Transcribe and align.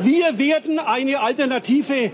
Wir 0.00 0.38
werden 0.38 0.78
eine 0.78 1.20
Alternative 1.20 2.12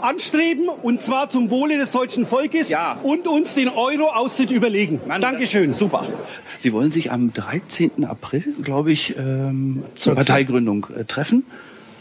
anstreben 0.00 0.68
und 0.68 1.00
zwar 1.00 1.28
zum 1.30 1.50
Wohle 1.50 1.76
des 1.78 1.90
deutschen 1.92 2.24
Volkes 2.24 2.70
Ja. 2.70 2.98
und 3.02 3.26
uns 3.26 3.54
den 3.54 3.68
Euro-Austritt 3.68 4.50
überlegen. 4.50 5.00
Mann, 5.06 5.20
Dankeschön. 5.20 5.74
Super. 5.74 6.06
Sie 6.58 6.72
wollen 6.72 6.92
sich 6.92 7.10
am 7.10 7.32
13. 7.32 8.04
April, 8.04 8.44
glaube 8.62 8.92
ich, 8.92 9.16
ähm, 9.16 9.82
zur 9.94 10.14
14. 10.14 10.14
Parteigründung 10.14 10.86
äh, 10.96 11.04
treffen. 11.04 11.44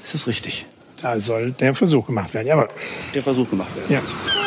Ist 0.04 0.14
das 0.14 0.28
richtig? 0.28 0.66
Da 1.02 1.20
soll 1.20 1.52
der 1.52 1.76
Versuch 1.76 2.06
gemacht 2.08 2.34
werden. 2.34 2.48
Jawohl. 2.48 2.70
Der 3.14 3.24
Versuch 3.24 3.50
gemacht 3.50 3.70
werden. 3.76 3.92
Ja. 3.94 4.47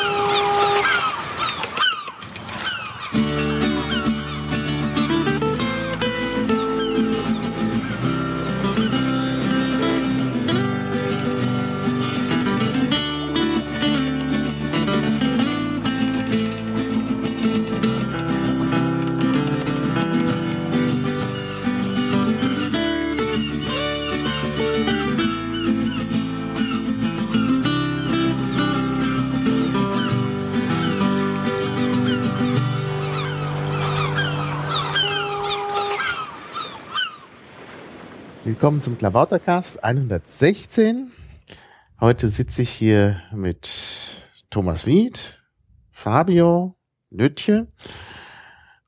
Willkommen 38.70 38.82
zum 38.82 38.98
Klabautercast 38.98 39.82
116. 39.82 41.10
Heute 42.00 42.30
sitze 42.30 42.62
ich 42.62 42.70
hier 42.70 43.20
mit 43.34 43.68
Thomas 44.48 44.86
Wied, 44.86 45.42
Fabio, 45.90 46.76
Lütje 47.10 47.66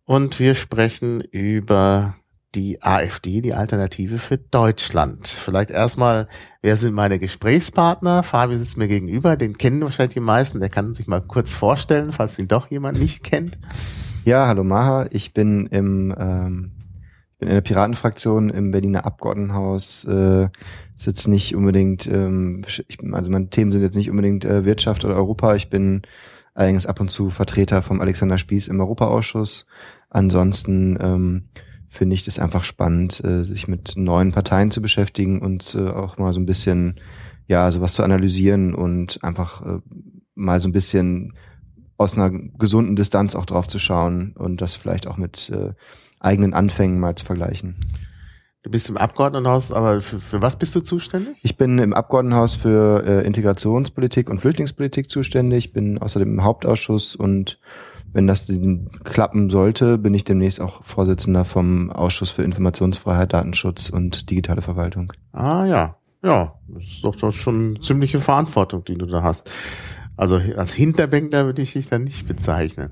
und 0.04 0.38
wir 0.38 0.54
sprechen 0.54 1.20
über 1.20 2.14
die 2.54 2.80
AfD, 2.80 3.40
die 3.40 3.54
Alternative 3.54 4.18
für 4.18 4.38
Deutschland. 4.38 5.26
Vielleicht 5.26 5.70
erstmal, 5.70 6.28
wer 6.60 6.76
sind 6.76 6.94
meine 6.94 7.18
Gesprächspartner? 7.18 8.22
Fabio 8.22 8.58
sitzt 8.58 8.76
mir 8.76 8.86
gegenüber, 8.86 9.36
den 9.36 9.58
kennen 9.58 9.80
wahrscheinlich 9.80 10.14
die 10.14 10.20
meisten. 10.20 10.60
Der 10.60 10.70
kann 10.70 10.92
sich 10.92 11.08
mal 11.08 11.22
kurz 11.22 11.54
vorstellen, 11.54 12.12
falls 12.12 12.38
ihn 12.38 12.46
doch 12.46 12.70
jemand 12.70 13.00
nicht 13.00 13.24
kennt. 13.24 13.58
Ja, 14.24 14.46
hallo 14.46 14.62
Maha. 14.62 15.08
Ich 15.10 15.34
bin 15.34 15.66
im 15.66 16.14
ähm, 16.16 16.70
in 17.42 17.54
der 17.54 17.60
Piratenfraktion 17.60 18.50
im 18.50 18.70
Berliner 18.70 19.04
Abgeordnetenhaus. 19.04 20.04
Äh, 20.04 20.48
sitze 20.96 21.30
nicht 21.30 21.54
unbedingt. 21.54 22.06
Ähm, 22.06 22.62
ich, 22.66 22.98
also 23.12 23.30
meine 23.30 23.50
Themen 23.50 23.72
sind 23.72 23.82
jetzt 23.82 23.96
nicht 23.96 24.10
unbedingt 24.10 24.44
äh, 24.44 24.64
Wirtschaft 24.64 25.04
oder 25.04 25.16
Europa. 25.16 25.54
Ich 25.54 25.70
bin 25.70 26.02
allerdings 26.54 26.86
ab 26.86 27.00
und 27.00 27.10
zu 27.10 27.30
Vertreter 27.30 27.82
vom 27.82 28.00
Alexander 28.00 28.38
Spieß 28.38 28.68
im 28.68 28.80
Europaausschuss. 28.80 29.66
Ansonsten 30.10 30.98
ähm, 31.00 31.44
finde 31.88 32.14
ich 32.14 32.22
das 32.22 32.38
einfach 32.38 32.64
spannend, 32.64 33.22
äh, 33.24 33.44
sich 33.44 33.68
mit 33.68 33.94
neuen 33.96 34.32
Parteien 34.32 34.70
zu 34.70 34.80
beschäftigen 34.80 35.40
und 35.40 35.74
äh, 35.74 35.88
auch 35.88 36.18
mal 36.18 36.32
so 36.32 36.40
ein 36.40 36.46
bisschen 36.46 37.00
ja 37.46 37.70
sowas 37.70 37.94
zu 37.94 38.02
analysieren 38.02 38.74
und 38.74 39.22
einfach 39.24 39.64
äh, 39.66 39.80
mal 40.34 40.60
so 40.60 40.68
ein 40.68 40.72
bisschen 40.72 41.34
aus 41.98 42.16
einer 42.16 42.30
gesunden 42.30 42.96
Distanz 42.96 43.34
auch 43.34 43.46
drauf 43.46 43.68
zu 43.68 43.78
schauen 43.78 44.32
und 44.36 44.60
das 44.60 44.74
vielleicht 44.74 45.06
auch 45.06 45.16
mit 45.16 45.50
äh, 45.50 45.72
eigenen 46.22 46.54
Anfängen 46.54 47.00
mal 47.00 47.14
zu 47.14 47.24
vergleichen. 47.24 47.76
Du 48.62 48.70
bist 48.70 48.88
im 48.88 48.96
Abgeordnetenhaus, 48.96 49.72
aber 49.72 50.00
für, 50.00 50.18
für 50.18 50.40
was 50.40 50.56
bist 50.56 50.76
du 50.76 50.80
zuständig? 50.80 51.36
Ich 51.42 51.56
bin 51.56 51.78
im 51.78 51.92
Abgeordnetenhaus 51.92 52.54
für 52.54 53.04
äh, 53.04 53.26
Integrationspolitik 53.26 54.30
und 54.30 54.40
Flüchtlingspolitik 54.40 55.10
zuständig, 55.10 55.72
bin 55.72 55.98
außerdem 55.98 56.28
im 56.28 56.44
Hauptausschuss 56.44 57.16
und 57.16 57.58
wenn 58.12 58.26
das 58.26 58.46
denn 58.46 58.90
klappen 59.04 59.50
sollte, 59.50 59.98
bin 59.98 60.14
ich 60.14 60.22
demnächst 60.24 60.60
auch 60.60 60.84
Vorsitzender 60.84 61.44
vom 61.44 61.90
Ausschuss 61.90 62.30
für 62.30 62.42
Informationsfreiheit, 62.42 63.32
Datenschutz 63.32 63.90
und 63.90 64.30
digitale 64.30 64.62
Verwaltung. 64.62 65.12
Ah 65.32 65.64
ja, 65.64 65.96
ja, 66.22 66.54
das 66.68 66.84
ist 66.84 67.04
doch, 67.04 67.16
doch 67.16 67.32
schon 67.32 67.70
eine 67.70 67.80
ziemliche 67.80 68.20
Verantwortung, 68.20 68.84
die 68.84 68.96
du 68.96 69.06
da 69.06 69.22
hast. 69.22 69.50
Also 70.16 70.36
als 70.36 70.72
Hinterbänkler 70.72 71.46
würde 71.46 71.62
ich 71.62 71.72
dich 71.72 71.88
dann 71.88 72.04
nicht 72.04 72.28
bezeichnen. 72.28 72.90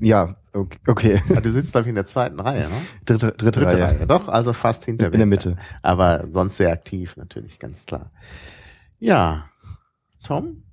Ja, 0.00 0.36
okay. 0.52 1.20
Du 1.42 1.50
sitzt, 1.50 1.72
glaube 1.72 1.86
ich, 1.86 1.88
in 1.88 1.94
der 1.94 2.04
zweiten 2.04 2.38
Reihe, 2.38 2.68
ne? 2.68 2.74
Dritte, 3.04 3.32
dritte, 3.32 3.60
Dritte 3.60 3.66
Reihe. 3.66 3.98
Reihe. 4.00 4.06
Doch, 4.06 4.28
also 4.28 4.52
fast 4.52 4.84
Hinterbänkler. 4.84 5.14
In 5.14 5.30
der 5.30 5.52
Mitte. 5.52 5.56
Aber 5.82 6.26
sonst 6.30 6.56
sehr 6.56 6.70
aktiv, 6.70 7.16
natürlich, 7.16 7.58
ganz 7.58 7.86
klar. 7.86 8.10
Ja, 8.98 9.48
Tom? 10.22 10.64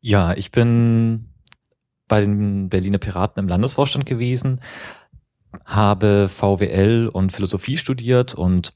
Ja, 0.00 0.34
ich 0.34 0.52
bin 0.52 1.30
bei 2.08 2.20
den 2.20 2.68
Berliner 2.68 2.98
Piraten 2.98 3.42
im 3.42 3.48
Landesvorstand 3.48 4.06
gewesen, 4.06 4.60
habe 5.64 6.28
VWL 6.28 7.10
und 7.12 7.32
Philosophie 7.32 7.76
studiert 7.76 8.34
und 8.34 8.72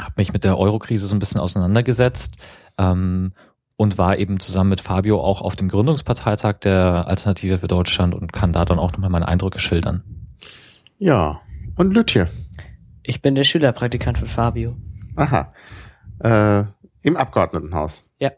habe 0.00 0.14
mich 0.18 0.32
mit 0.32 0.44
der 0.44 0.58
Eurokrise 0.58 1.06
so 1.06 1.14
ein 1.14 1.18
bisschen 1.18 1.40
auseinandergesetzt 1.40 2.36
ähm, 2.76 3.32
und 3.78 3.96
war 3.96 4.18
eben 4.18 4.40
zusammen 4.40 4.70
mit 4.70 4.80
Fabio 4.80 5.22
auch 5.22 5.40
auf 5.40 5.54
dem 5.54 5.68
Gründungsparteitag 5.68 6.58
der 6.58 7.06
Alternative 7.06 7.58
für 7.58 7.68
Deutschland 7.68 8.12
und 8.12 8.32
kann 8.32 8.52
da 8.52 8.64
dann 8.64 8.80
auch 8.80 8.90
nochmal 8.90 9.08
meine 9.08 9.28
Eindrücke 9.28 9.60
schildern. 9.60 10.02
Ja. 10.98 11.40
Und 11.76 11.94
Lütje? 11.94 12.28
Ich 13.04 13.22
bin 13.22 13.36
der 13.36 13.44
Schülerpraktikant 13.44 14.18
von 14.18 14.26
Fabio. 14.26 14.76
Aha. 15.14 15.52
Äh, 16.18 16.64
Im 17.02 17.16
Abgeordnetenhaus? 17.16 18.02
Ja. 18.18 18.32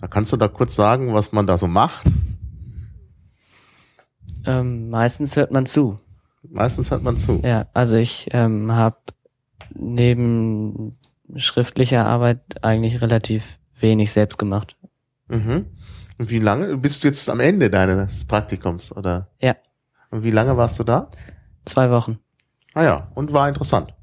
Da 0.00 0.06
kannst 0.06 0.32
du 0.32 0.38
da 0.38 0.48
kurz 0.48 0.74
sagen, 0.74 1.12
was 1.12 1.30
man 1.30 1.46
da 1.46 1.58
so 1.58 1.66
macht? 1.66 2.06
Ähm, 4.46 4.88
meistens 4.88 5.36
hört 5.36 5.50
man 5.50 5.66
zu. 5.66 5.98
Meistens 6.42 6.90
hört 6.90 7.02
man 7.02 7.18
zu. 7.18 7.42
Ja, 7.44 7.66
also 7.74 7.96
ich 7.96 8.28
ähm, 8.30 8.72
habe 8.72 8.96
neben 9.74 10.96
schriftlicher 11.34 12.06
Arbeit 12.06 12.64
eigentlich 12.64 13.02
relativ 13.02 13.58
wenig 13.78 14.10
selbst 14.10 14.38
gemacht. 14.38 14.74
Mhm. 15.28 15.66
Und 16.18 16.30
wie 16.30 16.38
lange? 16.38 16.76
Bist 16.78 17.02
du 17.04 17.08
jetzt 17.08 17.28
am 17.28 17.40
Ende 17.40 17.68
deines 17.70 18.24
Praktikums, 18.24 18.94
oder? 18.96 19.30
Ja. 19.40 19.56
Und 20.10 20.22
wie 20.24 20.30
lange 20.30 20.56
warst 20.56 20.78
du 20.78 20.84
da? 20.84 21.08
Zwei 21.64 21.90
Wochen. 21.90 22.18
Ah 22.74 22.84
ja, 22.84 23.08
und 23.14 23.32
war 23.32 23.48
interessant. 23.48 23.94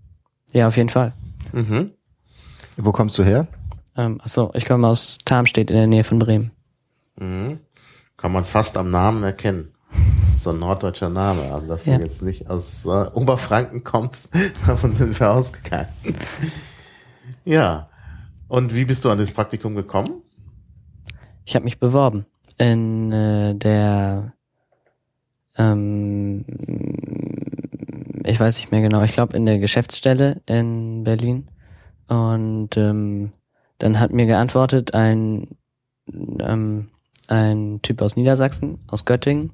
Ja, 0.53 0.67
auf 0.67 0.77
jeden 0.77 0.89
Fall. 0.89 1.13
Mhm. 1.53 1.91
Wo 2.77 2.91
kommst 2.91 3.17
du 3.17 3.23
her? 3.23 3.47
Ähm, 3.95 4.19
achso, 4.21 4.51
ich 4.55 4.65
komme 4.65 4.87
aus 4.87 5.19
Tarmstedt 5.23 5.69
in 5.69 5.75
der 5.77 5.87
Nähe 5.87 6.03
von 6.03 6.19
Bremen. 6.19 6.51
Mhm. 7.19 7.59
Kann 8.17 8.31
man 8.31 8.43
fast 8.43 8.75
am 8.77 8.89
Namen 8.89 9.23
erkennen. 9.23 9.69
Das 10.21 10.29
ist 10.35 10.43
so 10.43 10.49
ein 10.51 10.59
norddeutscher 10.59 11.09
Name. 11.09 11.41
Also, 11.53 11.67
dass 11.67 11.85
Ja. 11.85 11.97
du 11.97 12.03
jetzt 12.03 12.21
nicht 12.23 12.49
aus 12.49 12.85
äh, 12.85 12.89
Oberfranken 12.89 13.83
kommst, 13.83 14.29
davon 14.67 14.93
sind 14.95 15.19
wir 15.19 15.31
ausgegangen. 15.31 15.87
ja. 17.45 17.89
Und 18.47 18.75
wie 18.75 18.85
bist 18.85 19.03
du 19.05 19.09
an 19.09 19.17
das 19.19 19.31
Praktikum 19.31 19.75
gekommen? 19.75 20.22
Ich 21.45 21.55
habe 21.55 21.65
mich 21.65 21.79
beworben 21.79 22.25
in 22.57 23.11
äh, 23.11 23.55
der 23.55 24.33
ähm, 25.57 26.45
ich 28.25 28.39
weiß 28.39 28.57
nicht 28.57 28.71
mehr 28.71 28.81
genau, 28.81 29.03
ich 29.03 29.11
glaube 29.11 29.35
in 29.35 29.45
der 29.45 29.59
Geschäftsstelle 29.59 30.41
in 30.45 31.03
Berlin 31.03 31.47
und 32.07 32.77
ähm, 32.77 33.31
dann 33.79 33.99
hat 33.99 34.11
mir 34.11 34.25
geantwortet 34.25 34.93
ein 34.93 35.57
ähm, 36.39 36.89
ein 37.27 37.79
Typ 37.81 38.01
aus 38.01 38.15
Niedersachsen, 38.15 38.79
aus 38.87 39.05
Göttingen 39.05 39.51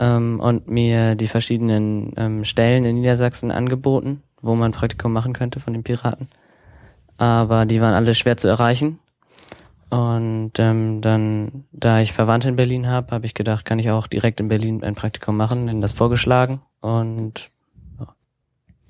ähm, 0.00 0.40
und 0.40 0.68
mir 0.68 1.14
die 1.14 1.28
verschiedenen 1.28 2.12
ähm, 2.16 2.44
Stellen 2.44 2.84
in 2.84 2.96
Niedersachsen 2.96 3.50
angeboten, 3.50 4.22
wo 4.40 4.54
man 4.54 4.72
Praktikum 4.72 5.12
machen 5.12 5.32
könnte 5.32 5.60
von 5.60 5.72
den 5.72 5.82
Piraten. 5.82 6.28
Aber 7.18 7.64
die 7.64 7.80
waren 7.80 7.94
alle 7.94 8.14
schwer 8.14 8.36
zu 8.36 8.48
erreichen. 8.48 8.98
Und 9.88 10.52
ähm, 10.58 11.00
dann, 11.00 11.64
da 11.72 12.00
ich 12.00 12.12
Verwandte 12.12 12.48
in 12.48 12.56
Berlin 12.56 12.88
habe, 12.88 13.14
habe 13.14 13.26
ich 13.26 13.34
gedacht, 13.34 13.64
kann 13.64 13.78
ich 13.78 13.90
auch 13.90 14.06
direkt 14.06 14.40
in 14.40 14.48
Berlin 14.48 14.82
ein 14.82 14.94
Praktikum 14.96 15.36
machen, 15.36 15.68
denn 15.68 15.80
das 15.80 15.92
vorgeschlagen. 15.92 16.60
Und 16.80 17.50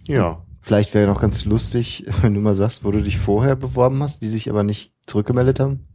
Ja. 0.07 0.43
Vielleicht 0.67 0.95
wäre 0.95 1.07
noch 1.07 1.21
ganz 1.21 1.45
lustig, 1.45 2.07
wenn 2.23 2.35
du 2.35 2.41
mal 2.41 2.57
sagst, 2.57 2.85
wo 2.85 2.91
du 2.91 3.01
dich 3.01 3.19
vorher 3.19 3.55
beworben 3.55 4.03
hast, 4.03 4.21
die 4.23 4.29
sich 4.29 4.51
aber 4.51 4.65
nicht 4.65 4.93
zurückgemeldet 5.07 5.61
haben. 5.61 5.87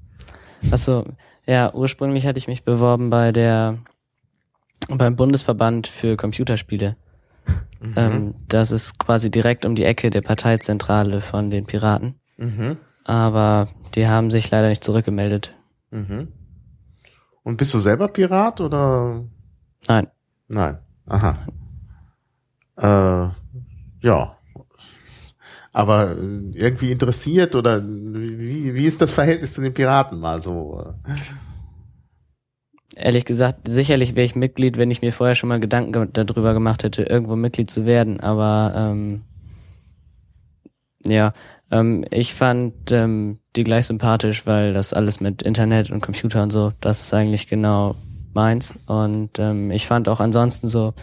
achso, 0.71 1.03
ja, 1.45 1.74
ursprünglich 1.74 2.25
hatte 2.25 2.38
ich 2.38 2.48
mich 2.48 2.63
beworben 2.63 3.09
bei 3.09 3.33
der 3.33 3.80
beim 4.88 5.15
Bundesverband 5.15 5.88
für 5.88 6.18
Computerspiele. 6.18 6.95
Ähm, 7.95 8.36
das 8.48 8.69
ist 8.69 9.00
quasi 9.00 9.31
direkt 9.31 9.65
um 9.65 9.74
die 9.74 9.86
Ecke 9.86 10.12
der 10.12 10.21
Parteizentrale 10.21 11.19
von 11.19 11.50
den 11.50 11.65
Piraten. 11.65 12.13
Mhm. 12.38 12.77
Aber 13.06 13.68
die 13.95 14.07
haben 14.07 14.31
sich 14.31 14.50
leider 14.51 14.69
nicht 14.69 14.83
zurückgemeldet. 14.83 15.53
Mhm. 15.92 16.27
Und 17.44 17.57
bist 17.57 17.74
du 17.74 17.80
selber 17.80 18.07
Pirat 18.07 18.62
oder? 18.62 19.24
Nein. 19.88 20.07
Nein. 20.48 20.77
Aha. 21.07 21.38
Äh, 22.77 23.30
ja. 24.06 24.38
aber 25.74 26.15
irgendwie 26.18 26.92
interessiert 26.92 27.56
oder 27.56 27.81
wie, 27.83 28.74
wie 28.75 28.86
ist 28.86 29.01
das 29.01 29.12
Verhältnis 29.12 29.53
zu 29.53 29.62
den 29.62 29.74
Piraten 29.74 30.19
mal 30.19 30.42
so? 30.42 30.94
Ehrlich 32.95 33.25
gesagt, 33.25 33.68
sicherlich 33.68 34.15
wäre 34.15 34.25
ich 34.25 34.36
Mitglied, 34.36 34.77
wenn 34.77 34.92
ich 34.92 35.01
mir 35.01 35.13
vorher 35.13 35.36
schon 35.36 35.50
mal 35.50 35.59
Gedanken 35.59 35.92
ge- 35.94 36.09
darüber 36.12 36.53
gemacht 36.53 36.83
hätte, 36.83 37.03
irgendwo 37.03 37.36
Mitglied 37.36 37.71
zu 37.71 37.86
werden. 37.86 38.19
Aber 38.19 38.74
ähm, 38.75 39.21
ja, 41.06 41.33
ähm, 41.71 42.06
ich 42.12 42.33
fand 42.33 42.91
ähm, 42.91 43.39
die 43.56 43.63
gleich 43.63 43.88
sympathisch, 43.88 44.45
weil 44.45 44.73
das 44.73 44.94
alles 44.94 45.19
mit 45.19 45.41
Internet 45.41 45.89
und 45.89 46.01
Computer 46.01 46.44
und 46.44 46.51
so, 46.51 46.73
das 46.81 47.01
ist 47.01 47.13
eigentlich 47.13 47.47
genau 47.47 47.95
meins. 48.33 48.77
Und 48.88 49.39
ähm, 49.39 49.71
ich 49.71 49.88
fand 49.88 50.09
auch 50.09 50.19
ansonsten 50.19 50.68
so 50.68 50.94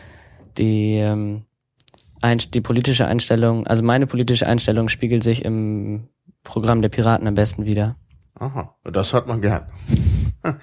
die 0.56 0.96
ähm, 0.96 1.44
ein, 2.20 2.38
die 2.38 2.60
politische 2.60 3.06
Einstellung, 3.06 3.66
also 3.66 3.82
meine 3.82 4.06
politische 4.06 4.46
Einstellung 4.46 4.88
spiegelt 4.88 5.22
sich 5.22 5.44
im 5.44 6.08
Programm 6.42 6.82
der 6.82 6.88
Piraten 6.88 7.26
am 7.26 7.34
besten 7.34 7.64
wieder. 7.64 7.96
Aha, 8.34 8.74
das 8.84 9.12
hört 9.12 9.26
man 9.26 9.40
gern. 9.40 9.66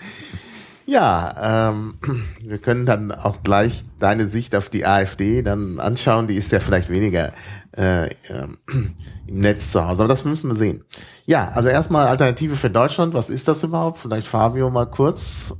ja, 0.86 1.70
ähm, 1.70 1.96
wir 2.42 2.58
können 2.58 2.86
dann 2.86 3.12
auch 3.12 3.44
gleich 3.44 3.84
deine 4.00 4.28
Sicht 4.28 4.56
auf 4.56 4.70
die 4.70 4.86
AfD 4.86 5.42
dann 5.42 5.80
anschauen. 5.80 6.28
Die 6.28 6.36
ist 6.36 6.52
ja 6.52 6.60
vielleicht 6.60 6.90
weniger 6.90 7.34
äh, 7.76 8.10
ähm, 8.30 8.58
im 9.28 9.40
Netz 9.40 9.72
zu 9.72 9.86
Hause, 9.86 10.04
aber 10.04 10.10
das 10.10 10.26
müssen 10.26 10.50
wir 10.50 10.56
sehen. 10.56 10.84
Ja, 11.26 11.50
also 11.50 11.70
erstmal 11.70 12.08
Alternative 12.08 12.56
für 12.56 12.70
Deutschland. 12.70 13.14
Was 13.14 13.30
ist 13.30 13.48
das 13.48 13.64
überhaupt? 13.64 14.00
Vielleicht 14.00 14.28
Fabio 14.28 14.70
mal 14.70 14.86
kurz. 14.86 15.54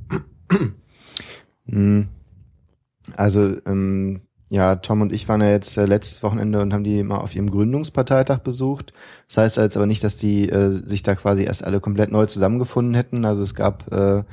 Hm. 1.66 2.08
Also, 3.14 3.54
ähm, 3.66 4.22
ja, 4.48 4.76
Tom 4.76 5.00
und 5.00 5.12
ich 5.12 5.28
waren 5.28 5.40
ja 5.40 5.50
jetzt 5.50 5.76
äh, 5.76 5.86
letztes 5.86 6.22
Wochenende 6.24 6.60
und 6.60 6.72
haben 6.72 6.82
die 6.82 7.04
mal 7.04 7.18
auf 7.18 7.34
ihrem 7.34 7.50
Gründungsparteitag 7.50 8.38
besucht. 8.38 8.92
Das 9.28 9.38
heißt 9.38 9.56
jetzt 9.58 9.76
aber 9.76 9.86
nicht, 9.86 10.02
dass 10.02 10.16
die 10.16 10.48
äh, 10.48 10.82
sich 10.86 11.04
da 11.04 11.14
quasi 11.14 11.44
erst 11.44 11.64
alle 11.64 11.80
komplett 11.80 12.10
neu 12.10 12.26
zusammengefunden 12.26 12.94
hätten. 12.94 13.24
Also 13.24 13.42
es 13.42 13.54
gab 13.54 13.92
äh, 13.92 14.24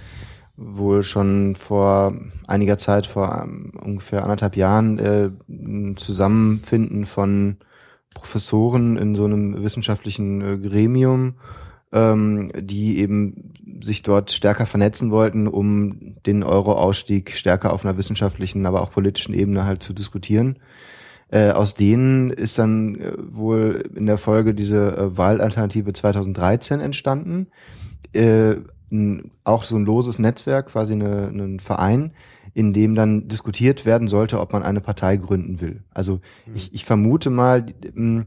wohl 0.55 1.03
schon 1.03 1.55
vor 1.55 2.13
einiger 2.47 2.77
Zeit, 2.77 3.05
vor 3.05 3.44
ähm, 3.44 3.71
ungefähr 3.81 4.23
anderthalb 4.23 4.55
Jahren, 4.55 5.00
äh, 5.00 5.29
ein 5.50 5.97
Zusammenfinden 5.97 7.05
von 7.05 7.57
Professoren 8.13 8.97
in 8.97 9.15
so 9.15 9.25
einem 9.25 9.63
wissenschaftlichen 9.63 10.41
äh, 10.41 10.57
Gremium, 10.57 11.35
ähm, 11.91 12.51
die 12.55 13.00
eben 13.00 13.53
sich 13.81 14.03
dort 14.03 14.31
stärker 14.31 14.65
vernetzen 14.65 15.11
wollten, 15.11 15.47
um 15.47 16.15
den 16.25 16.44
Euro-Ausstieg 16.44 17.31
stärker 17.31 17.73
auf 17.73 17.85
einer 17.85 17.97
wissenschaftlichen, 17.97 18.65
aber 18.65 18.81
auch 18.81 18.91
politischen 18.91 19.33
Ebene 19.33 19.65
halt 19.65 19.81
zu 19.81 19.94
diskutieren. 19.94 20.59
Äh, 21.29 21.49
aus 21.49 21.73
denen 21.73 22.29
ist 22.29 22.59
dann 22.59 22.95
äh, 22.95 23.13
wohl 23.17 23.89
in 23.95 24.06
der 24.06 24.19
Folge 24.19 24.53
diese 24.53 24.95
äh, 24.95 25.17
Wahlalternative 25.17 25.94
2013 25.94 26.79
entstanden. 26.79 27.47
Äh, 28.13 28.57
n, 28.94 29.31
auch 29.44 29.63
so 29.63 29.75
ein 29.75 29.86
loses 29.86 30.19
Netzwerk, 30.19 30.68
quasi 30.68 30.94
eine, 30.94 31.28
ein 31.28 31.60
Verein, 31.60 32.12
in 32.54 32.72
dem 32.72 32.95
dann 32.95 33.28
diskutiert 33.28 33.86
werden 33.86 34.07
sollte, 34.07 34.40
ob 34.40 34.54
man 34.54 34.63
eine 34.63 34.80
Partei 34.80 35.18
gründen 35.18 35.60
will. 35.60 35.84
Also 35.92 36.22
ich, 36.54 36.74
ich 36.74 36.86
vermute 36.86 37.30
mal, 37.30 37.66
m, 37.95 38.25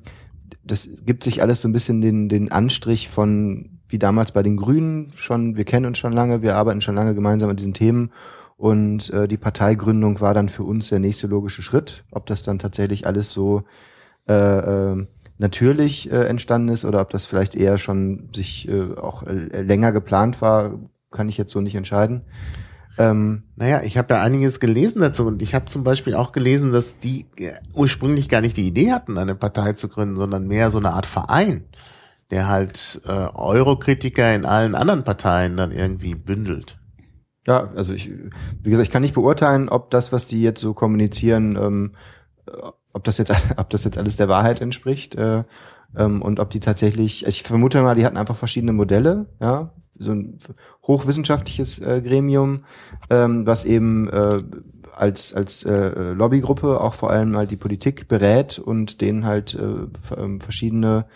das 0.65 0.89
gibt 1.07 1.25
sich 1.25 1.43
alles 1.43 1.63
so 1.63 1.69
ein 1.69 1.73
bisschen 1.73 2.01
den, 2.01 2.29
den 2.29 2.51
Anstrich 2.51 3.09
von, 3.09 3.79
wie 3.89 3.99
damals 3.99 4.33
bei 4.33 4.43
den 4.43 4.57
Grünen 4.57 5.13
schon, 5.15 5.57
wir 5.57 5.65
kennen 5.65 5.87
uns 5.87 5.99
schon 5.99 6.13
lange, 6.13 6.43
wir 6.43 6.57
arbeiten 6.57 6.81
schon 6.81 6.97
lange 6.97 7.15
gemeinsam 7.15 7.49
an 7.49 7.57
diesen 7.57 7.75
Themen 7.75 8.11
und 8.57 9.11
äh, 9.11 9.29
die 9.29 9.37
Parteigründung 9.37 10.21
war 10.21 10.35
dann 10.35 10.49
für 10.49 10.65
uns 10.65 10.89
der 10.89 10.99
nächste 10.99 11.27
logische 11.27 11.63
Schritt. 11.63 12.05
Ob 12.11 12.27
das 12.27 12.43
dann 12.43 12.59
tatsächlich 12.59 13.07
alles 13.07 13.31
so 13.31 13.65
äh, 14.29 14.33
äh, 14.33 15.07
natürlich 15.38 16.11
äh, 16.11 16.27
entstanden 16.27 16.69
ist 16.69 16.85
oder 16.85 17.00
ob 17.00 17.11
das 17.11 17.27
vielleicht 17.27 17.55
eher 17.55 17.79
schon 17.79 18.31
sich 18.35 18.69
äh, 18.69 18.94
auch 18.97 19.23
äh, 19.25 19.62
länger 19.62 19.93
geplant 19.93 20.41
war, 20.41 20.79
kann 21.11 21.29
ich 21.29 21.37
jetzt 21.37 21.53
so 21.53 21.61
nicht 21.61 21.75
entscheiden. 21.75 22.23
Ähm, 22.99 23.43
Naja, 23.56 23.83
ich 23.83 23.99
habe 23.99 24.15
ja 24.15 24.23
einiges 24.23 24.61
gelesen 24.61 25.00
dazu 25.00 25.27
und 25.27 25.43
ich 25.43 25.55
habe 25.55 25.67
zum 25.67 25.85
Beispiel 25.85 26.15
auch 26.15 26.33
gelesen, 26.33 26.73
dass 26.73 26.99
die 26.99 27.27
äh, 27.37 27.53
ursprünglich 27.75 28.29
gar 28.29 28.41
nicht 28.41 28.56
die 28.56 28.67
Idee 28.67 28.93
hatten, 28.93 29.19
eine 29.19 29.35
Partei 29.35 29.75
zu 29.75 29.88
gründen, 29.88 30.17
sondern 30.17 30.47
mehr 30.47 30.71
so 30.71 30.79
eine 30.79 30.94
Art 30.94 31.06
Verein, 31.06 31.65
der 32.31 32.49
halt 32.49 33.03
äh, 33.06 33.11
Eurokritiker 33.11 34.35
in 34.35 34.47
allen 34.47 34.75
anderen 34.75 35.05
Parteien 35.05 35.56
dann 35.56 35.73
irgendwie 35.73 36.15
bündelt. 36.15 36.79
Ja, 37.47 37.71
also 37.77 37.93
ich, 37.93 38.11
wie 38.62 38.71
gesagt, 38.71 38.89
ich 38.89 38.93
kann 38.93 39.03
nicht 39.03 39.15
beurteilen, 39.15 39.69
ob 39.69 39.91
das, 39.91 40.11
was 40.11 40.27
die 40.27 40.43
jetzt 40.43 40.61
so 40.61 40.75
kommunizieren, 40.75 41.56
ähm, 41.56 41.93
äh, 42.47 42.53
ob 42.96 43.04
das 43.04 43.19
jetzt, 43.19 43.32
ob 43.56 43.70
das 43.70 43.84
jetzt 43.84 43.98
alles 43.98 44.16
der 44.16 44.28
Wahrheit 44.28 44.60
entspricht 44.60 45.14
äh, 45.14 45.44
ähm, 45.96 46.22
und 46.22 46.40
ob 46.40 46.50
die 46.50 46.60
tatsächlich, 46.60 47.26
also 47.26 47.37
ich 47.37 47.43
vermute 47.43 47.82
mal, 47.82 47.94
die 47.94 48.04
hatten 48.04 48.16
einfach 48.16 48.37
verschiedene 48.37 48.72
Modelle, 48.72 49.26
ja, 49.40 49.70
so 49.98 50.12
ein 50.12 50.38
hochwissenschaftliches 50.87 51.78
äh, 51.78 52.02
Gremium, 52.02 52.58
ähm, 53.08 53.46
was 53.46 53.64
eben 53.64 54.08
äh, 54.08 54.43
als 54.94 55.34
als 55.34 55.62
äh, 55.64 56.12
Lobbygruppe 56.12 56.81
auch 56.81 56.94
vor 56.94 57.10
allem 57.10 57.37
halt 57.37 57.50
die 57.50 57.56
Politik 57.56 58.08
berät 58.08 58.58
und 58.58 59.00
denen 59.00 59.26
halt 59.26 59.54
äh, 59.54 60.14
ähm, 60.16 60.40
verschiedene 60.40 61.06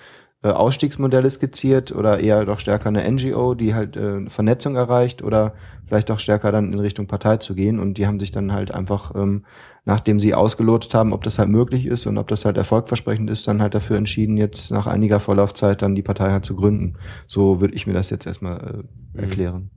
äh, 0.42 0.48
Ausstiegsmodelle 0.48 1.28
skizziert 1.28 1.92
oder 1.92 2.18
eher 2.18 2.46
doch 2.46 2.60
stärker 2.60 2.88
eine 2.88 3.10
NGO, 3.10 3.54
die 3.54 3.74
halt 3.74 3.96
äh, 3.96 4.28
Vernetzung 4.30 4.74
erreicht 4.74 5.22
oder 5.22 5.52
vielleicht 5.86 6.10
auch 6.10 6.18
stärker 6.18 6.50
dann 6.50 6.72
in 6.72 6.78
Richtung 6.78 7.06
Partei 7.06 7.36
zu 7.36 7.54
gehen 7.54 7.78
und 7.78 7.98
die 7.98 8.06
haben 8.06 8.18
sich 8.18 8.30
dann 8.30 8.52
halt 8.52 8.72
einfach, 8.72 9.14
ähm, 9.14 9.44
nachdem 9.84 10.18
sie 10.18 10.34
ausgelotet 10.34 10.94
haben, 10.94 11.12
ob 11.12 11.24
das 11.24 11.38
halt 11.38 11.50
möglich 11.50 11.84
ist 11.84 12.06
und 12.06 12.16
ob 12.16 12.28
das 12.28 12.46
halt 12.46 12.56
erfolgversprechend 12.56 13.28
ist, 13.28 13.46
dann 13.46 13.60
halt 13.60 13.74
dafür 13.74 13.98
entschieden, 13.98 14.38
jetzt 14.38 14.70
nach 14.70 14.86
einiger 14.86 15.20
Vorlaufzeit 15.20 15.82
dann 15.82 15.94
die 15.94 16.02
Partei 16.02 16.30
halt 16.30 16.46
zu 16.46 16.56
gründen. 16.56 16.96
So 17.28 17.60
würde 17.60 17.74
ich 17.74 17.86
mir 17.86 17.92
das 17.92 18.08
jetzt 18.08 18.26
erstmal 18.26 18.84
äh, 19.14 19.20
erklären. 19.20 19.70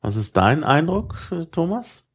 Was 0.00 0.14
ist 0.14 0.36
dein 0.36 0.62
Eindruck, 0.62 1.16
Thomas? 1.50 2.05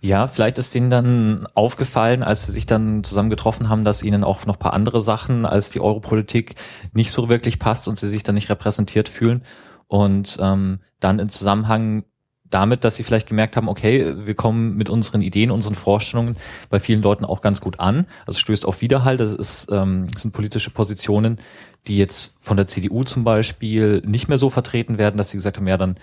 Ja, 0.00 0.26
vielleicht 0.26 0.58
ist 0.58 0.74
denen 0.74 0.90
dann 0.90 1.48
aufgefallen, 1.54 2.22
als 2.22 2.46
sie 2.46 2.52
sich 2.52 2.66
dann 2.66 3.04
zusammen 3.04 3.30
getroffen 3.30 3.68
haben, 3.68 3.84
dass 3.84 4.02
ihnen 4.02 4.24
auch 4.24 4.46
noch 4.46 4.58
paar 4.58 4.72
andere 4.72 5.00
Sachen 5.00 5.46
als 5.46 5.70
die 5.70 5.80
Europolitik 5.80 6.54
nicht 6.92 7.10
so 7.10 7.28
wirklich 7.28 7.58
passt 7.58 7.88
und 7.88 7.98
sie 7.98 8.08
sich 8.08 8.22
dann 8.22 8.34
nicht 8.34 8.50
repräsentiert 8.50 9.08
fühlen. 9.08 9.42
Und 9.86 10.38
ähm, 10.40 10.80
dann 11.00 11.18
im 11.18 11.28
Zusammenhang 11.28 12.04
damit, 12.50 12.84
dass 12.84 12.96
sie 12.96 13.02
vielleicht 13.02 13.28
gemerkt 13.28 13.56
haben, 13.56 13.68
okay, 13.68 14.14
wir 14.26 14.34
kommen 14.34 14.76
mit 14.76 14.88
unseren 14.88 15.20
Ideen, 15.20 15.50
unseren 15.50 15.74
Vorstellungen 15.74 16.36
bei 16.70 16.80
vielen 16.80 17.02
Leuten 17.02 17.24
auch 17.24 17.40
ganz 17.40 17.60
gut 17.60 17.80
an. 17.80 18.06
Also 18.26 18.38
stößt 18.38 18.66
auf 18.66 18.80
Widerhall. 18.80 19.16
Das 19.16 19.34
ist, 19.34 19.70
ähm, 19.70 20.06
das 20.12 20.22
sind 20.22 20.32
politische 20.32 20.70
Positionen, 20.70 21.38
die 21.86 21.98
jetzt 21.98 22.34
von 22.38 22.56
der 22.56 22.66
CDU 22.66 23.04
zum 23.04 23.24
Beispiel 23.24 24.02
nicht 24.04 24.28
mehr 24.28 24.38
so 24.38 24.50
vertreten 24.50 24.98
werden, 24.98 25.16
dass 25.16 25.30
sie 25.30 25.36
gesagt 25.36 25.58
haben, 25.58 25.68
ja, 25.68 25.76
dann 25.76 25.96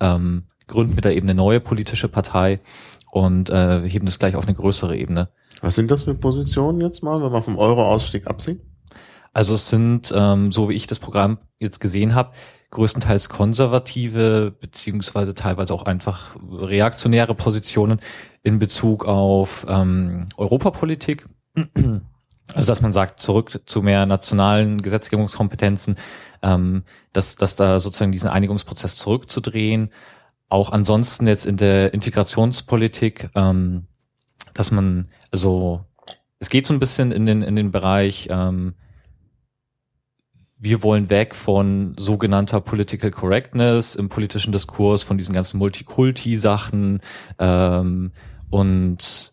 ähm, 0.00 0.44
gründen 0.66 0.96
wir 0.96 1.02
da 1.02 1.10
eben 1.10 1.28
eine 1.28 1.34
neue 1.34 1.60
politische 1.60 2.08
Partei 2.08 2.60
und 3.12 3.50
äh, 3.50 3.86
heben 3.88 4.06
das 4.06 4.18
gleich 4.18 4.36
auf 4.36 4.46
eine 4.46 4.54
größere 4.54 4.96
Ebene. 4.96 5.28
Was 5.60 5.74
sind 5.74 5.90
das 5.90 6.04
für 6.04 6.14
Positionen 6.14 6.80
jetzt 6.80 7.02
mal, 7.02 7.22
wenn 7.22 7.30
man 7.30 7.42
vom 7.42 7.58
Euro-Ausstieg 7.58 8.26
absieht? 8.26 8.62
Also 9.34 9.54
es 9.54 9.68
sind, 9.68 10.12
ähm, 10.16 10.50
so 10.50 10.70
wie 10.70 10.74
ich 10.74 10.86
das 10.86 10.98
Programm 10.98 11.38
jetzt 11.58 11.78
gesehen 11.78 12.14
habe, 12.14 12.32
größtenteils 12.70 13.28
konservative 13.28 14.50
beziehungsweise 14.58 15.34
teilweise 15.34 15.74
auch 15.74 15.82
einfach 15.82 16.36
reaktionäre 16.50 17.34
Positionen 17.34 18.00
in 18.42 18.58
Bezug 18.58 19.04
auf 19.04 19.66
ähm, 19.68 20.28
Europapolitik. 20.36 21.28
Also 22.54 22.66
dass 22.66 22.82
man 22.82 22.92
sagt, 22.92 23.20
zurück 23.20 23.60
zu 23.66 23.82
mehr 23.82 24.04
nationalen 24.04 24.82
Gesetzgebungskompetenzen, 24.82 25.94
ähm, 26.42 26.82
dass, 27.12 27.36
dass 27.36 27.56
da 27.56 27.78
sozusagen 27.78 28.12
diesen 28.12 28.28
Einigungsprozess 28.28 28.96
zurückzudrehen. 28.96 29.90
Auch 30.52 30.70
ansonsten 30.70 31.26
jetzt 31.26 31.46
in 31.46 31.56
der 31.56 31.94
Integrationspolitik, 31.94 33.30
ähm, 33.34 33.86
dass 34.52 34.70
man, 34.70 35.08
also 35.30 35.86
es 36.40 36.50
geht 36.50 36.66
so 36.66 36.74
ein 36.74 36.78
bisschen 36.78 37.10
in 37.10 37.24
den, 37.24 37.40
in 37.40 37.56
den 37.56 37.72
Bereich, 37.72 38.28
ähm, 38.30 38.74
wir 40.58 40.82
wollen 40.82 41.08
weg 41.08 41.34
von 41.34 41.94
sogenannter 41.98 42.60
Political 42.60 43.12
Correctness 43.12 43.94
im 43.94 44.10
politischen 44.10 44.52
Diskurs, 44.52 45.02
von 45.02 45.16
diesen 45.16 45.34
ganzen 45.34 45.56
Multikulti-Sachen 45.56 47.00
ähm, 47.38 48.12
und 48.50 49.32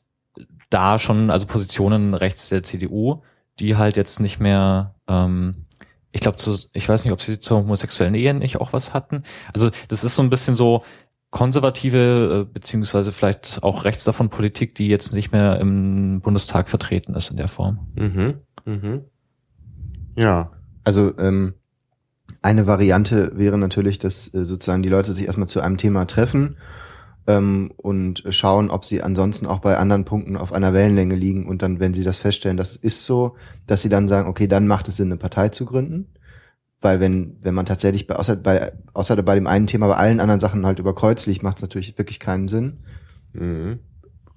da 0.69 0.99
schon, 0.99 1.31
also 1.31 1.47
Positionen 1.47 2.13
rechts 2.13 2.47
der 2.47 2.63
CDU, 2.63 3.23
die 3.59 3.75
halt 3.75 3.97
jetzt 3.97 4.21
nicht 4.21 4.39
mehr, 4.39 4.95
ähm, 5.09 5.65
ich 6.13 6.21
glaube, 6.21 6.37
ich 6.71 6.87
weiß 6.87 7.03
nicht, 7.03 7.11
ob 7.11 7.21
sie 7.21 7.41
zur 7.41 7.57
homosexuellen 7.57 8.15
Ehe 8.15 8.33
nicht 8.33 8.61
auch 8.61 8.71
was 8.71 8.93
hatten. 8.93 9.23
Also 9.53 9.69
das 9.89 10.05
ist 10.05 10.15
so 10.15 10.23
ein 10.23 10.29
bisschen 10.29 10.55
so 10.55 10.83
konservative, 11.31 12.47
äh, 12.47 12.53
beziehungsweise 12.53 13.11
vielleicht 13.11 13.61
auch 13.61 13.85
rechts 13.85 14.03
davon 14.03 14.29
Politik, 14.29 14.75
die 14.75 14.87
jetzt 14.87 15.13
nicht 15.13 15.31
mehr 15.31 15.59
im 15.59 16.21
Bundestag 16.21 16.69
vertreten 16.69 17.13
ist 17.13 17.29
in 17.29 17.37
der 17.37 17.47
Form. 17.47 17.87
Mhm. 17.95 18.35
Mhm. 18.65 19.01
Ja. 20.15 20.51
Also 20.83 21.17
ähm, 21.19 21.53
eine 22.41 22.67
Variante 22.67 23.31
wäre 23.35 23.57
natürlich, 23.57 23.99
dass 23.99 24.33
äh, 24.33 24.45
sozusagen 24.45 24.83
die 24.83 24.89
Leute 24.89 25.13
sich 25.13 25.25
erstmal 25.25 25.49
zu 25.49 25.61
einem 25.61 25.77
Thema 25.77 26.05
treffen 26.05 26.57
ähm, 27.27 27.71
und 27.77 28.23
schauen, 28.29 28.71
ob 28.71 28.85
sie 28.85 29.03
ansonsten 29.03 29.45
auch 29.45 29.59
bei 29.59 29.77
anderen 29.77 30.05
Punkten 30.05 30.35
auf 30.35 30.51
einer 30.51 30.73
Wellenlänge 30.73 31.15
liegen 31.15 31.47
und 31.47 31.61
dann, 31.61 31.79
wenn 31.79 31.93
sie 31.93 32.03
das 32.03 32.17
feststellen, 32.17 32.57
das 32.57 32.75
ist 32.75 33.05
so, 33.05 33.35
dass 33.67 33.81
sie 33.81 33.89
dann 33.89 34.07
sagen, 34.07 34.27
okay, 34.27 34.47
dann 34.47 34.67
macht 34.67 34.87
es 34.87 34.97
Sinn, 34.97 35.09
eine 35.09 35.17
Partei 35.17 35.49
zu 35.49 35.65
gründen. 35.65 36.07
Weil 36.81 36.99
wenn, 36.99 37.35
wenn 37.41 37.53
man 37.53 37.65
tatsächlich 37.65 38.07
bei, 38.07 38.15
außer, 38.15 38.37
bei, 38.37 38.71
außer 38.93 39.21
bei 39.21 39.35
dem 39.35 39.47
einen 39.47 39.67
Thema 39.67 39.87
bei 39.87 39.95
allen 39.95 40.19
anderen 40.19 40.39
Sachen 40.39 40.65
halt 40.65 40.79
über 40.79 40.95
Kreuz 40.95 41.25
liegt, 41.25 41.43
macht 41.43 41.57
es 41.57 41.61
natürlich 41.61 41.97
wirklich 41.97 42.19
keinen 42.19 42.47
Sinn. 42.47 42.77
Mhm. 43.33 43.79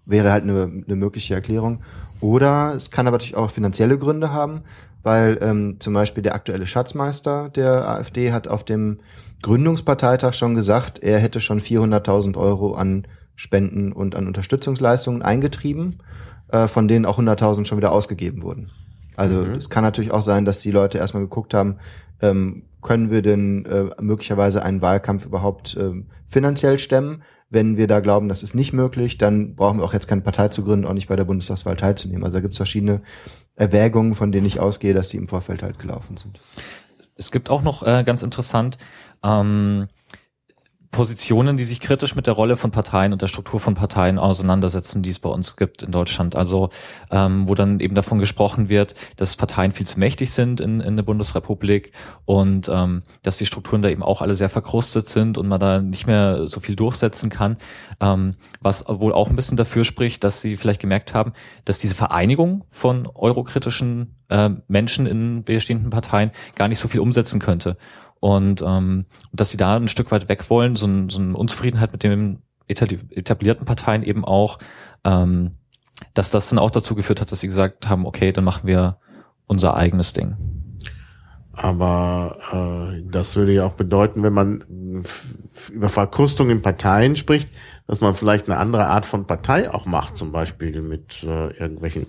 Wäre 0.04 0.32
halt 0.32 0.42
eine, 0.42 0.62
eine 0.86 0.96
mögliche 0.96 1.34
Erklärung. 1.34 1.82
Oder 2.20 2.74
es 2.76 2.90
kann 2.90 3.06
aber 3.06 3.16
natürlich 3.16 3.36
auch 3.36 3.50
finanzielle 3.50 3.98
Gründe 3.98 4.32
haben, 4.32 4.62
weil 5.02 5.38
ähm, 5.40 5.76
zum 5.78 5.94
Beispiel 5.94 6.22
der 6.22 6.34
aktuelle 6.34 6.66
Schatzmeister 6.66 7.48
der 7.50 7.88
AfD 7.88 8.32
hat 8.32 8.48
auf 8.48 8.64
dem 8.64 8.98
Gründungsparteitag 9.42 10.34
schon 10.34 10.54
gesagt, 10.54 11.00
er 11.00 11.18
hätte 11.18 11.40
schon 11.40 11.60
400.000 11.60 12.36
Euro 12.36 12.74
an 12.74 13.06
Spenden 13.34 13.92
und 13.92 14.14
an 14.14 14.26
Unterstützungsleistungen 14.26 15.22
eingetrieben, 15.22 15.98
äh, 16.48 16.68
von 16.68 16.86
denen 16.86 17.06
auch 17.06 17.18
100.000 17.18 17.66
schon 17.66 17.78
wieder 17.78 17.92
ausgegeben 17.92 18.42
wurden. 18.42 18.70
Also 19.22 19.44
Mhm. 19.44 19.54
es 19.54 19.70
kann 19.70 19.84
natürlich 19.84 20.10
auch 20.10 20.22
sein, 20.22 20.44
dass 20.44 20.58
die 20.58 20.72
Leute 20.72 20.98
erstmal 20.98 21.22
geguckt 21.22 21.54
haben, 21.54 21.76
ähm, 22.20 22.64
können 22.82 23.12
wir 23.12 23.22
denn 23.22 23.64
äh, 23.66 23.84
möglicherweise 24.02 24.64
einen 24.64 24.82
Wahlkampf 24.82 25.24
überhaupt 25.24 25.76
ähm, 25.78 26.08
finanziell 26.26 26.80
stemmen? 26.80 27.22
Wenn 27.48 27.76
wir 27.76 27.86
da 27.86 28.00
glauben, 28.00 28.28
das 28.28 28.42
ist 28.42 28.54
nicht 28.54 28.72
möglich, 28.72 29.18
dann 29.18 29.54
brauchen 29.54 29.78
wir 29.78 29.84
auch 29.84 29.92
jetzt 29.92 30.08
keine 30.08 30.22
Partei 30.22 30.48
zu 30.48 30.64
gründen, 30.64 30.86
auch 30.86 30.94
nicht 30.94 31.06
bei 31.06 31.14
der 31.14 31.24
Bundestagswahl 31.24 31.76
teilzunehmen. 31.76 32.24
Also 32.24 32.38
da 32.38 32.40
gibt 32.40 32.54
es 32.54 32.56
verschiedene 32.56 33.02
Erwägungen, 33.54 34.16
von 34.16 34.32
denen 34.32 34.46
ich 34.46 34.58
ausgehe, 34.58 34.94
dass 34.94 35.10
die 35.10 35.18
im 35.18 35.28
Vorfeld 35.28 35.62
halt 35.62 35.78
gelaufen 35.78 36.16
sind. 36.16 36.40
Es 37.14 37.30
gibt 37.30 37.48
auch 37.48 37.62
noch 37.62 37.86
äh, 37.86 38.02
ganz 38.04 38.22
interessant 38.22 38.76
ähm, 39.22 39.86
Positionen, 40.92 41.56
die 41.56 41.64
sich 41.64 41.80
kritisch 41.80 42.14
mit 42.14 42.26
der 42.26 42.34
Rolle 42.34 42.58
von 42.58 42.70
Parteien 42.70 43.14
und 43.14 43.22
der 43.22 43.26
Struktur 43.26 43.60
von 43.60 43.74
Parteien 43.74 44.18
auseinandersetzen, 44.18 45.02
die 45.02 45.08
es 45.08 45.18
bei 45.18 45.30
uns 45.30 45.56
gibt 45.56 45.82
in 45.82 45.90
Deutschland. 45.90 46.36
Also 46.36 46.68
ähm, 47.10 47.48
wo 47.48 47.54
dann 47.54 47.80
eben 47.80 47.94
davon 47.94 48.18
gesprochen 48.18 48.68
wird, 48.68 48.94
dass 49.16 49.36
Parteien 49.36 49.72
viel 49.72 49.86
zu 49.86 49.98
mächtig 49.98 50.32
sind 50.32 50.60
in, 50.60 50.80
in 50.80 50.96
der 50.96 51.02
Bundesrepublik 51.02 51.92
und 52.26 52.68
ähm, 52.72 53.02
dass 53.22 53.38
die 53.38 53.46
Strukturen 53.46 53.80
da 53.80 53.88
eben 53.88 54.02
auch 54.02 54.20
alle 54.20 54.34
sehr 54.34 54.50
verkrustet 54.50 55.08
sind 55.08 55.38
und 55.38 55.48
man 55.48 55.58
da 55.58 55.80
nicht 55.80 56.06
mehr 56.06 56.46
so 56.46 56.60
viel 56.60 56.76
durchsetzen 56.76 57.30
kann. 57.30 57.56
Ähm, 57.98 58.34
was 58.60 58.84
wohl 58.86 59.14
auch 59.14 59.30
ein 59.30 59.36
bisschen 59.36 59.56
dafür 59.56 59.84
spricht, 59.84 60.22
dass 60.24 60.42
sie 60.42 60.58
vielleicht 60.58 60.82
gemerkt 60.82 61.14
haben, 61.14 61.32
dass 61.64 61.78
diese 61.78 61.94
Vereinigung 61.94 62.64
von 62.68 63.08
eurokritischen 63.14 64.16
äh, 64.28 64.50
Menschen 64.68 65.06
in 65.06 65.42
bestehenden 65.42 65.88
Parteien 65.88 66.32
gar 66.54 66.68
nicht 66.68 66.80
so 66.80 66.86
viel 66.86 67.00
umsetzen 67.00 67.40
könnte 67.40 67.78
und 68.22 68.62
ähm, 68.62 69.06
dass 69.32 69.50
sie 69.50 69.56
da 69.56 69.74
ein 69.74 69.88
Stück 69.88 70.12
weit 70.12 70.28
weg 70.28 70.48
wollen, 70.48 70.76
so, 70.76 70.86
ein, 70.86 71.10
so 71.10 71.18
eine 71.18 71.36
Unzufriedenheit 71.36 71.90
mit 71.90 72.04
den 72.04 72.38
etabli- 72.68 73.10
etablierten 73.10 73.66
Parteien 73.66 74.04
eben 74.04 74.24
auch, 74.24 74.60
ähm, 75.02 75.56
dass 76.14 76.30
das 76.30 76.48
dann 76.48 76.60
auch 76.60 76.70
dazu 76.70 76.94
geführt 76.94 77.20
hat, 77.20 77.32
dass 77.32 77.40
sie 77.40 77.48
gesagt 77.48 77.88
haben, 77.88 78.06
okay, 78.06 78.30
dann 78.30 78.44
machen 78.44 78.68
wir 78.68 78.98
unser 79.48 79.76
eigenes 79.76 80.12
Ding. 80.12 80.36
Aber 81.52 82.92
äh, 82.94 83.02
das 83.10 83.34
würde 83.34 83.54
ja 83.54 83.66
auch 83.66 83.72
bedeuten, 83.72 84.22
wenn 84.22 84.32
man 84.32 85.02
über 85.72 85.88
Verkrustung 85.88 86.48
in 86.48 86.62
Parteien 86.62 87.16
spricht, 87.16 87.50
dass 87.88 88.00
man 88.00 88.14
vielleicht 88.14 88.48
eine 88.48 88.56
andere 88.56 88.86
Art 88.86 89.04
von 89.04 89.26
Partei 89.26 89.68
auch 89.68 89.84
macht, 89.84 90.16
zum 90.16 90.30
Beispiel 90.30 90.80
mit 90.80 91.24
äh, 91.24 91.48
irgendwelchen 91.56 92.06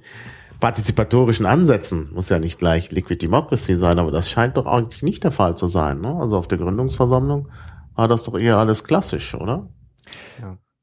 partizipatorischen 0.64 1.46
Ansätzen. 1.46 2.08
Muss 2.14 2.30
ja 2.30 2.40
nicht 2.40 2.58
gleich 2.58 2.90
Liquid 2.90 3.22
Democracy 3.22 3.76
sein, 3.76 4.00
aber 4.00 4.12
das 4.12 4.30
scheint 4.30 4.56
doch 4.56 4.66
eigentlich 4.66 5.04
nicht 5.04 5.22
der 5.26 5.34
Fall 5.34 5.58
zu 5.58 5.68
sein. 5.68 6.00
Ne? 6.00 6.16
Also 6.22 6.38
auf 6.38 6.48
der 6.48 6.58
Gründungsversammlung 6.58 7.50
war 7.96 8.08
das 8.08 8.24
doch 8.24 8.40
eher 8.40 8.56
alles 8.56 8.86
klassisch, 8.86 9.36
oder? 9.36 9.68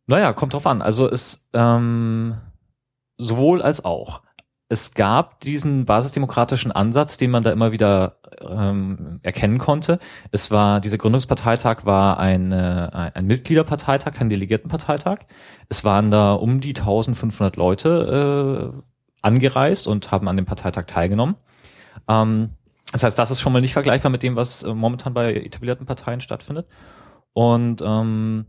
Naja, 0.07 0.35
kommt 0.35 0.53
drauf 0.53 0.67
an. 0.67 0.83
Also 0.83 1.11
es 1.11 1.49
ähm, 1.55 2.37
sowohl 3.17 3.63
als 3.63 3.83
auch. 3.83 4.21
Es 4.69 4.93
gab 4.93 5.41
diesen 5.41 5.87
basisdemokratischen 5.87 6.73
Ansatz, 6.73 7.17
den 7.17 7.31
man 7.31 7.43
da 7.43 7.51
immer 7.51 7.73
wieder 7.73 8.21
ähm, 8.47 9.19
erkennen 9.23 9.57
konnte. 9.57 9.99
Es 10.31 10.51
war, 10.51 10.81
dieser 10.81 10.99
Gründungsparteitag 10.99 11.87
war 11.87 12.19
ein, 12.19 12.53
äh, 12.53 13.11
ein 13.15 13.27
Mitgliederparteitag, 13.27 14.13
kein 14.13 14.29
Delegiertenparteitag. 14.29 15.21
Es 15.71 15.85
waren 15.85 16.11
da 16.11 16.35
um 16.35 16.61
die 16.61 16.77
1500 16.77 17.57
Leute 17.57 18.75
äh, 18.77 18.90
angereist 19.23 19.87
und 19.87 20.11
haben 20.11 20.29
an 20.29 20.37
dem 20.37 20.47
Parteitag 20.47 20.85
teilgenommen. 20.85 21.37
Ähm, 22.09 22.51
das 22.93 23.03
heißt, 23.03 23.19
das 23.19 23.31
ist 23.31 23.41
schon 23.41 23.53
mal 23.53 23.61
nicht 23.61 23.73
vergleichbar 23.73 24.11
mit 24.11 24.23
dem, 24.23 24.37
was 24.37 24.63
äh, 24.63 24.75
momentan 24.75 25.15
bei 25.15 25.35
etablierten 25.35 25.87
Parteien 25.87 26.21
stattfindet. 26.21 26.67
Und 27.33 27.83
ähm, 27.83 28.47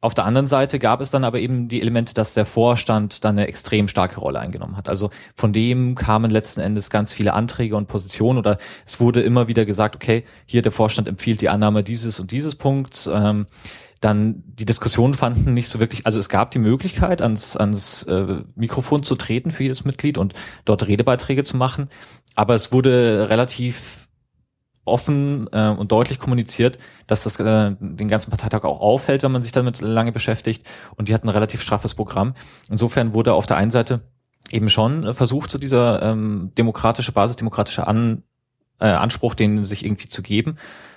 auf 0.00 0.14
der 0.14 0.26
anderen 0.26 0.46
Seite 0.46 0.78
gab 0.78 1.00
es 1.00 1.10
dann 1.10 1.24
aber 1.24 1.40
eben 1.40 1.66
die 1.66 1.80
Elemente, 1.80 2.14
dass 2.14 2.34
der 2.34 2.46
Vorstand 2.46 3.24
dann 3.24 3.36
eine 3.36 3.48
extrem 3.48 3.88
starke 3.88 4.20
Rolle 4.20 4.38
eingenommen 4.38 4.76
hat. 4.76 4.88
Also 4.88 5.10
von 5.34 5.52
dem 5.52 5.96
kamen 5.96 6.30
letzten 6.30 6.60
Endes 6.60 6.88
ganz 6.88 7.12
viele 7.12 7.32
Anträge 7.32 7.74
und 7.74 7.88
Positionen 7.88 8.38
oder 8.38 8.58
es 8.86 9.00
wurde 9.00 9.22
immer 9.22 9.48
wieder 9.48 9.64
gesagt, 9.64 9.96
okay, 9.96 10.24
hier 10.46 10.62
der 10.62 10.70
Vorstand 10.70 11.08
empfiehlt 11.08 11.40
die 11.40 11.48
Annahme 11.48 11.82
dieses 11.82 12.20
und 12.20 12.30
dieses 12.30 12.54
Punkts. 12.54 13.10
Ähm, 13.12 13.46
dann 14.00 14.42
die 14.46 14.64
Diskussionen 14.64 15.14
fanden 15.14 15.54
nicht 15.54 15.68
so 15.68 15.80
wirklich, 15.80 16.06
also 16.06 16.18
es 16.18 16.28
gab 16.28 16.50
die 16.52 16.58
Möglichkeit, 16.58 17.20
ans, 17.20 17.56
ans 17.56 18.04
äh, 18.04 18.42
Mikrofon 18.54 19.02
zu 19.02 19.16
treten 19.16 19.50
für 19.50 19.64
jedes 19.64 19.84
Mitglied 19.84 20.18
und 20.18 20.34
dort 20.64 20.86
Redebeiträge 20.86 21.42
zu 21.42 21.56
machen, 21.56 21.88
aber 22.36 22.54
es 22.54 22.70
wurde 22.70 23.28
relativ 23.28 24.08
offen 24.88 25.48
äh, 25.52 25.68
und 25.68 25.92
deutlich 25.92 26.18
kommuniziert, 26.18 26.78
dass 27.06 27.24
das 27.24 27.38
äh, 27.38 27.76
den 27.78 28.08
ganzen 28.08 28.30
Parteitag 28.30 28.64
auch 28.64 28.80
auffällt, 28.80 29.22
wenn 29.22 29.32
man 29.32 29.42
sich 29.42 29.52
damit 29.52 29.80
lange 29.80 30.12
beschäftigt. 30.12 30.66
Und 30.96 31.08
die 31.08 31.14
hatten 31.14 31.28
ein 31.28 31.34
relativ 31.34 31.62
straffes 31.62 31.94
Programm. 31.94 32.34
Insofern 32.70 33.14
wurde 33.14 33.34
auf 33.34 33.46
der 33.46 33.56
einen 33.56 33.70
Seite 33.70 34.00
eben 34.50 34.68
schon 34.68 35.12
versucht, 35.14 35.50
so 35.50 35.58
dieser 35.58 36.02
ähm, 36.02 36.52
demokratische, 36.56 37.12
basisdemokratische 37.12 37.86
An, 37.86 38.22
äh, 38.80 38.86
Anspruch, 38.86 39.34
den 39.34 39.62
sich 39.64 39.84
irgendwie 39.84 40.08
zu 40.08 40.22
geben 40.22 40.56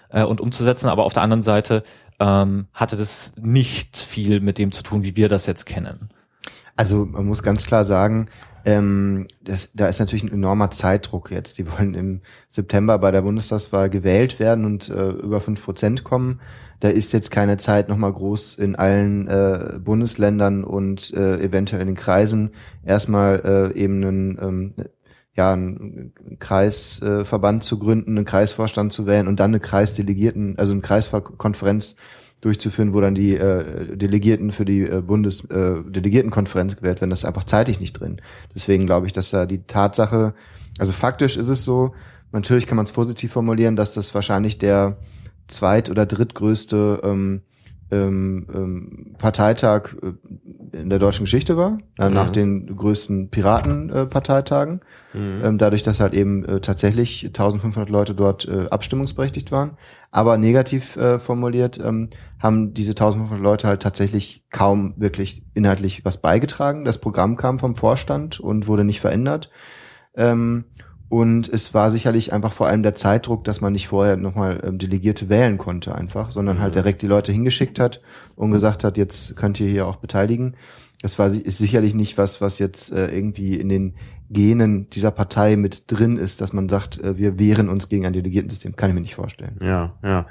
äh, 0.09 0.23
und 0.23 0.41
umzusetzen. 0.41 0.87
Aber 0.87 1.03
auf 1.03 1.13
der 1.13 1.23
anderen 1.23 1.43
Seite 1.43 1.83
ähm, 2.21 2.67
hatte 2.71 2.95
das 2.95 3.33
nicht 3.41 3.97
viel 3.97 4.39
mit 4.39 4.59
dem 4.59 4.71
zu 4.71 4.83
tun, 4.83 5.03
wie 5.03 5.15
wir 5.15 5.27
das 5.27 5.47
jetzt 5.47 5.65
kennen. 5.65 6.09
Also 6.75 7.05
man 7.05 7.25
muss 7.25 7.43
ganz 7.43 7.65
klar 7.65 7.83
sagen, 7.83 8.27
ähm, 8.63 9.27
das, 9.43 9.71
da 9.73 9.87
ist 9.87 9.99
natürlich 9.99 10.23
ein 10.23 10.31
enormer 10.31 10.69
Zeitdruck 10.69 11.31
jetzt. 11.31 11.57
Die 11.57 11.69
wollen 11.71 11.95
im 11.95 12.21
September 12.47 12.99
bei 12.99 13.09
der 13.09 13.23
Bundestagswahl 13.23 13.89
gewählt 13.89 14.39
werden 14.39 14.65
und 14.65 14.89
äh, 14.89 15.09
über 15.09 15.41
fünf 15.41 15.63
Prozent 15.63 16.03
kommen. 16.03 16.39
Da 16.79 16.89
ist 16.89 17.11
jetzt 17.11 17.31
keine 17.31 17.57
Zeit, 17.57 17.89
nochmal 17.89 18.13
groß 18.13 18.55
in 18.55 18.75
allen 18.75 19.27
äh, 19.27 19.79
Bundesländern 19.83 20.63
und 20.63 21.11
äh, 21.13 21.37
eventuell 21.37 21.81
in 21.81 21.87
den 21.87 21.95
Kreisen 21.95 22.51
erstmal 22.85 23.71
äh, 23.73 23.79
eben 23.79 24.03
einen, 24.03 24.37
ähm, 24.41 24.73
ja, 25.35 25.53
einen 25.53 26.13
Kreisverband 26.39 27.63
zu 27.63 27.79
gründen, 27.79 28.17
einen 28.17 28.25
Kreisvorstand 28.25 28.91
zu 28.91 29.05
wählen 29.07 29.27
und 29.27 29.39
dann 29.39 29.51
eine 29.51 29.59
Kreisdelegierten, 29.59 30.57
also 30.57 30.73
eine 30.73 30.81
Kreiskonferenz 30.81 31.95
durchzuführen, 32.41 32.93
wo 32.93 33.01
dann 33.01 33.15
die 33.15 33.35
äh, 33.35 33.95
Delegierten 33.95 34.51
für 34.51 34.65
die 34.65 34.81
äh, 34.81 35.01
Bundesdelegiertenkonferenz 35.01 36.73
äh, 36.73 36.75
gewählt 36.77 36.99
werden. 36.99 37.11
Das 37.11 37.19
ist 37.19 37.25
einfach 37.25 37.43
zeitlich 37.43 37.79
nicht 37.79 37.93
drin. 37.93 38.19
Deswegen 38.53 38.87
glaube 38.87 39.05
ich, 39.05 39.13
dass 39.13 39.29
da 39.29 39.45
die 39.45 39.63
Tatsache, 39.63 40.33
also 40.79 40.91
faktisch 40.91 41.37
ist 41.37 41.47
es 41.47 41.63
so, 41.63 41.93
natürlich 42.31 42.67
kann 42.67 42.77
man 42.77 42.85
es 42.85 42.91
positiv 42.91 43.31
formulieren, 43.31 43.75
dass 43.75 43.93
das 43.93 44.13
wahrscheinlich 44.15 44.57
der 44.57 44.97
zweit- 45.47 45.89
oder 45.89 46.05
drittgrößte 46.05 47.01
ähm, 47.03 47.41
ähm, 47.91 48.47
ähm, 48.53 49.15
Parteitag 49.17 49.95
äh, 50.01 50.77
in 50.77 50.89
der 50.89 50.99
deutschen 50.99 51.25
Geschichte 51.25 51.57
war, 51.57 51.77
äh, 51.99 52.09
nach 52.09 52.29
den 52.29 52.75
größten 52.75 53.29
Piratenparteitagen. 53.29 54.81
Mhm. 55.13 55.41
Ähm, 55.43 55.57
dadurch, 55.57 55.83
dass 55.83 55.99
halt 55.99 56.13
eben 56.13 56.45
äh, 56.45 56.61
tatsächlich 56.61 57.25
1500 57.25 57.89
Leute 57.89 58.15
dort 58.15 58.47
äh, 58.47 58.67
abstimmungsberechtigt 58.69 59.51
waren. 59.51 59.77
Aber 60.09 60.37
negativ 60.37 60.95
äh, 60.95 61.19
formuliert 61.19 61.79
ähm, 61.83 62.09
haben 62.39 62.73
diese 62.73 62.91
1500 62.91 63.43
Leute 63.43 63.67
halt 63.67 63.81
tatsächlich 63.81 64.45
kaum 64.49 64.93
wirklich 64.97 65.43
inhaltlich 65.53 66.05
was 66.05 66.21
beigetragen. 66.21 66.85
Das 66.85 66.99
Programm 66.99 67.35
kam 67.35 67.59
vom 67.59 67.75
Vorstand 67.75 68.39
und 68.39 68.67
wurde 68.67 68.85
nicht 68.85 69.01
verändert. 69.01 69.49
Ähm, 70.15 70.65
und 71.11 71.49
es 71.49 71.73
war 71.73 71.91
sicherlich 71.91 72.31
einfach 72.31 72.53
vor 72.53 72.67
allem 72.67 72.83
der 72.83 72.95
Zeitdruck, 72.95 73.43
dass 73.43 73.59
man 73.59 73.73
nicht 73.73 73.89
vorher 73.89 74.15
nochmal 74.15 74.61
ähm, 74.63 74.77
Delegierte 74.77 75.27
wählen 75.27 75.57
konnte 75.57 75.93
einfach, 75.93 76.31
sondern 76.31 76.61
halt 76.61 76.73
direkt 76.75 77.01
die 77.01 77.07
Leute 77.07 77.33
hingeschickt 77.33 77.81
hat 77.81 78.01
und 78.37 78.51
gesagt 78.51 78.85
hat, 78.85 78.95
jetzt 78.95 79.35
könnt 79.35 79.59
ihr 79.59 79.67
hier 79.67 79.87
auch 79.87 79.97
beteiligen. 79.97 80.55
Das 81.01 81.19
war 81.19 81.27
ist 81.27 81.57
sicherlich 81.57 81.95
nicht 81.95 82.17
was, 82.17 82.39
was 82.39 82.59
jetzt 82.59 82.93
äh, 82.93 83.13
irgendwie 83.13 83.55
in 83.55 83.67
den 83.67 83.95
Genen 84.29 84.89
dieser 84.89 85.11
Partei 85.11 85.57
mit 85.57 85.91
drin 85.91 86.15
ist, 86.15 86.39
dass 86.39 86.53
man 86.53 86.69
sagt, 86.69 87.01
äh, 87.01 87.17
wir 87.17 87.37
wehren 87.37 87.67
uns 87.67 87.89
gegen 87.89 88.05
ein 88.05 88.13
Delegiertensystem. 88.13 88.77
Kann 88.77 88.91
ich 88.91 88.95
mir 88.95 89.01
nicht 89.01 89.15
vorstellen. 89.15 89.59
Ja, 89.61 89.97
ja. 90.01 90.27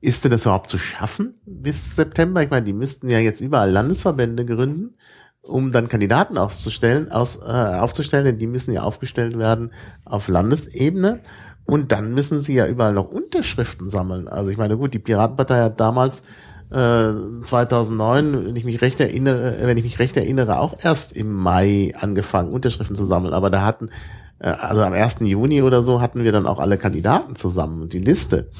Ist 0.00 0.24
denn 0.24 0.30
das 0.30 0.46
überhaupt 0.46 0.70
zu 0.70 0.78
schaffen 0.78 1.34
bis 1.44 1.94
September? 1.94 2.42
Ich 2.42 2.48
meine, 2.48 2.64
die 2.64 2.72
müssten 2.72 3.10
ja 3.10 3.18
jetzt 3.18 3.42
überall 3.42 3.70
Landesverbände 3.70 4.46
gründen, 4.46 4.94
um 5.42 5.72
dann 5.72 5.88
Kandidaten 5.88 6.38
aufzustellen, 6.38 7.10
aus, 7.10 7.36
äh, 7.36 7.50
aufzustellen, 7.50 8.24
denn 8.24 8.38
die 8.38 8.46
müssen 8.46 8.72
ja 8.72 8.82
aufgestellt 8.82 9.38
werden 9.38 9.72
auf 10.04 10.28
Landesebene. 10.28 11.20
Und 11.64 11.92
dann 11.92 12.12
müssen 12.12 12.38
sie 12.38 12.54
ja 12.54 12.66
überall 12.66 12.92
noch 12.92 13.10
Unterschriften 13.10 13.88
sammeln. 13.88 14.28
Also 14.28 14.50
ich 14.50 14.56
meine, 14.56 14.76
gut, 14.76 14.94
die 14.94 14.98
Piratenpartei 14.98 15.62
hat 15.62 15.80
damals 15.80 16.22
äh, 16.70 17.12
2009, 17.42 18.46
wenn 18.46 18.56
ich 18.56 18.64
mich 18.64 18.80
recht 18.80 18.98
erinnere, 19.00 19.58
wenn 19.62 19.76
ich 19.76 19.84
mich 19.84 19.98
recht 19.98 20.16
erinnere, 20.16 20.58
auch 20.58 20.76
erst 20.82 21.12
im 21.12 21.32
Mai 21.32 21.94
angefangen, 21.98 22.52
Unterschriften 22.52 22.96
zu 22.96 23.04
sammeln. 23.04 23.34
Aber 23.34 23.50
da 23.50 23.62
hatten, 23.62 23.90
äh, 24.38 24.48
also 24.48 24.82
am 24.82 24.92
1. 24.92 25.20
Juni 25.20 25.62
oder 25.62 25.82
so 25.82 26.00
hatten 26.00 26.24
wir 26.24 26.32
dann 26.32 26.46
auch 26.46 26.58
alle 26.58 26.78
Kandidaten 26.78 27.36
zusammen 27.36 27.82
und 27.82 27.92
die 27.92 28.00
Liste. 28.00 28.50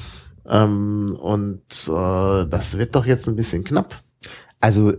Ähm, 0.47 1.17
und 1.21 1.63
äh, 1.89 2.47
das 2.47 2.79
wird 2.79 2.95
doch 2.95 3.07
jetzt 3.07 3.29
ein 3.29 3.37
bisschen 3.37 3.65
knapp. 3.65 4.01
Also 4.61 4.93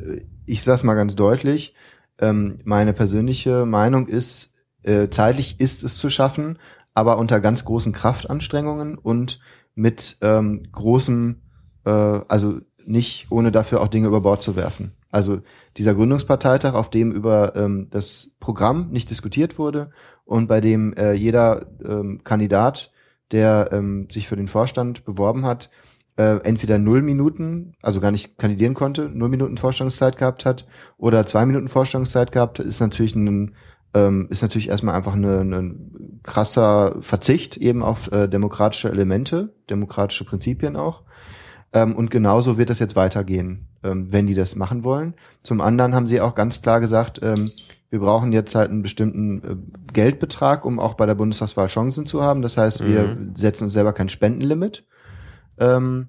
ich 0.45 0.63
sag's 0.63 0.83
mal 0.83 0.95
ganz 0.95 1.15
deutlich, 1.15 1.73
ähm, 2.19 2.59
meine 2.63 2.93
persönliche 2.93 3.65
Meinung 3.65 4.07
ist, 4.07 4.53
äh, 4.83 5.09
zeitlich 5.09 5.59
ist 5.59 5.83
es 5.83 5.97
zu 5.97 6.09
schaffen, 6.09 6.59
aber 6.93 7.17
unter 7.17 7.39
ganz 7.39 7.65
großen 7.65 7.93
Kraftanstrengungen 7.93 8.97
und 8.97 9.39
mit 9.75 10.17
ähm, 10.21 10.63
großem, 10.71 11.41
äh, 11.85 11.89
also 11.89 12.59
nicht 12.85 13.27
ohne 13.29 13.51
dafür 13.51 13.81
auch 13.81 13.87
Dinge 13.87 14.07
über 14.07 14.21
Bord 14.21 14.41
zu 14.41 14.55
werfen. 14.55 14.93
Also 15.09 15.41
dieser 15.77 15.93
Gründungsparteitag, 15.93 16.73
auf 16.73 16.89
dem 16.89 17.11
über 17.11 17.55
ähm, 17.55 17.87
das 17.89 18.31
Programm 18.39 18.89
nicht 18.91 19.09
diskutiert 19.09 19.57
wurde 19.57 19.91
und 20.25 20.47
bei 20.47 20.59
dem 20.59 20.93
äh, 20.93 21.13
jeder 21.13 21.67
ähm, 21.85 22.21
Kandidat, 22.23 22.91
der 23.31 23.69
ähm, 23.71 24.07
sich 24.09 24.27
für 24.27 24.35
den 24.35 24.47
Vorstand 24.47 25.05
beworben 25.05 25.45
hat, 25.45 25.69
äh, 26.17 26.37
entweder 26.43 26.77
null 26.77 27.01
Minuten, 27.01 27.73
also 27.81 27.99
gar 27.99 28.11
nicht 28.11 28.37
kandidieren 28.37 28.73
konnte, 28.73 29.09
null 29.13 29.29
Minuten 29.29 29.57
Vorstellungszeit 29.57 30.17
gehabt 30.17 30.45
hat 30.45 30.67
oder 30.97 31.25
zwei 31.25 31.45
Minuten 31.45 31.67
Vorstellungszeit 31.67 32.31
gehabt, 32.31 32.59
ist 32.59 32.79
natürlich 32.79 33.15
ein 33.15 33.55
ähm, 33.95 34.27
ist 34.29 34.41
natürlich 34.41 34.69
erstmal 34.69 34.95
einfach 34.95 35.13
ein 35.13 35.25
eine 35.25 35.75
krasser 36.23 36.97
Verzicht 37.01 37.57
eben 37.57 37.83
auf 37.83 38.11
äh, 38.11 38.27
demokratische 38.27 38.89
Elemente, 38.89 39.53
demokratische 39.69 40.25
Prinzipien 40.25 40.75
auch. 40.75 41.03
Ähm, 41.73 41.95
und 41.95 42.11
genauso 42.11 42.57
wird 42.57 42.69
das 42.69 42.79
jetzt 42.79 42.95
weitergehen, 42.95 43.67
ähm, 43.83 44.11
wenn 44.11 44.27
die 44.27 44.33
das 44.35 44.55
machen 44.55 44.83
wollen. 44.83 45.15
Zum 45.43 45.61
anderen 45.61 45.93
haben 45.93 46.07
sie 46.07 46.21
auch 46.21 46.35
ganz 46.35 46.61
klar 46.61 46.79
gesagt, 46.79 47.19
ähm, 47.23 47.51
wir 47.89 47.99
brauchen 47.99 48.31
jetzt 48.31 48.55
halt 48.55 48.71
einen 48.71 48.81
bestimmten 48.81 49.43
äh, 49.43 49.55
Geldbetrag, 49.93 50.65
um 50.65 50.79
auch 50.79 50.95
bei 50.95 51.05
der 51.05 51.15
Bundestagswahl 51.15 51.67
Chancen 51.67 52.05
zu 52.07 52.23
haben. 52.23 52.41
Das 52.41 52.57
heißt, 52.57 52.83
wir 52.85 53.03
Mhm. 53.03 53.35
setzen 53.35 53.65
uns 53.65 53.73
selber 53.73 53.93
kein 53.93 54.09
Spendenlimit. 54.09 54.83
Ähm, 55.57 56.07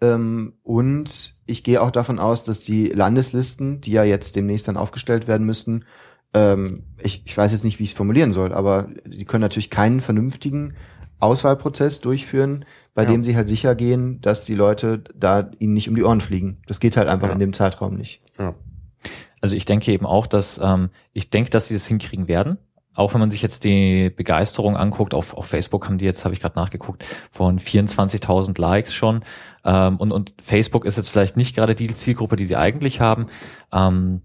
ähm, 0.00 0.54
und 0.62 1.34
ich 1.46 1.62
gehe 1.62 1.82
auch 1.82 1.90
davon 1.90 2.18
aus, 2.18 2.44
dass 2.44 2.60
die 2.60 2.86
Landeslisten, 2.88 3.80
die 3.80 3.92
ja 3.92 4.02
jetzt 4.04 4.36
demnächst 4.36 4.66
dann 4.68 4.76
aufgestellt 4.76 5.28
werden 5.28 5.46
müssten, 5.46 5.84
ähm, 6.32 6.84
ich, 6.98 7.22
ich 7.26 7.36
weiß 7.36 7.52
jetzt 7.52 7.64
nicht, 7.64 7.78
wie 7.78 7.84
ich 7.84 7.90
es 7.90 7.96
formulieren 7.96 8.32
soll, 8.32 8.52
aber 8.52 8.88
die 9.04 9.24
können 9.24 9.42
natürlich 9.42 9.68
keinen 9.70 10.00
vernünftigen 10.00 10.74
Auswahlprozess 11.18 12.00
durchführen, 12.00 12.64
bei 12.94 13.02
Ja. 13.02 13.10
dem 13.10 13.22
sie 13.24 13.36
halt 13.36 13.48
sicher 13.48 13.74
gehen, 13.74 14.20
dass 14.22 14.44
die 14.44 14.54
Leute 14.54 15.04
da 15.14 15.50
ihnen 15.58 15.74
nicht 15.74 15.88
um 15.88 15.96
die 15.96 16.04
Ohren 16.04 16.20
fliegen. 16.20 16.58
Das 16.66 16.80
geht 16.80 16.96
halt 16.96 17.08
einfach 17.08 17.28
Ja. 17.28 17.34
in 17.34 17.40
dem 17.40 17.52
Zeitraum 17.52 17.94
nicht. 17.96 18.20
Ja. 18.38 18.54
Also 19.42 19.54
ich 19.56 19.64
denke 19.66 19.92
eben 19.92 20.06
auch, 20.06 20.26
dass 20.26 20.60
ähm, 20.62 20.90
ich 21.12 21.30
denke, 21.30 21.50
dass 21.50 21.68
sie 21.68 21.74
das 21.74 21.86
hinkriegen 21.86 22.26
werden. 22.28 22.58
Auch 23.00 23.14
wenn 23.14 23.20
man 23.20 23.30
sich 23.30 23.40
jetzt 23.40 23.64
die 23.64 24.10
Begeisterung 24.10 24.76
anguckt, 24.76 25.14
auf, 25.14 25.32
auf 25.32 25.46
Facebook 25.46 25.86
haben 25.86 25.96
die 25.96 26.04
jetzt, 26.04 26.26
habe 26.26 26.34
ich 26.34 26.40
gerade 26.40 26.58
nachgeguckt, 26.58 27.06
von 27.30 27.58
24.000 27.58 28.60
Likes 28.60 28.92
schon. 28.92 29.22
Ähm, 29.64 29.96
und, 29.96 30.12
und 30.12 30.34
Facebook 30.38 30.84
ist 30.84 30.98
jetzt 30.98 31.08
vielleicht 31.08 31.34
nicht 31.34 31.56
gerade 31.56 31.74
die 31.74 31.86
Zielgruppe, 31.88 32.36
die 32.36 32.44
sie 32.44 32.56
eigentlich 32.56 33.00
haben. 33.00 33.28
Ähm, 33.72 34.20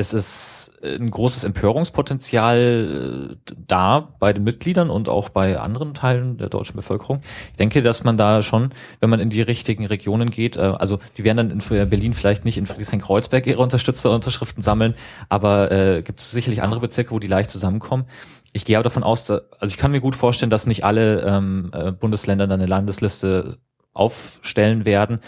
es 0.00 0.12
ist 0.12 0.78
ein 0.84 1.10
großes 1.10 1.42
Empörungspotenzial 1.42 3.32
äh, 3.32 3.52
da 3.66 4.14
bei 4.20 4.32
den 4.32 4.44
Mitgliedern 4.44 4.90
und 4.90 5.08
auch 5.08 5.28
bei 5.28 5.58
anderen 5.58 5.92
Teilen 5.92 6.38
der 6.38 6.48
deutschen 6.48 6.76
Bevölkerung. 6.76 7.20
Ich 7.50 7.56
denke, 7.56 7.82
dass 7.82 8.04
man 8.04 8.16
da 8.16 8.42
schon, 8.42 8.70
wenn 9.00 9.10
man 9.10 9.18
in 9.18 9.28
die 9.28 9.42
richtigen 9.42 9.84
Regionen 9.84 10.30
geht, 10.30 10.56
äh, 10.56 10.60
also 10.60 11.00
die 11.16 11.24
werden 11.24 11.48
dann 11.48 11.50
in 11.50 11.90
Berlin 11.90 12.14
vielleicht 12.14 12.44
nicht 12.44 12.58
in 12.58 12.66
Friedrichshain-Kreuzberg 12.66 13.44
ihre 13.48 13.60
Unterstützer 13.60 14.12
Unterschriften 14.12 14.62
sammeln, 14.62 14.94
aber 15.28 15.72
äh, 15.72 16.02
gibt 16.02 16.20
es 16.20 16.30
sicherlich 16.30 16.62
andere 16.62 16.78
Bezirke, 16.78 17.10
wo 17.10 17.18
die 17.18 17.26
leicht 17.26 17.50
zusammenkommen. 17.50 18.04
Ich 18.52 18.64
gehe 18.64 18.76
aber 18.76 18.84
davon 18.84 19.02
aus, 19.02 19.28
also 19.28 19.42
ich 19.66 19.78
kann 19.78 19.90
mir 19.90 20.00
gut 20.00 20.14
vorstellen, 20.14 20.50
dass 20.50 20.68
nicht 20.68 20.84
alle 20.84 21.22
ähm, 21.22 21.72
äh, 21.74 21.90
Bundesländer 21.90 22.46
dann 22.46 22.60
eine 22.60 22.70
Landesliste 22.70 23.58
aufstellen 23.94 24.84
werden, 24.84 25.18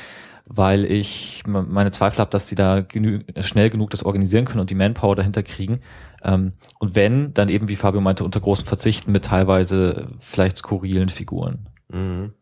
weil 0.52 0.84
ich 0.84 1.46
me- 1.46 1.62
meine 1.62 1.92
Zweifel 1.92 2.18
habe, 2.18 2.30
dass 2.32 2.48
sie 2.48 2.56
da 2.56 2.80
genü 2.80 3.20
schnell 3.40 3.70
genug 3.70 3.90
das 3.90 4.02
organisieren 4.02 4.44
können 4.44 4.58
und 4.60 4.68
die 4.68 4.74
Manpower 4.74 5.14
dahinter 5.14 5.44
kriegen. 5.44 5.80
Ähm, 6.24 6.54
und 6.80 6.96
wenn, 6.96 7.32
dann 7.34 7.48
eben, 7.48 7.68
wie 7.68 7.76
Fabio 7.76 8.00
meinte, 8.00 8.24
unter 8.24 8.40
großen 8.40 8.66
Verzichten 8.66 9.12
mit 9.12 9.24
teilweise 9.24 10.08
vielleicht 10.18 10.56
skurrilen 10.56 11.08
Figuren. 11.08 11.68
Mhm. 11.88 12.34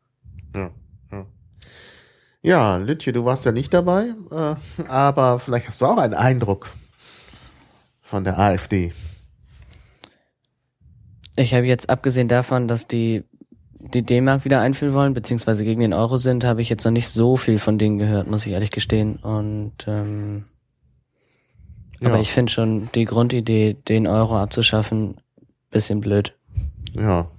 Ja, 0.55 0.71
ja. 1.13 1.27
ja, 2.41 2.77
Lütje, 2.79 3.13
du 3.13 3.27
warst 3.27 3.45
ja 3.45 3.53
nicht 3.53 3.75
dabei, 3.75 4.15
äh, 4.31 4.55
aber 4.89 5.39
vielleicht 5.39 5.69
hast 5.69 5.83
du 5.83 5.87
auch 5.87 5.99
einen 5.99 6.15
Eindruck 6.15 6.71
von 8.01 8.25
der 8.25 8.39
AfD. 8.39 8.95
Ich 11.37 11.53
habe 11.55 11.67
jetzt 11.67 11.91
abgesehen 11.91 12.29
davon, 12.29 12.69
dass 12.69 12.89
die 12.89 13.25
die 13.81 14.03
D-Mark 14.03 14.45
wieder 14.45 14.61
einführen 14.61 14.93
wollen, 14.95 15.15
beziehungsweise 15.15 15.65
gegen 15.65 15.81
den 15.81 15.93
Euro 15.95 16.17
sind, 16.17 16.45
habe 16.45 16.61
ich 16.61 16.69
jetzt 16.69 16.85
noch 16.85 16.93
nicht 16.93 17.09
so 17.09 17.37
viel 17.37 17.59
von 17.59 17.79
denen 17.79 17.99
gehört, 17.99 18.29
muss 18.29 18.47
ich 18.47 18.53
ehrlich 18.53 18.71
gestehen. 18.71 19.17
Und 19.17 19.73
ähm, 19.87 20.45
Ja. 22.01 22.09
aber 22.09 22.21
ich 22.21 22.33
finde 22.33 22.53
schon 22.53 22.89
die 22.95 23.05
Grundidee, 23.05 23.75
den 23.75 24.07
Euro 24.07 24.37
abzuschaffen, 24.39 25.17
bisschen 25.71 26.01
blöd. 26.01 26.35
Ja, 26.95 27.31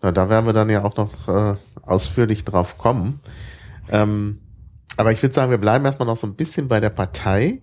na, 0.00 0.12
da 0.12 0.28
werden 0.28 0.46
wir 0.46 0.52
dann 0.52 0.70
ja 0.70 0.84
auch 0.84 0.96
noch 0.96 1.28
äh, 1.28 1.56
ausführlich 1.82 2.44
drauf 2.44 2.78
kommen. 2.78 3.20
Ähm, 3.90 4.40
aber 4.96 5.12
ich 5.12 5.22
würde 5.22 5.34
sagen, 5.34 5.50
wir 5.50 5.58
bleiben 5.58 5.84
erstmal 5.84 6.06
noch 6.06 6.16
so 6.16 6.26
ein 6.26 6.34
bisschen 6.36 6.68
bei 6.68 6.80
der 6.80 6.90
Partei. 6.90 7.60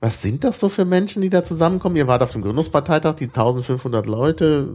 Was 0.00 0.20
sind 0.20 0.42
das 0.42 0.58
so 0.58 0.68
für 0.68 0.84
Menschen, 0.84 1.22
die 1.22 1.30
da 1.30 1.44
zusammenkommen? 1.44 1.94
Ihr 1.96 2.08
wart 2.08 2.22
auf 2.22 2.32
dem 2.32 2.42
Gründungsparteitag, 2.42 3.14
die 3.14 3.26
1500 3.28 4.06
Leute. 4.06 4.68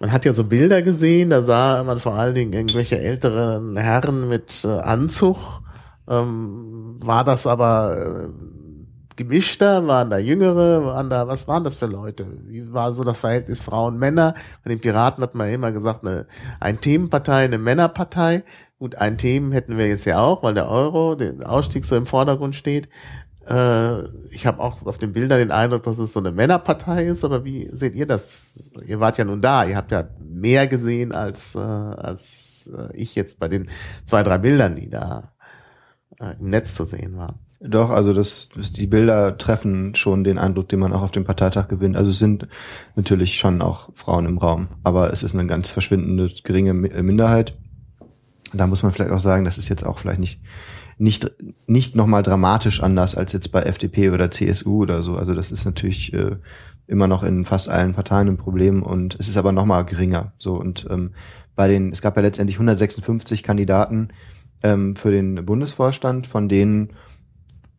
Man 0.00 0.12
hat 0.12 0.24
ja 0.24 0.32
so 0.32 0.44
Bilder 0.44 0.80
gesehen, 0.80 1.28
da 1.28 1.42
sah 1.42 1.84
man 1.84 2.00
vor 2.00 2.14
allen 2.14 2.34
Dingen 2.34 2.54
irgendwelche 2.54 2.98
älteren 2.98 3.76
Herren 3.76 4.28
mit 4.28 4.64
äh, 4.64 4.68
Anzug. 4.68 5.36
Ähm, 6.08 6.96
war 7.00 7.22
das 7.22 7.46
aber 7.46 7.98
äh, 7.98 8.28
gemischter? 9.16 9.86
Waren 9.86 10.08
da 10.08 10.16
Jüngere? 10.16 10.86
Waren 10.86 11.10
da, 11.10 11.28
was 11.28 11.46
waren 11.48 11.64
das 11.64 11.76
für 11.76 11.84
Leute? 11.84 12.26
Wie 12.46 12.72
war 12.72 12.94
so 12.94 13.04
das 13.04 13.18
Verhältnis 13.18 13.60
Frauen-Männer? 13.60 14.34
Bei 14.64 14.70
den 14.70 14.80
Piraten 14.80 15.22
hat 15.22 15.34
man 15.34 15.50
immer 15.50 15.70
gesagt, 15.70 16.06
eine, 16.06 16.26
ein 16.60 16.80
Themenpartei, 16.80 17.44
eine 17.44 17.58
Männerpartei. 17.58 18.42
Gut, 18.78 18.94
ein 18.94 19.18
Themen 19.18 19.52
hätten 19.52 19.76
wir 19.76 19.86
jetzt 19.86 20.06
ja 20.06 20.18
auch, 20.18 20.42
weil 20.42 20.54
der 20.54 20.70
Euro, 20.70 21.14
der 21.14 21.46
Ausstieg 21.46 21.84
so 21.84 21.94
im 21.94 22.06
Vordergrund 22.06 22.56
steht. 22.56 22.88
Äh, 23.50 24.04
ich 24.30 24.46
habe 24.46 24.60
auch 24.60 24.86
auf 24.86 24.98
den 24.98 25.12
Bildern 25.12 25.38
den 25.38 25.50
Eindruck, 25.50 25.82
dass 25.82 25.98
es 25.98 26.12
so 26.12 26.20
eine 26.20 26.30
Männerpartei 26.30 27.06
ist, 27.06 27.24
aber 27.24 27.44
wie 27.44 27.68
seht 27.72 27.94
ihr 27.94 28.06
das? 28.06 28.70
Ihr 28.86 29.00
wart 29.00 29.18
ja 29.18 29.24
nun 29.24 29.40
da, 29.40 29.64
ihr 29.64 29.76
habt 29.76 29.90
ja 29.90 30.08
mehr 30.20 30.68
gesehen 30.68 31.12
als, 31.12 31.54
äh, 31.54 31.58
als 31.58 32.70
äh, 32.72 32.96
ich 32.96 33.14
jetzt 33.14 33.40
bei 33.40 33.48
den 33.48 33.68
zwei, 34.06 34.22
drei 34.22 34.38
Bildern, 34.38 34.76
die 34.76 34.88
da 34.88 35.32
äh, 36.20 36.34
im 36.38 36.50
Netz 36.50 36.74
zu 36.76 36.84
sehen 36.84 37.16
waren. 37.16 37.40
Doch, 37.62 37.90
also 37.90 38.14
das, 38.14 38.48
die 38.54 38.86
Bilder 38.86 39.36
treffen 39.36 39.94
schon 39.94 40.24
den 40.24 40.38
Eindruck, 40.38 40.70
den 40.70 40.78
man 40.78 40.94
auch 40.94 41.02
auf 41.02 41.10
dem 41.10 41.24
Parteitag 41.24 41.68
gewinnt. 41.68 41.94
Also 41.94 42.08
es 42.08 42.18
sind 42.18 42.48
natürlich 42.96 43.36
schon 43.36 43.60
auch 43.60 43.90
Frauen 43.94 44.24
im 44.24 44.38
Raum, 44.38 44.68
aber 44.82 45.12
es 45.12 45.22
ist 45.22 45.34
eine 45.34 45.46
ganz 45.46 45.70
verschwindende 45.70 46.30
geringe 46.42 46.72
Mi- 46.72 47.02
Minderheit. 47.02 47.58
Da 48.54 48.66
muss 48.66 48.82
man 48.82 48.92
vielleicht 48.92 49.10
auch 49.10 49.20
sagen, 49.20 49.44
das 49.44 49.58
ist 49.58 49.68
jetzt 49.68 49.84
auch 49.84 49.98
vielleicht 49.98 50.20
nicht 50.20 50.40
nicht 51.00 51.30
nicht 51.66 51.96
nochmal 51.96 52.22
dramatisch 52.22 52.82
anders 52.82 53.14
als 53.14 53.32
jetzt 53.32 53.50
bei 53.52 53.62
FDP 53.62 54.10
oder 54.10 54.30
CSU 54.30 54.82
oder 54.82 55.02
so. 55.02 55.16
Also 55.16 55.34
das 55.34 55.50
ist 55.50 55.64
natürlich 55.64 56.12
äh, 56.12 56.36
immer 56.86 57.08
noch 57.08 57.22
in 57.22 57.46
fast 57.46 57.68
allen 57.70 57.94
Parteien 57.94 58.28
ein 58.28 58.36
Problem 58.36 58.82
und 58.82 59.16
es 59.18 59.28
ist 59.28 59.38
aber 59.38 59.52
nochmal 59.52 59.84
geringer. 59.86 60.32
So 60.38 60.54
und 60.54 60.86
ähm, 60.90 61.12
bei 61.56 61.68
den 61.68 61.90
es 61.90 62.02
gab 62.02 62.16
ja 62.16 62.22
letztendlich 62.22 62.56
156 62.56 63.42
Kandidaten 63.42 64.08
ähm, 64.62 64.94
für 64.94 65.10
den 65.10 65.46
Bundesvorstand, 65.46 66.26
von 66.26 66.48
denen 66.48 66.90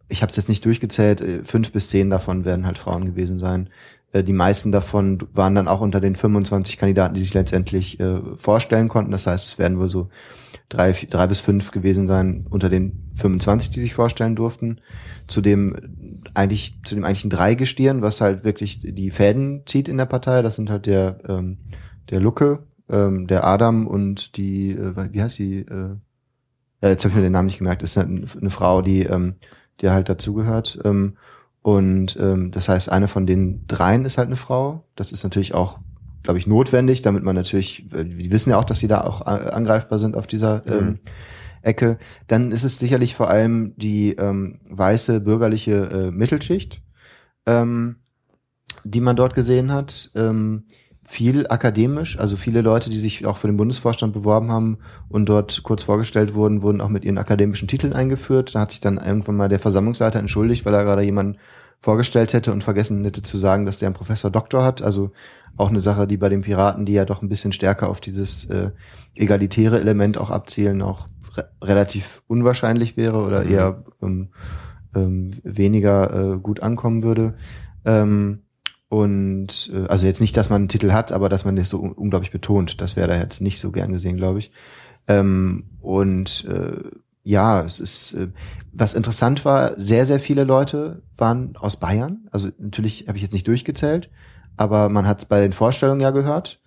ich 0.10 0.24
habe 0.24 0.32
es 0.32 0.38
jetzt 0.38 0.50
nicht 0.50 0.66
durchgezählt, 0.66 1.22
äh, 1.22 1.44
fünf 1.44 1.72
bis 1.72 1.90
zehn 1.90 2.10
davon 2.10 2.44
werden 2.44 2.66
halt 2.66 2.80
Frauen 2.80 3.06
gewesen 3.06 3.38
sein. 3.38 3.70
Äh, 4.12 4.24
Die 4.24 4.34
meisten 4.34 4.72
davon 4.72 5.20
waren 5.34 5.56
dann 5.56 5.68
auch 5.68 5.82
unter 5.82 6.02
den 6.02 6.16
25 6.16 6.78
Kandidaten, 6.78 7.14
die 7.14 7.20
sich 7.20 7.34
letztendlich 7.34 8.00
äh, 8.00 8.20
vorstellen 8.36 8.88
konnten. 8.88 9.12
Das 9.12 9.28
heißt, 9.28 9.48
es 9.50 9.60
werden 9.60 9.80
wohl 9.80 9.90
so 9.90 10.10
drei, 10.70 10.92
drei 10.92 11.28
bis 11.28 11.40
fünf 11.40 11.72
gewesen 11.72 12.08
sein 12.08 12.46
unter 12.50 12.70
den 12.70 13.12
25, 13.16 13.72
die 13.72 13.82
sich 13.82 13.94
vorstellen 13.94 14.36
durften. 14.36 14.82
Zu 15.28 15.42
dem 15.42 16.22
eigentlich, 16.34 16.80
zu 16.86 16.96
dem 16.96 17.04
eigentlichen 17.04 17.30
Dreigestirn, 17.30 18.02
was 18.02 18.22
halt 18.22 18.44
wirklich 18.44 18.80
die 18.82 19.12
Fäden 19.12 19.64
zieht 19.66 19.88
in 19.88 19.98
der 19.98 20.06
Partei. 20.06 20.42
Das 20.42 20.56
sind 20.56 20.70
halt 20.70 20.86
der, 20.86 21.20
ähm, 21.28 21.58
der 22.10 22.20
Lucke, 22.20 22.64
ähm, 22.90 23.28
der 23.28 23.46
Adam 23.46 23.88
und 23.88 24.38
die, 24.38 24.72
äh, 24.72 24.94
wie 25.12 25.22
heißt 25.22 25.40
die, 25.40 25.60
äh, 25.60 25.96
jetzt 26.82 27.04
habe 27.04 27.10
ich 27.10 27.16
mir 27.16 27.22
den 27.22 27.32
Namen 27.32 27.48
nicht 27.48 27.60
gemerkt, 27.60 27.84
ist 27.84 27.98
eine, 27.98 28.26
eine 28.40 28.50
Frau, 28.50 28.82
die, 28.82 29.04
ähm, 29.04 29.36
die 29.82 29.90
halt 29.90 30.10
dazugehört. 30.10 30.80
Ähm, 30.84 31.18
und 31.62 32.18
ähm, 32.20 32.52
das 32.52 32.70
heißt, 32.70 32.92
eine 32.92 33.08
von 33.08 33.26
den 33.28 33.66
dreien 33.68 34.06
ist 34.06 34.18
halt 34.18 34.28
eine 34.28 34.36
Frau. 34.36 34.86
Das 34.96 35.12
ist 35.12 35.24
natürlich 35.24 35.54
auch, 35.54 35.80
glaube 36.24 36.40
ich, 36.40 36.48
notwendig, 36.48 37.02
damit 37.04 37.24
man 37.24 37.36
natürlich, 37.36 37.86
äh, 37.94 38.04
die 38.04 38.32
wissen 38.32 38.50
ja 38.50 38.58
auch, 38.58 38.64
dass 38.66 38.80
sie 38.80 38.88
da 38.88 39.02
auch 39.02 39.22
a- 39.22 39.50
angreifbar 39.50 40.00
sind 40.00 40.18
auf 40.18 40.26
dieser 40.28 40.66
ähm, 40.66 41.00
Ecke, 41.62 42.00
dann 42.28 42.52
ist 42.52 42.64
es 42.64 42.80
sicherlich 42.80 43.14
vor 43.14 43.30
allem 43.30 43.76
die 43.78 44.14
ähm, 44.14 44.60
weiße 44.70 45.22
bürgerliche 45.22 45.74
äh, 46.08 46.12
Mittelschicht, 46.12 46.82
ähm, 47.46 47.98
die 48.84 49.02
man 49.02 49.16
dort 49.16 49.36
gesehen 49.36 49.72
hat. 49.72 50.10
Ähm, 50.16 50.64
viel 51.12 51.46
akademisch, 51.48 52.18
also 52.18 52.38
viele 52.38 52.62
Leute, 52.62 52.90
die 52.90 52.98
sich 52.98 53.26
auch 53.26 53.36
für 53.36 53.48
den 53.48 53.58
Bundesvorstand 53.58 54.14
beworben 54.14 54.50
haben 54.50 54.78
und 55.10 55.28
dort 55.28 55.62
kurz 55.62 55.84
vorgestellt 55.84 56.36
wurden, 56.36 56.62
wurden 56.62 56.80
auch 56.80 56.88
mit 56.88 57.04
ihren 57.04 57.18
akademischen 57.18 57.68
Titeln 57.68 57.92
eingeführt. 57.92 58.56
Da 58.56 58.62
hat 58.62 58.72
sich 58.72 58.80
dann 58.80 58.98
irgendwann 58.98 59.36
mal 59.36 59.50
der 59.50 59.60
Versammlungsleiter 59.60 60.20
entschuldigt, 60.20 60.66
weil 60.66 60.74
er 60.74 60.86
gerade 60.86 61.02
jemanden 61.02 61.38
vorgestellt 61.82 62.32
hätte 62.32 62.54
und 62.54 62.64
vergessen 62.64 63.04
hätte 63.04 63.24
zu 63.24 63.38
sagen, 63.38 63.66
dass 63.66 63.80
der 63.80 63.88
einen 63.88 63.96
Professor 63.96 64.32
Doktor 64.32 64.64
hat. 64.64 64.82
Also 64.82 65.12
auch 65.58 65.70
eine 65.70 65.82
Sache, 65.82 66.08
die 66.08 66.16
bei 66.16 66.30
den 66.30 66.44
Piraten, 66.44 66.86
die 66.86 66.94
ja 66.94 67.04
doch 67.04 67.22
ein 67.22 67.30
bisschen 67.30 67.52
stärker 67.52 67.90
auf 67.90 68.00
dieses 68.00 68.46
äh, 68.46 68.72
egalitäre 69.14 69.82
Element 69.82 70.18
auch 70.18 70.30
abzielen, 70.30 70.82
auch 70.82 71.08
re 71.36 71.50
relativ 71.62 72.24
unwahrscheinlich 72.28 72.96
wäre 72.96 73.18
oder 73.22 73.44
Mhm. 73.44 73.52
eher 73.52 73.84
ähm, 74.02 74.30
ähm, 74.96 75.32
weniger 75.44 76.36
äh, 76.36 76.38
gut 76.38 76.62
ankommen 76.62 77.04
würde. 77.04 77.34
Ähm, 77.84 78.44
und 78.92 79.72
äh, 79.74 79.88
also 79.88 80.06
jetzt 80.06 80.20
nicht, 80.20 80.36
dass 80.36 80.50
man 80.50 80.64
einen 80.64 80.68
Titel 80.68 80.92
hat, 80.92 81.14
aber 81.14 81.30
dass 81.30 81.46
man 81.46 81.56
das 81.56 81.70
so 81.70 81.80
un 81.80 81.94
unglaublich 81.94 82.30
betont. 82.30 82.82
Das 82.82 82.98
wäre 82.98 83.08
da 83.08 83.18
jetzt 83.18 83.40
nicht 83.40 83.62
so 83.62 83.72
gern 83.72 83.94
gesehen, 83.94 84.18
glaube 84.18 84.40
ich. 84.40 84.52
Ähm, 85.08 85.70
und 85.80 86.44
äh, 86.44 86.92
ja, 87.24 87.62
es 87.62 87.80
ist, 87.80 88.16
äh, 88.16 88.28
was 88.74 88.94
interessant 88.94 89.46
war, 89.46 89.80
sehr, 89.80 90.06
sehr 90.06 90.20
viele 90.20 90.44
Leute 90.44 91.04
waren 91.16 91.56
aus 91.56 91.78
Bayern. 91.78 92.28
Also 92.32 92.50
natürlich 92.58 93.06
habe 93.08 93.16
ich 93.16 93.22
jetzt 93.22 93.32
nicht 93.32 93.48
durchgezählt, 93.48 94.10
aber 94.58 94.90
man 94.90 95.08
hat 95.08 95.20
es 95.20 95.26
bei 95.26 95.40
den 95.40 95.54
Vorstellungen 95.54 96.02
ja 96.02 96.12
gehört, 96.12 96.60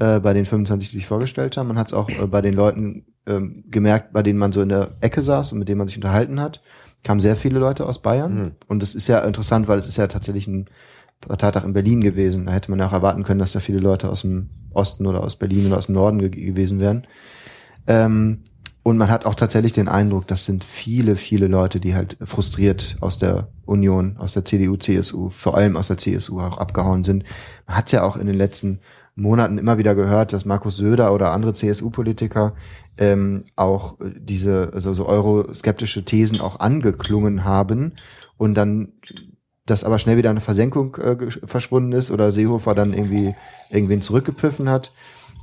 äh, 0.00 0.20
bei 0.20 0.34
den 0.34 0.44
25, 0.44 0.90
die 0.90 0.96
sich 0.98 1.06
vorgestellt 1.06 1.56
haben. 1.56 1.68
Man 1.68 1.78
hat 1.78 1.86
es 1.86 1.94
auch 1.94 2.10
äh, 2.10 2.26
bei 2.26 2.42
den 2.42 2.52
Leuten 2.52 3.06
ähm, 3.24 3.64
gemerkt, 3.70 4.12
bei 4.12 4.22
denen 4.22 4.38
man 4.38 4.52
so 4.52 4.60
in 4.60 4.68
der 4.68 4.98
Ecke 5.00 5.22
saß 5.22 5.52
und 5.52 5.58
mit 5.58 5.70
denen 5.70 5.78
man 5.78 5.88
sich 5.88 5.96
unterhalten 5.96 6.40
hat, 6.40 6.60
kamen 7.04 7.20
sehr 7.20 7.36
viele 7.36 7.58
Leute 7.58 7.86
aus 7.86 8.02
Bayern. 8.02 8.34
Mhm. 8.34 8.50
Und 8.68 8.82
das 8.82 8.94
ist 8.94 9.08
ja 9.08 9.20
interessant, 9.20 9.66
weil 9.66 9.78
es 9.78 9.86
ist 9.86 9.96
ja 9.96 10.08
tatsächlich 10.08 10.46
ein 10.46 10.68
Parteitag 11.26 11.64
in 11.64 11.72
Berlin 11.72 12.00
gewesen. 12.00 12.46
Da 12.46 12.52
hätte 12.52 12.70
man 12.70 12.80
auch 12.80 12.92
erwarten 12.92 13.22
können, 13.22 13.40
dass 13.40 13.52
da 13.52 13.60
viele 13.60 13.80
Leute 13.80 14.08
aus 14.08 14.22
dem 14.22 14.50
Osten 14.72 15.06
oder 15.06 15.22
aus 15.22 15.36
Berlin 15.36 15.66
oder 15.66 15.78
aus 15.78 15.86
dem 15.86 15.94
Norden 15.94 16.18
ge 16.18 16.30
gewesen 16.30 16.80
wären. 16.80 17.06
Ähm, 17.86 18.44
und 18.82 18.96
man 18.96 19.10
hat 19.10 19.26
auch 19.26 19.34
tatsächlich 19.34 19.72
den 19.72 19.88
Eindruck, 19.88 20.26
das 20.26 20.46
sind 20.46 20.64
viele, 20.64 21.14
viele 21.16 21.48
Leute, 21.48 21.80
die 21.80 21.94
halt 21.94 22.16
frustriert 22.24 22.96
aus 23.00 23.18
der 23.18 23.48
Union, 23.66 24.16
aus 24.16 24.32
der 24.32 24.46
CDU, 24.46 24.76
CSU, 24.76 25.28
vor 25.28 25.54
allem 25.54 25.76
aus 25.76 25.88
der 25.88 25.98
CSU 25.98 26.40
auch 26.40 26.56
abgehauen 26.56 27.04
sind. 27.04 27.24
Man 27.66 27.76
hat 27.76 27.86
es 27.86 27.92
ja 27.92 28.02
auch 28.02 28.16
in 28.16 28.26
den 28.26 28.36
letzten 28.36 28.80
Monaten 29.14 29.58
immer 29.58 29.76
wieder 29.76 29.94
gehört, 29.94 30.32
dass 30.32 30.46
Markus 30.46 30.76
Söder 30.76 31.12
oder 31.12 31.32
andere 31.32 31.52
CSU-Politiker 31.52 32.54
ähm, 32.96 33.44
auch 33.54 33.98
diese 34.00 34.70
also 34.72 34.94
so 34.94 35.06
euroskeptische 35.06 36.06
Thesen 36.06 36.40
auch 36.40 36.58
angeklungen 36.58 37.44
haben 37.44 37.96
und 38.38 38.54
dann 38.54 38.94
das 39.66 39.84
aber 39.84 39.98
schnell 39.98 40.16
wieder 40.16 40.30
in 40.30 40.36
eine 40.36 40.40
Versenkung 40.40 40.96
äh, 40.96 41.16
verschwunden 41.44 41.92
ist 41.92 42.10
oder 42.10 42.32
Seehofer 42.32 42.74
dann 42.74 42.92
irgendwie 42.92 43.34
irgendwen 43.70 44.02
zurückgepfiffen 44.02 44.68
hat. 44.68 44.92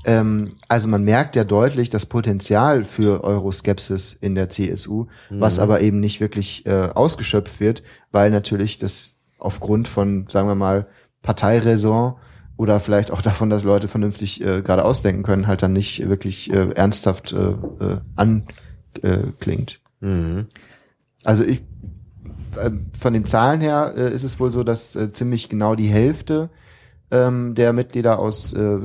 Ähm, 0.05 0.57
also 0.67 0.87
man 0.87 1.03
merkt 1.03 1.35
ja 1.35 1.43
deutlich 1.43 1.89
das 1.89 2.05
Potenzial 2.05 2.83
für 2.85 3.23
Euroskepsis 3.23 4.13
in 4.13 4.35
der 4.35 4.49
CSU, 4.49 5.07
was 5.29 5.59
aber 5.59 5.81
eben 5.81 5.99
nicht 5.99 6.19
wirklich 6.19 6.65
äh, 6.65 6.89
ausgeschöpft 6.93 7.59
wird, 7.59 7.83
weil 8.11 8.31
natürlich 8.31 8.77
das 8.79 9.15
aufgrund 9.37 9.87
von, 9.87 10.27
sagen 10.29 10.47
wir 10.47 10.55
mal, 10.55 10.87
Parteiräson 11.21 12.15
oder 12.55 12.79
vielleicht 12.79 13.11
auch 13.11 13.21
davon, 13.29 13.49
dass 13.49 13.63
Leute 13.63 13.87
vernünftig 13.87 14.41
äh, 14.41 14.61
gerade 14.61 14.85
ausdenken 14.85 15.23
können, 15.23 15.47
halt 15.47 15.61
dann 15.61 15.73
nicht 15.73 16.07
wirklich 16.07 16.51
äh, 16.53 16.69
ernsthaft 16.71 17.33
äh, 17.33 17.51
äh, 17.83 17.97
anklingt. 18.15 19.79
Mhm. 19.99 20.47
Also 21.23 21.43
ich 21.43 21.59
äh, 21.59 21.63
von 22.97 23.13
den 23.13 23.25
Zahlen 23.25 23.61
her 23.61 23.93
äh, 23.95 24.13
ist 24.13 24.23
es 24.23 24.39
wohl 24.39 24.51
so, 24.51 24.63
dass 24.63 24.95
äh, 24.95 25.11
ziemlich 25.11 25.49
genau 25.49 25.75
die 25.75 25.87
Hälfte 25.87 26.49
ähm, 27.11 27.55
der 27.55 27.73
Mitglieder 27.73 28.19
aus 28.19 28.53
äh, 28.53 28.79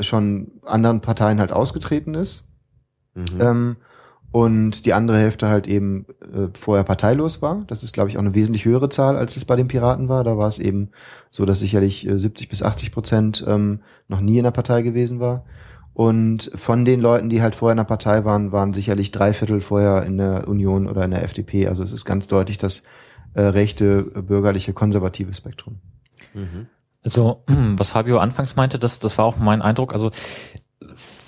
schon 0.00 0.52
anderen 0.64 1.00
Parteien 1.00 1.40
halt 1.40 1.52
ausgetreten 1.52 2.14
ist. 2.14 2.48
Mhm. 3.14 3.40
Ähm, 3.40 3.76
und 4.34 4.84
die 4.84 4.94
andere 4.94 5.18
Hälfte 5.18 5.48
halt 5.48 5.68
eben 5.68 6.06
äh, 6.20 6.48
vorher 6.54 6.82
parteilos 6.82 7.40
war. 7.40 7.62
Das 7.68 7.84
ist, 7.84 7.92
glaube 7.92 8.10
ich, 8.10 8.16
auch 8.16 8.22
eine 8.22 8.34
wesentlich 8.34 8.64
höhere 8.64 8.88
Zahl, 8.88 9.16
als 9.16 9.36
es 9.36 9.44
bei 9.44 9.54
den 9.54 9.68
Piraten 9.68 10.08
war. 10.08 10.24
Da 10.24 10.36
war 10.36 10.48
es 10.48 10.58
eben 10.58 10.90
so, 11.30 11.46
dass 11.46 11.60
sicherlich 11.60 12.04
äh, 12.08 12.18
70 12.18 12.48
bis 12.48 12.64
80 12.64 12.90
Prozent 12.90 13.44
ähm, 13.46 13.80
noch 14.08 14.20
nie 14.20 14.38
in 14.38 14.42
der 14.42 14.50
Partei 14.50 14.82
gewesen 14.82 15.20
war. 15.20 15.44
Und 15.92 16.50
von 16.56 16.84
den 16.84 17.00
Leuten, 17.00 17.30
die 17.30 17.42
halt 17.42 17.54
vorher 17.54 17.74
in 17.74 17.76
der 17.76 17.84
Partei 17.84 18.24
waren, 18.24 18.50
waren 18.50 18.72
sicherlich 18.72 19.12
drei 19.12 19.32
Viertel 19.32 19.60
vorher 19.60 20.02
in 20.02 20.18
der 20.18 20.48
Union 20.48 20.88
oder 20.88 21.04
in 21.04 21.12
der 21.12 21.22
FDP. 21.22 21.68
Also 21.68 21.84
es 21.84 21.92
ist 21.92 22.04
ganz 22.04 22.26
deutlich 22.26 22.58
das 22.58 22.82
äh, 23.34 23.42
rechte, 23.42 24.10
äh, 24.14 24.22
bürgerliche, 24.22 24.72
konservative 24.72 25.34
Spektrum. 25.34 25.80
Also, 27.02 27.42
was 27.46 27.90
Fabio 27.90 28.18
anfangs 28.18 28.56
meinte, 28.56 28.78
das, 28.78 28.98
das 28.98 29.18
war 29.18 29.24
auch 29.24 29.36
mein 29.36 29.62
Eindruck. 29.62 29.92
Also 29.92 30.10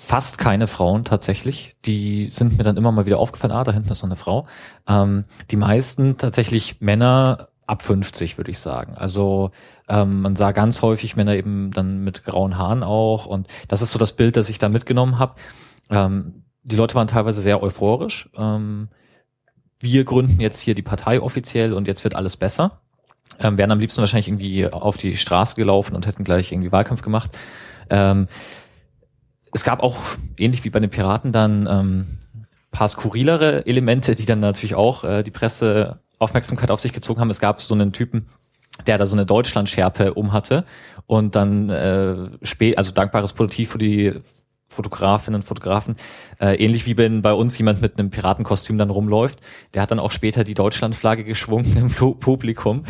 fast 0.07 0.37
keine 0.37 0.67
Frauen 0.67 1.03
tatsächlich. 1.03 1.75
Die 1.85 2.25
sind 2.25 2.57
mir 2.57 2.63
dann 2.63 2.77
immer 2.77 2.91
mal 2.91 3.05
wieder 3.05 3.19
aufgefallen, 3.19 3.51
ah, 3.51 3.63
da 3.63 3.73
hinten 3.73 3.91
ist 3.91 3.99
so 3.99 4.05
eine 4.05 4.15
Frau. 4.15 4.47
Ähm, 4.87 5.25
die 5.51 5.57
meisten 5.57 6.17
tatsächlich 6.17 6.79
Männer 6.79 7.49
ab 7.65 7.83
50, 7.83 8.37
würde 8.37 8.51
ich 8.51 8.59
sagen. 8.59 8.95
Also 8.95 9.51
ähm, 9.89 10.21
man 10.21 10.37
sah 10.37 10.53
ganz 10.53 10.81
häufig 10.81 11.17
Männer 11.17 11.35
eben 11.35 11.71
dann 11.71 12.03
mit 12.05 12.23
grauen 12.23 12.57
Haaren 12.57 12.83
auch. 12.83 13.25
Und 13.25 13.47
das 13.67 13.81
ist 13.81 13.91
so 13.91 13.99
das 13.99 14.13
Bild, 14.13 14.37
das 14.37 14.49
ich 14.49 14.59
da 14.59 14.69
mitgenommen 14.69 15.19
habe. 15.19 15.35
Ähm, 15.89 16.45
die 16.63 16.77
Leute 16.77 16.95
waren 16.95 17.07
teilweise 17.07 17.41
sehr 17.41 17.61
euphorisch. 17.61 18.29
Ähm, 18.37 18.87
wir 19.79 20.03
gründen 20.03 20.39
jetzt 20.39 20.59
hier 20.59 20.75
die 20.75 20.81
Partei 20.81 21.21
offiziell 21.21 21.73
und 21.73 21.87
jetzt 21.87 22.03
wird 22.03 22.15
alles 22.15 22.37
besser. 22.37 22.79
Ähm, 23.39 23.57
wären 23.57 23.71
am 23.71 23.79
liebsten 23.79 24.01
wahrscheinlich 24.01 24.27
irgendwie 24.27 24.67
auf 24.67 24.97
die 24.97 25.17
Straße 25.17 25.55
gelaufen 25.55 25.95
und 25.95 26.07
hätten 26.07 26.23
gleich 26.23 26.51
irgendwie 26.51 26.71
Wahlkampf 26.71 27.01
gemacht. 27.01 27.37
Ähm, 27.89 28.27
es 29.53 29.63
gab 29.63 29.81
auch, 29.81 29.97
ähnlich 30.37 30.63
wie 30.63 30.69
bei 30.69 30.79
den 30.79 30.89
Piraten, 30.89 31.31
dann 31.31 31.67
ähm, 31.69 32.17
paar 32.71 32.87
skurrilere 32.87 33.65
Elemente, 33.65 34.15
die 34.15 34.25
dann 34.25 34.39
natürlich 34.39 34.75
auch 34.75 35.03
äh, 35.03 35.23
die 35.23 35.31
Presse 35.31 35.99
Aufmerksamkeit 36.19 36.71
auf 36.71 36.79
sich 36.79 36.93
gezogen 36.93 37.19
haben. 37.19 37.29
Es 37.29 37.39
gab 37.39 37.61
so 37.61 37.73
einen 37.73 37.93
Typen, 37.93 38.27
der 38.85 38.97
da 38.97 39.05
so 39.05 39.15
eine 39.15 39.25
Deutschlandschärpe 39.25 40.13
um 40.13 40.33
hatte 40.33 40.63
und 41.05 41.35
dann 41.35 41.69
äh, 41.69 42.29
spät, 42.43 42.77
also 42.77 42.91
dankbares 42.91 43.33
Politiv 43.33 43.71
für 43.71 43.77
die 43.77 44.13
Fotografinnen 44.67 45.41
und 45.41 45.47
Fotografen, 45.47 45.95
äh, 46.39 46.55
ähnlich 46.55 46.85
wie 46.85 46.97
wenn 46.97 47.21
bei 47.21 47.33
uns 47.33 47.57
jemand 47.57 47.81
mit 47.81 47.97
einem 47.97 48.09
Piratenkostüm 48.09 48.77
dann 48.77 48.89
rumläuft. 48.89 49.39
Der 49.73 49.81
hat 49.81 49.91
dann 49.91 49.99
auch 49.99 50.11
später 50.11 50.43
die 50.43 50.53
Deutschlandflagge 50.53 51.23
geschwungen 51.23 51.77
im 51.77 51.89
Pu- 51.89 52.15
Publikum. 52.19 52.83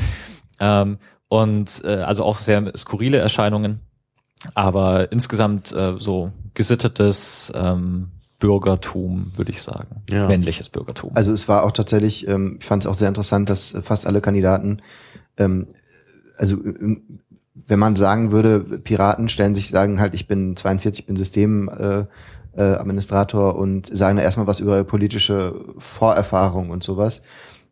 Ähm, 0.59 0.97
und 1.29 1.83
äh, 1.83 1.97
also 1.97 2.23
auch 2.23 2.39
sehr 2.39 2.71
skurrile 2.75 3.17
Erscheinungen, 3.17 3.81
aber 4.55 5.11
insgesamt 5.11 5.71
äh, 5.73 5.95
so 5.97 6.31
gesittetes 6.53 7.51
ähm, 7.55 8.11
Bürgertum, 8.39 9.31
würde 9.35 9.51
ich 9.51 9.61
sagen. 9.61 10.03
Ja. 10.09 10.27
Männliches 10.27 10.69
Bürgertum. 10.69 11.11
Also 11.15 11.33
es 11.33 11.47
war 11.47 11.63
auch 11.63 11.71
tatsächlich, 11.71 12.27
ähm, 12.27 12.57
ich 12.59 12.65
fand 12.65 12.83
es 12.83 12.89
auch 12.89 12.93
sehr 12.95 13.07
interessant, 13.07 13.49
dass 13.49 13.73
äh, 13.73 13.81
fast 13.81 14.07
alle 14.07 14.21
Kandidaten, 14.21 14.81
ähm, 15.37 15.67
also 16.37 16.55
ähm, 16.63 17.19
wenn 17.67 17.79
man 17.79 17.95
sagen 17.95 18.31
würde, 18.31 18.59
Piraten 18.59 19.29
stellen 19.29 19.55
sich, 19.55 19.69
sagen 19.69 19.99
halt, 19.99 20.13
ich 20.13 20.27
bin 20.27 20.55
42, 20.55 21.05
bin 21.07 21.15
Systemadministrator 21.15 22.07
äh, 22.55 22.71
äh, 22.71 22.75
Administrator 22.75 23.55
und 23.55 23.87
sagen 23.87 24.17
da 24.17 24.23
erstmal 24.23 24.47
was 24.47 24.59
über 24.59 24.83
politische 24.83 25.55
Vorerfahrung 25.77 26.69
und 26.69 26.83
sowas, 26.83 27.21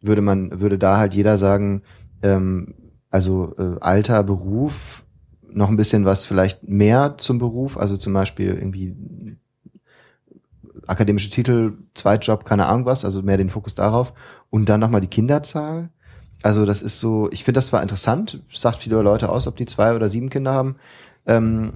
würde 0.02 0.22
man, 0.22 0.60
würde 0.60 0.78
da 0.78 0.98
halt 0.98 1.14
jeder 1.14 1.38
sagen, 1.38 1.82
ähm, 2.22 2.74
also 3.10 3.54
äh, 3.58 3.80
Alter, 3.80 4.24
Beruf, 4.24 5.04
noch 5.52 5.70
ein 5.70 5.78
bisschen 5.78 6.06
was 6.06 6.26
vielleicht 6.26 6.68
mehr 6.68 7.16
zum 7.18 7.40
Beruf, 7.40 7.78
also 7.78 7.98
zum 7.98 8.14
Beispiel 8.14 8.48
irgendwie 8.54 8.96
akademische 10.88 11.30
Titel, 11.30 11.74
Zweitjob, 11.94 12.46
keine 12.46 12.68
Ahnung 12.68 12.86
was, 12.86 13.06
also 13.06 13.22
mehr 13.22 13.38
den 13.38 13.50
Fokus 13.50 13.76
darauf. 13.76 14.14
Und 14.50 14.70
dann 14.70 14.80
nochmal 14.80 15.02
die 15.02 15.08
Kinderzahl. 15.08 15.90
Also 16.46 16.68
das 16.68 16.84
ist 16.84 17.00
so, 17.00 17.28
ich 17.32 17.44
finde 17.44 17.58
das 17.58 17.66
zwar 17.66 17.82
interessant, 17.82 18.40
sagt 18.52 18.78
viele 18.78 19.02
Leute 19.02 19.30
aus, 19.30 19.48
ob 19.48 19.58
die 19.58 19.66
zwei 19.66 19.96
oder 19.96 20.10
sieben 20.10 20.30
Kinder 20.30 20.54
haben, 20.54 20.76
ähm, 21.26 21.74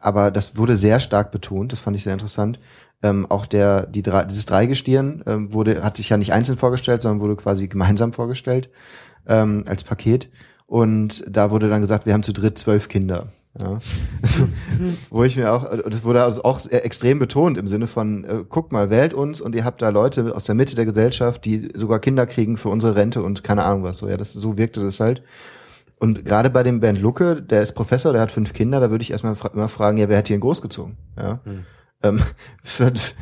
aber 0.00 0.30
das 0.30 0.58
wurde 0.58 0.76
sehr 0.76 1.00
stark 1.00 1.30
betont, 1.30 1.72
das 1.72 1.80
fand 1.80 1.96
ich 1.96 2.02
sehr 2.02 2.12
interessant. 2.12 2.58
Ähm, 3.02 3.24
auch 3.30 3.46
der, 3.46 3.86
die 3.86 4.02
drei, 4.02 4.24
dieses 4.24 4.44
Dreigestirn 4.44 5.22
ähm, 5.26 5.54
wurde, 5.54 5.82
hat 5.82 5.96
sich 5.96 6.10
ja 6.10 6.18
nicht 6.18 6.34
einzeln 6.34 6.58
vorgestellt, 6.58 7.00
sondern 7.00 7.20
wurde 7.20 7.36
quasi 7.36 7.68
gemeinsam 7.68 8.12
vorgestellt 8.12 8.68
ähm, 9.26 9.64
als 9.66 9.82
Paket. 9.82 10.28
Und 10.66 11.24
da 11.26 11.50
wurde 11.50 11.70
dann 11.70 11.80
gesagt, 11.80 12.04
wir 12.04 12.12
haben 12.12 12.22
zu 12.22 12.34
dritt 12.34 12.58
zwölf 12.58 12.90
Kinder. 12.90 13.28
Ja. 13.60 13.78
Also, 14.22 14.48
wo 15.10 15.24
ich 15.24 15.36
mir 15.36 15.52
auch, 15.52 15.66
das 15.88 16.04
wurde 16.04 16.22
also 16.22 16.42
auch 16.42 16.64
extrem 16.70 17.18
betont 17.18 17.58
im 17.58 17.68
Sinne 17.68 17.86
von, 17.86 18.24
äh, 18.24 18.44
guckt 18.48 18.72
mal, 18.72 18.88
wählt 18.88 19.12
uns 19.12 19.40
und 19.40 19.54
ihr 19.54 19.64
habt 19.64 19.82
da 19.82 19.90
Leute 19.90 20.34
aus 20.34 20.44
der 20.44 20.54
Mitte 20.54 20.74
der 20.74 20.86
Gesellschaft, 20.86 21.44
die 21.44 21.70
sogar 21.74 21.98
Kinder 21.98 22.26
kriegen 22.26 22.56
für 22.56 22.70
unsere 22.70 22.96
Rente 22.96 23.22
und 23.22 23.44
keine 23.44 23.64
Ahnung 23.64 23.82
was. 23.82 23.98
So, 23.98 24.08
ja, 24.08 24.16
das, 24.16 24.32
so 24.32 24.56
wirkte 24.56 24.82
das 24.82 25.00
halt. 25.00 25.22
Und 25.98 26.24
gerade 26.24 26.50
bei 26.50 26.62
dem 26.62 26.80
Bernd 26.80 27.00
Lucke, 27.00 27.40
der 27.40 27.62
ist 27.62 27.74
Professor, 27.74 28.12
der 28.12 28.22
hat 28.22 28.32
fünf 28.32 28.54
Kinder, 28.54 28.80
da 28.80 28.90
würde 28.90 29.02
ich 29.02 29.12
erstmal 29.12 29.36
fra 29.36 29.50
immer 29.54 29.68
fragen, 29.68 29.98
ja, 29.98 30.08
wer 30.08 30.18
hat 30.18 30.26
hier 30.26 30.36
ihn 30.36 30.40
großgezogen? 30.40 30.96
Ja. 31.16 31.40
ähm, 32.02 32.20
wird, 32.78 33.14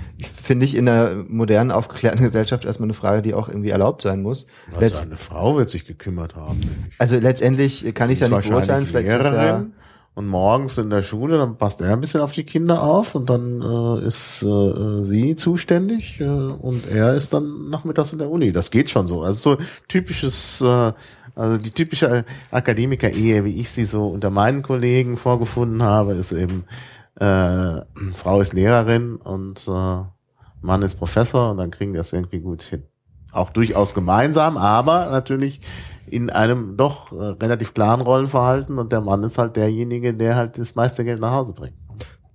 finde 0.43 0.65
ich, 0.65 0.77
in 0.77 0.89
einer 0.89 1.25
modernen, 1.29 1.73
aufgeklärten 1.73 2.23
Gesellschaft 2.23 2.65
erstmal 2.65 2.87
eine 2.87 2.95
Frage, 2.95 3.21
die 3.21 3.35
auch 3.35 3.49
irgendwie 3.49 3.69
erlaubt 3.69 4.01
sein 4.01 4.23
muss. 4.23 4.47
Also 4.69 4.81
Letzt, 4.81 5.03
eine 5.03 5.17
Frau 5.19 5.57
wird 5.57 5.69
sich 5.69 5.85
gekümmert 5.85 6.37
haben. 6.37 6.61
also 6.99 7.19
letztendlich 7.19 7.93
kann 7.95 8.09
ich 8.09 8.15
es 8.15 8.21
ja 8.21 8.35
nicht 8.35 8.49
beurteilen. 8.49 8.87
Vielleicht 8.87 9.09
ist 9.09 9.27
es 9.27 9.33
ja, 9.33 9.67
und 10.15 10.27
morgens 10.27 10.77
in 10.79 10.91
der 10.91 11.03
Schule, 11.03 11.39
dann 11.39 11.57
passt 11.57 11.81
er 11.81 11.93
ein 11.93 12.01
bisschen 12.01 12.21
auf 12.21 12.33
die 12.33 12.45
Kinder 12.45 12.83
auf 12.83 13.15
und 13.15 13.31
dann 13.31 13.63
äh, 13.63 14.07
ist 14.07 14.43
äh, 14.43 15.05
sie 15.05 15.37
zuständig 15.37 16.21
äh, 16.21 16.25
und 16.25 16.89
er 16.89 17.15
ist 17.15 17.33
dann 17.33 17.71
nachmittags 17.71 18.13
in 18.13 18.19
der 18.19 18.31
Uni. 18.31 18.53
Das 18.53 18.71
geht 18.71 18.91
schon 18.91 19.07
so. 19.07 19.23
Also 19.23 19.57
so 19.57 19.63
typisches, 19.89 20.61
äh, 20.61 20.93
also 21.37 21.59
die 21.59 21.71
typische 21.71 22.25
Akademiker-Ehe, 22.51 23.45
wie 23.45 23.61
ich 23.61 23.71
sie 23.71 23.85
so 23.85 24.09
unter 24.09 24.31
meinen 24.31 24.63
Kollegen 24.63 25.17
vorgefunden 25.17 25.83
habe, 25.83 26.13
ist 26.15 26.33
eben 26.33 26.65
äh, 27.15 27.81
Frau 28.15 28.41
ist 28.41 28.53
Lehrerin 28.53 29.17
und 29.17 29.67
äh, 29.69 30.03
Mann 30.61 30.83
ist 30.83 30.97
Professor 30.97 31.53
und 31.53 31.59
dann 31.59 31.71
kriegen 31.71 31.93
die 31.93 31.99
das 31.99 32.13
irgendwie 32.13 32.41
gut 32.41 32.63
hin. 32.63 32.85
Auch 33.33 33.51
durchaus 33.51 33.95
gemeinsam, 33.95 34.57
aber 34.57 35.11
natürlich 35.11 35.61
in 36.11 36.31
einem 36.31 36.77
doch 36.77 37.13
äh, 37.13 37.25
relativ 37.41 37.75
klaren 37.75 38.01
Rollenverhalten 38.01 38.79
und 38.79 38.93
der 38.93 39.01
Mann 39.01 39.23
ist 39.25 39.39
halt 39.39 39.57
derjenige, 39.57 40.15
der 40.15 40.37
halt 40.37 40.59
das 40.59 40.75
meiste 40.75 41.05
Geld 41.05 41.21
nach 41.21 41.33
Hause 41.33 41.53
bringt. 41.53 41.75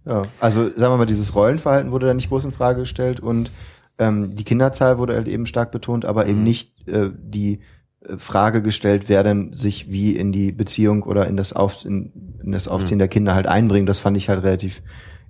ja, 0.06 0.24
also 0.40 0.64
sagen 0.64 0.94
wir 0.94 0.98
mal, 0.98 1.06
dieses 1.06 1.36
Rollenverhalten 1.36 1.92
wurde 1.92 2.08
da 2.08 2.14
nicht 2.14 2.30
groß 2.30 2.46
in 2.46 2.52
Frage 2.52 2.82
gestellt 2.82 3.20
und 3.20 3.52
ähm, 3.98 4.36
die 4.36 4.44
Kinderzahl 4.44 4.98
wurde 4.98 5.16
halt 5.16 5.28
eben 5.28 5.46
stark 5.46 5.72
betont, 5.72 6.06
aber 6.06 6.28
eben 6.28 6.44
nicht 6.44 6.88
äh, 6.88 7.12
die 7.18 7.60
äh, 8.02 8.18
Frage 8.18 8.62
gestellt, 8.62 9.06
wer 9.08 9.24
denn 9.24 9.54
sich 9.54 9.90
wie 9.92 10.16
in 10.16 10.32
die 10.32 10.52
Beziehung 10.52 11.04
oder 11.04 11.28
in 11.28 11.38
das, 11.38 11.54
Auf, 11.54 11.86
in, 11.86 12.12
in 12.44 12.52
das 12.52 12.68
Aufziehen 12.68 13.00
der 13.00 13.08
Kinder 13.08 13.36
halt 13.36 13.48
einbringt. 13.48 13.88
Das 13.88 14.00
fand 14.00 14.18
ich 14.18 14.28
halt 14.28 14.44
relativ 14.44 14.84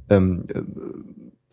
ähm, 0.10 0.46
äh, 0.54 0.62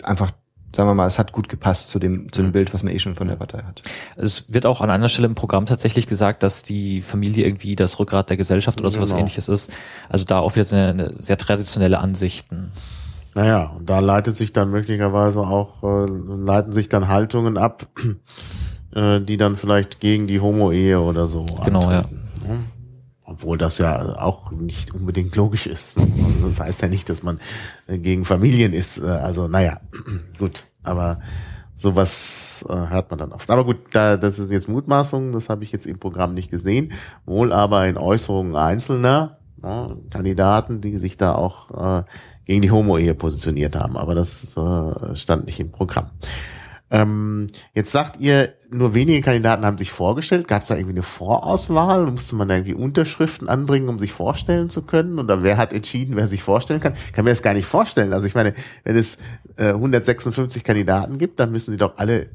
einfach, 0.04 0.32
sagen 0.74 0.88
wir 0.88 0.94
mal, 0.94 1.06
es 1.06 1.18
hat 1.18 1.32
gut 1.32 1.48
gepasst 1.48 1.90
zu 1.90 1.98
dem, 1.98 2.32
zu 2.32 2.42
dem 2.42 2.52
Bild, 2.52 2.72
was 2.74 2.82
man 2.82 2.94
eh 2.94 2.98
schon 2.98 3.14
von 3.14 3.28
der 3.28 3.36
Partei 3.36 3.62
hat. 3.62 3.82
Es 4.16 4.52
wird 4.52 4.66
auch 4.66 4.80
an 4.80 4.90
einer 4.90 5.08
Stelle 5.08 5.26
im 5.28 5.34
Programm 5.34 5.66
tatsächlich 5.66 6.06
gesagt, 6.06 6.42
dass 6.42 6.62
die 6.62 7.02
Familie 7.02 7.44
irgendwie 7.46 7.76
das 7.76 7.98
Rückgrat 7.98 8.30
der 8.30 8.36
Gesellschaft 8.36 8.80
oder 8.80 8.90
sowas 8.90 9.10
Genau. 9.10 9.20
ähnliches 9.20 9.48
ist. 9.48 9.70
Also 10.08 10.24
da 10.24 10.38
auch 10.38 10.54
wieder 10.56 10.66
eine, 10.72 10.88
eine 10.88 11.14
sehr 11.22 11.36
traditionelle 11.36 11.98
Ansichten. 11.98 12.72
Naja, 13.34 13.72
und 13.76 13.88
da 13.88 13.98
leitet 14.00 14.36
sich 14.36 14.52
dann 14.52 14.70
möglicherweise 14.70 15.40
auch, 15.40 15.82
äh, 15.82 16.06
leiten 16.10 16.72
sich 16.72 16.88
dann 16.90 17.08
Haltungen 17.08 17.56
ab, 17.56 17.86
äh, 18.94 19.20
die 19.20 19.36
dann 19.38 19.56
vielleicht 19.56 20.00
gegen 20.00 20.26
die 20.26 20.40
Homo-Ehe 20.40 21.00
oder 21.00 21.26
so 21.28 21.46
Genau, 21.64 21.90
ja. 21.90 21.98
antreten, 22.00 22.20
ne? 22.46 22.58
Obwohl 23.32 23.56
das 23.56 23.78
ja 23.78 24.18
auch 24.18 24.50
nicht 24.50 24.92
unbedingt 24.94 25.34
logisch 25.36 25.66
ist. 25.66 25.98
Also 25.98 26.48
Das 26.48 26.60
heißt 26.60 26.82
ja 26.82 26.88
nicht, 26.88 27.08
dass 27.08 27.22
man 27.22 27.40
äh, 27.86 27.98
gegen 27.98 28.24
Familien 28.24 28.74
ist. 28.74 28.98
Äh, 28.98 29.06
Also 29.06 29.48
naja, 29.48 29.80
gut. 30.38 30.64
Aber 30.82 31.20
sowas 31.74 32.64
äh, 32.68 32.74
hört 32.74 33.10
man 33.10 33.18
dann 33.18 33.32
oft. 33.32 33.50
Aber 33.50 33.64
gut, 33.64 33.78
da, 33.92 34.18
das 34.18 34.38
ist 34.38 34.52
jetzt 34.52 34.68
Mutmaßung, 34.68 35.32
das 35.32 35.48
habe 35.48 35.64
ich 35.64 35.72
jetzt 35.72 35.86
im 35.86 35.98
Programm 35.98 36.34
nicht 36.34 36.50
gesehen. 36.50 36.92
Wohl 37.24 37.52
aber 37.52 37.86
in 37.86 37.96
Äußerungen 37.96 38.54
Einzelner, 38.54 39.38
ja, 39.62 39.96
Kandidaten, 40.10 40.80
die 40.80 40.96
sich 40.96 41.16
da 41.16 41.34
auch 41.34 42.04
gegen 42.44 42.62
die 42.62 42.70
Homo-Ehe 42.72 43.14
positioniert 43.14 43.76
haben. 43.76 43.96
Aber 43.96 44.16
das 44.16 44.56
stand 45.14 45.46
nicht 45.46 45.60
im 45.60 45.70
Programm. 45.70 46.10
Ähm, 46.92 47.46
jetzt 47.72 47.90
sagt 47.90 48.20
ihr, 48.20 48.52
nur 48.70 48.92
wenige 48.92 49.22
Kandidaten 49.22 49.64
haben 49.64 49.78
sich 49.78 49.90
vorgestellt. 49.90 50.46
Gab 50.46 50.60
es 50.60 50.68
da 50.68 50.74
irgendwie 50.74 50.96
eine 50.96 51.02
Vorauswahl? 51.02 52.04
Musste 52.10 52.36
man 52.36 52.48
da 52.48 52.56
irgendwie 52.56 52.74
Unterschriften 52.74 53.48
anbringen, 53.48 53.88
um 53.88 53.98
sich 53.98 54.12
vorstellen 54.12 54.68
zu 54.68 54.82
können? 54.82 55.18
Oder 55.18 55.42
wer 55.42 55.56
hat 55.56 55.72
entschieden, 55.72 56.16
wer 56.16 56.28
sich 56.28 56.42
vorstellen 56.42 56.80
kann? 56.80 56.92
Kann 57.14 57.24
mir 57.24 57.30
das 57.30 57.42
gar 57.42 57.54
nicht 57.54 57.64
vorstellen. 57.64 58.12
Also 58.12 58.26
ich 58.26 58.34
meine, 58.34 58.52
wenn 58.84 58.94
es 58.94 59.16
äh, 59.56 59.68
156 59.68 60.64
Kandidaten 60.64 61.16
gibt, 61.16 61.40
dann 61.40 61.50
müssen 61.50 61.70
sie 61.70 61.78
doch 61.78 61.96
alle 61.96 62.24
äh, 62.24 62.26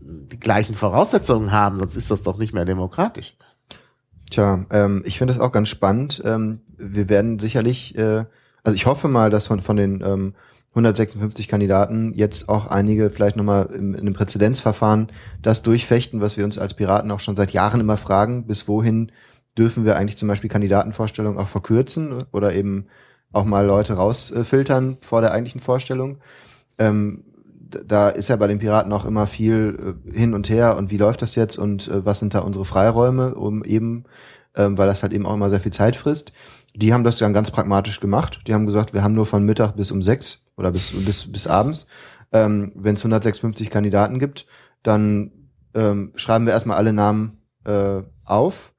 die 0.00 0.40
gleichen 0.40 0.74
Voraussetzungen 0.74 1.52
haben, 1.52 1.78
sonst 1.78 1.94
ist 1.94 2.10
das 2.10 2.24
doch 2.24 2.38
nicht 2.38 2.52
mehr 2.52 2.64
demokratisch. 2.64 3.36
Tja, 4.32 4.66
ähm, 4.70 5.04
ich 5.06 5.18
finde 5.18 5.32
das 5.32 5.40
auch 5.40 5.52
ganz 5.52 5.68
spannend. 5.68 6.20
Ähm, 6.24 6.60
wir 6.76 7.08
werden 7.08 7.38
sicherlich, 7.38 7.96
äh, 7.96 8.24
also 8.64 8.74
ich 8.74 8.86
hoffe 8.86 9.06
mal, 9.06 9.30
dass 9.30 9.46
von, 9.46 9.60
von 9.60 9.76
den 9.76 10.02
ähm, 10.04 10.34
156 10.76 11.48
Kandidaten 11.48 12.12
jetzt 12.14 12.50
auch 12.50 12.66
einige 12.66 13.08
vielleicht 13.08 13.36
nochmal 13.36 13.66
in, 13.72 13.94
in 13.94 14.00
einem 14.00 14.12
Präzedenzverfahren 14.12 15.08
das 15.40 15.62
durchfechten, 15.62 16.20
was 16.20 16.36
wir 16.36 16.44
uns 16.44 16.58
als 16.58 16.74
Piraten 16.74 17.10
auch 17.10 17.20
schon 17.20 17.34
seit 17.34 17.52
Jahren 17.52 17.80
immer 17.80 17.96
fragen, 17.96 18.46
bis 18.46 18.68
wohin 18.68 19.10
dürfen 19.56 19.86
wir 19.86 19.96
eigentlich 19.96 20.18
zum 20.18 20.28
Beispiel 20.28 20.50
Kandidatenvorstellungen 20.50 21.38
auch 21.38 21.48
verkürzen 21.48 22.18
oder 22.30 22.54
eben 22.54 22.86
auch 23.32 23.46
mal 23.46 23.64
Leute 23.64 23.94
rausfiltern 23.94 24.98
vor 25.00 25.22
der 25.22 25.32
eigentlichen 25.32 25.62
Vorstellung. 25.62 26.18
Ähm, 26.78 27.24
da 27.70 28.10
ist 28.10 28.28
ja 28.28 28.36
bei 28.36 28.46
den 28.46 28.58
Piraten 28.58 28.92
auch 28.92 29.06
immer 29.06 29.26
viel 29.26 29.96
äh, 30.06 30.12
hin 30.12 30.34
und 30.34 30.50
her 30.50 30.76
und 30.76 30.90
wie 30.90 30.98
läuft 30.98 31.22
das 31.22 31.36
jetzt 31.36 31.58
und 31.58 31.88
äh, 31.88 32.04
was 32.04 32.20
sind 32.20 32.34
da 32.34 32.40
unsere 32.40 32.66
Freiräume, 32.66 33.34
um 33.34 33.64
eben, 33.64 34.04
ähm, 34.56 34.76
weil 34.78 34.86
das 34.86 35.02
halt 35.02 35.12
eben 35.12 35.26
auch 35.26 35.34
immer 35.34 35.50
sehr 35.50 35.60
viel 35.60 35.72
Zeit 35.72 35.96
frisst. 35.96 36.32
Die 36.74 36.92
haben 36.92 37.04
das 37.04 37.18
dann 37.18 37.32
ganz 37.32 37.50
pragmatisch 37.50 38.00
gemacht. 38.00 38.42
Die 38.46 38.54
haben 38.54 38.66
gesagt, 38.66 38.92
wir 38.92 39.02
haben 39.02 39.14
nur 39.14 39.26
von 39.26 39.44
Mittag 39.44 39.76
bis 39.76 39.90
um 39.90 40.02
sechs 40.02 40.46
oder 40.56 40.70
bis, 40.72 40.90
bis, 41.04 41.30
bis 41.30 41.46
abends. 41.46 41.86
Ähm, 42.32 42.72
Wenn 42.74 42.94
es 42.94 43.00
156 43.00 43.70
Kandidaten 43.70 44.18
gibt, 44.18 44.46
dann 44.82 45.30
ähm, 45.74 46.12
schreiben 46.16 46.46
wir 46.46 46.52
erstmal 46.52 46.76
alle 46.76 46.92
Namen 46.92 47.38
äh, 47.64 48.02
auf. 48.24 48.72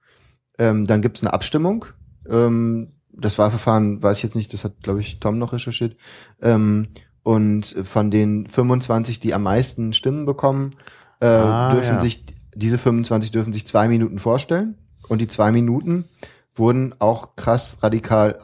Ähm, 0.59 0.85
dann 0.85 1.01
gibt's 1.01 1.23
eine 1.23 1.33
Abstimmung. 1.33 1.85
Ähm, 2.29 2.93
das 3.11 3.37
Wahlverfahren 3.37 4.01
weiß 4.03 4.17
ich 4.17 4.23
jetzt 4.23 4.35
nicht, 4.35 4.53
das 4.53 4.63
hat, 4.63 4.81
glaube 4.83 4.99
ich, 5.01 5.19
Tom 5.19 5.37
noch 5.39 5.53
recherchiert. 5.53 5.97
Ähm, 6.41 6.89
und 7.23 7.65
von 7.83 8.11
den 8.11 8.47
25, 8.47 9.19
die 9.19 9.33
am 9.33 9.43
meisten 9.43 9.93
Stimmen 9.93 10.25
bekommen, 10.25 10.71
äh, 11.19 11.25
Ah, 11.25 11.71
dürfen 11.71 11.95
ja. 11.95 11.99
sich, 12.01 12.25
diese 12.55 12.77
25 12.77 13.31
dürfen 13.31 13.53
sich 13.53 13.67
zwei 13.67 13.87
Minuten 13.87 14.17
vorstellen. 14.19 14.77
Und 15.07 15.19
die 15.19 15.27
zwei 15.27 15.51
Minuten 15.51 16.05
wurden 16.53 16.95
auch 16.99 17.35
krass 17.35 17.77
radikal 17.81 18.39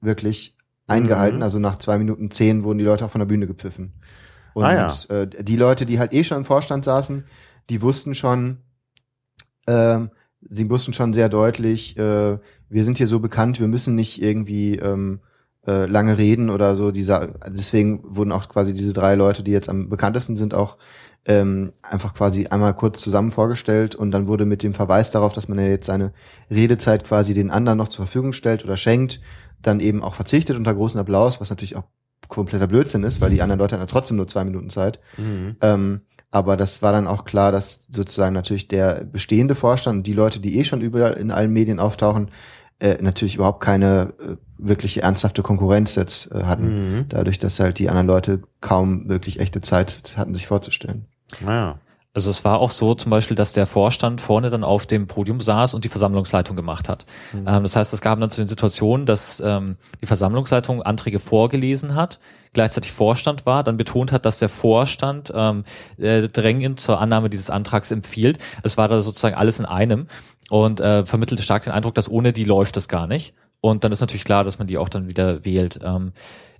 wirklich 0.00 0.56
eingehalten. 0.86 1.38
Mhm. 1.38 1.42
Also 1.42 1.58
nach 1.58 1.78
zwei 1.78 1.98
Minuten 1.98 2.30
zehn 2.30 2.64
wurden 2.64 2.78
die 2.78 2.84
Leute 2.84 3.04
auch 3.04 3.10
von 3.10 3.20
der 3.20 3.26
Bühne 3.26 3.46
gepfiffen. 3.46 3.94
Und 4.52 4.64
Ah, 4.64 4.92
äh, 5.08 5.26
die 5.26 5.56
Leute, 5.56 5.84
die 5.86 5.98
halt 5.98 6.12
eh 6.12 6.22
schon 6.22 6.38
im 6.38 6.44
Vorstand 6.44 6.84
saßen, 6.84 7.24
die 7.70 7.82
wussten 7.82 8.14
schon, 8.14 8.58
ähm, 9.66 10.10
sie 10.40 10.70
wussten 10.70 10.92
schon 10.92 11.12
sehr 11.12 11.28
deutlich, 11.28 11.96
äh, 11.96 12.38
wir 12.68 12.84
sind 12.84 12.98
hier 12.98 13.06
so 13.06 13.18
bekannt, 13.18 13.60
wir 13.60 13.68
müssen 13.68 13.94
nicht 13.94 14.22
irgendwie 14.22 14.76
ähm, 14.76 15.20
äh, 15.66 15.86
lange 15.86 16.18
reden 16.18 16.50
oder 16.50 16.76
so. 16.76 16.92
Dieser, 16.92 17.28
deswegen 17.48 18.00
wurden 18.04 18.32
auch 18.32 18.48
quasi 18.48 18.74
diese 18.74 18.92
drei 18.92 19.14
Leute, 19.16 19.42
die 19.42 19.50
jetzt 19.50 19.68
am 19.68 19.88
bekanntesten 19.88 20.36
sind, 20.36 20.54
auch 20.54 20.76
ähm, 21.26 21.72
einfach 21.82 22.14
quasi 22.14 22.46
einmal 22.46 22.74
kurz 22.74 23.00
zusammen 23.00 23.30
vorgestellt 23.30 23.94
und 23.94 24.10
dann 24.10 24.26
wurde 24.26 24.44
mit 24.44 24.62
dem 24.62 24.74
Verweis 24.74 25.10
darauf, 25.10 25.32
dass 25.32 25.48
man 25.48 25.58
ja 25.58 25.66
jetzt 25.66 25.86
seine 25.86 26.12
Redezeit 26.50 27.04
quasi 27.04 27.34
den 27.34 27.50
anderen 27.50 27.78
noch 27.78 27.88
zur 27.88 28.04
Verfügung 28.06 28.32
stellt 28.32 28.64
oder 28.64 28.76
schenkt, 28.76 29.20
dann 29.62 29.80
eben 29.80 30.02
auch 30.02 30.14
verzichtet 30.14 30.56
unter 30.56 30.74
großen 30.74 31.00
Applaus, 31.00 31.40
was 31.40 31.50
natürlich 31.50 31.76
auch 31.76 31.84
kompletter 32.28 32.66
Blödsinn 32.66 33.04
ist, 33.04 33.20
weil 33.20 33.30
die 33.30 33.42
anderen 33.42 33.60
Leute 33.60 33.74
hatten 33.74 33.82
ja 33.82 33.86
trotzdem 33.86 34.16
nur 34.16 34.28
zwei 34.28 34.44
Minuten 34.44 34.70
Zeit. 34.70 34.98
Ähm, 35.60 36.00
aber 36.30 36.56
das 36.56 36.82
war 36.82 36.92
dann 36.92 37.06
auch 37.06 37.24
klar, 37.24 37.52
dass 37.52 37.86
sozusagen 37.90 38.34
natürlich 38.34 38.68
der 38.68 39.04
bestehende 39.04 39.54
Vorstand 39.54 39.98
und 39.98 40.06
die 40.06 40.12
Leute, 40.12 40.40
die 40.40 40.58
eh 40.58 40.64
schon 40.64 40.80
überall 40.80 41.12
in 41.14 41.30
allen 41.30 41.52
Medien 41.52 41.78
auftauchen, 41.78 42.30
äh, 42.80 43.00
natürlich 43.00 43.36
überhaupt 43.36 43.62
keine 43.62 44.14
äh, 44.18 44.36
wirkliche 44.58 45.02
ernsthafte 45.02 45.42
Konkurrenz 45.42 45.94
jetzt 45.94 46.32
äh, 46.32 46.42
hatten. 46.42 46.96
Mhm. 46.96 47.04
Dadurch, 47.08 47.38
dass 47.38 47.60
halt 47.60 47.78
die 47.78 47.88
anderen 47.88 48.08
Leute 48.08 48.42
kaum 48.60 49.08
wirklich 49.08 49.38
echte 49.38 49.60
Zeit 49.60 50.14
hatten, 50.16 50.34
sich 50.34 50.46
vorzustellen. 50.46 51.06
Naja. 51.40 51.78
Also 52.14 52.30
es 52.30 52.44
war 52.44 52.60
auch 52.60 52.70
so 52.70 52.94
zum 52.94 53.10
Beispiel, 53.10 53.36
dass 53.36 53.54
der 53.54 53.66
Vorstand 53.66 54.20
vorne 54.20 54.48
dann 54.48 54.62
auf 54.62 54.86
dem 54.86 55.08
Podium 55.08 55.40
saß 55.40 55.74
und 55.74 55.82
die 55.84 55.88
Versammlungsleitung 55.88 56.54
gemacht 56.54 56.88
hat. 56.88 57.06
Ähm, 57.34 57.64
das 57.64 57.74
heißt, 57.74 57.92
es 57.92 58.00
gab 58.00 58.20
dann 58.20 58.30
zu 58.30 58.40
den 58.40 58.46
Situationen, 58.46 59.04
dass 59.04 59.40
ähm, 59.40 59.76
die 60.00 60.06
Versammlungsleitung 60.06 60.80
Anträge 60.80 61.18
vorgelesen 61.18 61.96
hat, 61.96 62.20
gleichzeitig 62.52 62.92
Vorstand 62.92 63.46
war, 63.46 63.64
dann 63.64 63.76
betont 63.76 64.12
hat, 64.12 64.24
dass 64.26 64.38
der 64.38 64.48
Vorstand 64.48 65.32
ähm, 65.34 65.64
äh, 65.98 66.28
drängend 66.28 66.78
zur 66.78 67.00
Annahme 67.00 67.30
dieses 67.30 67.50
Antrags 67.50 67.90
empfiehlt. 67.90 68.38
Es 68.62 68.76
war 68.76 68.86
da 68.86 69.02
sozusagen 69.02 69.34
alles 69.34 69.58
in 69.58 69.66
einem 69.66 70.06
und 70.50 70.80
äh, 70.80 71.04
vermittelte 71.04 71.42
stark 71.42 71.64
den 71.64 71.72
Eindruck, 71.72 71.96
dass 71.96 72.08
ohne 72.08 72.32
die 72.32 72.44
läuft 72.44 72.76
es 72.76 72.86
gar 72.86 73.08
nicht. 73.08 73.34
Und 73.60 73.82
dann 73.82 73.90
ist 73.90 74.00
natürlich 74.00 74.24
klar, 74.24 74.44
dass 74.44 74.58
man 74.58 74.68
die 74.68 74.78
auch 74.78 74.88
dann 74.88 75.08
wieder 75.08 75.44
wählt. 75.44 75.80
Ähm, 75.82 76.12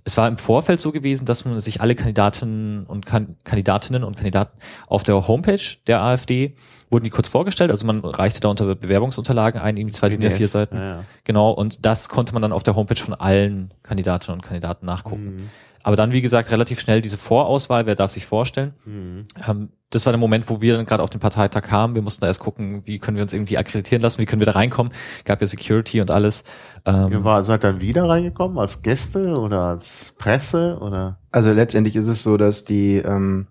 es 0.07 0.17
war 0.17 0.27
im 0.27 0.37
Vorfeld 0.37 0.79
so 0.79 0.91
gewesen, 0.91 1.25
dass 1.25 1.45
man 1.45 1.59
sich 1.59 1.81
alle 1.81 1.95
Kandidatinnen 1.95 2.85
und 2.85 3.07
kan 3.07 3.37
Kandidatinnen 3.43 4.03
und 4.03 4.15
Kandidaten 4.15 4.57
auf 4.87 5.03
der 5.03 5.27
Homepage 5.27 5.59
der 5.87 6.01
AfD 6.01 6.53
wurden 6.91 7.03
die 7.03 7.09
kurz 7.09 7.27
vorgestellt. 7.27 7.71
Also 7.71 7.87
man 7.87 8.05
reichte 8.05 8.39
da 8.39 8.49
unter 8.49 8.75
Bewerbungsunterlagen 8.75 9.59
ein, 9.59 9.77
irgendwie 9.77 9.95
zwei 9.95 10.09
DIN 10.09 10.29
vier 10.29 10.47
Seiten. 10.47 10.77
Ja, 10.77 10.83
ja. 10.83 11.03
Genau. 11.23 11.49
Und 11.49 11.87
das 11.87 12.07
konnte 12.07 12.33
man 12.33 12.43
dann 12.43 12.51
auf 12.51 12.61
der 12.61 12.75
Homepage 12.75 13.01
von 13.01 13.15
allen 13.15 13.73
Kandidatinnen 13.81 14.37
und 14.37 14.41
Kandidaten 14.43 14.85
nachgucken. 14.85 15.49
Aber 15.85 15.95
dann, 15.95 16.11
wie 16.11 16.23
gesagt, 16.23 16.49
relativ 16.49 16.79
schnell 16.79 16.99
diese 17.03 17.15
Vorauswahl, 17.15 17.85
wer 17.85 17.93
darf 17.93 18.09
sich 18.09 18.25
vorstellen. 18.25 18.73
Mhm. 18.85 19.25
Ähm, 19.47 19.69
das 19.91 20.07
war 20.07 20.13
der 20.13 20.19
Moment, 20.19 20.49
wo 20.49 20.59
wir 20.59 20.75
dann 20.75 20.87
gerade 20.87 21.03
auf 21.03 21.11
den 21.11 21.19
Parteitag 21.19 21.61
kamen. 21.61 21.93
Wir 21.93 22.01
mussten 22.01 22.21
da 22.21 22.27
erst 22.27 22.39
gucken, 22.39 22.81
wie 22.85 22.97
können 22.97 23.17
wir 23.17 23.21
uns 23.21 23.33
irgendwie 23.33 23.59
akkreditieren 23.59 24.01
lassen, 24.01 24.19
wie 24.19 24.25
können 24.25 24.41
wir 24.41 24.47
da 24.47 24.53
reinkommen. 24.53 24.91
Gab 25.25 25.41
ja 25.41 25.45
Security 25.45 26.01
und 26.01 26.09
alles. 26.09 26.43
Ähm, 26.85 27.11
Ihr 27.11 27.23
war, 27.23 27.43
seid 27.43 27.63
dann 27.63 27.81
wieder 27.81 28.09
reingekommen 28.09 28.57
als 28.57 28.81
Gäste 28.81 29.39
oder 29.39 29.61
als 29.61 30.15
Presse 30.17 30.79
oder? 30.81 31.19
Also 31.29 31.51
letztendlich 31.51 31.95
ist 31.95 32.07
es 32.07 32.23
so, 32.23 32.35
dass 32.35 32.63
die, 32.65 32.95
ähm, 32.95 33.45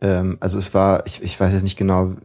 ähm, 0.00 0.38
also 0.40 0.58
es 0.58 0.74
war, 0.74 1.06
ich, 1.06 1.22
ich 1.22 1.38
weiß 1.38 1.52
jetzt 1.52 1.62
nicht 1.62 1.78
genau, 1.78 2.16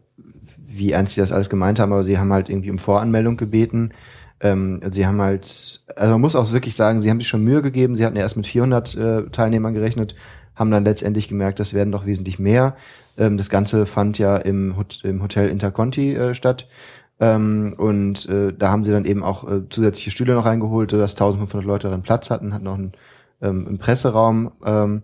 wie 0.58 0.94
ernst 0.94 1.14
sie 1.14 1.22
das 1.22 1.32
alles 1.32 1.52
gemeint 1.52 1.80
haben, 1.80 1.94
aber 1.94 2.04
sie 2.04 2.18
haben 2.18 2.34
halt 2.34 2.50
irgendwie 2.50 2.72
um 2.72 2.80
Voranmeldung 2.80 3.38
gebeten. 3.38 3.94
Ähm, 4.42 4.82
sie 4.92 5.06
haben 5.06 5.22
halt, 5.22 5.84
also 5.96 6.12
man 6.12 6.22
muss 6.22 6.36
auch 6.36 6.52
wirklich 6.52 6.76
sagen, 6.76 7.02
sie 7.02 7.10
haben 7.10 7.20
sich 7.20 7.30
schon 7.30 7.44
Mühe 7.44 7.62
gegeben. 7.62 7.96
Sie 7.96 8.06
hatten 8.06 8.16
ja 8.16 8.24
erst 8.24 8.38
mit 8.38 8.48
400 8.48 8.96
äh, 8.96 9.24
Teilnehmern 9.30 9.74
gerechnet, 9.74 10.16
haben 10.56 10.72
dann 10.72 10.84
letztendlich 10.84 11.28
gemerkt, 11.28 11.60
das 11.60 11.74
werden 11.74 11.92
doch 11.92 12.06
wesentlich 12.06 12.40
mehr. 12.40 12.76
Ähm, 13.18 13.38
das 13.38 13.50
Ganze 13.50 13.86
fand 13.86 14.18
ja 14.18 14.38
im, 14.38 14.78
Hot 14.78 15.02
im 15.04 15.22
Hotel 15.22 15.50
Interconti 15.50 16.16
äh, 16.16 16.34
statt. 16.34 16.68
Ähm, 17.20 17.76
und 17.78 18.28
äh, 18.30 18.52
da 18.52 18.72
haben 18.72 18.84
sie 18.84 18.92
dann 18.92 19.06
eben 19.06 19.24
auch 19.24 19.50
äh, 19.50 19.70
zusätzliche 19.70 20.10
Stühle 20.10 20.34
noch 20.34 20.46
reingeholt, 20.46 20.90
sodass 20.90 21.14
1500 21.14 21.66
Leute 21.66 21.88
darin 21.88 22.02
Platz 22.02 22.32
hatten, 22.32 22.54
hatten 22.54 22.66
noch 22.66 22.74
einen, 22.74 22.94
ähm, 23.42 23.68
einen 23.68 23.78
Presseraum, 23.78 24.52
ähm, 24.66 25.04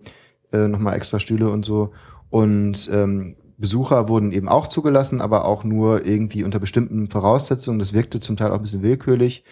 äh, 0.52 0.68
nochmal 0.68 0.96
extra 0.96 1.20
Stühle 1.20 1.50
und 1.50 1.64
so. 1.64 1.92
Und 2.32 2.90
ähm, 2.92 3.36
Besucher 3.58 4.08
wurden 4.08 4.32
eben 4.32 4.48
auch 4.48 4.68
zugelassen, 4.68 5.20
aber 5.20 5.46
auch 5.46 5.64
nur 5.64 6.06
irgendwie 6.06 6.44
unter 6.44 6.60
bestimmten 6.60 7.10
Voraussetzungen. 7.10 7.80
Das 7.80 7.94
wirkte 7.94 8.20
zum 8.20 8.38
Teil 8.38 8.52
auch 8.52 8.58
ein 8.58 8.62
bisschen 8.62 8.84
willkürlich. 8.84 9.44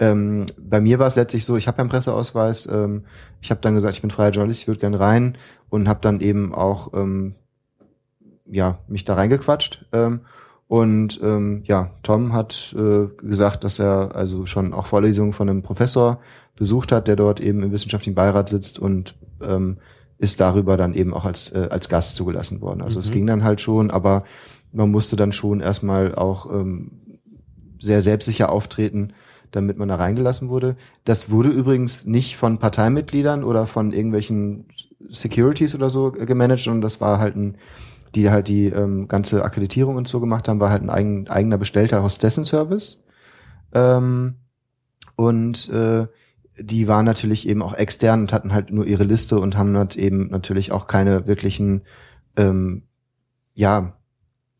Ähm, 0.00 0.46
bei 0.58 0.80
mir 0.80 0.98
war 0.98 1.06
es 1.06 1.16
letztlich 1.16 1.44
so, 1.44 1.56
ich 1.56 1.68
habe 1.68 1.78
einen 1.78 1.88
Presseausweis. 1.88 2.66
Ähm, 2.66 3.04
ich 3.40 3.50
habe 3.50 3.60
dann 3.60 3.74
gesagt, 3.74 3.94
ich 3.94 4.02
bin 4.02 4.10
freier 4.10 4.30
Journalist, 4.30 4.62
ich 4.62 4.68
würde 4.68 4.80
gern 4.80 4.94
rein 4.94 5.38
und 5.70 5.88
habe 5.88 6.00
dann 6.02 6.20
eben 6.20 6.52
auch 6.54 6.92
ähm, 6.94 7.36
ja 8.50 8.78
mich 8.88 9.04
da 9.04 9.14
reingequatscht. 9.14 9.86
Ähm, 9.92 10.20
und 10.66 11.20
ähm, 11.22 11.62
ja, 11.66 11.90
Tom 12.02 12.32
hat 12.32 12.74
äh, 12.76 13.06
gesagt, 13.24 13.64
dass 13.64 13.78
er 13.78 14.16
also 14.16 14.46
schon 14.46 14.72
auch 14.72 14.86
Vorlesungen 14.86 15.32
von 15.32 15.48
einem 15.48 15.62
Professor 15.62 16.20
besucht 16.56 16.90
hat, 16.90 17.06
der 17.06 17.16
dort 17.16 17.40
eben 17.40 17.62
im 17.62 17.70
wissenschaftlichen 17.70 18.14
Beirat 18.14 18.48
sitzt 18.48 18.78
und 18.78 19.14
ähm, 19.42 19.78
ist 20.18 20.40
darüber 20.40 20.76
dann 20.76 20.94
eben 20.94 21.12
auch 21.12 21.24
als, 21.24 21.50
äh, 21.52 21.68
als 21.70 21.88
Gast 21.88 22.16
zugelassen 22.16 22.60
worden. 22.60 22.82
Also 22.82 23.00
es 23.00 23.10
Mhm. 23.10 23.14
ging 23.14 23.26
dann 23.26 23.44
halt 23.44 23.60
schon, 23.60 23.90
aber 23.90 24.24
man 24.72 24.90
musste 24.90 25.16
dann 25.16 25.32
schon 25.32 25.60
erstmal 25.60 26.14
auch 26.14 26.50
ähm, 26.52 26.92
sehr 27.80 28.02
selbstsicher 28.02 28.50
auftreten, 28.50 29.12
damit 29.50 29.76
man 29.78 29.88
da 29.88 29.96
reingelassen 29.96 30.48
wurde. 30.48 30.76
Das 31.04 31.30
wurde 31.30 31.48
übrigens 31.50 32.06
nicht 32.06 32.36
von 32.36 32.58
Parteimitgliedern 32.58 33.44
oder 33.44 33.66
von 33.66 33.92
irgendwelchen 33.92 34.66
Securities 35.10 35.74
oder 35.74 35.90
so 35.90 36.10
gemanagt, 36.12 36.62
sondern 36.62 36.80
das 36.80 37.00
war 37.00 37.18
halt 37.18 37.36
ein, 37.36 37.56
die 38.14 38.30
halt 38.30 38.48
die 38.48 38.66
ähm, 38.66 39.06
ganze 39.06 39.44
Akkreditierung 39.44 39.96
und 39.96 40.08
so 40.08 40.20
gemacht 40.20 40.48
haben, 40.48 40.60
war 40.60 40.70
halt 40.70 40.82
ein 40.82 40.90
eigen, 40.90 41.28
eigener 41.28 41.58
bestellter 41.58 42.02
Hostessenservice. 42.02 43.02
Ähm, 43.74 44.36
und 45.16 45.68
äh, 45.70 46.06
die 46.58 46.86
waren 46.88 47.04
natürlich 47.04 47.48
eben 47.48 47.62
auch 47.62 47.74
extern 47.74 48.22
und 48.22 48.32
hatten 48.32 48.52
halt 48.52 48.70
nur 48.70 48.86
ihre 48.86 49.04
Liste 49.04 49.38
und 49.40 49.56
haben 49.56 49.76
halt 49.76 49.96
eben 49.96 50.28
natürlich 50.28 50.72
auch 50.72 50.86
keine 50.86 51.26
wirklichen, 51.26 51.82
ähm, 52.36 52.82
ja, 53.54 53.96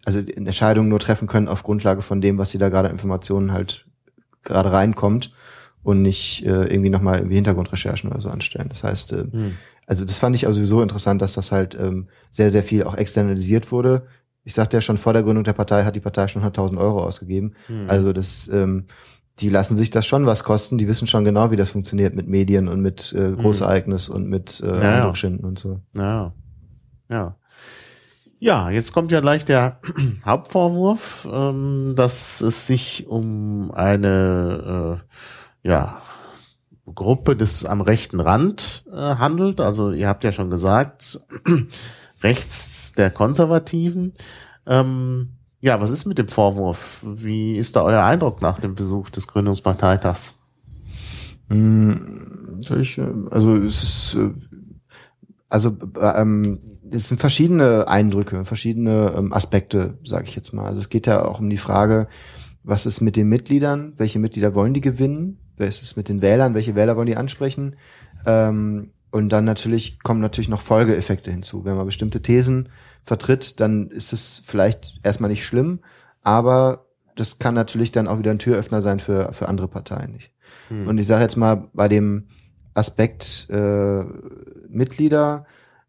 also 0.04 0.18
Entscheidungen 0.18 0.88
nur 0.88 1.00
treffen 1.00 1.28
können 1.28 1.48
auf 1.48 1.62
Grundlage 1.62 2.02
von 2.02 2.20
dem, 2.20 2.36
was 2.38 2.50
sie 2.50 2.58
da 2.58 2.68
gerade 2.68 2.88
Informationen 2.88 3.52
halt 3.52 3.86
gerade 4.42 4.72
reinkommt 4.72 5.32
und 5.82 6.02
nicht 6.02 6.44
äh, 6.44 6.64
irgendwie 6.64 6.90
nochmal 6.90 7.18
irgendwie 7.18 7.36
Hintergrundrecherchen 7.36 8.10
oder 8.10 8.20
so 8.20 8.28
anstellen. 8.28 8.68
Das 8.68 8.82
heißt, 8.84 9.12
äh, 9.12 9.24
Hm. 9.30 9.56
also 9.86 10.04
das 10.04 10.18
fand 10.18 10.36
ich 10.36 10.46
also 10.46 10.56
sowieso 10.56 10.82
interessant, 10.82 11.22
dass 11.22 11.34
das 11.34 11.52
halt 11.52 11.76
ähm, 11.80 12.08
sehr, 12.30 12.50
sehr 12.50 12.62
viel 12.62 12.84
auch 12.84 12.96
externalisiert 12.96 13.70
wurde. 13.72 14.06
Ich 14.42 14.52
sagte 14.52 14.76
ja 14.76 14.80
schon, 14.82 14.98
vor 14.98 15.14
der 15.14 15.22
Gründung 15.22 15.44
der 15.44 15.54
Partei 15.54 15.84
hat 15.84 15.96
die 15.96 16.00
Partei 16.00 16.28
schon 16.28 16.42
100.000 16.42 16.76
Euro 16.78 17.02
ausgegeben. 17.02 17.54
Hm. 17.68 17.88
Also 17.88 18.12
das, 18.12 18.48
ähm, 18.48 18.84
die 19.40 19.48
lassen 19.48 19.76
sich 19.76 19.90
das 19.90 20.06
schon 20.06 20.26
was 20.26 20.44
kosten. 20.44 20.78
Die 20.78 20.88
wissen 20.88 21.06
schon 21.06 21.24
genau, 21.24 21.50
wie 21.50 21.56
das 21.56 21.70
funktioniert 21.70 22.14
mit 22.14 22.28
Medien 22.28 22.68
und 22.68 22.80
mit 22.80 23.12
äh, 23.12 23.32
Großereignis 23.32 24.08
und 24.08 24.28
mit 24.28 24.60
äh, 24.60 24.66
Ja, 24.66 24.82
ja. 24.82 24.96
Eindruckschinden 24.96 25.44
und 25.44 25.58
so. 25.58 25.80
Ja. 25.96 26.32
Ja. 27.08 27.36
Ja, 28.38 28.70
jetzt 28.70 28.92
kommt 28.92 29.10
ja 29.10 29.20
gleich 29.20 29.44
der 29.44 29.80
Hauptvorwurf, 30.26 31.26
ähm, 31.32 31.94
dass 31.96 32.40
es 32.40 32.66
sich 32.66 33.06
um 33.08 33.70
eine 33.72 35.00
äh, 35.64 35.68
ja, 35.68 35.98
Gruppe 36.94 37.36
des 37.36 37.64
am 37.64 37.80
rechten 37.80 38.20
Rand 38.20 38.84
äh, 38.92 38.96
handelt. 38.96 39.60
Also 39.60 39.92
ihr 39.92 40.08
habt 40.08 40.24
ja 40.24 40.32
schon 40.32 40.50
gesagt, 40.50 41.20
rechts 42.22 42.92
der 42.92 43.10
Konservativen. 43.10 44.14
Ähm, 44.66 45.30
ja, 45.64 45.80
was 45.80 45.88
ist 45.88 46.04
mit 46.04 46.18
dem 46.18 46.28
Vorwurf? 46.28 47.00
Wie 47.02 47.56
ist 47.56 47.74
da 47.74 47.82
euer 47.82 48.04
Eindruck 48.04 48.42
nach 48.42 48.58
dem 48.58 48.74
Besuch 48.74 49.08
des 49.08 49.26
Gründungsparteitags? 49.26 50.34
Ich, 51.48 52.98
äh, 52.98 53.06
also 53.30 53.56
es 53.56 53.82
ist 53.82 54.16
äh, 54.16 54.30
also 55.48 55.74
äh, 55.98 56.20
ähm, 56.20 56.58
es 56.90 57.08
sind 57.08 57.18
verschiedene 57.18 57.88
Eindrücke, 57.88 58.44
verschiedene 58.44 59.14
ähm, 59.16 59.32
Aspekte, 59.32 59.96
sage 60.04 60.26
ich 60.28 60.36
jetzt 60.36 60.52
mal. 60.52 60.66
Also 60.66 60.80
es 60.80 60.90
geht 60.90 61.06
ja 61.06 61.24
auch 61.24 61.40
um 61.40 61.48
die 61.48 61.56
Frage, 61.56 62.08
was 62.62 62.84
ist 62.84 63.00
mit 63.00 63.16
den 63.16 63.30
Mitgliedern, 63.30 63.94
welche 63.96 64.18
Mitglieder 64.18 64.54
wollen 64.54 64.74
die 64.74 64.82
gewinnen, 64.82 65.38
was 65.56 65.80
ist 65.80 65.96
mit 65.96 66.10
den 66.10 66.20
Wählern, 66.20 66.52
welche 66.52 66.74
Wähler 66.74 66.98
wollen 66.98 67.06
die 67.06 67.16
ansprechen. 67.16 67.76
Ähm, 68.26 68.90
und 69.10 69.30
dann 69.30 69.46
natürlich 69.46 69.98
kommen 70.02 70.20
natürlich 70.20 70.50
noch 70.50 70.60
Folgeeffekte 70.60 71.30
hinzu. 71.30 71.64
Wenn 71.64 71.76
man 71.76 71.86
bestimmte 71.86 72.20
Thesen 72.20 72.68
vertritt, 73.04 73.60
dann 73.60 73.88
ist 73.88 74.12
es 74.12 74.42
vielleicht 74.44 74.98
erstmal 75.02 75.30
nicht 75.30 75.44
schlimm, 75.44 75.80
aber 76.22 76.86
das 77.16 77.38
kann 77.38 77.54
natürlich 77.54 77.92
dann 77.92 78.08
auch 78.08 78.18
wieder 78.18 78.30
ein 78.32 78.38
Türöffner 78.38 78.80
sein 78.80 78.98
für, 78.98 79.32
für 79.32 79.48
andere 79.48 79.68
Parteien. 79.68 80.12
Nicht? 80.12 80.32
Hm. 80.68 80.88
Und 80.88 80.98
ich 80.98 81.06
sage 81.06 81.22
jetzt 81.22 81.36
mal 81.36 81.68
bei 81.72 81.86
dem 81.88 82.28
Aspekt 82.74 83.46
äh, 83.50 84.04
Mitglieder, 84.68 85.46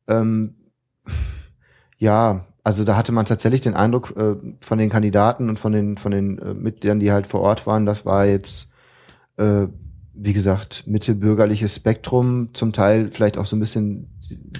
ähm, 0.08 0.56
ja, 1.97 2.45
also 2.63 2.84
da 2.84 2.97
hatte 2.97 3.12
man 3.12 3.25
tatsächlich 3.25 3.62
den 3.62 3.75
Eindruck 3.75 4.15
äh, 4.17 4.36
von 4.60 4.78
den 4.78 4.89
Kandidaten 4.89 5.49
und 5.49 5.60
von 5.60 5.71
den 5.71 5.97
von 5.97 6.12
den 6.12 6.38
äh, 6.39 6.54
Mitgliedern, 6.54 6.99
die 6.99 7.12
halt 7.12 7.28
vor 7.28 7.41
Ort 7.41 7.65
waren, 7.67 7.86
das 7.86 8.06
war 8.06 8.25
jetzt 8.25 8.71
äh, 9.38 9.67
wie 10.13 10.34
gesagt 10.34 10.84
Mitte 10.88 11.13
bürgerliches 11.15 11.75
Spektrum, 11.75 12.49
zum 12.54 12.71
Teil 12.73 13.12
vielleicht 13.12 13.38
auch 13.38 13.45
so 13.45 13.56
ein 13.56 13.60
bisschen, 13.60 14.10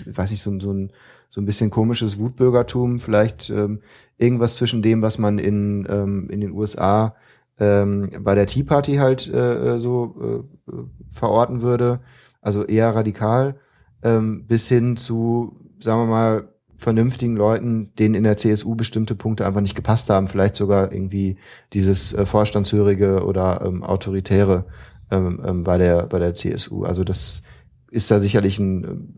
ich 0.06 0.18
weiß 0.18 0.30
nicht, 0.32 0.44
so, 0.44 0.52
ein- 0.52 0.60
so 0.60 0.72
ein 0.74 0.92
so 1.30 1.42
ein 1.42 1.46
bisschen 1.46 1.70
komisches 1.70 2.18
Wutbürgertum, 2.18 3.00
vielleicht 3.00 3.50
ähm, 3.50 3.82
irgendwas 4.18 4.56
zwischen 4.56 4.82
dem, 4.82 5.02
was 5.02 5.18
man 5.18 5.40
in 5.40 5.86
ähm, 5.90 6.30
in 6.30 6.42
den 6.42 6.52
USA 6.52 7.16
ähm, 7.60 8.12
bei 8.22 8.36
der 8.36 8.48
Tea 8.48 8.64
Party 8.64 8.96
halt 8.96 9.28
äh, 9.28 9.76
äh, 9.76 9.80
so 9.80 10.46
äh, 10.70 10.74
verorten 11.10 11.62
würde, 11.62 12.00
also 12.42 12.64
eher 12.64 12.96
radikal, 12.96 13.56
ähm, 14.04 14.46
bis 14.46 14.68
hin 14.68 14.98
zu, 14.98 15.58
sagen 15.80 16.02
wir 16.02 16.08
mal, 16.08 16.50
vernünftigen 16.78 17.38
Leuten, 17.38 17.94
denen 17.98 18.16
in 18.16 18.24
der 18.24 18.38
CSU 18.38 18.76
bestimmte 18.76 19.16
Punkte 19.16 19.46
einfach 19.46 19.62
nicht 19.62 19.76
gepasst 19.76 20.10
haben, 20.10 20.28
vielleicht 20.28 20.56
sogar 20.56 20.92
irgendwie 20.92 21.38
dieses 21.74 22.14
äh, 22.14 22.26
Vorstandshörige 22.26 23.24
oder 23.26 23.62
ähm, 23.66 23.84
Autoritäre 23.84 24.66
ähm, 25.10 25.42
ähm, 25.46 25.64
bei 25.64 25.78
der 25.78 26.08
bei 26.08 26.20
der 26.20 26.34
CSU. 26.34 26.84
Also 26.84 27.04
das 27.04 27.44
ist 27.92 28.12
da 28.12 28.20
sicherlich 28.20 28.60
ein 28.60 28.84
ähm, 28.84 29.14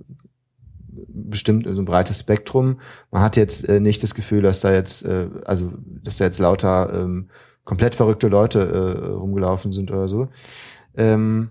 bestimmt 1.30 1.68
so 1.70 1.82
ein 1.82 1.86
breites 1.86 2.20
Spektrum. 2.20 2.80
Man 3.12 3.22
hat 3.22 3.36
jetzt 3.36 3.68
äh, 3.68 3.80
nicht 3.80 4.04
das 4.04 4.16
Gefühl, 4.16 4.42
dass 4.42 4.62
da 4.62 4.72
jetzt, 4.72 5.06
äh, 5.06 5.30
also 5.46 5.74
dass 6.04 6.18
da 6.18 6.26
jetzt 6.26 6.40
lauter 6.40 6.94
ähm, 6.94 7.30
komplett 7.64 7.96
verrückte 7.96 8.28
Leute 8.28 8.60
äh, 8.60 9.08
rumgelaufen 9.12 9.74
sind 9.74 9.92
oder 9.92 10.08
so. 10.08 10.30
Ähm, 10.96 11.50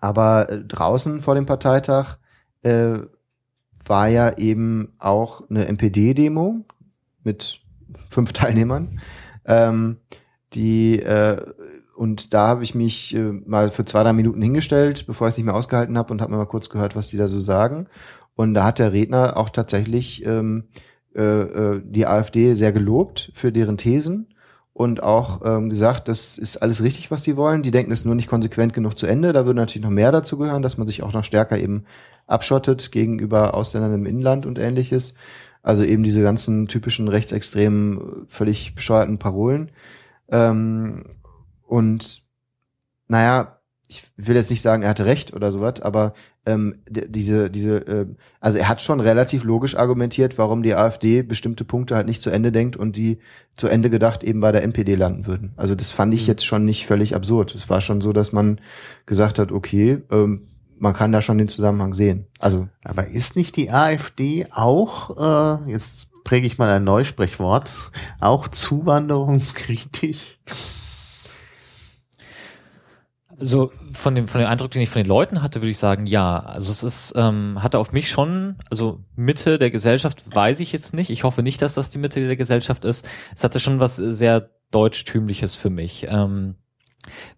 aber 0.00 0.50
äh, 0.50 0.64
draußen 0.64 1.20
vor 1.20 1.34
dem 1.34 1.46
Parteitag 1.46 2.16
äh, 2.62 2.98
war 3.84 4.08
ja 4.08 4.36
eben 4.38 4.94
auch 4.98 5.48
eine 5.50 5.66
NPD-Demo 5.66 6.64
mit 7.24 7.60
fünf 8.08 8.32
Teilnehmern. 8.32 9.00
Ähm, 9.44 9.98
die 10.54 11.00
äh, 11.00 11.42
und 11.94 12.32
da 12.34 12.48
habe 12.48 12.64
ich 12.64 12.74
mich 12.74 13.14
äh, 13.14 13.32
mal 13.46 13.70
für 13.70 13.84
zwei, 13.84 14.02
drei 14.02 14.12
Minuten 14.12 14.42
hingestellt, 14.42 15.06
bevor 15.06 15.28
ich 15.28 15.32
es 15.32 15.38
nicht 15.38 15.46
mehr 15.46 15.54
ausgehalten 15.54 15.98
habe 15.98 16.12
und 16.12 16.20
habe 16.20 16.32
mir 16.32 16.38
mal 16.38 16.46
kurz 16.46 16.68
gehört, 16.68 16.96
was 16.96 17.08
die 17.08 17.16
da 17.16 17.28
so 17.28 17.38
sagen. 17.38 17.86
Und 18.34 18.54
da 18.54 18.64
hat 18.64 18.78
der 18.78 18.92
Redner 18.92 19.36
auch 19.36 19.50
tatsächlich 19.50 20.24
ähm, 20.24 20.64
äh, 21.14 21.20
äh, 21.22 21.82
die 21.84 22.06
AfD 22.06 22.54
sehr 22.54 22.72
gelobt 22.72 23.32
für 23.34 23.52
deren 23.52 23.76
Thesen 23.76 24.28
und 24.72 25.02
auch 25.02 25.42
ähm, 25.44 25.68
gesagt, 25.68 26.08
das 26.08 26.38
ist 26.38 26.56
alles 26.56 26.82
richtig, 26.82 27.10
was 27.10 27.22
die 27.22 27.36
wollen. 27.36 27.62
Die 27.62 27.70
denken 27.70 27.92
es 27.92 28.06
nur 28.06 28.14
nicht 28.14 28.28
konsequent 28.28 28.72
genug 28.72 28.96
zu 28.96 29.06
Ende. 29.06 29.34
Da 29.34 29.44
würde 29.44 29.60
natürlich 29.60 29.84
noch 29.84 29.92
mehr 29.92 30.12
dazu 30.12 30.38
gehören, 30.38 30.62
dass 30.62 30.78
man 30.78 30.86
sich 30.86 31.02
auch 31.02 31.12
noch 31.12 31.24
stärker 31.24 31.58
eben 31.58 31.84
abschottet 32.26 32.90
gegenüber 32.90 33.52
Ausländern 33.52 33.94
im 33.94 34.06
Inland 34.06 34.46
und 34.46 34.58
ähnliches. 34.58 35.14
Also 35.62 35.84
eben 35.84 36.02
diese 36.02 36.22
ganzen 36.22 36.68
typischen 36.68 37.08
rechtsextremen, 37.08 38.26
völlig 38.28 38.74
bescheuerten 38.74 39.18
Parolen. 39.18 39.70
Ähm, 40.28 41.04
und 41.66 42.22
naja, 43.08 43.58
ich 43.88 44.10
will 44.16 44.36
jetzt 44.36 44.50
nicht 44.50 44.62
sagen, 44.62 44.82
er 44.82 44.88
hatte 44.88 45.04
recht 45.04 45.34
oder 45.34 45.52
sowas, 45.52 45.82
aber 45.82 46.14
ähm, 46.44 46.76
diese, 46.88 47.50
diese, 47.50 47.86
äh, 47.86 48.06
also 48.40 48.58
er 48.58 48.68
hat 48.68 48.80
schon 48.80 49.00
relativ 49.00 49.44
logisch 49.44 49.76
argumentiert, 49.76 50.38
warum 50.38 50.62
die 50.62 50.74
AfD 50.74 51.22
bestimmte 51.22 51.64
Punkte 51.64 51.94
halt 51.94 52.06
nicht 52.06 52.22
zu 52.22 52.30
Ende 52.30 52.50
denkt 52.50 52.76
und 52.76 52.96
die 52.96 53.18
zu 53.56 53.68
Ende 53.68 53.90
gedacht 53.90 54.24
eben 54.24 54.40
bei 54.40 54.50
der 54.50 54.62
NPD 54.62 54.94
landen 54.96 55.26
würden. 55.26 55.52
Also 55.56 55.74
das 55.74 55.90
fand 55.90 56.14
ich 56.14 56.26
jetzt 56.26 56.44
schon 56.44 56.64
nicht 56.64 56.86
völlig 56.86 57.14
absurd. 57.14 57.54
Es 57.54 57.70
war 57.70 57.80
schon 57.80 58.00
so, 58.00 58.12
dass 58.12 58.32
man 58.32 58.60
gesagt 59.06 59.38
hat, 59.38 59.52
okay, 59.52 60.02
ähm, 60.10 60.48
man 60.78 60.94
kann 60.94 61.12
da 61.12 61.22
schon 61.22 61.38
den 61.38 61.48
Zusammenhang 61.48 61.94
sehen. 61.94 62.26
Also 62.40 62.68
Aber 62.82 63.06
ist 63.06 63.36
nicht 63.36 63.56
die 63.56 63.70
AfD 63.70 64.46
auch, 64.50 65.62
äh, 65.66 65.70
jetzt 65.70 66.08
präge 66.24 66.46
ich 66.46 66.58
mal 66.58 66.70
ein 66.70 66.84
Neusprechwort, 66.84 67.70
auch 68.18 68.48
zuwanderungskritisch? 68.48 70.38
Also 73.42 73.72
von 73.92 74.14
dem, 74.14 74.28
von 74.28 74.40
dem 74.40 74.48
Eindruck, 74.48 74.70
den 74.70 74.82
ich 74.82 74.88
von 74.88 75.02
den 75.02 75.08
Leuten 75.08 75.42
hatte, 75.42 75.60
würde 75.60 75.70
ich 75.70 75.78
sagen, 75.78 76.06
ja. 76.06 76.36
Also 76.36 76.70
es 76.70 76.84
ist, 76.84 77.14
ähm, 77.16 77.60
hatte 77.60 77.80
auf 77.80 77.90
mich 77.90 78.08
schon, 78.08 78.54
also 78.70 79.00
Mitte 79.16 79.58
der 79.58 79.72
Gesellschaft 79.72 80.22
weiß 80.32 80.60
ich 80.60 80.70
jetzt 80.70 80.94
nicht. 80.94 81.10
Ich 81.10 81.24
hoffe 81.24 81.42
nicht, 81.42 81.60
dass 81.60 81.74
das 81.74 81.90
die 81.90 81.98
Mitte 81.98 82.24
der 82.24 82.36
Gesellschaft 82.36 82.84
ist. 82.84 83.08
Es 83.34 83.42
hatte 83.42 83.58
schon 83.58 83.80
was 83.80 83.96
sehr 83.96 84.48
deutschtümliches 84.70 85.56
für 85.56 85.70
mich. 85.70 86.06
Ähm, 86.08 86.54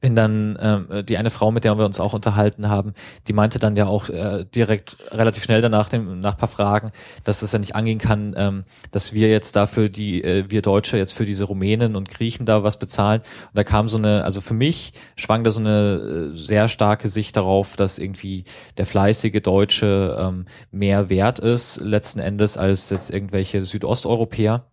wenn 0.01 0.15
dann 0.15 0.59
ähm, 0.61 1.07
die 1.07 1.17
eine 1.17 1.31
Frau, 1.31 1.51
mit 1.51 1.65
der 1.65 1.77
wir 1.79 1.85
uns 1.85 2.01
auch 2.01 2.13
unterhalten 2.13 2.69
haben, 2.69 2.95
die 3.27 3.33
meinte 3.33 3.59
dann 3.59 3.77
ja 3.77 3.87
auch 3.87 4.09
äh, 4.09 4.45
direkt 4.55 4.97
relativ 5.11 5.45
schnell 5.45 5.63
danach, 5.63 5.89
dem, 5.89 6.21
nach 6.21 6.37
paar 6.37 6.49
Fragen, 6.49 6.93
dass 7.25 7.43
es 7.43 7.53
ja 7.53 7.59
nicht 7.59 7.75
angehen 7.75 7.99
kann, 7.99 8.35
ähm, 8.37 8.65
dass 8.93 9.13
wir 9.13 9.29
jetzt 9.29 9.57
dafür 9.57 9.89
die, 9.89 10.23
äh, 10.23 10.45
wir 10.49 10.63
Deutsche 10.63 10.97
jetzt 10.99 11.13
für 11.13 11.25
diese 11.25 11.45
Rumänen 11.45 11.97
und 11.97 12.09
Griechen 12.09 12.47
da 12.47 12.63
was 12.63 12.79
bezahlen. 12.79 13.21
Und 13.21 13.57
da 13.57 13.65
kam 13.65 13.89
so 13.89 13.99
eine, 13.99 14.25
also 14.25 14.41
für 14.41 14.55
mich 14.55 14.93
schwang 15.17 15.45
da 15.45 15.51
so 15.51 15.61
eine 15.61 16.33
äh, 16.35 16.37
sehr 16.37 16.69
starke 16.69 17.09
Sicht 17.09 17.37
darauf, 17.37 17.77
dass 17.77 17.99
irgendwie 17.99 18.45
der 18.77 18.87
fleißige 18.87 19.43
Deutsche 19.43 20.17
ähm, 20.21 20.47
mehr 20.71 21.09
wert 21.11 21.39
ist 21.39 21.81
letzten 21.81 22.21
Endes 22.21 22.57
als 22.57 22.91
jetzt 22.91 23.11
irgendwelche 23.11 23.65
Südosteuropäer. 23.65 24.67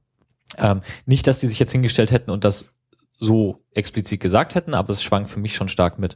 Ähm, 0.57 0.81
nicht, 1.05 1.27
dass 1.27 1.39
die 1.39 1.47
sich 1.47 1.59
jetzt 1.59 1.71
hingestellt 1.71 2.11
hätten 2.11 2.31
und 2.31 2.43
das 2.43 2.73
so 3.21 3.61
explizit 3.73 4.19
gesagt 4.19 4.55
hätten, 4.55 4.73
aber 4.73 4.89
es 4.89 5.01
schwang 5.03 5.27
für 5.27 5.39
mich 5.39 5.55
schon 5.55 5.69
stark 5.69 5.99
mit. 5.99 6.15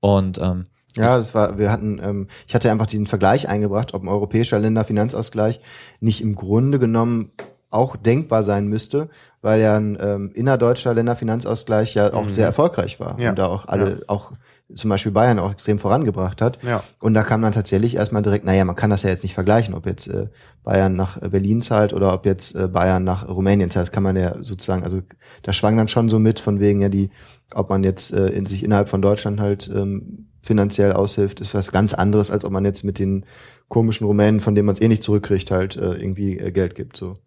Und 0.00 0.38
ähm, 0.38 0.66
Ja, 0.96 1.16
das 1.16 1.34
war, 1.34 1.58
wir 1.58 1.70
hatten, 1.70 2.00
ähm, 2.02 2.28
ich 2.46 2.54
hatte 2.54 2.70
einfach 2.70 2.86
den 2.86 3.06
Vergleich 3.06 3.48
eingebracht, 3.48 3.94
ob 3.94 4.02
ein 4.02 4.08
europäischer 4.08 4.58
Länderfinanzausgleich 4.58 5.60
nicht 6.00 6.20
im 6.20 6.34
Grunde 6.34 6.78
genommen 6.78 7.30
auch 7.70 7.94
denkbar 7.94 8.42
sein 8.42 8.66
müsste, 8.66 9.08
weil 9.42 9.60
ja 9.60 9.76
ein 9.76 9.96
ähm, 10.00 10.32
innerdeutscher 10.34 10.92
Länderfinanzausgleich 10.92 11.94
ja 11.94 12.12
auch 12.12 12.28
sehr 12.30 12.46
erfolgreich 12.46 12.98
war 12.98 13.18
Ja. 13.20 13.30
und 13.30 13.38
da 13.38 13.46
auch 13.46 13.68
alle, 13.68 14.02
auch 14.08 14.32
zum 14.74 14.90
Beispiel 14.90 15.12
Bayern 15.12 15.38
auch 15.38 15.52
extrem 15.52 15.78
vorangebracht 15.78 16.40
hat. 16.42 16.58
Ja. 16.62 16.82
Und 17.00 17.14
da 17.14 17.22
kam 17.22 17.42
dann 17.42 17.52
tatsächlich 17.52 17.96
erstmal 17.96 18.22
direkt, 18.22 18.44
naja, 18.44 18.64
man 18.64 18.76
kann 18.76 18.90
das 18.90 19.02
ja 19.02 19.10
jetzt 19.10 19.22
nicht 19.22 19.34
vergleichen, 19.34 19.74
ob 19.74 19.86
jetzt 19.86 20.06
äh, 20.06 20.28
Bayern 20.64 20.94
nach 20.94 21.20
äh, 21.20 21.28
Berlin 21.28 21.62
zahlt 21.62 21.92
oder 21.92 22.12
ob 22.12 22.26
jetzt 22.26 22.54
äh, 22.54 22.68
Bayern 22.68 23.04
nach 23.04 23.28
Rumänien 23.28 23.70
zahlt. 23.70 23.88
Das 23.88 23.92
kann 23.92 24.02
man 24.02 24.16
ja 24.16 24.36
sozusagen, 24.42 24.84
also 24.84 25.00
da 25.42 25.52
schwang 25.52 25.76
dann 25.76 25.88
schon 25.88 26.08
so 26.08 26.18
mit, 26.18 26.40
von 26.40 26.60
wegen 26.60 26.80
ja 26.80 26.88
die, 26.88 27.10
ob 27.54 27.70
man 27.70 27.84
jetzt 27.84 28.12
äh, 28.12 28.28
in, 28.28 28.46
sich 28.46 28.64
innerhalb 28.64 28.88
von 28.88 29.02
Deutschland 29.02 29.40
halt 29.40 29.70
ähm, 29.74 30.26
finanziell 30.42 30.92
aushilft, 30.92 31.40
ist 31.40 31.54
was 31.54 31.72
ganz 31.72 31.94
anderes, 31.94 32.30
als 32.30 32.44
ob 32.44 32.52
man 32.52 32.64
jetzt 32.64 32.84
mit 32.84 32.98
den 32.98 33.24
komischen 33.68 34.06
Rumänen, 34.06 34.40
von 34.40 34.54
denen 34.54 34.66
man 34.66 34.74
es 34.74 34.80
eh 34.80 34.88
nicht 34.88 35.02
zurückkriegt, 35.02 35.50
halt 35.50 35.76
äh, 35.76 35.94
irgendwie 35.94 36.38
äh, 36.38 36.50
Geld 36.50 36.74
gibt. 36.74 36.96
So. 36.96 37.18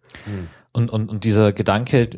Und, 0.76 0.89
und, 0.89 1.07
und 1.07 1.24
dieser 1.24 1.53
Gedanke, 1.53 2.09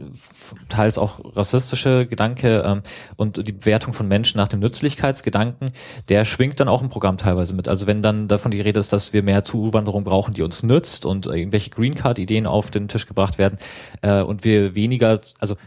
teils 0.69 0.97
auch 0.97 1.19
rassistische 1.35 2.05
Gedanke 2.05 2.63
ähm, 2.65 2.83
und 3.17 3.45
die 3.45 3.51
Bewertung 3.51 3.91
von 3.91 4.07
Menschen 4.07 4.37
nach 4.37 4.47
dem 4.47 4.61
Nützlichkeitsgedanken, 4.61 5.71
der 6.07 6.23
schwingt 6.23 6.61
dann 6.61 6.69
auch 6.69 6.81
im 6.81 6.87
Programm 6.87 7.17
teilweise 7.17 7.53
mit. 7.53 7.67
Also 7.67 7.85
wenn 7.85 8.01
dann 8.01 8.29
davon 8.29 8.51
die 8.51 8.61
Rede 8.61 8.79
ist, 8.79 8.93
dass 8.93 9.11
wir 9.11 9.23
mehr 9.23 9.43
Zuwanderung 9.43 10.05
brauchen, 10.05 10.33
die 10.33 10.41
uns 10.41 10.63
nützt 10.63 11.05
und 11.05 11.27
irgendwelche 11.27 11.69
Green 11.69 11.95
Card-Ideen 11.95 12.47
auf 12.47 12.71
den 12.71 12.87
Tisch 12.87 13.07
gebracht 13.07 13.37
werden 13.37 13.59
äh, 14.01 14.21
und 14.21 14.45
wir 14.45 14.73
weniger, 14.73 15.19
also 15.39 15.57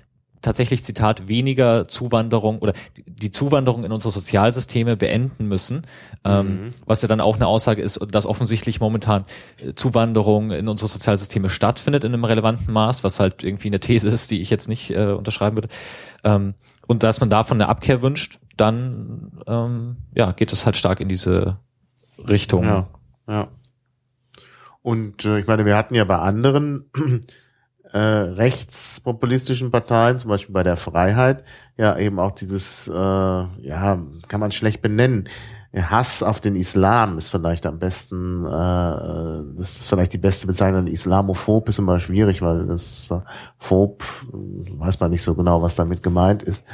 tatsächlich 0.49 0.83
Zitat 0.83 1.29
weniger 1.29 1.87
Zuwanderung 1.89 2.59
oder 2.61 2.73
die- 3.07 3.31
Zuwanderung 3.31 3.85
in 3.85 3.93
unsere 3.93 4.11
Sozialsysteme 4.11 4.97
beenden 4.97 5.47
müssen, 5.47 5.83
ähm, 6.25 6.71
was 6.87 7.03
ja 7.03 7.09
dann 7.09 7.21
auch 7.21 7.37
eine 7.37 7.47
Aussage 7.47 7.83
ist, 7.83 8.01
dass 8.11 8.25
offensichtlich 8.25 8.81
momentan 8.81 9.27
äh, 9.59 9.75
Zuwanderung 9.75 10.51
in 10.51 10.67
unsere 10.67 10.89
Sozialsysteme 10.89 11.51
stattfindet 11.51 12.05
in 12.05 12.15
einem 12.15 12.25
relevanten 12.25 12.73
Maß, 12.73 13.05
was 13.05 13.21
halt 13.21 13.45
irgendwie 13.45 13.69
eine 13.69 13.79
These 13.81 14.09
ist, 14.09 14.31
die 14.31 14.41
ich 14.41 14.49
jetzt 14.49 14.69
nicht 14.69 14.91
äh, 14.91 15.13
unterschreiben 15.13 15.57
würde. 15.57 15.69
Ähm, 16.25 16.55
und 16.87 17.03
dass 17.03 17.21
man 17.21 17.29
davon 17.29 17.61
eine 17.61 17.69
Abkehr 17.69 18.01
wünscht, 18.01 18.39
dann 18.57 19.33
ähm, 19.47 19.97
ja 20.15 20.33
geht 20.33 20.53
es 20.53 20.65
halt 20.65 20.79
stark 20.79 21.01
in 21.01 21.09
diese 21.09 21.59
Richtung. 22.27 22.65
Ja, 22.65 22.89
ja. 23.29 23.49
Und 24.81 25.27
äh, 25.27 25.39
ich 25.39 25.47
meine, 25.47 25.67
wir 25.67 25.77
hatten 25.77 25.95
ja 25.95 26.05
bei 26.05 26.17
anderen 26.17 26.91
äh, 27.93 27.99
rechtspopulistischen 27.99 29.71
Parteien, 29.71 30.19
zum 30.19 30.31
Beispiel 30.31 30.53
bei 30.53 30.63
der 30.63 30.77
Freiheit, 30.77 31.45
ja 31.77 31.97
eben 31.99 32.19
auch 32.19 32.33
dieses, 32.33 32.89
äh, 32.89 32.93
ja, 32.93 34.03
kann 34.29 34.41
man 34.41 34.51
schlecht 34.51 34.83
benennen. 34.83 35.29
Hass 35.75 36.23
auf 36.23 36.41
den 36.41 36.57
Islam 36.57 37.19
ist 37.19 37.29
vielleicht 37.29 37.67
am 37.67 37.79
besten, 37.79 38.45
äh, 38.47 38.49
das 39.59 39.77
ist 39.77 39.89
vielleicht 39.89 40.15
die 40.15 40.19
beste 40.19 40.47
Bezeichnung. 40.47 40.87
Islamophob 40.87 41.69
ist 41.69 41.79
immer 41.79 42.01
schwierig, 42.01 42.41
weil 42.41 42.67
das 42.67 43.11
äh, 43.11 43.21
Phob, 43.59 44.03
weiß 44.33 45.01
man 45.01 45.11
nicht 45.11 45.23
so 45.23 45.35
genau, 45.35 45.63
was 45.63 45.77
damit 45.77 46.03
gemeint 46.03 46.43
ist. 46.43 46.65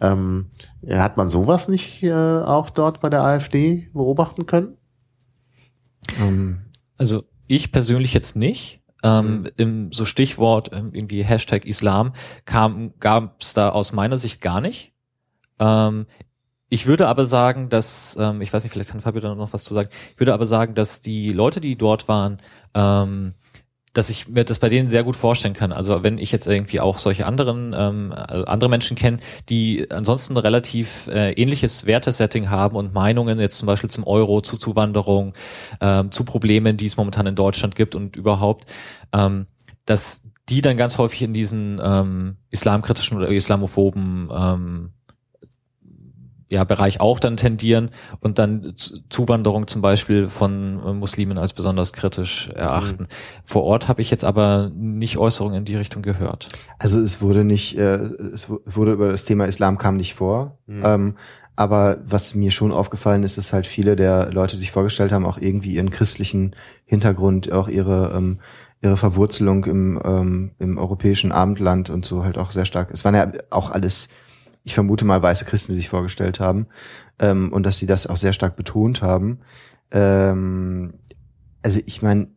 Ähm, 0.00 0.46
hat 0.88 1.18
man 1.18 1.28
sowas 1.28 1.68
nicht 1.68 2.02
äh, 2.02 2.12
auch 2.12 2.70
dort 2.70 3.00
bei 3.02 3.10
der 3.10 3.22
AfD 3.22 3.90
beobachten 3.92 4.46
können? 4.46 4.78
Ähm, 6.18 6.60
Also 6.96 7.24
ich 7.46 7.72
persönlich 7.72 8.14
jetzt 8.14 8.36
nicht. 8.36 8.79
Ähm, 9.02 9.48
Im 9.56 9.92
so 9.92 10.04
Stichwort 10.04 10.70
ähm, 10.72 10.90
irgendwie 10.92 11.22
Hashtag 11.22 11.64
Islam 11.64 12.12
kam 12.44 12.92
gab 13.00 13.40
es 13.40 13.54
da 13.54 13.70
aus 13.70 13.92
meiner 13.92 14.16
Sicht 14.16 14.40
gar 14.40 14.60
nicht. 14.60 14.92
Ähm, 15.58 16.06
ich 16.68 16.86
würde 16.86 17.08
aber 17.08 17.24
sagen, 17.24 17.68
dass 17.68 18.16
ähm, 18.20 18.40
ich 18.40 18.52
weiß 18.52 18.62
nicht, 18.62 18.72
vielleicht 18.72 18.90
kann 18.90 19.00
Fabio 19.00 19.20
da 19.20 19.34
noch 19.34 19.52
was 19.52 19.64
zu 19.64 19.74
sagen. 19.74 19.88
Ich 20.14 20.20
würde 20.20 20.34
aber 20.34 20.46
sagen, 20.46 20.74
dass 20.74 21.00
die 21.00 21.32
Leute, 21.32 21.60
die 21.60 21.76
dort 21.76 22.06
waren, 22.06 22.38
ähm, 22.74 23.34
dass 23.92 24.08
ich 24.08 24.28
mir 24.28 24.44
das 24.44 24.60
bei 24.60 24.68
denen 24.68 24.88
sehr 24.88 25.02
gut 25.02 25.16
vorstellen 25.16 25.54
kann. 25.54 25.72
Also 25.72 26.04
wenn 26.04 26.18
ich 26.18 26.30
jetzt 26.30 26.46
irgendwie 26.46 26.80
auch 26.80 26.98
solche 26.98 27.26
anderen 27.26 27.74
ähm, 27.76 28.12
also 28.14 28.44
andere 28.44 28.70
Menschen 28.70 28.96
kenne, 28.96 29.18
die 29.48 29.90
ansonsten 29.90 30.36
relativ 30.36 31.08
äh, 31.08 31.32
ähnliches 31.32 31.86
Wertesetting 31.86 32.50
haben 32.50 32.76
und 32.76 32.94
Meinungen 32.94 33.40
jetzt 33.40 33.58
zum 33.58 33.66
Beispiel 33.66 33.90
zum 33.90 34.06
Euro, 34.06 34.40
zu 34.42 34.56
Zuwanderung, 34.56 35.34
ähm, 35.80 36.12
zu 36.12 36.24
Problemen, 36.24 36.76
die 36.76 36.86
es 36.86 36.96
momentan 36.96 37.26
in 37.26 37.34
Deutschland 37.34 37.74
gibt 37.74 37.94
und 37.94 38.16
überhaupt, 38.16 38.70
ähm, 39.12 39.46
dass 39.86 40.22
die 40.48 40.60
dann 40.60 40.76
ganz 40.76 40.98
häufig 40.98 41.22
in 41.22 41.32
diesen 41.32 41.80
ähm, 41.82 42.36
islamkritischen 42.50 43.16
oder 43.16 43.28
islamophoben 43.28 44.30
ähm, 44.32 44.92
ja, 46.50 46.64
Bereich 46.64 47.00
auch 47.00 47.20
dann 47.20 47.36
tendieren 47.36 47.90
und 48.18 48.38
dann 48.38 48.74
Zuwanderung 49.08 49.68
zum 49.68 49.80
Beispiel 49.82 50.26
von 50.26 50.80
äh, 50.84 50.92
Muslimen 50.92 51.38
als 51.38 51.52
besonders 51.52 51.92
kritisch 51.92 52.48
erachten. 52.54 53.06
Vor 53.44 53.62
Ort 53.62 53.86
habe 53.88 54.02
ich 54.02 54.10
jetzt 54.10 54.24
aber 54.24 54.70
nicht 54.74 55.16
Äußerungen 55.16 55.58
in 55.58 55.64
die 55.64 55.76
Richtung 55.76 56.02
gehört. 56.02 56.48
Also 56.78 57.00
es 57.00 57.22
wurde 57.22 57.44
nicht, 57.44 57.78
äh, 57.78 57.94
es 57.94 58.50
wu- 58.50 58.58
wurde 58.66 58.92
über 58.92 59.08
das 59.08 59.24
Thema 59.24 59.44
Islam 59.46 59.78
kam 59.78 59.96
nicht 59.96 60.14
vor. 60.14 60.58
Ähm, 60.68 61.14
aber 61.54 61.98
was 62.04 62.34
mir 62.34 62.50
schon 62.50 62.72
aufgefallen 62.72 63.22
ist, 63.22 63.38
ist 63.38 63.52
halt 63.52 63.66
viele 63.66 63.94
der 63.94 64.32
Leute, 64.32 64.56
die 64.56 64.60
sich 64.62 64.72
vorgestellt 64.72 65.12
haben, 65.12 65.26
auch 65.26 65.38
irgendwie 65.38 65.74
ihren 65.74 65.90
christlichen 65.90 66.56
Hintergrund, 66.84 67.52
auch 67.52 67.68
ihre 67.68 68.12
ähm, 68.16 68.40
ihre 68.82 68.96
Verwurzelung 68.96 69.66
im 69.66 70.00
ähm, 70.04 70.50
im 70.58 70.78
europäischen 70.78 71.32
Abendland 71.32 71.90
und 71.90 72.04
so 72.06 72.24
halt 72.24 72.38
auch 72.38 72.50
sehr 72.50 72.64
stark. 72.64 72.90
Es 72.92 73.04
waren 73.04 73.14
ja 73.14 73.30
auch 73.50 73.70
alles, 73.70 74.08
ich 74.62 74.74
vermute 74.74 75.04
mal 75.04 75.22
weiße 75.22 75.44
Christen, 75.44 75.72
die 75.72 75.78
sich 75.78 75.88
vorgestellt 75.88 76.40
haben 76.40 76.66
ähm, 77.18 77.52
und 77.52 77.64
dass 77.64 77.78
sie 77.78 77.86
das 77.86 78.06
auch 78.06 78.16
sehr 78.16 78.32
stark 78.32 78.56
betont 78.56 79.02
haben. 79.02 79.40
Ähm, 79.90 80.94
also 81.62 81.80
ich 81.84 82.02
meine, 82.02 82.28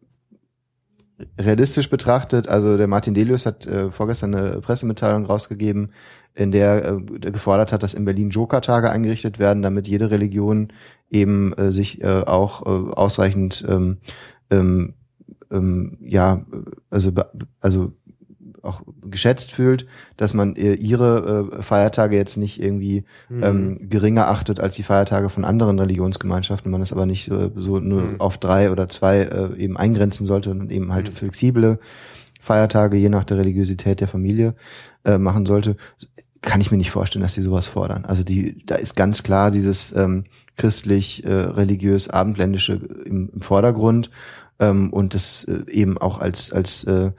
realistisch 1.39 1.89
betrachtet, 1.89 2.47
also 2.47 2.78
der 2.78 2.88
Martin 2.88 3.13
Delius 3.13 3.45
hat 3.45 3.65
äh, 3.65 3.91
vorgestern 3.91 4.36
eine 4.36 4.61
Pressemitteilung 4.61 5.26
rausgegeben, 5.26 5.91
in 6.34 6.51
der 6.51 6.86
äh, 6.86 7.19
gefordert 7.32 7.71
hat, 7.71 7.84
dass 7.84 7.93
in 7.93 8.05
Berlin 8.05 8.32
Joker-Tage 8.32 8.89
eingerichtet 8.89 9.38
werden, 9.38 9.61
damit 9.61 9.88
jede 9.88 10.09
Religion 10.09 10.74
eben 11.09 11.53
äh, 11.53 11.71
sich 11.71 12.03
äh, 12.03 12.24
auch 12.26 12.65
äh, 12.65 12.93
ausreichend 12.93 13.63
ähm, 13.67 13.97
ähm, 14.49 14.95
ähm, 15.51 15.97
ja 16.01 16.43
also 16.89 17.11
be- 17.11 17.30
also 17.59 17.93
auch 18.64 18.82
geschätzt 19.01 19.51
fühlt, 19.51 19.86
dass 20.18 20.34
man 20.34 20.55
äh, 20.55 20.74
ihre 20.74 21.49
äh, 21.51 21.61
Feiertage 21.61 22.16
jetzt 22.16 22.38
nicht 22.38 22.61
irgendwie 22.61 23.03
ähm, 23.30 23.89
geringer 23.89 24.30
achtet 24.30 24.59
als 24.59 24.76
die 24.76 24.84
Feiertage 24.84 25.30
von 25.30 25.43
anderen 25.43 25.78
Religionsgemeinschaften, 25.78 26.72
man 26.72 26.80
das 26.80 26.93
aber 26.93 27.05
nicht 27.05 27.30
äh, 27.30 27.51
so 27.55 27.80
nur 27.80 28.16
auf 28.20 28.38
drei 28.38 28.72
oder 28.72 28.88
zwei 28.88 29.20
äh, 29.20 29.57
eben 29.57 29.78
eingrenzen 29.78 30.26
sollte 30.26 30.49
und 30.51 30.72
eben 30.72 30.93
halt 30.93 31.09
flexible 31.09 31.78
Feiertage 32.39 32.97
je 32.97 33.09
nach 33.09 33.26
der 33.26 33.38
Religiosität 33.38 33.99
der 33.99 34.07
Familie 34.07 34.55
äh, 35.03 35.18
machen 35.18 35.45
sollte. 35.45 35.76
kann 36.41 36.61
ich 36.61 36.72
mir 36.72 36.78
nicht 36.78 36.91
vorstellen, 36.91 37.24
dass 37.24 37.34
sie 37.34 37.41
sowas 37.41 37.68
fordern. 37.68 38.05
Also 38.05 38.24
die, 38.24 38.66
da 38.66 38.76
ist 38.76 38.95
ganz 38.95 39.24
klar 39.24 39.51
dieses 39.51 39.93
ähm, 39.95 40.26
christlich, 40.55 41.26
äh, 41.26 41.34
religiös, 41.34 42.09
abendländische 42.09 42.74
im, 43.05 43.30
im 43.34 43.41
Vordergrund 43.41 44.09
ähm, 44.59 44.91
und 44.91 45.14
das 45.14 45.45
äh, 45.45 45.70
eben 45.70 45.97
auch 45.97 46.20
als 46.20 46.51
als 46.53 46.84
äh, 46.86 47.11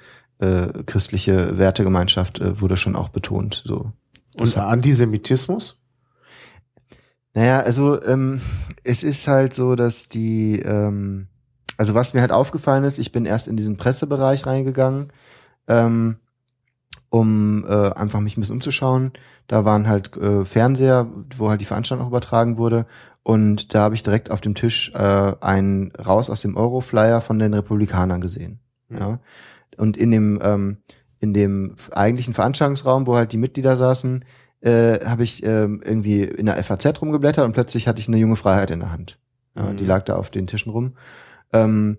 äh, 0.45 0.82
christliche 0.84 1.59
Wertegemeinschaft 1.59 2.40
äh, 2.40 2.61
wurde 2.61 2.76
schon 2.76 2.97
auch 2.97 3.09
betont. 3.09 3.62
So. 3.64 3.92
Und 4.36 4.57
Antisemitismus? 4.57 5.76
Naja, 7.34 7.61
also 7.61 8.01
ähm, 8.03 8.40
es 8.84 9.03
ist 9.03 9.26
halt 9.26 9.55
so, 9.55 9.74
dass 9.74 10.09
die, 10.09 10.61
ähm, 10.61 11.26
also 11.76 11.95
was 11.95 12.14
mir 12.14 12.20
halt 12.20 12.32
aufgefallen 12.32 12.84
ist, 12.84 12.99
ich 12.99 13.11
bin 13.11 13.26
erst 13.26 13.49
in 13.49 13.57
diesen 13.57 13.76
Pressebereich 13.76 14.47
reingegangen, 14.47 15.12
ähm, 15.66 16.16
um 17.11 17.64
äh, 17.68 17.90
einfach 17.92 18.20
mich 18.20 18.36
ein 18.36 18.40
bisschen 18.40 18.57
umzuschauen. 18.57 19.12
Da 19.47 19.64
waren 19.64 19.88
halt 19.88 20.16
äh, 20.16 20.45
Fernseher, 20.45 21.09
wo 21.36 21.51
halt 21.51 21.61
die 21.61 21.64
Veranstaltung 21.66 22.05
auch 22.05 22.11
übertragen 22.11 22.57
wurde. 22.57 22.86
Und 23.22 23.74
da 23.74 23.82
habe 23.82 23.95
ich 23.95 24.03
direkt 24.03 24.30
auf 24.30 24.40
dem 24.40 24.55
Tisch 24.55 24.92
äh, 24.95 25.32
einen 25.40 25.92
raus 25.92 26.30
aus 26.30 26.42
dem 26.42 26.57
Euroflyer 26.57 27.20
von 27.20 27.38
den 27.38 27.55
Republikanern 27.55 28.20
gesehen. 28.20 28.61
Mhm. 28.88 28.99
Ja. 28.99 29.18
Und 29.78 29.96
in 29.96 30.10
dem 30.10 30.40
ähm, 30.42 30.78
in 31.20 31.32
dem 31.32 31.76
eigentlichen 31.92 32.34
Veranstaltungsraum, 32.34 33.06
wo 33.06 33.16
halt 33.16 33.32
die 33.32 33.38
Mitglieder 33.38 33.76
saßen, 33.76 34.24
äh, 34.60 35.04
habe 35.04 35.24
ich 35.24 35.44
ähm, 35.44 35.80
irgendwie 35.84 36.22
in 36.22 36.46
der 36.46 36.62
FAZ 36.62 37.00
rumgeblättert 37.00 37.44
und 37.44 37.52
plötzlich 37.52 37.88
hatte 37.88 38.00
ich 38.00 38.08
eine 38.08 38.18
junge 38.18 38.36
Freiheit 38.36 38.70
in 38.70 38.80
der 38.80 38.92
Hand. 38.92 39.18
Ja, 39.56 39.72
Mhm. 39.72 39.76
Die 39.76 39.86
lag 39.86 40.04
da 40.04 40.16
auf 40.16 40.30
den 40.30 40.46
Tischen 40.46 40.72
rum. 40.72 40.94
Ähm, 41.52 41.98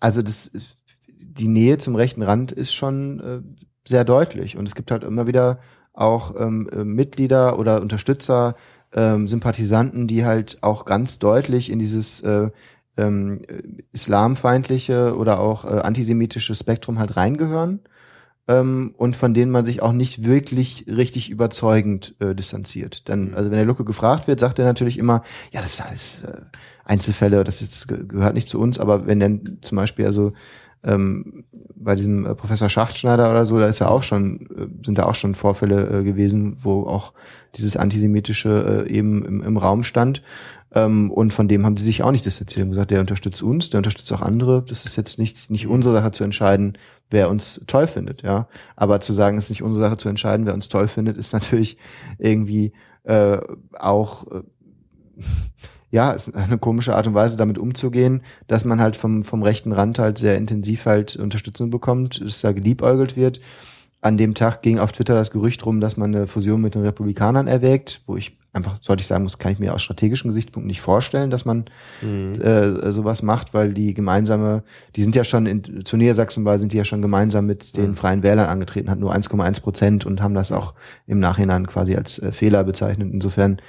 also 0.00 0.22
das 0.22 0.76
die 1.18 1.48
Nähe 1.48 1.78
zum 1.78 1.94
rechten 1.94 2.22
Rand 2.22 2.52
ist 2.52 2.74
schon 2.74 3.20
äh, 3.20 3.40
sehr 3.86 4.04
deutlich 4.04 4.56
und 4.56 4.66
es 4.66 4.74
gibt 4.74 4.90
halt 4.90 5.04
immer 5.04 5.26
wieder 5.26 5.60
auch 5.92 6.34
ähm, 6.38 6.68
äh, 6.72 6.84
Mitglieder 6.84 7.58
oder 7.58 7.80
Unterstützer, 7.80 8.56
ähm, 8.92 9.28
Sympathisanten, 9.28 10.06
die 10.06 10.24
halt 10.24 10.58
auch 10.62 10.84
ganz 10.84 11.18
deutlich 11.18 11.70
in 11.70 11.78
dieses 11.78 12.20
äh, 12.22 12.50
ähm, 13.00 13.42
äh, 13.48 13.82
islamfeindliche 13.92 15.16
oder 15.16 15.38
auch 15.40 15.64
äh, 15.64 15.80
antisemitische 15.80 16.54
Spektrum 16.54 16.98
halt 16.98 17.16
reingehören 17.16 17.80
ähm, 18.48 18.94
und 18.96 19.16
von 19.16 19.32
denen 19.34 19.52
man 19.52 19.64
sich 19.64 19.82
auch 19.82 19.92
nicht 19.92 20.24
wirklich 20.24 20.84
richtig 20.86 21.30
überzeugend 21.30 22.14
äh, 22.20 22.34
distanziert. 22.34 23.08
Dann, 23.08 23.34
also 23.34 23.50
wenn 23.50 23.58
der 23.58 23.66
Lucke 23.66 23.84
gefragt 23.84 24.28
wird, 24.28 24.40
sagt 24.40 24.58
er 24.58 24.64
natürlich 24.64 24.98
immer, 24.98 25.22
ja, 25.52 25.60
das 25.60 25.74
ist 25.74 25.80
alles 25.80 26.22
äh, 26.24 26.40
Einzelfälle, 26.84 27.44
das 27.44 27.62
ist, 27.62 27.88
ge- 27.88 28.06
gehört 28.06 28.34
nicht 28.34 28.48
zu 28.48 28.58
uns, 28.60 28.78
aber 28.78 29.06
wenn 29.06 29.20
dann 29.20 29.58
zum 29.62 29.76
Beispiel 29.76 30.06
also 30.06 30.32
ähm, 30.82 31.44
bei 31.76 31.94
diesem 31.94 32.24
äh, 32.24 32.34
Professor 32.34 32.68
Schachtschneider 32.68 33.30
oder 33.30 33.44
so, 33.44 33.58
da 33.58 33.66
ist 33.66 33.80
ja 33.80 33.88
auch 33.88 34.02
schon, 34.02 34.48
äh, 34.56 34.66
sind 34.84 34.96
da 34.96 35.04
auch 35.04 35.14
schon 35.14 35.34
Vorfälle 35.34 36.00
äh, 36.00 36.02
gewesen, 36.04 36.56
wo 36.58 36.86
auch 36.86 37.12
dieses 37.56 37.76
antisemitische 37.76 38.84
äh, 38.88 38.90
eben 38.90 39.24
im, 39.24 39.42
im 39.42 39.56
Raum 39.58 39.82
stand. 39.82 40.22
Ähm, 40.72 41.10
und 41.10 41.32
von 41.32 41.48
dem 41.48 41.66
haben 41.66 41.76
sie 41.76 41.84
sich 41.84 42.02
auch 42.02 42.12
nicht 42.12 42.24
distanziert 42.24 42.64
und 42.64 42.70
gesagt, 42.70 42.90
der 42.90 43.00
unterstützt 43.00 43.42
uns, 43.42 43.70
der 43.70 43.78
unterstützt 43.78 44.12
auch 44.12 44.22
andere. 44.22 44.62
Das 44.62 44.84
ist 44.84 44.96
jetzt 44.96 45.18
nicht, 45.18 45.50
nicht 45.50 45.66
unsere 45.66 45.94
Sache 45.94 46.12
zu 46.12 46.24
entscheiden, 46.24 46.78
wer 47.10 47.28
uns 47.28 47.62
toll 47.66 47.86
findet, 47.86 48.22
ja. 48.22 48.48
Aber 48.76 49.00
zu 49.00 49.12
sagen, 49.12 49.36
es 49.36 49.44
ist 49.44 49.50
nicht 49.50 49.62
unsere 49.62 49.84
Sache 49.86 49.96
zu 49.96 50.08
entscheiden, 50.08 50.46
wer 50.46 50.54
uns 50.54 50.68
toll 50.68 50.88
findet, 50.88 51.16
ist 51.16 51.32
natürlich 51.32 51.76
irgendwie 52.18 52.72
äh, 53.04 53.38
auch 53.78 54.26
äh, 54.30 54.42
ja, 55.90 56.12
ist 56.12 56.34
eine 56.34 56.58
komische 56.58 56.94
Art 56.94 57.06
und 57.06 57.14
Weise, 57.14 57.36
damit 57.36 57.58
umzugehen, 57.58 58.22
dass 58.46 58.64
man 58.64 58.80
halt 58.80 58.96
vom, 58.96 59.22
vom 59.22 59.42
rechten 59.42 59.72
Rand 59.72 59.98
halt 59.98 60.18
sehr 60.18 60.36
intensiv 60.36 60.86
halt 60.86 61.16
Unterstützung 61.16 61.70
bekommt, 61.70 62.20
dass 62.20 62.40
da 62.40 62.52
geliebäugelt 62.52 63.16
wird. 63.16 63.40
An 64.00 64.16
dem 64.16 64.34
Tag 64.34 64.62
ging 64.62 64.78
auf 64.78 64.92
Twitter 64.92 65.14
das 65.14 65.30
Gerücht 65.30 65.66
rum, 65.66 65.80
dass 65.80 65.96
man 65.96 66.14
eine 66.14 66.26
Fusion 66.26 66.60
mit 66.60 66.74
den 66.74 66.82
Republikanern 66.82 67.48
erwägt, 67.48 68.02
wo 68.06 68.16
ich 68.16 68.38
einfach, 68.52 68.78
sollte 68.82 69.00
ich 69.00 69.06
sagen 69.06 69.22
muss, 69.22 69.38
kann 69.38 69.52
ich 69.52 69.58
mir 69.58 69.74
aus 69.74 69.82
strategischen 69.82 70.30
Gesichtspunkten 70.30 70.66
nicht 70.66 70.80
vorstellen, 70.80 71.30
dass 71.30 71.44
man 71.44 71.66
äh, 72.02 72.90
sowas 72.92 73.22
macht, 73.22 73.54
weil 73.54 73.72
die 73.72 73.94
gemeinsame, 73.94 74.64
die 74.96 75.02
sind 75.02 75.14
ja 75.14 75.24
schon 75.24 75.46
in, 75.46 75.84
zu 75.84 75.96
Niedersachsenwahl 75.96 76.58
sind 76.58 76.72
die 76.72 76.76
ja 76.76 76.84
schon 76.84 77.02
gemeinsam 77.02 77.46
mit 77.46 77.76
den 77.76 77.94
Freien 77.94 78.22
Wählern 78.22 78.48
angetreten, 78.48 78.90
hat 78.90 78.98
nur 78.98 79.14
1,1 79.14 79.62
Prozent 79.62 80.06
und 80.06 80.20
haben 80.20 80.34
das 80.34 80.52
auch 80.52 80.74
im 81.06 81.20
Nachhinein 81.20 81.66
quasi 81.66 81.94
als 81.94 82.18
äh, 82.18 82.32
Fehler 82.32 82.64
bezeichnet. 82.64 83.10
Insofern 83.12 83.60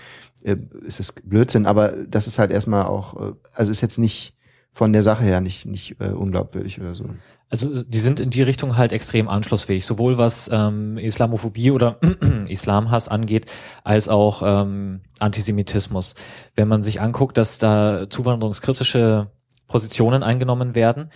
äh, 0.44 0.58
ist 0.84 1.00
es 1.00 1.14
Blödsinn, 1.24 1.66
aber 1.66 1.94
das 2.08 2.28
ist 2.28 2.40
halt 2.40 2.52
erstmal 2.52 2.86
auch, 2.86 3.20
äh, 3.20 3.34
also 3.54 3.72
ist 3.72 3.82
jetzt 3.82 4.00
nicht 4.00 4.36
von 4.72 4.94
der 4.94 5.04
Sache 5.04 5.24
her 5.24 5.42
nicht, 5.42 5.66
nicht 5.66 5.98
äh, 6.00 6.10
unglaubwürdig 6.10 6.80
oder 6.80 6.96
so. 6.96 7.06
Also 7.52 7.84
die 7.84 8.00
sind 8.00 8.22
in 8.22 8.30
die 8.30 8.44
Richtung 8.44 8.78
halt 8.78 8.94
extrem 8.94 9.28
anschlussfähig, 9.28 9.86
sowohl 9.86 10.18
was 10.18 10.50
ähm, 10.54 10.98
Islamophobie 10.98 11.72
oder 11.72 12.00
Islamhass 12.48 13.10
angeht, 13.10 13.52
als 13.84 14.08
auch 14.08 14.42
ähm, 14.44 15.02
Antisemitismus. 15.20 16.16
Wenn 16.56 16.70
man 16.70 16.82
sich 16.82 17.02
anguckt, 17.02 17.38
dass 17.38 17.60
da 17.60 18.10
zuwanderungskritische 18.10 19.32
Positionen 19.68 20.24
eingenommen 20.24 20.76
werden, 20.76 21.12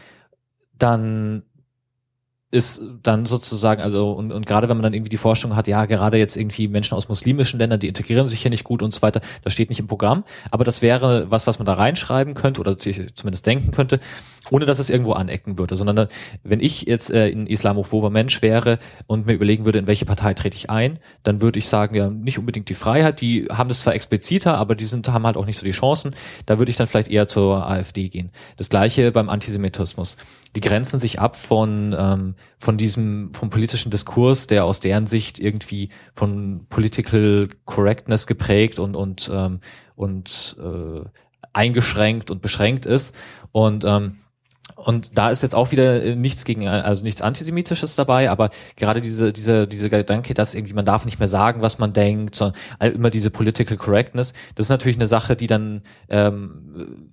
dann 0.78 1.44
ist 2.56 2.82
dann 3.04 3.26
sozusagen, 3.26 3.82
also 3.82 4.12
und, 4.14 4.32
und 4.32 4.46
gerade 4.46 4.70
wenn 4.70 4.78
man 4.78 4.84
dann 4.84 4.94
irgendwie 4.94 5.10
die 5.10 5.18
Forschung 5.18 5.56
hat, 5.56 5.68
ja, 5.68 5.86
gerade 5.86 6.18
jetzt 6.18 6.38
irgendwie 6.38 6.68
Menschen 6.68 6.96
aus 6.96 7.10
muslimischen 7.10 7.60
Ländern, 7.60 7.80
die 7.80 7.88
integrieren 7.88 8.28
sich 8.28 8.42
hier 8.42 8.50
nicht 8.50 8.64
gut 8.64 8.82
und 8.82 8.94
so 8.94 9.02
weiter, 9.02 9.22
das 9.44 9.54
steht 9.54 9.70
nicht 9.70 9.80
im 9.80 9.88
Programm, 9.88 10.24
aber 10.52 10.64
das 10.64 10.82
wäre 10.82 11.30
was, 11.30 11.46
was 11.48 11.60
man 11.60 11.66
da 11.66 11.74
reinschreiben 11.74 12.34
könnte 12.34 12.62
oder 12.62 12.78
zumindest 12.78 13.46
denken 13.46 13.72
könnte, 13.72 14.00
ohne 14.50 14.66
dass 14.66 14.80
es 14.80 14.90
irgendwo 14.90 15.14
anecken 15.14 15.58
würde, 15.58 15.76
sondern 15.76 16.08
wenn 16.44 16.60
ich 16.60 16.84
jetzt 16.84 17.12
äh, 17.12 17.32
ein 17.32 17.48
islamophober 17.48 18.10
Mensch 18.10 18.42
wäre 18.42 18.80
und 19.08 19.26
mir 19.26 19.34
überlegen 19.34 19.66
würde, 19.66 19.80
in 19.80 19.88
welche 19.88 20.06
Partei 20.06 20.34
trete 20.34 20.56
ich 20.56 20.70
ein, 20.70 21.00
dann 21.24 21.42
würde 21.42 21.60
ich 21.60 21.68
sagen, 21.68 21.96
ja, 21.96 22.10
nicht 22.10 22.40
unbedingt 22.40 22.70
die 22.70 22.76
Freiheit, 22.76 23.22
die 23.22 23.48
haben 23.52 23.68
das 23.68 23.82
zwar 23.82 23.96
expliziter, 23.96 24.58
aber 24.58 24.76
die 24.76 24.86
sind, 24.86 25.08
haben 25.10 25.26
halt 25.26 25.38
auch 25.38 25.46
nicht 25.46 25.60
so 25.60 25.66
die 25.66 25.72
Chancen, 25.72 26.16
da 26.46 26.58
würde 26.58 26.70
ich 26.70 26.78
dann 26.78 26.88
vielleicht 26.88 27.10
eher 27.10 27.28
zur 27.28 27.70
AfD 27.70 28.10
gehen. 28.10 28.32
Das 28.58 28.70
gleiche 28.70 29.12
beim 29.12 29.30
Antisemitismus. 29.30 30.18
Die 30.56 30.62
grenzen 30.62 31.00
sich 31.00 31.20
ab 31.20 31.36
von, 31.36 31.96
ähm, 31.98 32.36
von 32.58 32.78
diesem, 32.78 33.34
vom 33.34 33.50
politischen 33.50 33.92
Diskurs, 33.92 34.48
der 34.48 34.66
aus 34.66 34.80
deren 34.80 35.08
Sicht 35.08 35.40
irgendwie 35.40 35.90
von 36.14 36.66
Political 36.70 37.50
Correctness 37.66 38.28
geprägt 38.28 38.80
und, 38.80 38.96
und, 38.96 39.30
ähm, 39.34 39.60
und 39.96 40.58
äh, 40.60 41.02
eingeschränkt 41.54 42.32
und 42.32 42.42
beschränkt 42.42 42.86
ist. 42.86 43.16
Und 43.52 43.86
ähm, 43.86 44.18
und 44.76 45.18
da 45.18 45.30
ist 45.30 45.42
jetzt 45.42 45.56
auch 45.56 45.72
wieder 45.72 46.16
nichts 46.16 46.44
gegen, 46.44 46.68
also 46.68 47.04
nichts 47.04 47.22
Antisemitisches 47.22 47.96
dabei, 47.96 48.30
aber 48.30 48.50
gerade 48.76 49.00
diese, 49.00 49.32
diese, 49.32 49.68
diese 49.68 49.90
Gedanke, 49.90 50.34
dass 50.34 50.54
irgendwie 50.54 50.74
man 50.74 50.86
darf 50.86 51.06
nicht 51.06 51.18
mehr 51.18 51.30
sagen, 51.30 51.62
was 51.62 51.80
man 51.80 51.94
denkt, 51.94 52.36
sondern 52.36 52.60
immer 52.82 53.10
diese 53.10 53.30
Political 53.30 53.78
Correctness, 53.78 54.34
das 54.56 54.66
ist 54.66 54.70
natürlich 54.70 54.98
eine 54.98 55.08
Sache, 55.08 55.38
die 55.38 55.48
dann 55.48 55.82
ähm, 56.10 57.10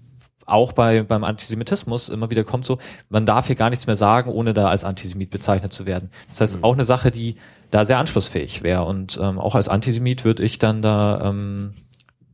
auch 0.47 0.73
bei, 0.73 1.03
beim 1.03 1.25
Antisemitismus 1.25 2.09
immer 2.09 2.31
wieder 2.31 2.45
kommt 2.45 2.67
so, 2.67 2.79
man 3.09 3.27
darf 3.27 3.47
hier 3.47 3.57
gar 3.57 3.71
nichts 3.71 3.87
mehr 3.87 3.97
sagen, 3.97 4.31
ohne 4.31 4.55
da 4.55 4.69
als 4.69 4.85
Antisemit 4.85 5.31
bezeichnet 5.31 5.73
zu 5.73 5.87
werden. 5.87 6.11
Das 6.29 6.41
heißt, 6.41 6.65
auch 6.65 6.75
eine 6.75 6.85
Sache, 6.85 7.11
die 7.11 7.37
da 7.71 7.85
sehr 7.85 7.99
anschlussfähig 7.99 8.63
wäre. 8.63 8.85
Und 8.85 9.19
ähm, 9.23 9.39
auch 9.39 9.55
als 9.55 9.69
Antisemit 9.69 10.25
würde 10.25 10.43
ich 10.43 10.59
dann 10.59 10.83
da 10.83 11.21
ähm, 11.29 11.73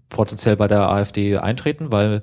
potenziell 0.09 0.57
bei 0.57 0.69
der 0.69 0.89
AfD 0.89 1.39
eintreten, 1.39 1.93
weil 1.93 2.23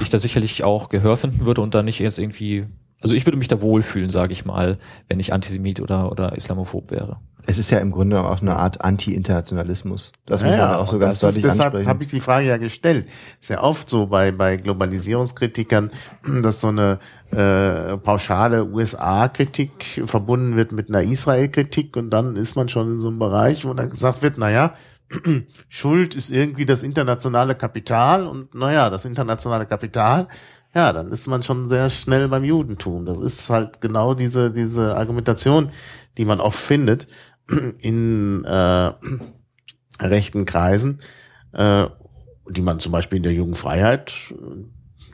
ich 0.00 0.10
da 0.10 0.18
sicherlich 0.18 0.64
auch 0.64 0.88
Gehör 0.88 1.16
finden 1.16 1.44
würde 1.44 1.60
und 1.60 1.74
da 1.74 1.82
nicht 1.82 1.98
jetzt 1.98 2.18
irgendwie, 2.18 2.64
also 3.00 3.14
ich 3.14 3.26
würde 3.26 3.38
mich 3.38 3.48
da 3.48 3.60
wohlfühlen, 3.60 4.10
sage 4.10 4.32
ich 4.32 4.44
mal, 4.44 4.78
wenn 5.08 5.20
ich 5.20 5.32
Antisemit 5.32 5.80
oder, 5.80 6.10
oder 6.10 6.36
Islamophob 6.36 6.90
wäre. 6.90 7.16
Es 7.46 7.58
ist 7.58 7.70
ja 7.70 7.78
im 7.78 7.90
Grunde 7.90 8.22
auch 8.22 8.42
eine 8.42 8.56
Art 8.56 8.84
Anti-Internationalismus. 8.84 10.12
Das 10.26 10.42
muss 10.42 10.52
man 10.52 10.74
auch 10.74 10.86
so 10.86 10.98
ganz 10.98 11.20
das 11.20 11.30
deutlich 11.30 11.44
ist, 11.44 11.52
deshalb 11.52 11.74
ansprechen. 11.74 11.88
habe 11.88 12.02
ich 12.04 12.10
die 12.10 12.20
Frage 12.20 12.46
ja 12.46 12.58
gestellt. 12.58 13.08
Ist 13.40 13.50
ja 13.50 13.62
oft 13.62 13.88
so 13.88 14.06
bei, 14.06 14.30
bei 14.30 14.56
Globalisierungskritikern, 14.56 15.90
dass 16.42 16.60
so 16.60 16.68
eine 16.68 16.98
äh, 17.30 17.96
pauschale 17.96 18.66
USA-Kritik 18.66 20.02
verbunden 20.04 20.56
wird 20.56 20.72
mit 20.72 20.90
einer 20.90 21.02
Israel-Kritik 21.02 21.96
und 21.96 22.10
dann 22.10 22.36
ist 22.36 22.56
man 22.56 22.68
schon 22.68 22.92
in 22.92 22.98
so 22.98 23.08
einem 23.08 23.18
Bereich, 23.18 23.64
wo 23.64 23.72
dann 23.72 23.90
gesagt 23.90 24.22
wird, 24.22 24.36
naja, 24.36 24.74
Schuld 25.68 26.14
ist 26.14 26.30
irgendwie 26.30 26.66
das 26.66 26.82
internationale 26.82 27.54
Kapital 27.54 28.26
und 28.26 28.54
naja, 28.54 28.90
das 28.90 29.04
internationale 29.04 29.66
Kapital, 29.66 30.28
ja, 30.74 30.92
dann 30.92 31.10
ist 31.10 31.26
man 31.26 31.42
schon 31.42 31.68
sehr 31.68 31.90
schnell 31.90 32.28
beim 32.28 32.44
Judentum. 32.44 33.04
Das 33.04 33.18
ist 33.18 33.50
halt 33.50 33.80
genau 33.80 34.14
diese, 34.14 34.50
diese 34.50 34.96
Argumentation, 34.96 35.70
die 36.16 36.24
man 36.24 36.40
oft 36.40 36.58
findet 36.58 37.08
in 37.80 38.44
äh, 38.44 38.92
rechten 40.00 40.44
Kreisen, 40.44 41.00
äh, 41.52 41.86
die 42.48 42.62
man 42.62 42.78
zum 42.78 42.92
Beispiel 42.92 43.16
in 43.16 43.22
der 43.22 43.32
jungen 43.32 43.54
Freiheit, 43.54 44.32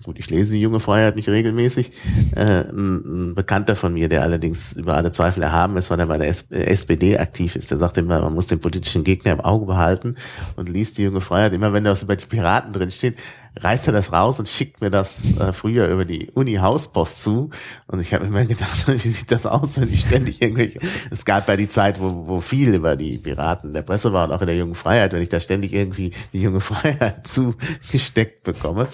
gut, 0.07 0.19
ich 0.21 0.31
lese 0.31 0.55
die 0.55 0.61
junge 0.61 0.79
Freiheit 0.79 1.17
nicht 1.17 1.29
regelmäßig, 1.29 1.91
äh, 2.37 2.63
ein, 2.71 3.31
ein 3.31 3.35
Bekannter 3.35 3.77
von 3.77 3.93
mir, 3.93 4.09
der 4.09 4.23
allerdings 4.23 4.73
über 4.73 4.95
alle 4.95 5.11
Zweifel 5.11 5.43
erhaben 5.43 5.77
ist, 5.77 5.91
weil 5.91 5.99
er 5.99 6.07
bei 6.07 6.17
der 6.17 6.29
S 6.29 6.43
äh, 6.51 6.65
SPD 6.67 7.19
aktiv 7.19 7.57
ist, 7.57 7.71
der 7.71 7.79
sagt 7.79 7.99
immer, 7.99 8.21
man 8.21 8.33
muss 8.33 8.47
den 8.47 8.61
politischen 8.61 9.05
Gegner 9.05 9.33
im 9.33 9.41
Auge 9.41 9.67
behalten 9.67 10.15
und 10.55 10.69
liest 10.69 10.97
die 10.99 11.03
junge 11.03 11.21
Freiheit 11.21 11.53
immer, 11.53 11.73
wenn 11.73 11.85
da 11.85 11.91
was 11.91 12.05
über 12.05 12.15
die 12.15 12.25
Piraten 12.25 12.73
drin 12.73 12.93
steht, 12.93 13.17
reißt 13.59 13.87
er 13.87 13.93
das 13.93 14.13
raus 14.13 14.39
und 14.39 14.49
schickt 14.49 14.81
mir 14.81 14.91
das 14.91 15.37
äh, 15.39 15.53
früher 15.53 15.89
über 15.89 16.05
die 16.05 16.31
Uni-Hauspost 16.31 17.23
zu. 17.23 17.51
Und 17.87 18.01
ich 18.01 18.13
habe 18.13 18.27
immer 18.27 18.45
gedacht, 18.45 18.87
wie 18.89 18.99
sieht 18.99 19.33
das 19.33 19.47
aus, 19.47 19.81
wenn 19.81 19.93
ich 19.93 20.01
ständig 20.01 20.43
irgendwelche, 20.43 20.79
es 21.11 21.25
gab 21.25 21.49
ja 21.49 21.57
die 21.57 21.69
Zeit, 21.69 22.01
wo, 22.01 22.27
wo 22.27 22.41
viel 22.41 22.75
über 22.75 22.97
die 22.97 23.19
Piraten 23.19 23.71
in 23.71 23.75
der 23.75 23.83
Presse 23.83 24.13
war 24.13 24.29
und 24.29 24.35
auch 24.35 24.41
in 24.41 24.47
der 24.47 24.57
jungen 24.57 24.75
Freiheit, 24.75 25.13
wenn 25.13 25.23
ich 25.23 25.29
da 25.29 25.41
ständig 25.41 25.73
irgendwie 25.73 26.11
die 26.33 26.43
junge 26.43 26.61
Freiheit 26.61 27.27
zugesteckt 27.27 28.43
bekomme. 28.45 28.89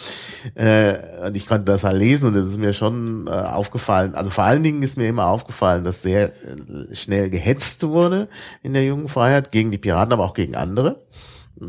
Äh, 0.54 1.26
und 1.26 1.36
ich 1.36 1.46
konnte 1.46 1.64
das 1.64 1.84
halt 1.84 1.98
lesen 1.98 2.28
und 2.28 2.36
es 2.36 2.48
ist 2.48 2.58
mir 2.58 2.72
schon 2.72 3.26
äh, 3.26 3.30
aufgefallen, 3.30 4.14
also 4.14 4.30
vor 4.30 4.44
allen 4.44 4.62
Dingen 4.62 4.82
ist 4.82 4.96
mir 4.96 5.08
immer 5.08 5.26
aufgefallen, 5.26 5.84
dass 5.84 6.02
sehr 6.02 6.26
äh, 6.28 6.94
schnell 6.94 7.30
gehetzt 7.30 7.82
wurde 7.82 8.28
in 8.62 8.72
der 8.72 8.84
jungen 8.84 9.08
Freiheit 9.08 9.50
gegen 9.50 9.70
die 9.70 9.78
Piraten, 9.78 10.12
aber 10.12 10.24
auch 10.24 10.34
gegen 10.34 10.54
andere 10.54 10.96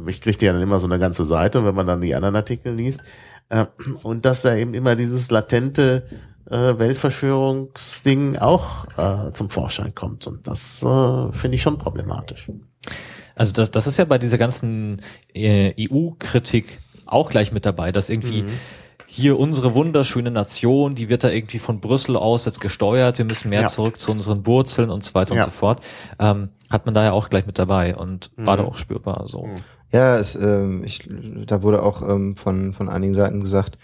ich 0.07 0.21
kriegte 0.21 0.45
ja 0.45 0.53
dann 0.53 0.61
immer 0.61 0.79
so 0.79 0.88
eine 0.88 0.99
ganze 0.99 1.25
Seite, 1.25 1.65
wenn 1.65 1.75
man 1.75 1.88
dann 1.88 2.01
die 2.01 2.15
anderen 2.15 2.36
Artikel 2.36 2.73
liest. 2.73 3.01
Äh, 3.49 3.65
und 4.03 4.25
dass 4.25 4.41
da 4.41 4.55
eben 4.55 4.73
immer 4.73 4.95
dieses 4.95 5.29
latente 5.31 6.05
äh, 6.49 6.77
Weltverschwörungsding 6.77 8.38
auch 8.38 8.86
äh, 8.97 9.34
zum 9.34 9.49
Vorschein 9.49 9.93
kommt. 9.93 10.27
Und 10.27 10.47
das 10.47 10.79
finde 10.79 11.55
ich 11.55 11.61
schon 11.61 11.77
problematisch. 11.77 12.47
Also 13.36 13.53
das, 13.53 13.71
das 13.71 13.88
ist 13.88 13.97
ja 13.97 14.05
bei 14.05 14.17
dieser 14.17 14.38
ganzen 14.38 15.01
EU-Kritik 15.36 16.79
auch 17.05 17.29
gleich 17.29 17.51
mit 17.51 17.65
dabei, 17.65 17.91
dass 17.91 18.09
irgendwie 18.09 18.43
mhm. 18.43 18.49
Hier 19.16 19.38
unsere 19.38 19.76
wunderschöne 19.76 20.32
Nation, 20.32 20.95
die 20.95 21.07
wird 21.07 21.24
da 21.24 21.30
irgendwie 21.30 21.59
von 21.59 21.80
Brüssel 21.80 22.16
aus 22.16 22.45
jetzt 22.45 22.59
gesteuert, 22.59 23.20
wir 23.20 23.26
müssen 23.26 23.49
mehr 23.49 23.61
ja. 23.61 23.68
zurück 23.68 23.99
zu 23.99 24.11
unseren 24.11 24.47
Wurzeln 24.47 24.89
und 24.89 25.03
so 25.03 25.14
weiter 25.14 25.36
ja. 25.36 25.41
und 25.41 25.45
so 25.45 25.51
fort. 25.51 25.86
Ähm, 26.18 26.49
hat 26.72 26.88
man 26.88 26.95
da 26.95 27.03
ja 27.03 27.11
auch 27.11 27.30
gleich 27.30 27.45
mit 27.45 27.59
dabei 27.59 27.95
und 27.95 28.32
mhm. 28.36 28.47
war 28.47 28.57
da 28.57 28.64
auch 28.64 28.76
spürbar 28.76 29.26
so. 29.28 29.45
Mhm. 29.45 29.55
Ja, 29.91 30.18
es, 30.18 30.34
ähm, 30.34 30.84
ich, 30.84 31.07
da 31.45 31.61
wurde 31.61 31.84
auch 31.84 32.01
ähm, 32.01 32.36
von, 32.38 32.74
von 32.74 32.89
einigen 32.89 33.14
Seiten 33.14 33.41
gesagt, 33.41 33.78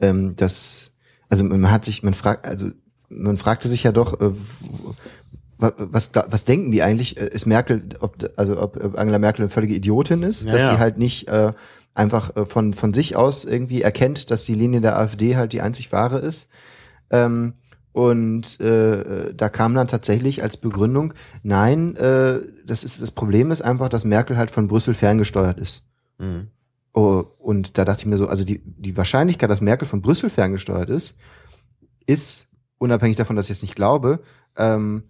ähm, 0.00 0.36
dass, 0.36 0.96
also 1.28 1.42
man 1.42 1.68
hat 1.68 1.84
sich, 1.84 2.04
man 2.04 2.14
fragt, 2.14 2.46
also 2.46 2.68
man 3.08 3.38
fragte 3.38 3.68
sich 3.68 3.82
ja 3.82 3.90
doch, 3.90 4.20
äh, 4.20 4.30
was, 5.58 6.10
was 6.14 6.44
denken 6.44 6.70
die 6.70 6.84
eigentlich? 6.84 7.20
Äh, 7.20 7.26
ist 7.26 7.46
Merkel, 7.46 7.88
ob, 7.98 8.18
also 8.36 8.62
ob 8.62 8.96
Angela 8.96 9.18
Merkel 9.18 9.42
eine 9.42 9.50
völlige 9.50 9.74
Idiotin 9.74 10.22
ist, 10.22 10.44
ja, 10.44 10.52
dass 10.52 10.62
ja. 10.62 10.74
sie 10.74 10.78
halt 10.78 10.96
nicht 10.96 11.26
äh, 11.26 11.52
einfach 11.96 12.36
äh, 12.36 12.44
von, 12.44 12.74
von 12.74 12.94
sich 12.94 13.16
aus 13.16 13.44
irgendwie 13.44 13.82
erkennt, 13.82 14.30
dass 14.30 14.44
die 14.44 14.54
Linie 14.54 14.80
der 14.80 14.98
AfD 14.98 15.36
halt 15.36 15.52
die 15.52 15.62
einzig 15.62 15.92
wahre 15.92 16.18
ist. 16.18 16.48
Ähm, 17.10 17.54
und 17.92 18.60
äh, 18.60 19.32
da 19.34 19.48
kam 19.48 19.74
dann 19.74 19.88
tatsächlich 19.88 20.42
als 20.42 20.58
Begründung, 20.58 21.14
nein, 21.42 21.96
äh, 21.96 22.40
das 22.66 22.84
ist 22.84 23.00
das 23.00 23.10
Problem 23.10 23.50
ist 23.50 23.62
einfach, 23.62 23.88
dass 23.88 24.04
Merkel 24.04 24.36
halt 24.36 24.50
von 24.50 24.68
Brüssel 24.68 24.92
ferngesteuert 24.92 25.58
ist. 25.58 25.82
Mhm. 26.18 26.48
Oh, 26.92 27.24
und 27.38 27.78
da 27.78 27.84
dachte 27.84 28.00
ich 28.00 28.06
mir 28.06 28.18
so, 28.18 28.26
also 28.26 28.44
die, 28.44 28.60
die 28.64 28.96
Wahrscheinlichkeit, 28.96 29.48
dass 29.48 29.62
Merkel 29.62 29.88
von 29.88 30.02
Brüssel 30.02 30.28
ferngesteuert 30.28 30.90
ist, 30.90 31.16
ist, 32.06 32.48
unabhängig 32.78 33.16
davon, 33.16 33.36
dass 33.36 33.46
ich 33.46 33.56
es 33.56 33.62
nicht 33.62 33.76
glaube, 33.76 34.20
ähm, 34.56 35.04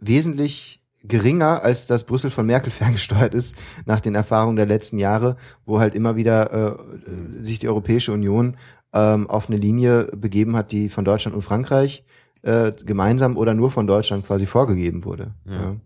wesentlich 0.00 0.79
geringer, 1.02 1.62
als 1.62 1.86
dass 1.86 2.04
Brüssel 2.04 2.30
von 2.30 2.46
Merkel 2.46 2.70
ferngesteuert 2.70 3.34
ist, 3.34 3.56
nach 3.86 4.00
den 4.00 4.14
Erfahrungen 4.14 4.56
der 4.56 4.66
letzten 4.66 4.98
Jahre, 4.98 5.36
wo 5.66 5.80
halt 5.80 5.94
immer 5.94 6.16
wieder 6.16 6.52
äh, 6.52 7.42
sich 7.42 7.58
die 7.58 7.68
Europäische 7.68 8.12
Union 8.12 8.56
ähm, 8.92 9.28
auf 9.28 9.48
eine 9.48 9.58
Linie 9.58 10.04
begeben 10.16 10.56
hat, 10.56 10.72
die 10.72 10.88
von 10.88 11.04
Deutschland 11.04 11.34
und 11.34 11.42
Frankreich 11.42 12.04
äh, 12.42 12.72
gemeinsam 12.72 13.36
oder 13.36 13.54
nur 13.54 13.70
von 13.70 13.86
Deutschland 13.86 14.26
quasi 14.26 14.46
vorgegeben 14.46 15.04
wurde. 15.04 15.34
Ja. 15.44 15.52
Ja. 15.52 15.76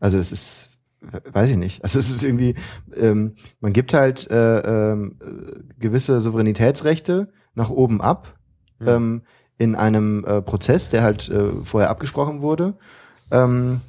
Also 0.00 0.18
es 0.18 0.32
ist, 0.32 0.78
weiß 1.32 1.50
ich 1.50 1.56
nicht. 1.56 1.82
Also 1.82 1.98
es 1.98 2.10
ist 2.10 2.22
irgendwie, 2.22 2.54
ähm, 2.94 3.34
man 3.60 3.72
gibt 3.72 3.94
halt 3.94 4.30
äh, 4.30 4.92
äh, 4.92 5.10
gewisse 5.78 6.20
Souveränitätsrechte 6.20 7.32
nach 7.54 7.70
oben 7.70 8.00
ab 8.00 8.38
ja. 8.80 8.96
ähm, 8.96 9.22
in 9.56 9.74
einem 9.74 10.24
äh, 10.24 10.42
Prozess, 10.42 10.88
der 10.88 11.02
halt 11.02 11.28
äh, 11.28 11.50
vorher 11.62 11.90
abgesprochen 11.90 12.40
wurde. 12.40 12.74
Ähm, 13.30 13.80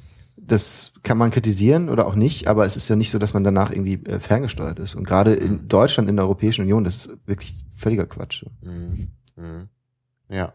das 0.46 0.92
kann 1.02 1.18
man 1.18 1.30
kritisieren 1.30 1.88
oder 1.88 2.06
auch 2.06 2.14
nicht, 2.14 2.46
aber 2.46 2.64
es 2.64 2.76
ist 2.76 2.88
ja 2.88 2.96
nicht 2.96 3.10
so, 3.10 3.18
dass 3.18 3.34
man 3.34 3.44
danach 3.44 3.70
irgendwie 3.70 4.04
äh, 4.04 4.20
ferngesteuert 4.20 4.78
ist. 4.78 4.94
Und 4.94 5.04
gerade 5.04 5.34
in 5.34 5.68
Deutschland, 5.68 6.08
in 6.08 6.16
der 6.16 6.24
Europäischen 6.24 6.62
Union, 6.62 6.84
das 6.84 6.96
ist 6.96 7.18
wirklich 7.26 7.54
völliger 7.76 8.06
Quatsch. 8.06 8.44
Mhm. 8.62 9.08
Mhm. 9.36 9.68
Ja. 10.28 10.52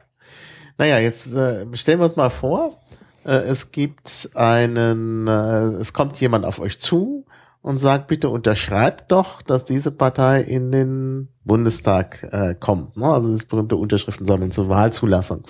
Naja, 0.77 0.99
jetzt 0.99 1.33
äh, 1.33 1.65
stellen 1.73 1.99
wir 1.99 2.05
uns 2.05 2.15
mal 2.15 2.29
vor, 2.29 2.79
äh, 3.25 3.31
es 3.31 3.71
gibt 3.71 4.31
einen, 4.33 5.27
äh, 5.27 5.79
es 5.79 5.93
kommt 5.93 6.19
jemand 6.19 6.45
auf 6.45 6.59
euch 6.59 6.79
zu 6.79 7.25
und 7.61 7.77
sagt, 7.77 8.07
bitte 8.07 8.29
unterschreibt 8.29 9.11
doch, 9.11 9.41
dass 9.41 9.65
diese 9.65 9.91
Partei 9.91 10.41
in 10.41 10.71
den 10.71 11.27
Bundestag 11.43 12.27
äh, 12.31 12.55
kommt. 12.55 12.97
Ne? 12.97 13.05
Also 13.05 13.31
das 13.31 13.45
berühmte 13.45 13.75
Unterschriftensammeln 13.75 14.51
zur 14.51 14.69
Wahlzulassung. 14.69 15.43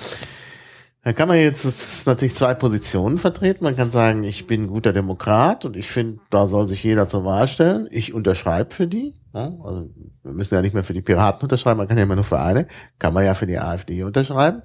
Da 1.03 1.13
kann 1.13 1.27
man 1.27 1.37
jetzt 1.37 2.05
natürlich 2.05 2.35
zwei 2.35 2.53
Positionen 2.53 3.17
vertreten. 3.17 3.63
Man 3.63 3.75
kann 3.75 3.89
sagen, 3.89 4.23
ich 4.23 4.45
bin 4.45 4.67
guter 4.67 4.93
Demokrat 4.93 5.65
und 5.65 5.75
ich 5.75 5.87
finde, 5.87 6.19
da 6.29 6.45
soll 6.45 6.67
sich 6.67 6.83
jeder 6.83 7.07
zur 7.07 7.25
Wahl 7.25 7.47
stellen. 7.47 7.87
Ich 7.89 8.13
unterschreibe 8.13 8.71
für 8.71 8.85
die. 8.85 9.15
Ja, 9.33 9.51
also 9.63 9.89
wir 10.21 10.33
müssen 10.33 10.53
ja 10.53 10.61
nicht 10.61 10.75
mehr 10.75 10.83
für 10.83 10.93
die 10.93 11.01
Piraten 11.01 11.41
unterschreiben, 11.41 11.79
man 11.79 11.87
kann 11.87 11.97
ja 11.97 12.03
immer 12.03 12.15
nur 12.15 12.23
für 12.23 12.39
eine. 12.39 12.67
Kann 12.99 13.15
man 13.15 13.25
ja 13.25 13.33
für 13.33 13.47
die 13.47 13.57
AfD 13.57 14.03
unterschreiben. 14.03 14.61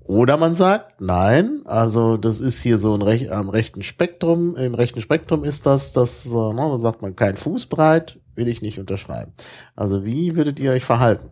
Oder 0.00 0.36
man 0.36 0.52
sagt, 0.52 1.00
nein, 1.00 1.62
also 1.64 2.18
das 2.18 2.40
ist 2.40 2.60
hier 2.60 2.76
so 2.76 2.94
ein 2.94 3.02
Rech 3.02 3.32
am 3.32 3.48
rechten 3.48 3.82
Spektrum, 3.82 4.56
im 4.56 4.74
rechten 4.74 5.00
Spektrum 5.00 5.44
ist 5.44 5.64
das, 5.64 5.92
das, 5.92 6.26
äh, 6.26 6.30
ne, 6.30 6.68
da 6.70 6.78
sagt 6.78 7.00
man 7.02 7.14
kein 7.14 7.36
Fußbreit, 7.36 8.18
will 8.34 8.48
ich 8.48 8.60
nicht 8.60 8.78
unterschreiben. 8.78 9.32
Also 9.76 10.04
wie 10.04 10.34
würdet 10.34 10.60
ihr 10.60 10.72
euch 10.72 10.84
verhalten? 10.84 11.30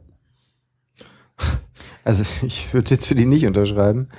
Also 2.04 2.22
ich 2.42 2.72
würde 2.72 2.90
jetzt 2.90 3.06
für 3.06 3.16
die 3.16 3.26
nicht 3.26 3.46
unterschreiben 3.46 4.10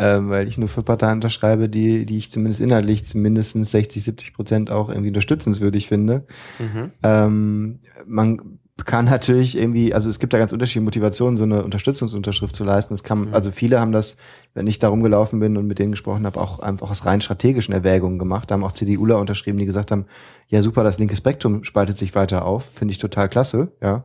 ähm, 0.00 0.30
weil 0.30 0.48
ich 0.48 0.56
nur 0.56 0.70
für 0.70 0.82
Parteien 0.82 1.16
unterschreibe, 1.16 1.68
die, 1.68 2.06
die 2.06 2.16
ich 2.16 2.32
zumindest 2.32 2.62
inhaltlich 2.62 3.14
mindestens 3.14 3.70
60, 3.70 4.02
70 4.02 4.32
Prozent 4.32 4.70
auch 4.70 4.88
irgendwie 4.88 5.08
unterstützenswürdig 5.08 5.88
finde. 5.88 6.24
Mhm. 6.58 6.90
Ähm, 7.02 7.78
man 8.06 8.58
kann 8.86 9.04
natürlich 9.04 9.58
irgendwie, 9.58 9.92
also 9.92 10.08
es 10.08 10.18
gibt 10.18 10.32
da 10.32 10.38
ganz 10.38 10.54
unterschiedliche 10.54 10.84
Motivationen, 10.84 11.36
so 11.36 11.44
eine 11.44 11.62
Unterstützungsunterschrift 11.64 12.56
zu 12.56 12.64
leisten. 12.64 12.94
Das 12.94 13.04
kann, 13.04 13.28
mhm. 13.28 13.34
also 13.34 13.50
viele 13.50 13.78
haben 13.78 13.92
das, 13.92 14.16
wenn 14.54 14.66
ich 14.66 14.78
da 14.78 14.88
rumgelaufen 14.88 15.38
bin 15.38 15.58
und 15.58 15.66
mit 15.66 15.78
denen 15.78 15.90
gesprochen 15.90 16.24
habe, 16.24 16.40
auch 16.40 16.60
einfach 16.60 16.90
aus 16.90 17.04
rein 17.04 17.20
strategischen 17.20 17.74
Erwägungen 17.74 18.18
gemacht. 18.18 18.50
Da 18.50 18.54
haben 18.54 18.64
auch 18.64 18.72
CDUler 18.72 19.18
unterschrieben, 19.18 19.58
die 19.58 19.66
gesagt 19.66 19.90
haben, 19.90 20.06
ja 20.48 20.62
super, 20.62 20.82
das 20.82 20.98
linke 20.98 21.14
Spektrum 21.14 21.62
spaltet 21.64 21.98
sich 21.98 22.14
weiter 22.14 22.46
auf, 22.46 22.64
finde 22.64 22.92
ich 22.92 22.98
total 22.98 23.28
klasse, 23.28 23.72
ja. 23.82 24.04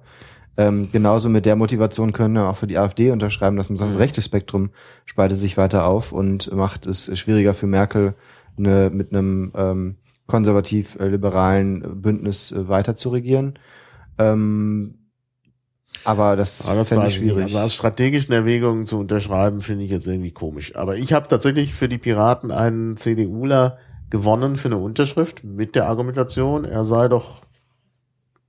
Ähm, 0.58 0.90
genauso 0.92 1.28
mit 1.28 1.46
der 1.46 1.56
Motivation 1.56 2.14
können 2.14 2.36
wir 2.36 2.48
auch 2.48 2.58
für 2.58 2.68
die 2.68 2.78
AfD 2.78 3.12
unterschreiben, 3.12 3.58
dass 3.58 3.70
man 3.70 3.78
sagt, 3.78 3.90
das 3.90 3.98
mhm. 3.98 4.02
rechte 4.02 4.22
Spektrum 4.22 4.70
spaltet 5.06 5.38
sich 5.38 5.58
weiter 5.58 5.86
auf 5.86 6.12
und 6.12 6.52
macht 6.54 6.86
es 6.86 7.18
schwieriger 7.18 7.54
für 7.54 7.68
Merkel, 7.68 8.14
eine, 8.58 8.90
mit 8.90 9.12
einem 9.12 9.52
ähm, 9.56 9.96
konservativ-liberalen 10.28 12.02
Bündnis 12.02 12.52
äh, 12.52 12.70
weiter 12.70 12.96
zu 12.96 13.10
regieren. 13.10 13.60
Ähm, 14.18 14.96
aber 16.04 16.36
das, 16.36 16.68
aber 16.68 16.80
das 16.80 16.90
fände 16.90 17.08
ich 17.08 17.16
schwierig. 17.16 17.46
Also 17.46 17.60
aus 17.60 17.74
strategischen 17.74 18.34
Erwägungen 18.34 18.86
zu 18.86 19.00
unterschreiben, 19.00 19.62
finde 19.62 19.86
ich 19.86 19.92
jetzt 19.92 20.08
irgendwie 20.08 20.32
komisch. 20.32 20.76
Aber 20.76 20.98
ich 20.98 21.14
habe 21.14 21.28
tatsächlich 21.28 21.74
für 21.74 21.88
die 21.88 21.98
Piraten 21.98 22.52
einen 22.52 22.98
CDUler 22.98 23.78
gewonnen 24.10 24.58
für 24.58 24.68
eine 24.68 24.78
Unterschrift 24.78 25.44
mit 25.44 25.76
der 25.76 25.88
Argumentation, 25.88 26.64
er 26.64 26.86
sei 26.86 27.08
doch 27.08 27.45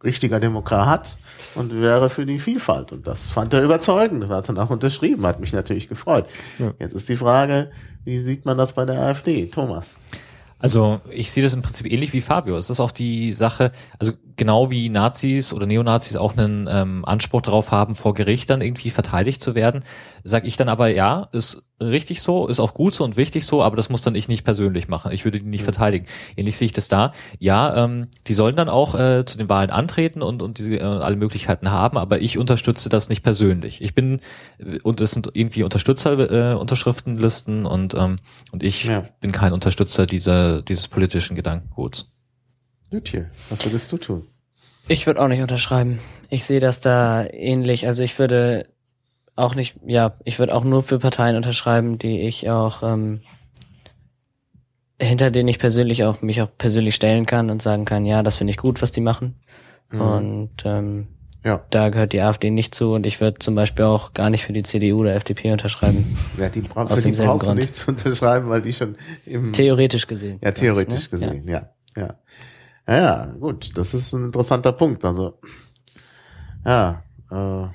richtiger 0.04 0.40
Demokrat 0.40 1.16
und 1.54 1.80
wäre 1.80 2.08
für 2.08 2.26
die 2.26 2.38
Vielfalt. 2.38 2.92
Und 2.92 3.06
das 3.06 3.22
fand 3.22 3.54
er 3.54 3.62
überzeugend 3.62 4.24
und 4.24 4.30
hat 4.30 4.48
dann 4.48 4.58
auch 4.58 4.70
unterschrieben, 4.70 5.26
hat 5.26 5.40
mich 5.40 5.52
natürlich 5.52 5.88
gefreut. 5.88 6.26
Ja. 6.58 6.72
Jetzt 6.78 6.92
ist 6.92 7.08
die 7.08 7.16
Frage, 7.16 7.70
wie 8.04 8.18
sieht 8.18 8.44
man 8.44 8.58
das 8.58 8.74
bei 8.74 8.84
der 8.84 9.00
AfD? 9.00 9.46
Thomas. 9.46 9.96
Also 10.58 11.00
ich 11.10 11.30
sehe 11.32 11.42
das 11.42 11.54
im 11.54 11.62
Prinzip 11.62 11.90
ähnlich 11.90 12.12
wie 12.12 12.20
Fabio. 12.20 12.56
Es 12.56 12.70
ist 12.70 12.80
auch 12.80 12.90
die 12.90 13.32
Sache, 13.32 13.72
also 13.98 14.12
genau 14.36 14.70
wie 14.70 14.88
Nazis 14.88 15.52
oder 15.52 15.66
Neonazis 15.66 16.16
auch 16.16 16.36
einen 16.36 16.68
ähm, 16.70 17.04
Anspruch 17.04 17.42
darauf 17.42 17.70
haben, 17.70 17.94
vor 17.94 18.14
Gericht 18.14 18.50
dann 18.50 18.60
irgendwie 18.60 18.90
verteidigt 18.90 19.42
zu 19.42 19.54
werden, 19.54 19.82
sage 20.24 20.46
ich 20.46 20.56
dann 20.56 20.68
aber, 20.68 20.88
ja, 20.88 21.28
ist 21.32 21.62
richtig 21.80 22.22
so, 22.22 22.46
ist 22.46 22.60
auch 22.60 22.74
gut 22.74 22.94
so 22.94 23.04
und 23.04 23.16
wichtig 23.16 23.44
so, 23.44 23.62
aber 23.62 23.76
das 23.76 23.90
muss 23.90 24.02
dann 24.02 24.14
ich 24.14 24.28
nicht 24.28 24.44
persönlich 24.44 24.88
machen. 24.88 25.12
Ich 25.12 25.24
würde 25.24 25.38
die 25.38 25.46
nicht 25.46 25.60
mhm. 25.60 25.64
verteidigen. 25.64 26.06
Ähnlich 26.36 26.56
sehe 26.56 26.66
ich 26.66 26.72
das 26.72 26.88
da. 26.88 27.12
Ja, 27.38 27.84
ähm, 27.84 28.08
die 28.26 28.34
sollen 28.34 28.56
dann 28.56 28.68
auch 28.68 28.94
äh, 28.94 29.24
zu 29.24 29.38
den 29.38 29.48
Wahlen 29.48 29.70
antreten 29.70 30.22
und, 30.22 30.42
und 30.42 30.58
diese 30.58 30.76
äh, 30.76 30.82
alle 30.82 31.16
Möglichkeiten 31.16 31.70
haben, 31.70 31.98
aber 31.98 32.20
ich 32.20 32.38
unterstütze 32.38 32.88
das 32.88 33.08
nicht 33.08 33.22
persönlich. 33.22 33.82
Ich 33.82 33.94
bin, 33.94 34.20
äh, 34.58 34.78
und 34.82 35.00
es 35.00 35.12
sind 35.12 35.30
irgendwie 35.34 35.64
Unterstützer, 35.64 36.52
äh, 36.52 36.54
Unterschriftenlisten 36.54 37.66
und, 37.66 37.94
ähm, 37.94 38.16
und 38.52 38.62
ich 38.62 38.84
ja. 38.84 39.04
bin 39.20 39.32
kein 39.32 39.52
Unterstützer 39.52 40.06
dieser, 40.06 40.62
dieses 40.62 40.88
politischen 40.88 41.36
Gedankenguts. 41.36 42.15
Lütje, 42.90 43.30
was 43.50 43.64
würdest 43.64 43.90
du 43.92 43.98
tun? 43.98 44.26
Ich 44.88 45.06
würde 45.06 45.20
auch 45.20 45.28
nicht 45.28 45.42
unterschreiben. 45.42 45.98
Ich 46.30 46.44
sehe 46.44 46.60
das 46.60 46.80
da 46.80 47.26
ähnlich. 47.26 47.86
Also 47.86 48.02
ich 48.02 48.18
würde 48.18 48.68
auch 49.34 49.54
nicht, 49.54 49.76
ja, 49.86 50.14
ich 50.24 50.38
würde 50.38 50.54
auch 50.54 50.64
nur 50.64 50.82
für 50.82 50.98
Parteien 50.98 51.36
unterschreiben, 51.36 51.98
die 51.98 52.20
ich 52.22 52.48
auch, 52.48 52.82
ähm, 52.82 53.20
hinter 55.00 55.30
denen 55.30 55.48
ich 55.48 55.58
persönlich 55.58 56.04
auch 56.04 56.22
mich 56.22 56.40
auch 56.40 56.48
persönlich 56.56 56.94
stellen 56.94 57.26
kann 57.26 57.50
und 57.50 57.60
sagen 57.60 57.84
kann, 57.84 58.06
ja, 58.06 58.22
das 58.22 58.36
finde 58.36 58.52
ich 58.52 58.56
gut, 58.56 58.80
was 58.80 58.92
die 58.92 59.00
machen. 59.02 59.34
Mhm. 59.90 60.00
Und 60.00 60.50
ähm, 60.64 61.08
Ja. 61.44 61.64
Da 61.70 61.90
gehört 61.90 62.12
die 62.12 62.22
AfD 62.22 62.50
nicht 62.50 62.74
zu 62.74 62.94
und 62.94 63.04
ich 63.06 63.20
würde 63.20 63.38
zum 63.40 63.54
Beispiel 63.54 63.84
auch 63.84 64.14
gar 64.14 64.30
nicht 64.30 64.44
für 64.44 64.52
die 64.52 64.62
CDU 64.62 65.00
oder 65.00 65.14
FDP 65.14 65.52
unterschreiben. 65.52 66.16
Ja, 66.38 66.48
die, 66.48 66.60
bra 66.60 66.84
Aus 66.84 67.02
für 67.02 67.10
die 67.10 67.16
brauchst 67.16 67.42
du 67.42 67.46
Grund. 67.48 67.60
nicht 67.60 67.74
zu 67.74 67.88
unterschreiben, 67.88 68.48
weil 68.48 68.62
die 68.62 68.72
schon 68.72 68.96
im 69.26 69.52
Theoretisch 69.52 70.06
gesehen. 70.06 70.38
Ja, 70.42 70.52
theoretisch 70.52 71.10
ne? 71.12 71.18
gesehen, 71.18 71.48
ja. 71.48 71.52
ja. 71.54 71.68
Ja, 71.96 72.14
ja, 72.88 73.26
gut, 73.38 73.76
das 73.76 73.94
ist 73.94 74.12
ein 74.12 74.26
interessanter 74.26 74.72
Punkt. 74.72 75.04
Also, 75.04 75.38
ja, 76.64 77.02
äh, 77.30 77.68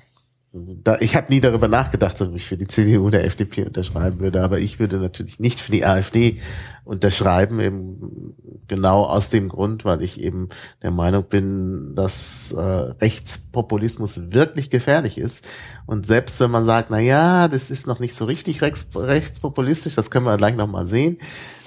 da, 0.54 0.98
ich 1.00 1.16
habe 1.16 1.32
nie 1.32 1.40
darüber 1.40 1.70
nachgedacht, 1.70 2.22
ob 2.22 2.36
ich 2.36 2.46
für 2.46 2.58
die 2.58 2.68
CDU 2.68 3.08
oder 3.08 3.24
FDP 3.24 3.66
unterschreiben 3.66 4.20
würde, 4.20 4.44
aber 4.44 4.60
ich 4.60 4.80
würde 4.80 4.98
natürlich 4.98 5.40
nicht 5.40 5.62
für 5.62 5.72
die 5.72 5.86
AfD 5.86 6.42
unterschreiben, 6.84 7.62
eben 7.62 8.36
genau 8.68 9.04
aus 9.04 9.30
dem 9.30 9.48
Grund, 9.48 9.86
weil 9.86 10.02
ich 10.02 10.20
eben 10.20 10.50
der 10.82 10.92
Meinung 10.92 11.24
bin, 11.24 11.96
dass 11.96 12.52
äh, 12.52 12.60
Rechtspopulismus 12.60 14.34
wirklich 14.34 14.70
gefährlich 14.70 15.18
ist. 15.18 15.48
Und 15.86 16.06
selbst 16.06 16.38
wenn 16.42 16.52
man 16.52 16.66
sagt, 16.66 16.90
na 16.90 17.00
ja, 17.00 17.48
das 17.48 17.72
ist 17.72 17.88
noch 17.88 18.00
nicht 18.00 18.14
so 18.14 18.26
richtig 18.26 18.62
rechts, 18.62 18.88
rechtspopulistisch, 18.94 19.96
das 19.96 20.12
können 20.12 20.26
wir 20.26 20.36
gleich 20.36 20.58
nochmal 20.58 20.86
sehen, 20.86 21.18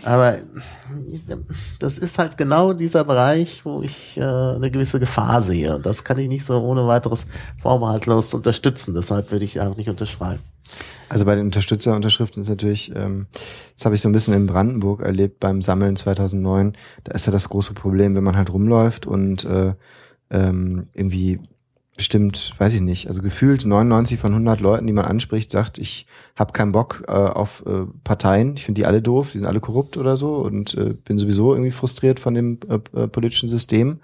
aber 0.05 0.39
das 1.79 1.99
ist 1.99 2.19
halt 2.19 2.37
genau 2.37 2.73
dieser 2.73 3.05
Bereich, 3.05 3.65
wo 3.65 3.83
ich 3.83 4.17
äh, 4.17 4.23
eine 4.23 4.71
gewisse 4.71 5.01
Gefahr 5.01 5.43
sehe. 5.43 5.77
Und 5.77 5.87
das 5.87 6.05
kann 6.05 6.19
ich 6.19 6.29
nicht 6.29 6.45
so 6.45 6.61
ohne 6.63 6.87
weiteres 6.87 7.27
vorbehaltlos 7.63 8.35
unterstützen. 8.35 8.95
Deshalb 8.95 9.33
würde 9.33 9.45
ich 9.45 9.61
auch 9.61 9.77
nicht 9.77 9.89
unterschreiben. 9.89 10.41
Also 11.09 11.27
bei 11.27 11.35
den 11.35 11.47
Unterstützerunterschriften 11.47 12.43
ist 12.43 12.49
natürlich, 12.49 12.95
ähm, 12.95 13.27
das 13.77 13.85
habe 13.85 13.95
ich 13.95 14.01
so 14.01 14.09
ein 14.09 14.13
bisschen 14.13 14.35
in 14.35 14.47
Brandenburg 14.47 15.01
erlebt 15.01 15.41
beim 15.41 15.63
Sammeln 15.63 15.97
2009. 15.97 16.75
Da 17.05 17.13
ist 17.13 17.27
ja 17.27 17.33
das 17.33 17.49
große 17.49 17.75
Problem, 17.75 18.15
wenn 18.15 18.25
man 18.25 18.37
halt 18.37 18.53
rumläuft 18.53 19.07
und 19.07 19.45
äh, 19.45 19.75
ähm, 20.31 20.89
irgendwie 20.93 21.41
bestimmt, 21.97 22.55
weiß 22.59 22.75
ich 22.75 22.81
nicht, 22.81 23.09
also 23.09 23.23
gefühlt 23.23 23.65
99 23.65 24.19
von 24.19 24.33
100 24.33 24.61
Leuten, 24.61 24.87
die 24.87 24.93
man 24.93 25.05
anspricht, 25.05 25.51
sagt, 25.51 25.79
ich 25.79 26.07
habe 26.35 26.53
keinen 26.53 26.73
Bock 26.73 27.05
äh, 27.07 27.13
auf 27.13 27.65
äh, 27.67 27.87
Parteien, 28.03 28.55
ich 28.57 28.65
finde 28.65 28.81
die 28.81 28.87
alle 28.87 29.01
doof, 29.01 29.31
die 29.33 29.39
sind 29.39 29.47
alle 29.47 29.61
korrupt 29.61 29.97
oder 29.97 30.17
so 30.17 30.37
und 30.37 30.75
äh, 30.75 30.95
bin 31.05 31.19
sowieso 31.19 31.53
irgendwie 31.53 31.71
frustriert 31.71 32.19
von 32.19 32.35
dem 32.35 32.59
äh, 32.69 33.01
äh, 33.01 33.09
politischen 33.09 33.49
System. 33.49 34.01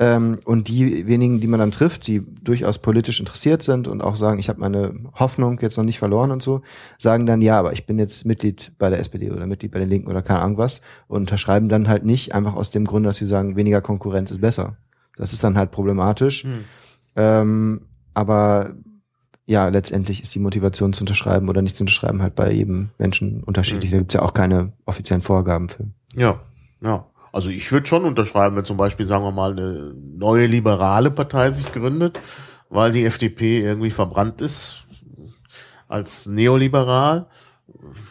Ähm, 0.00 0.36
und 0.44 0.68
die 0.68 1.08
wenigen, 1.08 1.40
die 1.40 1.48
man 1.48 1.58
dann 1.58 1.72
trifft, 1.72 2.06
die 2.06 2.22
durchaus 2.42 2.78
politisch 2.78 3.18
interessiert 3.18 3.62
sind 3.62 3.88
und 3.88 4.00
auch 4.00 4.14
sagen, 4.14 4.38
ich 4.38 4.48
habe 4.48 4.60
meine 4.60 4.94
Hoffnung 5.14 5.58
jetzt 5.60 5.76
noch 5.76 5.84
nicht 5.84 5.98
verloren 5.98 6.30
und 6.30 6.40
so, 6.40 6.62
sagen 6.98 7.26
dann, 7.26 7.42
ja, 7.42 7.58
aber 7.58 7.72
ich 7.72 7.84
bin 7.84 7.98
jetzt 7.98 8.24
Mitglied 8.24 8.70
bei 8.78 8.90
der 8.90 9.00
SPD 9.00 9.30
oder 9.30 9.46
Mitglied 9.46 9.72
bei 9.72 9.80
den 9.80 9.88
Linken 9.88 10.08
oder 10.08 10.22
keine 10.22 10.40
Ahnung 10.40 10.58
was 10.58 10.82
und 11.08 11.22
unterschreiben 11.22 11.68
dann 11.68 11.88
halt 11.88 12.04
nicht, 12.04 12.32
einfach 12.32 12.54
aus 12.54 12.70
dem 12.70 12.84
Grund, 12.84 13.06
dass 13.06 13.16
sie 13.16 13.26
sagen, 13.26 13.56
weniger 13.56 13.80
Konkurrenz 13.80 14.30
ist 14.30 14.40
besser. 14.40 14.76
Das 15.16 15.32
ist 15.32 15.42
dann 15.42 15.58
halt 15.58 15.72
problematisch. 15.72 16.44
Ähm, 17.18 17.80
aber 18.14 18.74
ja, 19.44 19.68
letztendlich 19.68 20.22
ist 20.22 20.34
die 20.34 20.38
Motivation 20.38 20.92
zu 20.92 21.02
unterschreiben 21.02 21.48
oder 21.48 21.62
nicht 21.62 21.74
zu 21.74 21.82
unterschreiben 21.82 22.22
halt 22.22 22.36
bei 22.36 22.52
jedem 22.52 22.90
Menschen 22.96 23.42
unterschiedlich. 23.42 23.90
Da 23.90 23.98
gibt's 23.98 24.14
ja 24.14 24.22
auch 24.22 24.34
keine 24.34 24.72
offiziellen 24.84 25.22
Vorgaben 25.22 25.68
für. 25.68 25.88
Ja, 26.14 26.40
ja. 26.80 27.06
Also 27.32 27.50
ich 27.50 27.70
würde 27.72 27.86
schon 27.86 28.04
unterschreiben, 28.04 28.56
wenn 28.56 28.64
zum 28.64 28.76
Beispiel, 28.76 29.04
sagen 29.04 29.24
wir 29.24 29.32
mal, 29.32 29.52
eine 29.52 29.94
neue 29.96 30.46
liberale 30.46 31.10
Partei 31.10 31.50
sich 31.50 31.72
gründet, 31.72 32.20
weil 32.68 32.92
die 32.92 33.04
FDP 33.04 33.60
irgendwie 33.60 33.90
verbrannt 33.90 34.40
ist 34.40 34.86
als 35.88 36.26
neoliberal 36.26 37.26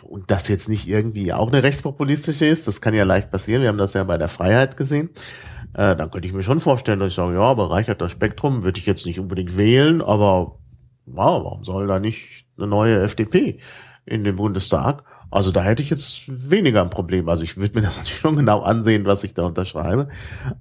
und 0.03 0.29
das 0.31 0.47
jetzt 0.47 0.69
nicht 0.69 0.87
irgendwie 0.87 1.33
auch 1.33 1.47
eine 1.47 1.63
rechtspopulistische 1.63 2.45
ist, 2.45 2.67
das 2.67 2.81
kann 2.81 2.93
ja 2.93 3.03
leicht 3.03 3.31
passieren, 3.31 3.61
wir 3.61 3.69
haben 3.69 3.77
das 3.77 3.93
ja 3.93 4.03
bei 4.03 4.17
der 4.17 4.29
Freiheit 4.29 4.75
gesehen, 4.75 5.09
äh, 5.77 5.95
dann 5.95 6.09
könnte 6.09 6.27
ich 6.27 6.33
mir 6.33 6.43
schon 6.43 6.59
vorstellen, 6.59 6.99
dass 6.99 7.09
ich 7.09 7.15
sage, 7.15 7.35
ja, 7.35 7.53
bereichert 7.53 8.01
das 8.01 8.11
Spektrum, 8.11 8.63
würde 8.63 8.79
ich 8.79 8.87
jetzt 8.87 9.05
nicht 9.05 9.19
unbedingt 9.19 9.57
wählen, 9.57 10.01
aber 10.01 10.57
wow, 11.05 11.43
warum 11.43 11.63
soll 11.63 11.85
da 11.87 11.99
nicht 11.99 12.45
eine 12.57 12.67
neue 12.67 12.99
FDP 12.99 13.59
in 14.05 14.23
den 14.23 14.35
Bundestag? 14.37 15.03
Also 15.29 15.51
da 15.51 15.61
hätte 15.61 15.83
ich 15.83 15.91
jetzt 15.91 16.49
weniger 16.49 16.81
ein 16.81 16.89
Problem. 16.89 17.29
Also 17.29 17.43
ich 17.43 17.57
würde 17.57 17.75
mir 17.75 17.85
das 17.85 17.97
natürlich 17.97 18.19
schon 18.19 18.35
genau 18.35 18.61
ansehen, 18.61 19.05
was 19.05 19.23
ich 19.23 19.35
da 19.35 19.45
unterschreibe. 19.45 20.09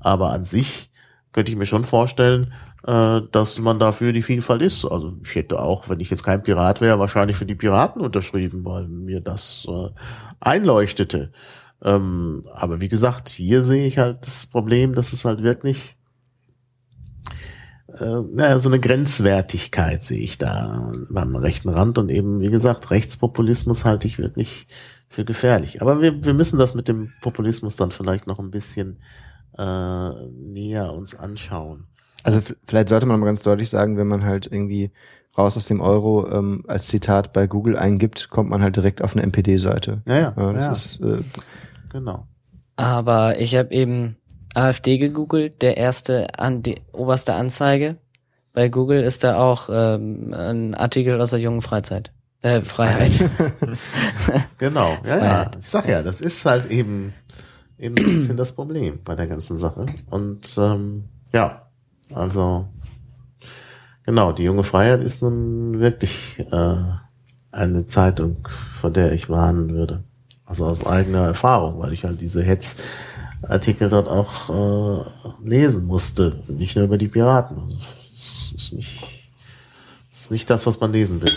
Aber 0.01 0.31
an 0.31 0.45
sich 0.45 0.91
könnte 1.33 1.51
ich 1.51 1.57
mir 1.57 1.67
schon 1.67 1.85
vorstellen, 1.85 2.53
äh, 2.87 3.23
dass 3.33 3.59
man 3.59 3.79
dafür 3.79 4.12
die 4.12 4.23
Vielfalt 4.23 4.61
ist. 4.61 4.85
Also 4.85 5.14
ich 5.25 5.35
hätte 5.35 5.61
auch, 5.61 5.89
wenn 5.89 6.01
ich 6.01 6.11
jetzt 6.11 6.25
kein 6.25 6.43
Pirat 6.43 6.83
wäre, 6.83 6.99
wahrscheinlich 6.99 7.37
für 7.37 7.47
die 7.47 7.55
Piraten 7.55 8.03
unterschrieben, 8.03 8.67
weil 8.67 8.87
mir 8.87 9.21
das 9.21 9.67
äh, 9.67 9.89
einleuchtete. 10.41 11.33
Ähm, 11.83 12.45
aber 12.53 12.81
wie 12.81 12.89
gesagt, 12.89 13.29
hier 13.29 13.62
sehe 13.64 13.87
ich 13.87 13.99
halt 13.99 14.27
das 14.27 14.47
Problem, 14.47 14.95
dass 14.95 15.12
es 15.12 15.24
halt 15.24 15.43
wirklich 15.43 15.97
äh, 18.01 18.22
naja, 18.33 18.59
so 18.59 18.68
eine 18.68 18.81
Grenzwertigkeit 18.81 20.03
sehe 20.03 20.20
ich 20.20 20.39
da 20.39 20.93
beim 21.09 21.37
rechten 21.37 21.68
Rand 21.68 21.99
und 21.99 22.11
eben, 22.11 22.41
wie 22.41 22.51
gesagt, 22.51 22.91
Rechtspopulismus 22.91 23.85
halte 23.85 24.09
ich 24.09 24.18
wirklich 24.18 24.66
für 25.09 25.24
gefährlich. 25.24 25.81
Aber 25.83 26.01
wir, 26.03 26.24
wir 26.24 26.35
müssen 26.35 26.59
das 26.59 26.74
mit 26.74 26.89
dem 26.89 27.12
Populismus 27.22 27.77
dann 27.77 27.91
vielleicht 27.91 28.27
noch 28.27 28.39
ein 28.39 28.51
bisschen 28.51 28.99
äh, 29.57 30.11
näher 30.31 30.93
uns 30.93 31.14
anschauen. 31.14 31.87
Also 32.22 32.41
vielleicht 32.66 32.89
sollte 32.89 33.07
man 33.07 33.20
mal 33.20 33.27
ganz 33.27 33.43
deutlich 33.43 33.70
sagen, 33.70 33.97
wenn 33.97 34.09
man 34.09 34.24
halt 34.24 34.47
irgendwie 34.51 34.91
raus 35.37 35.57
aus 35.57 35.66
dem 35.66 35.80
Euro 35.80 36.28
ähm, 36.30 36.64
als 36.66 36.87
Zitat 36.87 37.32
bei 37.32 37.47
Google 37.47 37.76
eingibt, 37.76 38.30
kommt 38.30 38.51
man 38.51 38.62
halt 38.62 38.76
direkt 38.76 39.03
auf 39.03 39.14
eine 39.14 39.22
NPD-Seite. 39.22 40.03
Ja, 40.07 40.16
ja, 40.16 40.34
Ja, 40.37 40.53
das 40.53 40.64
ja. 40.64 40.72
ist 40.72 41.01
äh, 41.01 41.22
Genau. 41.91 42.26
Aber 42.76 43.39
ich 43.41 43.57
habe 43.57 43.72
eben 43.72 44.16
AfD 44.55 44.99
gegoogelt, 44.99 45.62
der 45.62 45.76
erste, 45.76 46.39
an 46.39 46.62
die 46.62 46.80
oberste 46.93 47.34
Anzeige. 47.34 47.97
Bei 48.53 48.68
Google 48.68 49.03
ist 49.03 49.24
da 49.24 49.39
auch 49.39 49.68
ähm, 49.72 50.32
ein 50.34 50.74
Artikel 50.74 51.20
aus 51.20 51.30
der 51.30 51.41
jungen 51.41 51.62
Freizeit. 51.62 52.12
Äh, 52.43 52.61
Freiheit. 52.61 53.12
Genau, 54.59 54.97
ja, 55.05 55.09
ja. 55.09 55.18
Freiheit. 55.18 55.57
Ich 55.59 55.66
sag 55.66 55.89
ja, 55.89 56.03
das 56.03 56.20
ist 56.20 56.45
halt 56.47 56.70
eben, 56.70 57.12
eben 57.78 57.97
ein 57.99 58.05
bisschen 58.05 58.37
das 58.37 58.53
Problem 58.53 59.01
bei 59.05 59.14
der 59.14 59.26
ganzen 59.26 59.59
Sache. 59.59 59.87
Und 60.11 60.57
ähm, 60.59 61.05
ja, 61.32 61.68
also 62.14 62.68
genau, 64.07 64.33
die 64.33 64.45
junge 64.45 64.65
Freiheit 64.65 65.03
ist 65.03 65.21
nun 65.23 65.81
wirklich 65.81 66.39
äh, 66.51 66.77
eine 67.53 67.87
Zeitung, 67.87 68.49
vor 68.81 68.91
der 68.91 69.13
ich 69.13 69.29
warnen 69.29 69.75
würde. 69.75 70.05
Also 70.47 70.67
aus 70.67 70.87
eigener 70.87 71.27
Erfahrung, 71.27 71.81
weil 71.81 71.93
ich 71.93 72.05
halt 72.05 72.21
diese 72.21 72.43
Hetzartikel 72.43 73.89
dort 73.91 74.09
auch 74.09 75.05
äh, 75.05 75.05
lesen 75.45 75.85
musste, 75.85 76.41
nicht 76.49 76.77
nur 76.77 76.85
über 76.85 76.99
die 76.99 77.09
Piraten. 77.09 77.79
Es 78.15 78.53
ist 78.55 78.73
nicht, 78.73 79.03
es 80.11 80.23
ist 80.23 80.31
nicht 80.31 80.49
das, 80.49 80.67
was 80.67 80.81
man 80.81 80.93
lesen 80.93 81.21
will. 81.21 81.33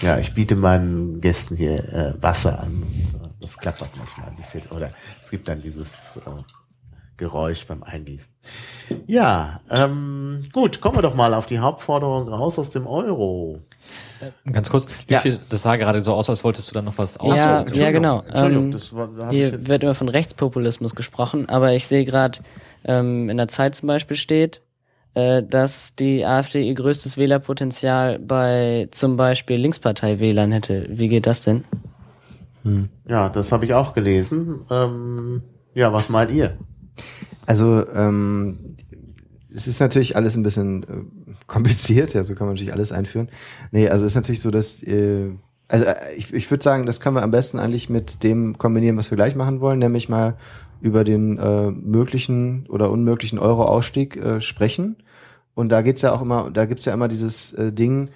Ja, 0.00 0.18
ich 0.18 0.34
biete 0.34 0.56
meinen 0.56 1.20
Gästen 1.20 1.54
hier 1.56 1.78
äh, 1.92 2.14
Wasser 2.20 2.58
an. 2.60 2.82
Und, 2.82 3.22
äh, 3.22 3.34
das 3.40 3.56
klappert 3.56 3.90
manchmal 3.96 4.30
ein 4.30 4.36
bisschen. 4.36 4.62
Oder 4.70 4.92
es 5.22 5.30
gibt 5.30 5.46
dann 5.46 5.62
dieses 5.62 6.16
äh, 6.16 6.61
Geräusch 7.16 7.66
beim 7.66 7.82
Eingießen. 7.82 8.32
Ja, 9.06 9.60
ähm, 9.70 10.42
gut, 10.52 10.80
kommen 10.80 10.96
wir 10.96 11.02
doch 11.02 11.14
mal 11.14 11.34
auf 11.34 11.46
die 11.46 11.58
Hauptforderung 11.60 12.28
raus 12.28 12.58
aus 12.58 12.70
dem 12.70 12.86
Euro. 12.86 13.60
Ganz 14.50 14.70
kurz, 14.70 14.86
Ja. 15.08 15.20
Das 15.48 15.62
sah 15.62 15.76
gerade 15.76 16.00
so 16.00 16.14
aus, 16.14 16.30
als 16.30 16.42
wolltest 16.44 16.70
du 16.70 16.74
da 16.74 16.82
noch 16.82 16.96
was 16.98 17.14
Ja, 17.16 17.20
ausführen. 17.20 17.38
ja, 17.38 17.58
Entschuldigung, 17.60 17.92
genau. 17.94 18.22
Entschuldigung, 18.26 18.64
Ähm, 18.66 18.72
das 18.72 18.94
war, 18.94 19.08
da 19.08 19.30
Hier 19.30 19.48
jetzt, 19.50 19.68
wird 19.68 19.82
immer 19.82 19.94
von 19.94 20.08
Rechtspopulismus 20.08 20.94
gesprochen, 20.94 21.48
aber 21.48 21.72
ich 21.74 21.86
sehe 21.86 22.04
gerade 22.04 22.38
ähm, 22.84 23.28
in 23.28 23.36
der 23.36 23.48
Zeit 23.48 23.74
zum 23.74 23.88
Beispiel 23.88 24.16
steht, 24.16 24.62
äh, 25.14 25.42
dass 25.42 25.94
die 25.94 26.24
AfD 26.24 26.62
ihr 26.66 26.74
größtes 26.74 27.16
Wählerpotenzial 27.18 28.18
bei 28.18 28.88
zum 28.90 29.16
Beispiel 29.16 29.56
Linkspartei-Wählern 29.58 30.52
hätte. 30.52 30.86
Wie 30.88 31.08
geht 31.08 31.26
das 31.26 31.44
denn? 31.44 31.64
ja, 33.08 33.28
das 33.28 33.50
habe 33.50 33.64
ich 33.64 33.74
auch 33.74 33.92
gelesen. 33.92 34.60
Ähm, 34.70 35.42
ja, 35.74 35.92
was 35.92 36.08
meint 36.08 36.30
ihr? 36.30 36.56
Also 37.46 37.86
ähm, 37.88 38.76
es 39.54 39.66
ist 39.66 39.80
natürlich 39.80 40.16
alles 40.16 40.36
ein 40.36 40.42
bisschen 40.42 40.82
äh, 40.84 41.34
kompliziert, 41.46 42.14
ja, 42.14 42.24
so 42.24 42.34
kann 42.34 42.46
man 42.46 42.54
natürlich 42.54 42.72
alles 42.72 42.92
einführen. 42.92 43.28
Nee, 43.70 43.88
also 43.88 44.06
es 44.06 44.12
ist 44.12 44.16
natürlich 44.16 44.40
so, 44.40 44.50
dass 44.50 44.82
äh, 44.82 45.30
also 45.68 45.86
äh, 45.86 46.14
ich, 46.16 46.32
ich 46.32 46.50
würde 46.50 46.62
sagen, 46.62 46.86
das 46.86 47.00
können 47.00 47.16
wir 47.16 47.22
am 47.22 47.30
besten 47.30 47.58
eigentlich 47.58 47.88
mit 47.88 48.22
dem 48.22 48.58
kombinieren, 48.58 48.96
was 48.96 49.10
wir 49.10 49.16
gleich 49.16 49.34
machen 49.34 49.60
wollen, 49.60 49.78
nämlich 49.78 50.08
mal 50.08 50.36
über 50.80 51.04
den 51.04 51.38
äh, 51.38 51.70
möglichen 51.70 52.66
oder 52.68 52.90
unmöglichen 52.90 53.38
Euro-Ausstieg 53.38 54.16
äh, 54.16 54.40
sprechen. 54.40 54.96
Und 55.54 55.70
da 55.70 55.82
geht's 55.82 56.02
ja 56.02 56.12
auch 56.12 56.22
immer, 56.22 56.50
da 56.50 56.66
gibt's 56.66 56.84
ja 56.84 56.92
immer 56.92 57.08
dieses 57.08 57.54
äh, 57.54 57.72
Ding, 57.72 58.10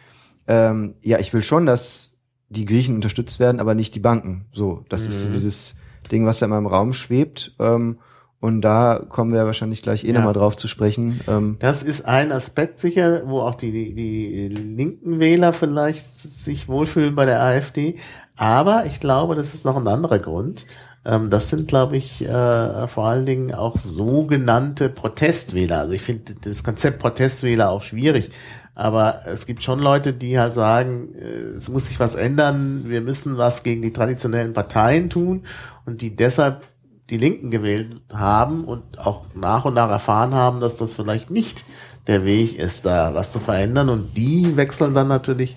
ähm, 0.49 0.95
ja, 1.03 1.19
ich 1.19 1.33
will 1.33 1.43
schon, 1.43 1.67
dass 1.67 2.19
die 2.49 2.65
Griechen 2.65 2.95
unterstützt 2.95 3.41
werden, 3.41 3.61
aber 3.61 3.75
nicht 3.75 3.95
die 3.95 4.01
Banken. 4.01 4.47
So, 4.53 4.85
das 4.89 5.07
ist 5.07 5.21
so 5.21 5.29
dieses 5.29 5.77
Ding, 6.13 6.27
was 6.27 6.39
da 6.39 6.47
immer 6.47 6.59
im 6.59 6.67
Raum 6.67 6.93
schwebt. 6.93 7.57
Ähm, 7.59 7.99
und 8.41 8.61
da 8.63 9.01
kommen 9.09 9.33
wir 9.33 9.45
wahrscheinlich 9.47 9.83
gleich 9.83 10.05
eh 10.05 10.09
Ja. 10.09 10.15
nochmal 10.15 10.35
drauf 10.35 10.57
zu 10.57 10.69
sprechen. 10.69 11.21
Ähm, 11.29 11.57
Das 11.59 11.83
ist 11.83 12.07
ein 12.07 12.33
Aspekt 12.33 12.79
sicher, 12.81 13.23
wo 13.27 13.41
auch 13.41 13.55
die, 13.55 13.73
die, 13.73 13.95
die 13.95 14.49
linken 14.49 15.19
Wähler 15.21 15.53
vielleicht 15.53 16.07
sich 16.07 16.69
wohlfühlen 16.69 17.15
bei 17.15 17.25
der 17.25 17.41
AfD. 17.43 17.97
Aber 18.37 18.85
ich 18.87 19.01
glaube, 19.01 19.35
das 19.35 19.55
ist 19.55 19.65
noch 19.65 19.77
ein 19.77 19.89
anderer 19.89 20.19
Grund. 20.19 20.67
Ähm, 21.07 21.31
das 21.31 21.49
sind, 21.51 21.69
glaube 21.69 21.97
ich, 21.97 22.23
äh, 22.29 22.89
vor 22.89 23.07
allen 23.07 23.25
Dingen 23.27 23.55
auch 23.55 23.79
sogenannte 23.79 24.89
Protestwähler. 24.91 25.79
Also 25.81 25.93
ich 25.93 26.03
finde 26.03 26.35
das 26.43 26.63
Konzept 26.65 26.99
Protestwähler 26.99 27.71
auch 27.71 27.83
schwierig. 27.83 28.31
Aber 28.75 29.21
es 29.25 29.47
gibt 29.47 29.63
schon 29.63 29.79
Leute, 29.79 30.13
die 30.13 30.39
halt 30.39 30.53
sagen, 30.53 31.15
äh, 31.15 31.57
es 31.57 31.71
muss 31.71 31.89
sich 31.89 31.99
was 31.99 32.15
ändern, 32.15 32.83
wir 32.87 33.01
müssen 33.01 33.39
was 33.39 33.63
gegen 33.63 33.81
die 33.81 33.93
traditionellen 33.93 34.53
Parteien 34.53 35.09
tun 35.09 35.45
und 35.87 36.03
die 36.03 36.15
deshalb 36.15 36.67
die 37.11 37.19
Linken 37.19 37.51
gewählt 37.51 38.01
haben 38.13 38.65
und 38.65 38.99
auch 38.99 39.25
nach 39.35 39.65
und 39.65 39.75
nach 39.75 39.91
erfahren 39.91 40.35
haben, 40.35 40.61
dass 40.61 40.77
das 40.77 40.95
vielleicht 40.95 41.31
nicht 41.31 41.65
der 42.07 42.25
Weg 42.25 42.59
ist, 42.59 42.85
da 42.87 43.15
was 43.15 43.33
zu 43.33 43.39
verändern. 43.41 43.89
Und 43.89 44.17
die 44.17 44.57
wechseln 44.57 44.95
dann 44.95 45.09
natürlich 45.09 45.57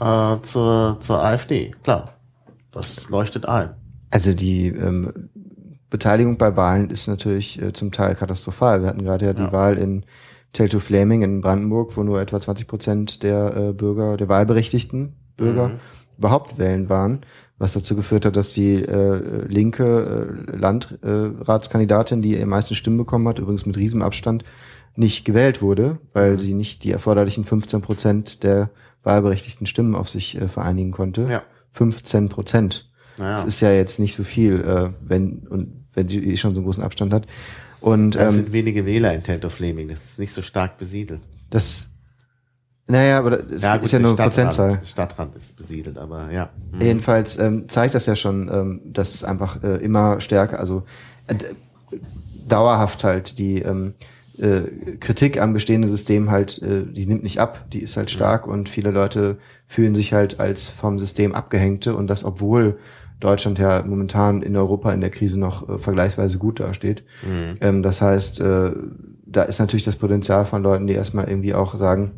äh, 0.00 0.36
zur, 0.42 0.96
zur 1.00 1.22
AfD. 1.24 1.74
Klar, 1.82 2.14
das 2.72 3.08
leuchtet 3.10 3.46
ein. 3.46 3.70
Also 4.10 4.32
die 4.32 4.68
ähm, 4.68 5.30
Beteiligung 5.90 6.38
bei 6.38 6.56
Wahlen 6.56 6.90
ist 6.90 7.06
natürlich 7.08 7.60
äh, 7.60 7.72
zum 7.72 7.92
Teil 7.92 8.14
katastrophal. 8.14 8.80
Wir 8.82 8.88
hatten 8.88 9.02
gerade 9.04 9.26
ja 9.26 9.32
die 9.32 9.42
Ja. 9.42 9.52
Wahl 9.52 9.76
in 9.78 10.04
Tell 10.52 10.68
to 10.68 10.78
Flaming 10.78 11.22
in 11.22 11.40
Brandenburg, 11.40 11.96
wo 11.96 12.04
nur 12.04 12.20
etwa 12.20 12.40
20 12.40 12.68
Prozent 12.68 13.22
der 13.24 13.56
äh, 13.56 13.72
Bürger, 13.72 14.16
der 14.16 14.28
wahlberechtigten 14.28 15.14
Bürger 15.36 15.70
Mhm. 15.70 15.80
überhaupt 16.18 16.58
wählen 16.58 16.88
waren, 16.88 17.22
was 17.58 17.72
dazu 17.72 17.94
geführt 17.94 18.26
hat, 18.26 18.36
dass 18.36 18.52
die 18.52 18.74
äh, 18.74 19.46
linke 19.46 20.46
äh, 20.52 20.56
Landratskandidatin, 20.56 22.20
die 22.22 22.40
am 22.40 22.48
meisten 22.48 22.74
Stimmen 22.74 22.98
bekommen 22.98 23.28
hat, 23.28 23.38
übrigens 23.38 23.64
mit 23.66 23.76
Riesenabstand, 23.76 24.44
nicht 24.96 25.24
gewählt 25.24 25.62
wurde, 25.62 25.98
weil 26.12 26.38
sie 26.38 26.54
nicht 26.54 26.84
die 26.84 26.92
erforderlichen 26.92 27.44
15 27.44 27.80
Prozent 27.80 28.42
der 28.42 28.70
wahlberechtigten 29.02 29.66
Stimmen 29.66 29.94
auf 29.94 30.08
sich 30.08 30.40
äh, 30.40 30.48
vereinigen 30.48 30.90
konnte. 30.90 31.28
Ja. 31.30 31.42
15 31.72 32.28
Prozent. 32.28 32.90
Naja. 33.18 33.36
Das 33.36 33.44
ist 33.44 33.60
ja 33.60 33.72
jetzt 33.72 33.98
nicht 33.98 34.14
so 34.14 34.24
viel, 34.24 34.60
äh, 34.60 34.90
wenn 35.00 35.46
und 35.48 35.84
wenn 35.94 36.08
sie 36.08 36.18
eh 36.18 36.36
schon 36.36 36.54
so 36.54 36.60
einen 36.60 36.66
großen 36.66 36.82
Abstand 36.82 37.12
hat. 37.12 37.26
Und 37.80 38.12
Das 38.12 38.34
ähm, 38.34 38.44
sind 38.44 38.52
wenige 38.52 38.86
Wähler 38.86 39.14
in 39.14 39.22
Tent 39.22 39.44
of 39.44 39.52
Flaming. 39.52 39.88
Das 39.88 40.04
ist 40.04 40.18
nicht 40.18 40.32
so 40.32 40.42
stark 40.42 40.78
besiedelt. 40.78 41.20
das, 41.50 41.90
naja, 42.86 43.18
aber 43.18 43.30
das 43.30 43.50
ist 43.50 43.62
ja 43.62 43.78
der 43.78 44.00
nur 44.00 44.10
eine 44.10 44.16
Stadtrand- 44.16 44.24
Prozentzahl. 44.24 44.80
Stadtrand 44.84 45.36
ist 45.36 45.56
besiedelt, 45.56 45.98
aber 45.98 46.30
ja. 46.30 46.50
Hm. 46.72 46.80
Jedenfalls 46.80 47.38
ähm, 47.38 47.68
zeigt 47.68 47.94
das 47.94 48.06
ja 48.06 48.16
schon, 48.16 48.48
ähm, 48.52 48.80
dass 48.84 49.14
es 49.14 49.24
einfach 49.24 49.62
äh, 49.62 49.76
immer 49.76 50.20
stärker, 50.20 50.60
also 50.60 50.82
äh, 51.26 51.34
dauerhaft 52.46 53.04
halt 53.04 53.38
die 53.38 53.62
ähm, 53.62 53.94
äh, 54.38 54.96
Kritik 55.00 55.40
am 55.40 55.54
bestehenden 55.54 55.88
System 55.88 56.30
halt, 56.30 56.60
äh, 56.62 56.84
die 56.84 57.06
nimmt 57.06 57.22
nicht 57.22 57.40
ab, 57.40 57.66
die 57.72 57.80
ist 57.80 57.96
halt 57.96 58.10
stark 58.10 58.46
und 58.46 58.68
viele 58.68 58.90
Leute 58.90 59.38
fühlen 59.66 59.94
sich 59.94 60.12
halt 60.12 60.40
als 60.40 60.68
vom 60.68 60.98
System 60.98 61.34
abgehängte 61.34 61.94
und 61.94 62.08
das, 62.08 62.24
obwohl 62.24 62.78
Deutschland 63.20 63.58
ja 63.58 63.82
momentan 63.86 64.42
in 64.42 64.56
Europa 64.56 64.92
in 64.92 65.00
der 65.00 65.10
Krise 65.10 65.38
noch 65.38 65.68
äh, 65.68 65.78
vergleichsweise 65.78 66.38
gut 66.38 66.60
dasteht. 66.60 67.04
Mhm. 67.22 67.56
Ähm, 67.60 67.82
das 67.82 68.02
heißt, 68.02 68.40
äh, 68.40 68.72
da 69.24 69.42
ist 69.42 69.58
natürlich 69.58 69.84
das 69.84 69.96
Potenzial 69.96 70.44
von 70.44 70.62
Leuten, 70.62 70.86
die 70.86 70.94
erstmal 70.94 71.28
irgendwie 71.28 71.54
auch 71.54 71.74
sagen, 71.76 72.10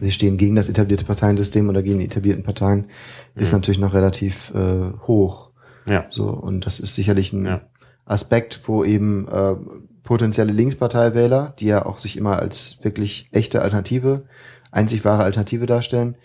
sie 0.00 0.12
stehen 0.12 0.36
gegen 0.36 0.56
das 0.56 0.68
etablierte 0.68 1.04
Parteiensystem 1.04 1.68
oder 1.68 1.82
gegen 1.82 1.98
die 1.98 2.06
etablierten 2.06 2.44
Parteien, 2.44 2.86
ist 3.34 3.52
natürlich 3.52 3.80
noch 3.80 3.94
relativ 3.94 4.52
äh, 4.54 4.92
hoch. 5.06 5.50
Ja. 5.86 6.06
So, 6.10 6.28
und 6.28 6.66
das 6.66 6.80
ist 6.80 6.94
sicherlich 6.94 7.32
ein 7.32 7.44
Ja. 7.44 7.60
Aspekt, 8.04 8.62
wo 8.66 8.84
eben 8.84 9.28
äh, 9.28 9.54
potenzielle 10.02 10.52
Linksparteiwähler, 10.52 11.54
die 11.58 11.66
ja 11.66 11.86
auch 11.86 11.98
sich 11.98 12.16
immer 12.16 12.38
als 12.38 12.78
wirklich 12.82 13.28
echte 13.32 13.62
Alternative, 13.62 14.24
einzig 14.70 15.04
wahre 15.04 15.22
Alternative 15.22 15.66
darstellen, 15.66 16.16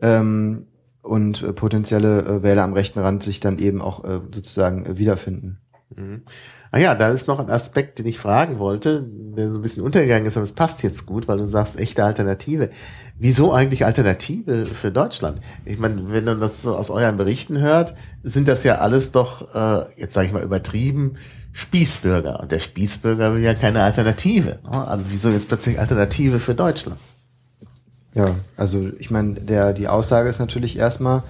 ähm, 0.00 0.66
und 1.02 1.42
äh, 1.42 1.52
potenzielle 1.52 2.22
äh, 2.22 2.42
Wähler 2.42 2.64
am 2.64 2.72
rechten 2.72 2.98
Rand 2.98 3.22
sich 3.22 3.40
dann 3.40 3.58
eben 3.58 3.82
auch 3.82 4.04
äh, 4.04 4.20
sozusagen 4.32 4.86
äh, 4.86 4.98
wiederfinden. 4.98 5.58
Ah 6.74 6.78
ja, 6.78 6.96
da 6.96 7.10
ist 7.10 7.28
noch 7.28 7.38
ein 7.38 7.50
Aspekt, 7.50 8.00
den 8.00 8.06
ich 8.06 8.18
fragen 8.18 8.58
wollte, 8.58 9.04
der 9.08 9.52
so 9.52 9.60
ein 9.60 9.62
bisschen 9.62 9.84
untergegangen 9.84 10.26
ist, 10.26 10.36
aber 10.36 10.42
es 10.42 10.50
passt 10.50 10.82
jetzt 10.82 11.06
gut, 11.06 11.28
weil 11.28 11.38
du 11.38 11.46
sagst, 11.46 11.78
echte 11.78 12.02
Alternative. 12.02 12.68
Wieso 13.16 13.52
eigentlich 13.52 13.84
Alternative 13.84 14.66
für 14.66 14.90
Deutschland? 14.90 15.40
Ich 15.64 15.78
meine, 15.78 16.10
wenn 16.10 16.24
man 16.24 16.40
das 16.40 16.62
so 16.62 16.76
aus 16.76 16.90
euren 16.90 17.16
Berichten 17.16 17.60
hört, 17.60 17.94
sind 18.24 18.48
das 18.48 18.64
ja 18.64 18.78
alles 18.78 19.12
doch, 19.12 19.54
äh, 19.54 19.84
jetzt 20.00 20.14
sage 20.14 20.26
ich 20.26 20.32
mal 20.32 20.42
übertrieben, 20.42 21.14
Spießbürger. 21.52 22.40
Und 22.40 22.50
der 22.50 22.58
Spießbürger 22.58 23.34
will 23.34 23.42
ja 23.44 23.54
keine 23.54 23.84
Alternative. 23.84 24.58
ne? 24.68 24.88
Also 24.88 25.06
wieso 25.10 25.30
jetzt 25.30 25.46
plötzlich 25.46 25.78
Alternative 25.78 26.40
für 26.40 26.56
Deutschland? 26.56 26.98
Ja, 28.14 28.34
also 28.56 28.90
ich 28.98 29.12
meine, 29.12 29.34
der 29.34 29.74
die 29.74 29.86
Aussage 29.86 30.28
ist 30.28 30.40
natürlich 30.40 30.76
erstmal, 30.76 31.22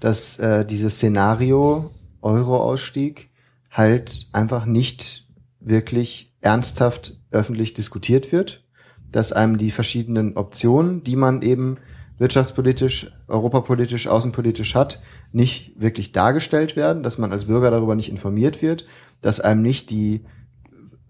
dass 0.00 0.38
äh, 0.38 0.64
dieses 0.64 0.94
Szenario 0.94 1.90
Euro-Ausstieg 2.22 3.28
halt 3.76 4.26
einfach 4.32 4.64
nicht 4.64 5.28
wirklich 5.60 6.34
ernsthaft 6.40 7.18
öffentlich 7.30 7.74
diskutiert 7.74 8.32
wird, 8.32 8.64
dass 9.12 9.32
einem 9.32 9.58
die 9.58 9.70
verschiedenen 9.70 10.36
Optionen, 10.36 11.04
die 11.04 11.16
man 11.16 11.42
eben 11.42 11.76
wirtschaftspolitisch, 12.18 13.12
europapolitisch, 13.28 14.08
außenpolitisch 14.08 14.74
hat, 14.74 15.02
nicht 15.32 15.78
wirklich 15.78 16.12
dargestellt 16.12 16.74
werden, 16.74 17.02
dass 17.02 17.18
man 17.18 17.32
als 17.32 17.44
Bürger 17.44 17.70
darüber 17.70 17.94
nicht 17.94 18.08
informiert 18.08 18.62
wird, 18.62 18.86
dass 19.20 19.40
einem 19.40 19.60
nicht 19.60 19.90
die 19.90 20.24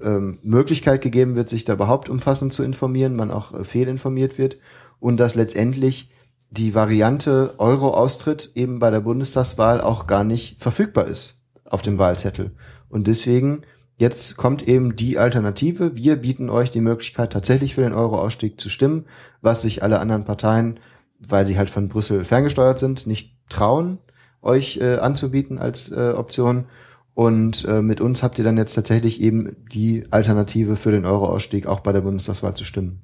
ähm, 0.01 0.33
Möglichkeit 0.43 1.01
gegeben 1.03 1.37
wird, 1.37 1.49
sich 1.49 1.65
da 1.65 1.75
überhaupt 1.75 2.09
umfassend 2.09 2.53
zu 2.53 2.65
informieren, 2.65 3.15
man 3.15 3.31
auch 3.31 3.55
äh, 3.55 3.65
fehlinformiert 3.65 4.37
wird 4.37 4.59
und 4.99 5.19
dass 5.19 5.37
letztendlich 5.37 6.11
die 6.51 6.75
Variante 6.75 7.55
Euro-Austritt 7.59 8.53
eben 8.55 8.81
bei 8.81 8.91
der 8.91 9.01
Bundestagswahl 9.01 9.81
auch 9.81 10.09
gar 10.09 10.25
nicht 10.25 10.61
verfügbar 10.61 11.07
ist 11.07 11.36
auf 11.71 11.83
dem 11.83 11.99
Wahlzettel. 11.99 12.53
Und 12.89 13.07
deswegen, 13.07 13.63
jetzt 13.97 14.37
kommt 14.37 14.67
eben 14.67 14.97
die 14.97 15.19
Alternative. 15.19 15.97
Wir 15.97 16.17
bieten 16.17 16.51
euch 16.51 16.71
die 16.71 16.81
Möglichkeit, 16.81 17.33
tatsächlich 17.33 17.75
für 17.75 17.83
den 17.83 17.93
Euro-Ausstieg 17.93 18.61
zu 18.61 18.69
stimmen, 18.69 19.07
was 19.41 19.63
sich 19.63 19.83
alle 19.83 20.01
anderen 20.01 20.25
Parteien, 20.25 20.81
weil 21.19 21.47
sie 21.47 21.59
halt 21.59 21.71
von 21.71 21.89
Brüssel 21.89 22.25
ferngesteuert 22.25 22.79
sind, 22.79 23.07
nicht 23.07 23.37
trauen, 23.49 23.99
euch 24.43 24.79
äh, 24.79 24.97
anzubieten 24.97 25.59
als 25.59 25.91
äh, 25.91 26.13
Option. 26.17 26.67
Und 27.15 27.65
äh, 27.65 27.81
mit 27.81 28.03
uns 28.03 28.23
habt 28.23 28.39
ihr 28.39 28.45
dann 28.45 28.59
jetzt 28.59 28.75
tatsächlich 28.75 29.23
eben 29.23 29.57
die 29.73 30.05
Alternative 30.11 30.77
für 30.77 30.91
den 30.91 31.07
Euro-Ausstieg 31.07 31.67
auch 31.67 31.81
bei 31.81 31.93
der 31.93 32.03
Bundestagswahl 32.03 32.55
zu 32.55 32.65
stimmen. 32.65 33.01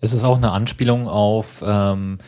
Es 0.00 0.14
ist 0.14 0.24
auch 0.24 0.38
eine 0.38 0.52
Anspielung 0.52 1.08
auf 1.08 1.62
ähm, 1.66 2.18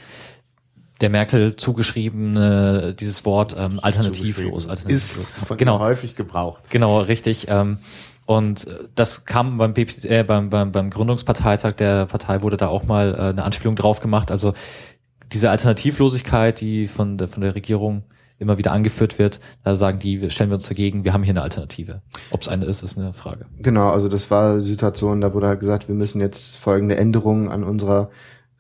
der 1.03 1.11
Merkel 1.11 1.57
zugeschriebene 1.57 2.95
dieses 2.99 3.25
Wort 3.25 3.55
ähm, 3.59 3.81
alternativlos. 3.83 4.69
alternativlos. 4.69 5.37
Ist 5.37 5.41
von 5.45 5.57
genau, 5.57 5.81
häufig 5.81 6.15
gebraucht. 6.15 6.63
genau, 6.71 7.01
richtig. 7.01 7.47
Ähm, 7.49 7.79
und 8.27 8.67
äh, 8.67 8.89
das 8.95 9.25
kam 9.25 9.59
beim, 9.59 9.75
BP, 9.75 10.05
äh, 10.05 10.23
beim, 10.23 10.49
beim, 10.49 10.73
beim 10.73 10.91
Gründungsparteitag 10.91 11.73
der 11.73 12.07
Partei 12.07 12.43
wurde 12.43 12.57
da 12.57 12.69
auch 12.69 12.85
mal 12.85 13.15
äh, 13.15 13.19
eine 13.19 13.43
Anspielung 13.43 13.77
drauf 13.77 14.01
gemacht. 14.01 14.31
Also 14.31 14.55
diese 15.33 15.51
Alternativlosigkeit, 15.51 16.61
die 16.61 16.87
von 16.87 17.19
der, 17.19 17.29
von 17.29 17.41
der 17.43 17.55
Regierung 17.55 18.05
immer 18.39 18.59
wieder 18.59 18.73
angeführt 18.73 19.19
wird, 19.19 19.41
da 19.63 19.77
sagen 19.77 20.01
die, 20.01 20.29
stellen 20.31 20.51
wir 20.51 20.57
uns 20.57 20.69
dagegen, 20.69 21.05
wir 21.05 21.13
haben 21.13 21.23
hier 21.23 21.33
eine 21.33 21.43
Alternative. 21.43 22.03
Ob 22.31 22.43
es 22.43 22.49
eine 22.49 22.65
ist, 22.65 22.83
ist 22.83 22.99
eine 22.99 23.15
Frage. 23.15 23.47
Genau, 23.59 23.91
also 23.91 24.09
das 24.09 24.31
war 24.31 24.57
die 24.57 24.63
Situation, 24.63 25.21
da 25.21 25.33
wurde 25.33 25.47
halt 25.47 25.61
gesagt, 25.61 25.89
wir 25.89 25.95
müssen 25.95 26.21
jetzt 26.21 26.57
folgende 26.57 26.97
Änderungen 26.97 27.49
an 27.49 27.63
unserer 27.63 28.11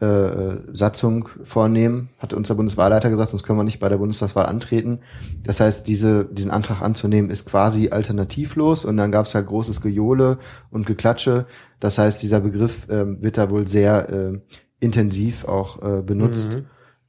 äh, 0.02 0.60
Satzung 0.72 1.28
vornehmen, 1.44 2.08
hat 2.18 2.32
unser 2.32 2.56
Bundeswahlleiter 2.56 3.08
gesagt, 3.08 3.30
sonst 3.30 3.44
können 3.44 3.58
wir 3.58 3.64
nicht 3.64 3.78
bei 3.78 3.88
der 3.88 3.98
Bundestagswahl 3.98 4.46
antreten. 4.46 4.98
Das 5.44 5.60
heißt, 5.60 5.86
diese, 5.86 6.24
diesen 6.24 6.50
Antrag 6.50 6.82
anzunehmen 6.82 7.30
ist 7.30 7.48
quasi 7.48 7.90
alternativlos 7.90 8.84
und 8.84 8.96
dann 8.96 9.12
gab 9.12 9.26
es 9.26 9.34
halt 9.34 9.46
großes 9.46 9.80
Gejohle 9.80 10.38
und 10.70 10.86
Geklatsche. 10.86 11.46
Das 11.78 11.98
heißt, 11.98 12.20
dieser 12.20 12.40
Begriff 12.40 12.88
ähm, 12.90 13.22
wird 13.22 13.38
da 13.38 13.50
wohl 13.50 13.68
sehr 13.68 14.08
äh, 14.10 14.40
intensiv 14.80 15.44
auch 15.44 15.80
äh, 15.82 16.02
benutzt. 16.02 16.58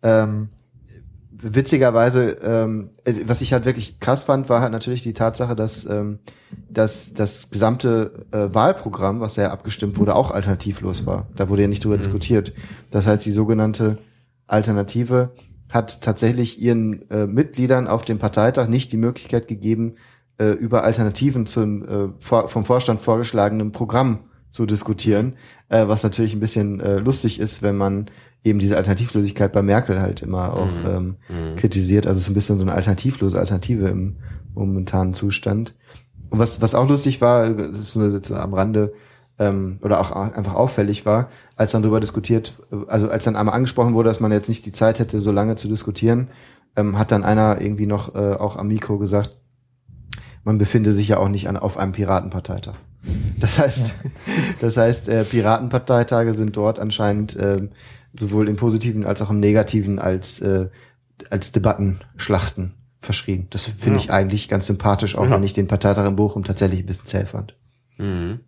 Ähm, 0.03 0.49
witzigerweise, 1.43 2.37
ähm, 2.41 2.91
äh, 3.03 3.13
was 3.25 3.41
ich 3.41 3.53
halt 3.53 3.65
wirklich 3.65 3.99
krass 3.99 4.23
fand, 4.23 4.49
war 4.49 4.61
halt 4.61 4.71
natürlich 4.71 5.03
die 5.03 5.13
Tatsache, 5.13 5.55
dass, 5.55 5.85
ähm, 5.85 6.19
dass 6.69 7.13
das 7.13 7.49
gesamte 7.51 8.25
äh, 8.31 8.53
Wahlprogramm, 8.53 9.19
was 9.19 9.35
ja 9.35 9.51
abgestimmt 9.51 9.97
wurde, 9.99 10.15
auch 10.15 10.31
alternativlos 10.31 11.05
war. 11.05 11.27
Da 11.35 11.49
wurde 11.49 11.63
ja 11.63 11.67
nicht 11.67 11.83
drüber 11.83 11.97
diskutiert. 11.97 12.53
Das 12.91 13.05
heißt, 13.05 13.25
die 13.25 13.31
sogenannte 13.31 13.97
Alternative 14.47 15.31
hat 15.69 16.01
tatsächlich 16.01 16.61
ihren 16.61 17.09
äh, 17.09 17.27
Mitgliedern 17.27 17.87
auf 17.87 18.05
dem 18.05 18.19
Parteitag 18.19 18.67
nicht 18.67 18.91
die 18.91 18.97
Möglichkeit 18.97 19.47
gegeben, 19.47 19.95
äh, 20.37 20.51
über 20.51 20.83
Alternativen 20.83 21.45
zum 21.45 21.83
äh, 21.83 22.09
vor, 22.19 22.47
vom 22.47 22.63
Vorstand 22.63 23.01
vorgeschlagenen 23.01 23.71
Programm 23.71 24.19
zu 24.51 24.65
diskutieren, 24.67 25.33
äh, 25.69 25.87
was 25.87 26.03
natürlich 26.03 26.33
ein 26.33 26.39
bisschen 26.39 26.79
äh, 26.79 26.97
lustig 26.97 27.39
ist, 27.39 27.63
wenn 27.63 27.75
man 27.75 28.09
eben 28.43 28.59
diese 28.59 28.77
Alternativlosigkeit 28.77 29.51
bei 29.51 29.61
Merkel 29.61 30.01
halt 30.01 30.21
immer 30.21 30.53
auch 30.53 30.69
ähm, 30.85 31.15
kritisiert. 31.55 32.07
Also 32.07 32.17
es 32.17 32.23
ist 32.23 32.29
ein 32.29 32.33
bisschen 32.33 32.57
so 32.57 32.63
eine 32.63 32.73
alternativlose 32.73 33.39
Alternative 33.39 33.87
im 33.87 34.17
momentanen 34.53 35.13
Zustand. 35.13 35.75
Und 36.29 36.39
was, 36.39 36.61
was 36.61 36.75
auch 36.75 36.87
lustig 36.87 37.21
war, 37.21 37.49
das 37.49 37.77
ist 37.77 37.95
nur 37.95 38.11
jetzt 38.11 38.27
so 38.27 38.35
am 38.35 38.53
Rande, 38.53 38.93
ähm, 39.39 39.79
oder 39.81 39.99
auch 39.99 40.11
einfach 40.11 40.55
auffällig 40.55 41.05
war, 41.05 41.29
als 41.55 41.71
dann 41.71 41.81
darüber 41.81 41.99
diskutiert, 41.99 42.53
also 42.87 43.09
als 43.09 43.25
dann 43.25 43.35
einmal 43.35 43.55
angesprochen 43.55 43.93
wurde, 43.93 44.09
dass 44.09 44.19
man 44.19 44.31
jetzt 44.31 44.49
nicht 44.49 44.65
die 44.65 44.71
Zeit 44.71 44.99
hätte, 44.99 45.19
so 45.19 45.31
lange 45.31 45.55
zu 45.55 45.67
diskutieren, 45.67 46.29
ähm, 46.75 46.97
hat 46.97 47.11
dann 47.11 47.23
einer 47.23 47.61
irgendwie 47.61 47.85
noch 47.85 48.15
äh, 48.15 48.33
auch 48.33 48.57
am 48.57 48.67
Mikro 48.67 48.97
gesagt, 48.97 49.37
man 50.43 50.57
befinde 50.57 50.91
sich 50.91 51.07
ja 51.07 51.17
auch 51.17 51.29
nicht 51.29 51.47
an, 51.47 51.57
auf 51.57 51.77
einem 51.77 51.93
Piratenparteitag. 51.93 52.75
Das 53.39 53.59
heißt, 53.59 53.95
das 54.61 54.77
heißt, 54.77 55.09
äh, 55.09 55.23
Piratenparteitage 55.23 56.33
sind 56.33 56.55
dort 56.55 56.79
anscheinend 56.79 57.35
äh, 57.35 57.69
sowohl 58.13 58.47
im 58.49 58.55
Positiven 58.55 59.05
als 59.05 59.21
auch 59.21 59.29
im 59.29 59.39
Negativen 59.39 59.99
als 59.99 60.39
äh, 60.41 60.69
als 61.29 61.51
Debattenschlachten 61.51 62.73
verschrien. 62.99 63.47
Das 63.49 63.65
finde 63.65 63.97
Ja. 63.99 64.03
ich 64.05 64.11
eigentlich 64.11 64.49
ganz 64.49 64.67
sympathisch, 64.67 65.15
auch 65.15 65.25
Ja. 65.25 65.31
wenn 65.31 65.43
ich 65.43 65.53
den 65.53 65.67
Parteitag 65.67 66.07
in 66.07 66.15
Bochum 66.15 66.43
tatsächlich 66.43 66.79
ein 66.81 66.85
bisschen 66.85 67.05
zäh 67.05 67.25
fand. 67.25 67.55
Mhm. 67.97 68.39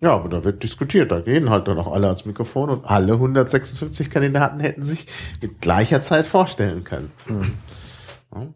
Ja, 0.00 0.14
aber 0.14 0.28
da 0.28 0.44
wird 0.44 0.62
diskutiert. 0.62 1.12
Da 1.12 1.20
gehen 1.20 1.48
halt 1.50 1.68
dann 1.68 1.78
auch 1.78 1.92
alle 1.92 2.06
ans 2.08 2.24
Mikrofon 2.24 2.70
und 2.70 2.84
alle 2.84 3.14
156 3.18 4.10
Kandidaten 4.10 4.58
hätten 4.60 4.82
sich 4.82 5.06
mit 5.40 5.60
gleicher 5.60 6.00
Zeit 6.00 6.26
vorstellen 6.26 6.82
können. 6.84 7.10
Ja. 8.34 8.46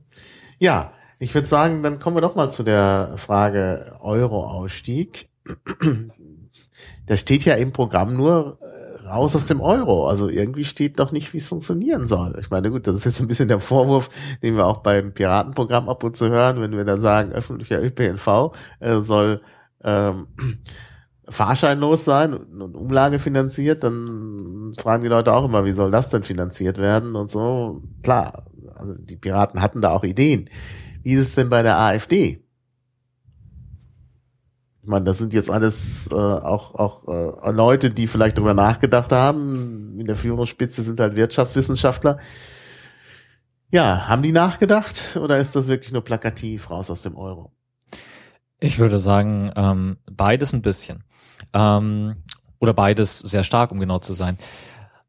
Ja, 0.58 0.92
ich 1.18 1.34
würde 1.34 1.46
sagen, 1.46 1.82
dann 1.82 2.00
kommen 2.00 2.16
wir 2.16 2.20
doch 2.20 2.34
mal 2.34 2.50
zu 2.50 2.62
der 2.62 3.12
Frage 3.16 3.96
Euro-Ausstieg. 4.00 5.28
Da 7.06 7.16
steht 7.16 7.44
ja 7.44 7.54
im 7.54 7.72
Programm 7.72 8.16
nur 8.16 8.58
raus 9.06 9.36
aus 9.36 9.46
dem 9.46 9.60
Euro. 9.60 10.08
Also 10.08 10.28
irgendwie 10.28 10.64
steht 10.64 10.98
doch 10.98 11.12
nicht, 11.12 11.32
wie 11.32 11.38
es 11.38 11.46
funktionieren 11.46 12.06
soll. 12.06 12.36
Ich 12.40 12.50
meine, 12.50 12.70
gut, 12.70 12.86
das 12.86 12.98
ist 12.98 13.04
jetzt 13.04 13.20
ein 13.20 13.28
bisschen 13.28 13.48
der 13.48 13.60
Vorwurf, 13.60 14.10
den 14.42 14.56
wir 14.56 14.66
auch 14.66 14.78
beim 14.78 15.12
Piratenprogramm 15.12 15.88
ab 15.88 16.04
und 16.04 16.16
zu 16.16 16.28
hören, 16.28 16.60
wenn 16.60 16.76
wir 16.76 16.84
da 16.84 16.98
sagen, 16.98 17.32
öffentlicher 17.32 17.82
ÖPNV 17.82 18.52
äh, 18.80 19.00
soll 19.00 19.40
ähm, 19.84 20.26
fahrscheinlos 21.28 22.04
sein 22.04 22.34
und, 22.34 22.60
und 22.60 22.76
Umlage 22.76 23.18
finanziert, 23.18 23.82
dann 23.82 24.72
fragen 24.78 25.02
die 25.02 25.08
Leute 25.08 25.32
auch 25.32 25.44
immer, 25.44 25.64
wie 25.64 25.72
soll 25.72 25.90
das 25.90 26.10
denn 26.10 26.22
finanziert 26.22 26.78
werden 26.78 27.16
und 27.16 27.30
so. 27.30 27.82
Klar, 28.02 28.44
also 28.74 28.94
die 28.94 29.16
Piraten 29.16 29.60
hatten 29.60 29.80
da 29.80 29.90
auch 29.90 30.04
Ideen. 30.04 30.48
Wie 31.02 31.14
ist 31.14 31.28
es 31.28 31.34
denn 31.34 31.48
bei 31.48 31.62
der 31.62 31.78
AfD? 31.78 32.45
Ich 34.86 34.90
meine, 34.90 35.04
das 35.04 35.18
sind 35.18 35.34
jetzt 35.34 35.50
alles 35.50 36.08
äh, 36.12 36.14
auch, 36.14 36.76
auch 36.76 37.08
äh, 37.08 37.50
Leute, 37.50 37.90
die 37.90 38.06
vielleicht 38.06 38.38
darüber 38.38 38.54
nachgedacht 38.54 39.10
haben. 39.10 39.98
In 39.98 40.06
der 40.06 40.14
Führungsspitze 40.14 40.80
sind 40.80 41.00
halt 41.00 41.16
Wirtschaftswissenschaftler. 41.16 42.20
Ja, 43.72 44.06
haben 44.06 44.22
die 44.22 44.30
nachgedacht 44.30 45.18
oder 45.20 45.38
ist 45.38 45.56
das 45.56 45.66
wirklich 45.66 45.90
nur 45.90 46.04
plakativ 46.04 46.70
raus 46.70 46.88
aus 46.88 47.02
dem 47.02 47.16
Euro? 47.16 47.50
Ich 48.60 48.78
würde 48.78 48.98
sagen, 48.98 49.50
ähm, 49.56 49.96
beides 50.08 50.52
ein 50.52 50.62
bisschen. 50.62 51.02
Ähm, 51.52 52.22
oder 52.60 52.72
beides 52.72 53.18
sehr 53.18 53.42
stark, 53.42 53.72
um 53.72 53.80
genau 53.80 53.98
zu 53.98 54.12
sein. 54.12 54.38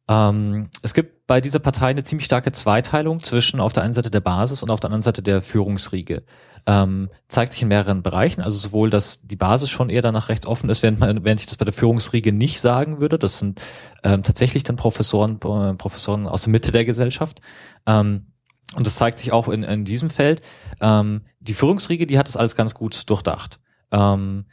Ähm, 0.08 0.72
es 0.82 0.96
gibt 0.96 1.28
bei 1.28 1.40
dieser 1.40 1.60
Partei 1.60 1.90
eine 1.90 2.02
ziemlich 2.02 2.26
starke 2.26 2.52
Zweiteilung 2.52 3.20
zwischen 3.20 3.60
auf 3.60 3.74
der 3.74 3.84
einen 3.84 3.94
Seite 3.94 4.10
der 4.10 4.22
Basis 4.22 4.64
und 4.64 4.72
auf 4.72 4.80
der 4.80 4.88
anderen 4.88 5.04
Seite 5.04 5.22
der 5.22 5.44
Führungsriege. 5.44 6.24
Ähm, 6.70 7.10
zeigt 7.30 7.54
sich 7.54 7.62
in 7.62 7.70
mehreren 7.70 8.04
Bereichen, 8.04 8.42
also 8.42 8.58
sowohl, 8.58 8.90
dass 8.90 9.22
die 9.22 9.38
Basis 9.38 9.70
schon 9.70 9.90
eher 9.90 10.02
danach 10.02 10.28
recht 10.28 10.46
offen 10.46 10.70
ist, 10.70 10.84
während, 10.84 11.00
man, 11.00 11.24
während 11.24 11.40
ich 11.40 11.46
das 11.46 11.56
bei 11.56 11.64
der 11.64 11.74
Führungsriege 11.74 12.34
nicht 12.34 12.60
sagen 12.60 13.00
würde. 13.00 13.18
Das 13.18 13.40
sind 13.40 13.62
ähm, 14.04 14.22
tatsächlich 14.22 14.64
dann 14.64 14.76
Professoren, 14.76 15.36
äh, 15.36 15.74
Professoren 15.76 16.28
aus 16.28 16.42
der 16.42 16.52
Mitte 16.52 16.74
der 16.74 16.84
Gesellschaft. 16.84 17.40
Ähm, 17.86 18.28
und 18.76 18.86
das 18.86 18.98
zeigt 18.98 19.18
sich 19.18 19.32
auch 19.32 19.48
in, 19.48 19.64
in 19.64 19.86
diesem 19.86 20.10
Feld. 20.10 20.42
Ähm, 20.82 21.22
die 21.40 21.54
Führungsriege, 21.54 22.06
die 22.06 22.20
hat 22.20 22.28
das 22.28 22.36
alles 22.36 22.58
ganz 22.58 22.74
gut 22.74 23.10
durchdacht. 23.10 23.60
Ähm, 23.92 24.46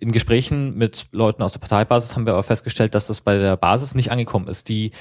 in 0.00 0.12
Gesprächen 0.12 0.76
mit 0.76 1.06
Leuten 1.12 1.42
aus 1.42 1.52
der 1.52 1.60
Parteibasis 1.60 2.16
haben 2.16 2.26
wir 2.26 2.32
aber 2.32 2.42
festgestellt, 2.42 2.94
dass 2.94 3.06
das 3.06 3.20
bei 3.20 3.36
der 3.38 3.56
Basis 3.56 3.94
nicht 3.94 4.10
angekommen 4.10 4.48
ist. 4.48 4.68
Die 4.68 4.92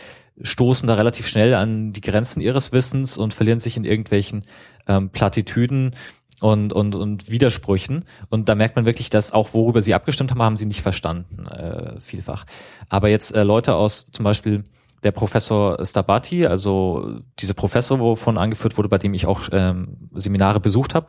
stoßen 0.41 0.87
da 0.87 0.95
relativ 0.95 1.27
schnell 1.27 1.53
an 1.53 1.93
die 1.93 2.01
Grenzen 2.01 2.41
ihres 2.41 2.71
Wissens 2.73 3.17
und 3.17 3.33
verlieren 3.33 3.59
sich 3.61 3.77
in 3.77 3.85
irgendwelchen 3.85 4.43
ähm, 4.87 5.09
Plattitüden 5.09 5.95
und, 6.41 6.73
und, 6.73 6.95
und 6.95 7.29
Widersprüchen. 7.29 8.05
Und 8.29 8.49
da 8.49 8.55
merkt 8.55 8.75
man 8.75 8.85
wirklich, 8.85 9.09
dass 9.09 9.31
auch 9.31 9.53
worüber 9.53 9.81
sie 9.81 9.93
abgestimmt 9.93 10.31
haben, 10.31 10.41
haben 10.41 10.57
sie 10.57 10.65
nicht 10.65 10.81
verstanden, 10.81 11.47
äh, 11.47 11.99
vielfach. 11.99 12.45
Aber 12.89 13.09
jetzt 13.09 13.35
äh, 13.35 13.43
Leute 13.43 13.75
aus 13.75 14.09
zum 14.11 14.23
Beispiel 14.23 14.63
der 15.03 15.11
Professor 15.11 15.83
Stabati, 15.85 16.45
also 16.45 17.21
dieser 17.39 17.53
Professor, 17.53 17.99
wovon 17.99 18.37
angeführt 18.37 18.77
wurde, 18.77 18.89
bei 18.89 18.97
dem 18.97 19.13
ich 19.13 19.25
auch 19.25 19.43
ähm, 19.51 20.09
Seminare 20.13 20.59
besucht 20.59 20.93
habe, 20.93 21.07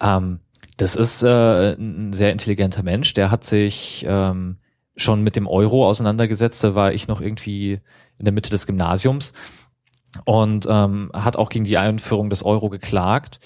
ähm, 0.00 0.40
das 0.76 0.94
ist 0.94 1.22
äh, 1.22 1.72
ein 1.72 2.12
sehr 2.12 2.30
intelligenter 2.32 2.82
Mensch. 2.82 3.12
Der 3.14 3.30
hat 3.30 3.44
sich 3.44 4.06
ähm, 4.08 4.58
schon 4.96 5.22
mit 5.22 5.36
dem 5.36 5.46
Euro 5.46 5.86
auseinandergesetzt. 5.86 6.62
Da 6.62 6.74
war 6.74 6.92
ich 6.92 7.08
noch 7.08 7.20
irgendwie 7.20 7.80
in 8.18 8.24
der 8.24 8.32
Mitte 8.32 8.50
des 8.50 8.66
Gymnasiums 8.66 9.32
und 10.24 10.66
ähm, 10.70 11.10
hat 11.12 11.36
auch 11.36 11.48
gegen 11.48 11.64
die 11.64 11.78
Einführung 11.78 12.30
des 12.30 12.44
Euro 12.44 12.68
geklagt. 12.68 13.40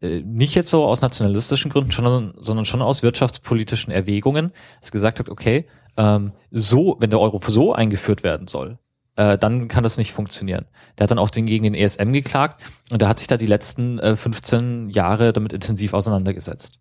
Äh, 0.00 0.20
Nicht 0.20 0.54
jetzt 0.54 0.70
so 0.70 0.84
aus 0.84 1.00
nationalistischen 1.00 1.70
Gründen, 1.70 1.90
sondern, 1.90 2.34
sondern 2.38 2.64
schon 2.64 2.82
aus 2.82 3.02
wirtschaftspolitischen 3.02 3.92
Erwägungen. 3.92 4.52
Dass 4.80 4.90
gesagt 4.90 5.18
hat, 5.18 5.28
okay, 5.28 5.66
ähm, 5.96 6.32
so, 6.50 6.96
wenn 7.00 7.10
der 7.10 7.20
Euro 7.20 7.40
so 7.46 7.72
eingeführt 7.72 8.22
werden 8.22 8.46
soll, 8.48 8.78
äh, 9.16 9.38
dann 9.38 9.68
kann 9.68 9.82
das 9.82 9.98
nicht 9.98 10.12
funktionieren. 10.12 10.66
Der 10.98 11.04
hat 11.04 11.10
dann 11.10 11.18
auch 11.18 11.30
den, 11.30 11.46
gegen 11.46 11.64
den 11.64 11.74
ESM 11.74 12.12
geklagt 12.12 12.62
und 12.90 13.00
der 13.00 13.08
hat 13.08 13.18
sich 13.18 13.28
da 13.28 13.36
die 13.36 13.46
letzten 13.46 13.98
äh, 13.98 14.16
15 14.16 14.90
Jahre 14.90 15.32
damit 15.32 15.52
intensiv 15.52 15.94
auseinandergesetzt. 15.94 16.78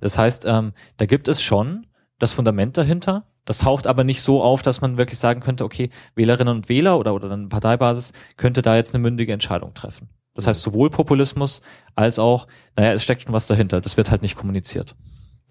Das 0.00 0.16
heißt, 0.16 0.44
ähm, 0.46 0.72
da 0.96 1.06
gibt 1.06 1.28
es 1.28 1.42
schon 1.42 1.86
das 2.18 2.32
Fundament 2.32 2.76
dahinter. 2.76 3.26
Das 3.44 3.58
taucht 3.58 3.86
aber 3.86 4.04
nicht 4.04 4.22
so 4.22 4.42
auf, 4.42 4.62
dass 4.62 4.82
man 4.82 4.98
wirklich 4.98 5.18
sagen 5.18 5.40
könnte, 5.40 5.64
okay, 5.64 5.88
Wählerinnen 6.14 6.54
und 6.54 6.68
Wähler 6.68 6.98
oder, 6.98 7.14
oder 7.14 7.28
dann 7.30 7.48
Parteibasis 7.48 8.12
könnte 8.36 8.60
da 8.60 8.76
jetzt 8.76 8.94
eine 8.94 9.02
mündige 9.02 9.32
Entscheidung 9.32 9.72
treffen. 9.72 10.10
Das 10.38 10.46
heißt, 10.46 10.62
sowohl 10.62 10.88
Populismus 10.88 11.62
als 11.96 12.20
auch, 12.20 12.46
naja, 12.76 12.92
es 12.92 13.02
steckt 13.02 13.22
schon 13.22 13.32
was 13.32 13.48
dahinter. 13.48 13.80
Das 13.80 13.96
wird 13.96 14.12
halt 14.12 14.22
nicht 14.22 14.36
kommuniziert. 14.36 14.94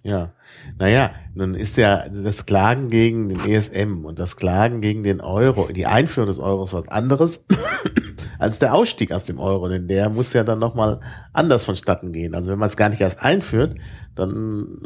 Ja, 0.02 0.32
naja, 0.80 1.12
nun 1.36 1.56
ist 1.56 1.76
ja 1.76 2.08
das 2.08 2.46
Klagen 2.46 2.88
gegen 2.88 3.28
den 3.28 3.42
ESM 3.42 4.06
und 4.06 4.18
das 4.18 4.38
Klagen 4.38 4.80
gegen 4.80 5.04
den 5.04 5.20
Euro, 5.20 5.68
die 5.74 5.88
Einführung 5.88 6.28
des 6.28 6.40
Euros 6.40 6.72
was 6.72 6.88
anderes 6.88 7.46
als 8.40 8.60
der 8.60 8.74
Ausstieg 8.74 9.12
aus 9.12 9.26
dem 9.26 9.42
Euro, 9.42 9.68
denn 9.68 9.90
der 9.90 10.10
muss 10.10 10.32
ja 10.32 10.46
dann 10.46 10.60
nochmal 10.60 11.02
anders 11.34 11.66
vonstatten 11.66 12.14
gehen. 12.14 12.34
Also 12.34 12.50
wenn 12.50 12.60
man 12.60 12.70
es 12.70 12.78
gar 12.78 12.88
nicht 12.88 13.02
erst 13.02 13.22
einführt, 13.22 13.76
dann 14.16 14.78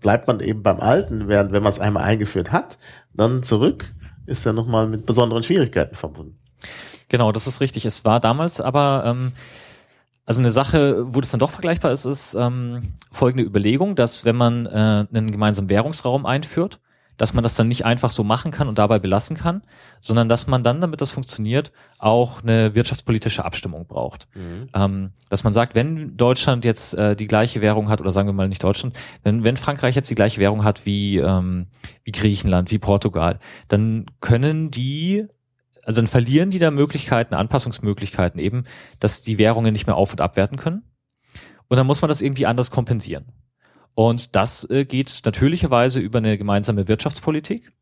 bleibt 0.00 0.26
man 0.26 0.40
eben 0.40 0.62
beim 0.62 0.80
Alten, 0.80 1.28
während 1.28 1.52
wenn 1.52 1.62
man 1.62 1.70
es 1.70 1.80
einmal 1.80 2.04
eingeführt 2.04 2.50
hat, 2.50 2.78
dann 3.12 3.42
zurück, 3.42 3.92
ist 4.24 4.46
ja 4.46 4.54
nochmal 4.54 4.88
mit 4.88 5.04
besonderen 5.04 5.42
Schwierigkeiten 5.42 5.96
verbunden. 5.96 6.38
Genau, 7.10 7.32
das 7.32 7.46
ist 7.46 7.60
richtig. 7.60 7.84
Es 7.84 8.04
war 8.04 8.20
damals 8.20 8.60
aber, 8.60 9.02
ähm, 9.04 9.32
also 10.24 10.40
eine 10.40 10.50
Sache, 10.50 11.04
wo 11.14 11.20
das 11.20 11.32
dann 11.32 11.40
doch 11.40 11.50
vergleichbar 11.50 11.90
ist, 11.92 12.06
ist 12.06 12.34
ähm, 12.34 12.94
folgende 13.10 13.44
Überlegung, 13.44 13.96
dass 13.96 14.24
wenn 14.24 14.36
man 14.36 14.64
äh, 14.66 15.06
einen 15.12 15.30
gemeinsamen 15.30 15.68
Währungsraum 15.68 16.24
einführt, 16.24 16.80
dass 17.16 17.34
man 17.34 17.42
das 17.42 17.54
dann 17.56 17.68
nicht 17.68 17.84
einfach 17.84 18.10
so 18.10 18.24
machen 18.24 18.50
kann 18.50 18.68
und 18.68 18.78
dabei 18.78 18.98
belassen 18.98 19.36
kann, 19.36 19.62
sondern 20.00 20.28
dass 20.30 20.46
man 20.46 20.62
dann, 20.62 20.80
damit 20.80 21.02
das 21.02 21.10
funktioniert, 21.10 21.70
auch 21.98 22.42
eine 22.42 22.74
wirtschaftspolitische 22.74 23.44
Abstimmung 23.44 23.86
braucht. 23.86 24.26
Ähm, 24.72 25.10
dass 25.28 25.44
man 25.44 25.52
sagt, 25.52 25.74
wenn 25.74 26.16
Deutschland 26.16 26.64
jetzt 26.64 26.94
äh, 26.94 27.16
die 27.16 27.26
gleiche 27.26 27.60
Währung 27.60 27.90
hat, 27.90 28.00
oder 28.00 28.10
sagen 28.10 28.26
wir 28.28 28.32
mal 28.32 28.48
nicht 28.48 28.64
Deutschland, 28.64 28.98
wenn, 29.22 29.44
wenn 29.44 29.58
Frankreich 29.58 29.96
jetzt 29.96 30.08
die 30.08 30.14
gleiche 30.14 30.40
Währung 30.40 30.64
hat 30.64 30.86
wie, 30.86 31.18
ähm, 31.18 31.66
wie 32.04 32.12
Griechenland, 32.12 32.70
wie 32.70 32.78
Portugal, 32.78 33.38
dann 33.68 34.06
können 34.20 34.70
die 34.70 35.26
also 35.84 36.00
dann 36.00 36.06
verlieren 36.06 36.50
die 36.50 36.58
da 36.58 36.70
Möglichkeiten, 36.70 37.34
Anpassungsmöglichkeiten 37.34 38.40
eben, 38.40 38.64
dass 38.98 39.22
die 39.22 39.38
Währungen 39.38 39.72
nicht 39.72 39.86
mehr 39.86 39.96
auf- 39.96 40.12
und 40.12 40.20
abwerten 40.20 40.58
können. 40.58 40.82
Und 41.68 41.76
dann 41.76 41.86
muss 41.86 42.02
man 42.02 42.08
das 42.08 42.20
irgendwie 42.20 42.46
anders 42.46 42.70
kompensieren. 42.70 43.26
Und 43.94 44.36
das 44.36 44.68
äh, 44.70 44.84
geht 44.84 45.22
natürlicherweise 45.24 46.00
über 46.00 46.18
eine 46.18 46.38
gemeinsame 46.38 46.88
Wirtschaftspolitik. 46.88 47.72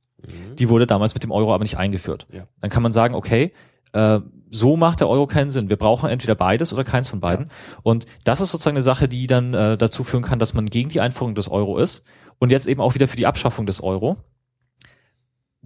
Die 0.59 0.69
wurde 0.69 0.87
damals 0.87 1.15
mit 1.15 1.23
dem 1.23 1.31
Euro 1.31 1.55
aber 1.55 1.63
nicht 1.63 1.79
eingeführt. 1.79 2.27
Ja. 2.33 2.45
Dann 2.61 2.71
kann 2.71 2.83
man 2.83 2.93
sagen, 2.93 3.15
okay, 3.15 3.53
äh, 3.93 4.21
so 4.51 4.77
macht 4.77 5.01
der 5.01 5.09
Euro 5.09 5.27
keinen 5.27 5.51
Sinn. 5.51 5.69
Wir 5.69 5.77
brauchen 5.77 6.11
entweder 6.11 6.35
beides 6.35 6.73
oder 6.73 6.85
keins 6.85 7.09
von 7.09 7.21
beiden. 7.21 7.51
Und 7.83 8.07
das 8.25 8.41
ist 8.41 8.51
sozusagen 8.51 8.77
eine 8.77 8.83
Sache, 8.83 9.09
die 9.09 9.27
dann 9.27 9.55
äh, 9.55 9.77
dazu 9.77 10.05
führen 10.05 10.23
kann, 10.23 10.39
dass 10.39 10.55
man 10.55 10.67
gegen 10.67 10.89
die 10.89 11.01
Einführung 11.01 11.35
des 11.35 11.51
Euro 11.51 11.79
ist 11.79 12.05
und 12.39 12.51
jetzt 12.51 12.67
eben 12.67 12.81
auch 12.81 12.95
wieder 12.95 13.09
für 13.09 13.17
die 13.17 13.27
Abschaffung 13.27 13.67
des 13.67 13.83
Euro. 13.83 14.17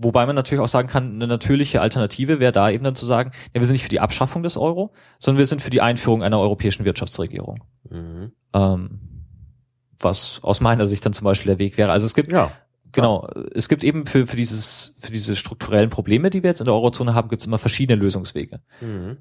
Wobei 0.03 0.27
man 0.27 0.35
natürlich 0.35 0.63
auch 0.63 0.69
sagen 0.69 0.89
kann, 0.89 1.15
eine 1.15 1.27
natürliche 1.27 1.81
Alternative 1.81 2.41
wäre 2.41 2.53
da 2.53 2.71
eben 2.71 2.85
dann 2.85 2.95
zu 2.95 3.07
sagen, 3.07 3.33
ja, 3.55 3.61
wir 3.61 3.67
sind 3.67 3.75
nicht 3.75 3.83
für 3.83 3.89
die 3.89 4.01
Abschaffung 4.01 4.43
des 4.43 4.57
Euro, 4.57 4.93
sondern 5.19 5.39
wir 5.39 5.47
sind 5.47 5.63
für 5.63 5.71
die 5.71 5.81
Einführung 5.81 6.23
einer 6.23 6.39
europäischen 6.39 6.85
Wirtschaftsregierung. 6.85 7.63
Mhm. 7.89 8.33
Ähm, 8.55 9.01
was 9.99 10.41
aus 10.43 10.61
meiner 10.61 10.87
Sicht 10.87 11.05
dann 11.07 11.13
zum 11.13 11.25
Beispiel 11.25 11.51
der 11.51 11.59
Weg 11.59 11.79
wäre. 11.79 11.93
Also 11.93 12.07
es 12.07 12.15
gibt 12.15 12.33
Ja. 12.33 12.51
Genau. 12.95 13.27
Es 13.55 13.71
gibt 13.71 13.85
eben 13.85 14.07
für, 14.07 14.27
für 14.27 14.37
dieses, 14.37 14.95
für 14.99 15.13
diese 15.13 15.35
strukturellen 15.35 15.89
Probleme, 15.89 16.29
die 16.29 16.43
wir 16.43 16.51
jetzt 16.51 16.61
in 16.61 16.67
der 16.67 16.75
Eurozone 16.75 17.15
haben, 17.15 17.31
gibt 17.31 17.41
es 17.41 17.47
immer 17.47 17.59
verschiedene 17.59 17.99
Lösungswege. 17.99 18.61
Mhm. 18.83 19.17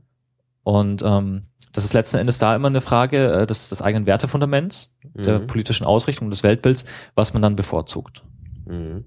Und 0.63 1.03
ähm, 1.03 1.43
das 1.71 1.85
ist 1.85 1.93
letzten 1.93 2.17
Endes 2.17 2.37
da 2.37 2.53
immer 2.53 2.67
eine 2.67 2.81
Frage 2.81 3.31
äh, 3.31 3.47
des, 3.47 3.69
des 3.69 3.81
eigenen 3.81 4.05
Wertefundaments, 4.05 4.97
der 5.13 5.39
Mhm. 5.39 5.47
politischen 5.47 5.85
Ausrichtung 5.85 6.29
des 6.29 6.43
Weltbilds, 6.43 6.85
was 7.15 7.33
man 7.33 7.41
dann 7.41 7.55
bevorzugt. 7.55 8.23
Mhm. 8.65 9.05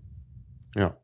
Ja. 0.74 0.96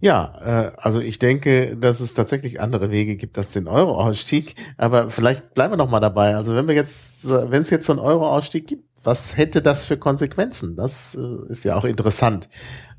Ja, 0.00 0.32
äh, 0.40 0.72
also 0.76 1.00
ich 1.00 1.18
denke, 1.18 1.76
dass 1.76 2.00
es 2.00 2.14
tatsächlich 2.14 2.60
andere 2.60 2.90
Wege 2.90 3.16
gibt 3.16 3.36
als 3.36 3.52
den 3.52 3.66
Euro-Ausstieg. 3.66 4.54
Aber 4.76 5.10
vielleicht 5.10 5.54
bleiben 5.54 5.72
wir 5.72 5.76
noch 5.76 5.90
mal 5.90 6.00
dabei. 6.00 6.36
Also 6.36 6.54
wenn 6.54 6.68
wir 6.68 6.74
jetzt, 6.74 7.28
wenn 7.28 7.60
es 7.60 7.70
jetzt 7.70 7.86
so 7.86 7.92
einen 7.92 8.00
Euro-Ausstieg 8.00 8.66
gibt, 8.68 8.84
was 9.04 9.36
hätte 9.36 9.62
das 9.62 9.84
für 9.84 9.96
Konsequenzen? 9.96 10.76
Das 10.76 11.14
äh, 11.14 11.50
ist 11.50 11.64
ja 11.64 11.76
auch 11.76 11.84
interessant. 11.84 12.48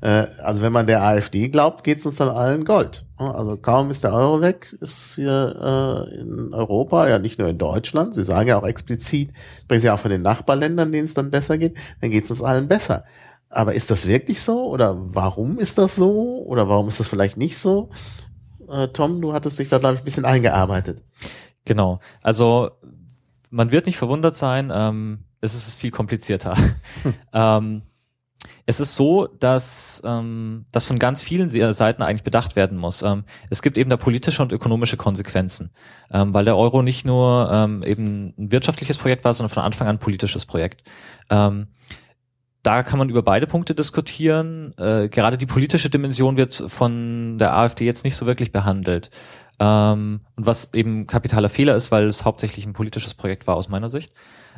Äh, 0.00 0.26
also 0.42 0.62
wenn 0.62 0.72
man 0.72 0.86
der 0.86 1.02
AfD 1.02 1.48
glaubt, 1.48 1.84
geht 1.84 1.98
es 1.98 2.06
uns 2.06 2.16
dann 2.16 2.28
allen 2.30 2.64
Gold. 2.64 3.04
Also 3.16 3.56
kaum 3.56 3.90
ist 3.90 4.04
der 4.04 4.14
Euro 4.14 4.40
weg, 4.40 4.76
ist 4.80 5.14
hier 5.16 6.08
äh, 6.10 6.20
in 6.20 6.54
Europa, 6.54 7.06
ja 7.08 7.18
nicht 7.18 7.38
nur 7.38 7.48
in 7.48 7.58
Deutschland, 7.58 8.14
Sie 8.14 8.24
sagen 8.24 8.48
ja 8.48 8.58
auch 8.58 8.66
explizit, 8.66 9.30
sprechen 9.62 9.82
Sie 9.82 9.90
auch 9.90 9.98
von 9.98 10.10
den 10.10 10.22
Nachbarländern, 10.22 10.90
denen 10.90 11.04
es 11.04 11.14
dann 11.14 11.30
besser 11.30 11.58
geht, 11.58 11.76
dann 12.00 12.10
geht 12.10 12.24
es 12.24 12.30
uns 12.30 12.42
allen 12.42 12.66
besser. 12.66 13.04
Aber 13.50 13.74
ist 13.74 13.90
das 13.90 14.06
wirklich 14.06 14.40
so? 14.40 14.68
Oder 14.68 14.96
warum 14.96 15.58
ist 15.58 15.76
das 15.76 15.96
so? 15.96 16.42
Oder 16.46 16.68
warum 16.68 16.88
ist 16.88 17.00
das 17.00 17.08
vielleicht 17.08 17.36
nicht 17.36 17.58
so? 17.58 17.90
Äh, 18.68 18.88
Tom, 18.88 19.20
du 19.20 19.32
hattest 19.32 19.58
dich 19.58 19.68
da, 19.68 19.78
glaube 19.78 19.96
ich, 19.96 20.02
ein 20.02 20.04
bisschen 20.04 20.24
eingearbeitet. 20.24 21.02
Genau. 21.64 21.98
Also 22.22 22.70
man 23.50 23.72
wird 23.72 23.86
nicht 23.86 23.98
verwundert 23.98 24.36
sein, 24.36 24.70
ähm, 24.72 25.24
es 25.40 25.54
ist 25.54 25.74
viel 25.74 25.90
komplizierter. 25.90 26.56
ähm, 27.32 27.82
es 28.66 28.78
ist 28.78 28.94
so, 28.94 29.26
dass 29.26 30.00
ähm, 30.06 30.66
das 30.70 30.86
von 30.86 31.00
ganz 31.00 31.22
vielen 31.22 31.48
Seiten 31.48 32.02
eigentlich 32.02 32.22
bedacht 32.22 32.54
werden 32.54 32.78
muss. 32.78 33.02
Ähm, 33.02 33.24
es 33.50 33.62
gibt 33.62 33.76
eben 33.76 33.90
da 33.90 33.96
politische 33.96 34.42
und 34.42 34.52
ökonomische 34.52 34.96
Konsequenzen, 34.96 35.70
ähm, 36.12 36.32
weil 36.32 36.44
der 36.44 36.56
Euro 36.56 36.82
nicht 36.82 37.04
nur 37.04 37.50
ähm, 37.50 37.82
eben 37.82 38.34
ein 38.38 38.52
wirtschaftliches 38.52 38.96
Projekt 38.98 39.24
war, 39.24 39.34
sondern 39.34 39.52
von 39.52 39.64
Anfang 39.64 39.88
an 39.88 39.96
ein 39.96 39.98
politisches 39.98 40.46
Projekt. 40.46 40.84
Ähm, 41.30 41.66
da 42.62 42.82
kann 42.82 42.98
man 42.98 43.08
über 43.08 43.22
beide 43.22 43.46
Punkte 43.46 43.74
diskutieren. 43.74 44.74
Äh, 44.78 45.08
gerade 45.08 45.38
die 45.38 45.46
politische 45.46 45.90
Dimension 45.90 46.36
wird 46.36 46.64
von 46.68 47.38
der 47.38 47.56
AfD 47.56 47.84
jetzt 47.84 48.04
nicht 48.04 48.16
so 48.16 48.26
wirklich 48.26 48.52
behandelt. 48.52 49.10
Ähm, 49.58 50.20
und 50.36 50.46
was 50.46 50.72
eben 50.74 51.06
kapitaler 51.06 51.48
Fehler 51.48 51.76
ist, 51.76 51.90
weil 51.90 52.06
es 52.06 52.24
hauptsächlich 52.24 52.66
ein 52.66 52.72
politisches 52.72 53.14
Projekt 53.14 53.46
war 53.46 53.56
aus 53.56 53.68
meiner 53.68 53.88
Sicht. 53.88 54.12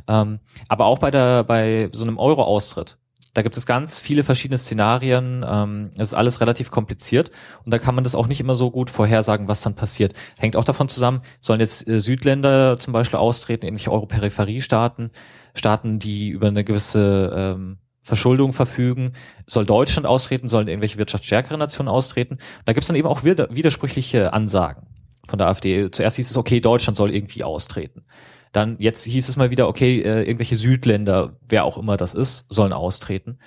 Ähm, 0.09 0.41
aber 0.69 0.87
auch 0.87 0.99
bei 0.99 1.11
der, 1.11 1.45
bei 1.45 1.89
so 1.93 2.05
einem 2.05 2.19
Euro-Austritt. 2.19 2.99
Da 3.35 3.41
gibt 3.41 3.57
es 3.57 3.65
ganz 3.65 3.99
viele 3.99 4.25
verschiedene 4.25 4.59
Szenarien. 4.59 5.45
Ähm, 5.49 5.91
es 5.95 6.09
ist 6.09 6.15
alles 6.15 6.41
relativ 6.41 6.71
kompliziert 6.71 7.31
und 7.65 7.73
da 7.73 7.79
kann 7.79 7.95
man 7.95 8.05
das 8.05 8.15
auch 8.15 8.27
nicht 8.27 8.41
immer 8.41 8.55
so 8.55 8.71
gut 8.71 8.91
vorhersagen, 8.91 9.49
was 9.49 9.63
dann 9.63 9.75
passiert. 9.75 10.13
Hängt 10.37 10.57
auch 10.57 10.65
davon 10.65 10.89
zusammen, 10.89 11.23
sollen 11.41 11.61
jetzt 11.61 11.89
äh, 11.89 11.99
Südländer 11.99 12.79
zum 12.79 12.93
Beispiel 12.93 13.19
austreten, 13.19 13.67
ähnliche 13.67 13.91
Euro-Peripherie-Staaten, 13.91 15.11
Staaten, 15.55 15.99
die 15.99 16.29
über 16.29 16.49
eine 16.49 16.63
gewisse 16.63 17.33
ähm, 17.35 17.79
Verschuldung 18.03 18.53
verfügen, 18.53 19.13
soll 19.47 19.65
Deutschland 19.65 20.07
austreten, 20.07 20.49
sollen 20.49 20.69
irgendwelche 20.69 20.99
wirtschaftsstärkere 20.99 21.57
Nationen 21.57 21.89
austreten. 21.89 22.39
Da 22.65 22.73
gibt 22.73 22.83
es 22.83 22.89
dann 22.89 22.97
eben 22.97 23.09
auch 23.09 23.23
widersprüchliche 23.23 24.33
Ansagen 24.33 24.89
von 25.27 25.39
der 25.39 25.47
AfD. 25.47 25.91
Zuerst 25.91 26.17
hieß 26.17 26.31
es, 26.31 26.37
okay, 26.37 26.61
Deutschland 26.61 26.97
soll 26.97 27.15
irgendwie 27.15 27.45
austreten. 27.45 28.05
Dann 28.51 28.77
jetzt 28.79 29.05
hieß 29.05 29.29
es 29.29 29.37
mal 29.37 29.51
wieder, 29.51 29.69
okay, 29.69 30.01
äh, 30.01 30.23
irgendwelche 30.23 30.57
Südländer, 30.57 31.39
wer 31.49 31.65
auch 31.65 31.79
immer 31.79 31.97
das 31.97 32.15
ist, 32.15 32.53
sollen 32.53 32.73
austreten. 32.73 33.39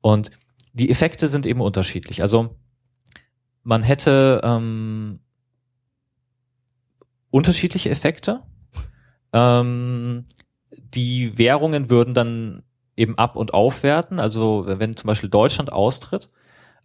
Und 0.00 0.30
die 0.72 0.90
Effekte 0.90 1.28
sind 1.28 1.44
eben 1.44 1.60
unterschiedlich. 1.60 2.22
Also 2.22 2.56
man 3.62 3.82
hätte 3.82 4.40
ähm, 4.44 5.20
unterschiedliche 7.30 7.90
Effekte. 7.90 8.42
Ähm, 9.32 10.26
die 10.70 11.36
Währungen 11.36 11.90
würden 11.90 12.14
dann 12.14 12.62
eben 12.96 13.18
ab- 13.18 13.36
und 13.36 13.54
aufwerten. 13.54 14.18
Also 14.18 14.64
wenn 14.66 14.96
zum 14.96 15.08
Beispiel 15.08 15.30
Deutschland 15.30 15.72
austritt, 15.72 16.28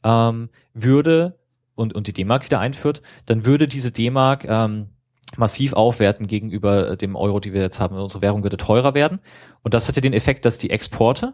ähm, 0.03 0.49
würde 0.73 1.39
und, 1.75 1.93
und 1.93 2.07
die 2.07 2.13
D-Mark 2.13 2.45
wieder 2.45 2.59
einführt, 2.59 3.01
dann 3.25 3.45
würde 3.45 3.67
diese 3.67 3.91
D-Mark 3.91 4.45
ähm, 4.45 4.89
massiv 5.37 5.73
aufwerten 5.73 6.27
gegenüber 6.27 6.95
dem 6.95 7.15
Euro, 7.15 7.39
die 7.39 7.53
wir 7.53 7.61
jetzt 7.61 7.79
haben. 7.79 7.95
Unsere 7.97 8.21
Währung 8.21 8.43
würde 8.43 8.57
teurer 8.57 8.93
werden. 8.93 9.19
Und 9.61 9.73
das 9.73 9.87
hätte 9.87 10.01
den 10.01 10.13
Effekt, 10.13 10.45
dass 10.45 10.57
die 10.57 10.69
Exporte, 10.71 11.33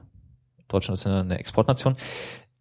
Deutschland 0.68 0.98
ist 0.98 1.08
eine 1.08 1.40
Exportnation, 1.40 1.96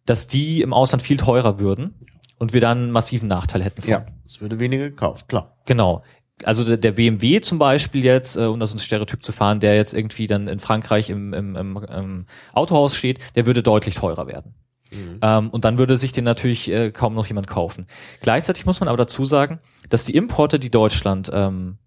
dass 0.05 0.27
die 0.27 0.61
im 0.61 0.73
Ausland 0.73 1.01
viel 1.01 1.17
teurer 1.17 1.59
würden 1.59 1.95
und 2.37 2.53
wir 2.53 2.61
dann 2.61 2.77
einen 2.77 2.91
massiven 2.91 3.27
Nachteil 3.27 3.63
hätten. 3.63 3.81
Von. 3.81 3.89
Ja, 3.89 4.05
es 4.25 4.41
würde 4.41 4.59
weniger 4.59 4.89
gekauft, 4.89 5.27
klar. 5.27 5.57
Genau 5.65 6.03
also 6.43 6.75
der, 6.75 6.91
BMW 6.91 7.39
zum 7.39 7.59
Beispiel 7.59 8.03
jetzt, 8.03 8.35
äh, 8.35 8.45
um 8.45 8.59
das 8.59 8.73
ein 8.73 8.79
Stereotyp 8.79 9.23
zu 9.23 9.31
fahren, 9.31 9.59
der 9.59 9.75
jetzt 9.75 9.93
irgendwie 9.93 10.27
dann 10.27 10.47
in 10.47 10.59
Frankreich 10.59 11.09
im, 11.09 11.33
im, 11.33 11.55
im, 11.55 11.77
im 11.77 12.25
Autohaus 12.53 12.95
steht, 12.95 13.19
der 13.35 13.45
würde 13.45 13.63
deutlich 13.63 13.95
teurer 13.95 14.27
werden. 14.27 14.53
Mhm. 14.91 15.19
Ähm, 15.21 15.49
und 15.49 15.65
dann 15.65 15.77
würde 15.77 15.97
sich 15.97 16.11
den 16.11 16.25
natürlich 16.25 16.69
äh, 16.69 16.91
kaum 16.91 17.13
noch 17.13 17.27
jemand 17.27 17.47
kaufen. 17.47 17.85
Gleichzeitig 18.21 18.65
muss 18.65 18.79
man 18.79 18.89
aber 18.89 18.97
dazu 18.97 19.25
sagen, 19.25 19.59
dass 19.89 20.03
die 20.03 20.15
Importe, 20.15 20.59
die 20.59 20.69
Deutschland 20.71 21.31
ähm, 21.33 21.77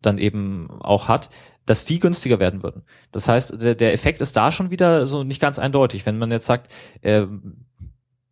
dann 0.00 0.18
eben 0.18 0.70
auch 0.80 1.08
hat, 1.08 1.28
dass 1.66 1.84
die 1.84 2.00
günstiger 2.00 2.40
werden 2.40 2.62
würden. 2.62 2.82
Das 3.12 3.28
heißt, 3.28 3.62
der, 3.62 3.74
der 3.74 3.92
Effekt 3.92 4.20
ist 4.20 4.36
da 4.36 4.50
schon 4.50 4.70
wieder 4.70 5.06
so 5.06 5.22
nicht 5.22 5.40
ganz 5.40 5.58
eindeutig. 5.58 6.06
Wenn 6.06 6.18
man 6.18 6.30
jetzt 6.30 6.46
sagt, 6.46 6.72
äh, 7.02 7.26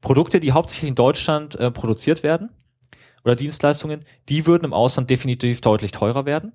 Produkte, 0.00 0.40
die 0.40 0.52
hauptsächlich 0.52 0.88
in 0.88 0.94
Deutschland 0.94 1.54
äh, 1.56 1.70
produziert 1.70 2.22
werden, 2.22 2.50
oder 3.24 3.36
Dienstleistungen, 3.36 4.04
die 4.28 4.46
würden 4.46 4.64
im 4.64 4.72
Ausland 4.72 5.10
definitiv 5.10 5.60
deutlich 5.60 5.92
teurer 5.92 6.24
werden. 6.26 6.52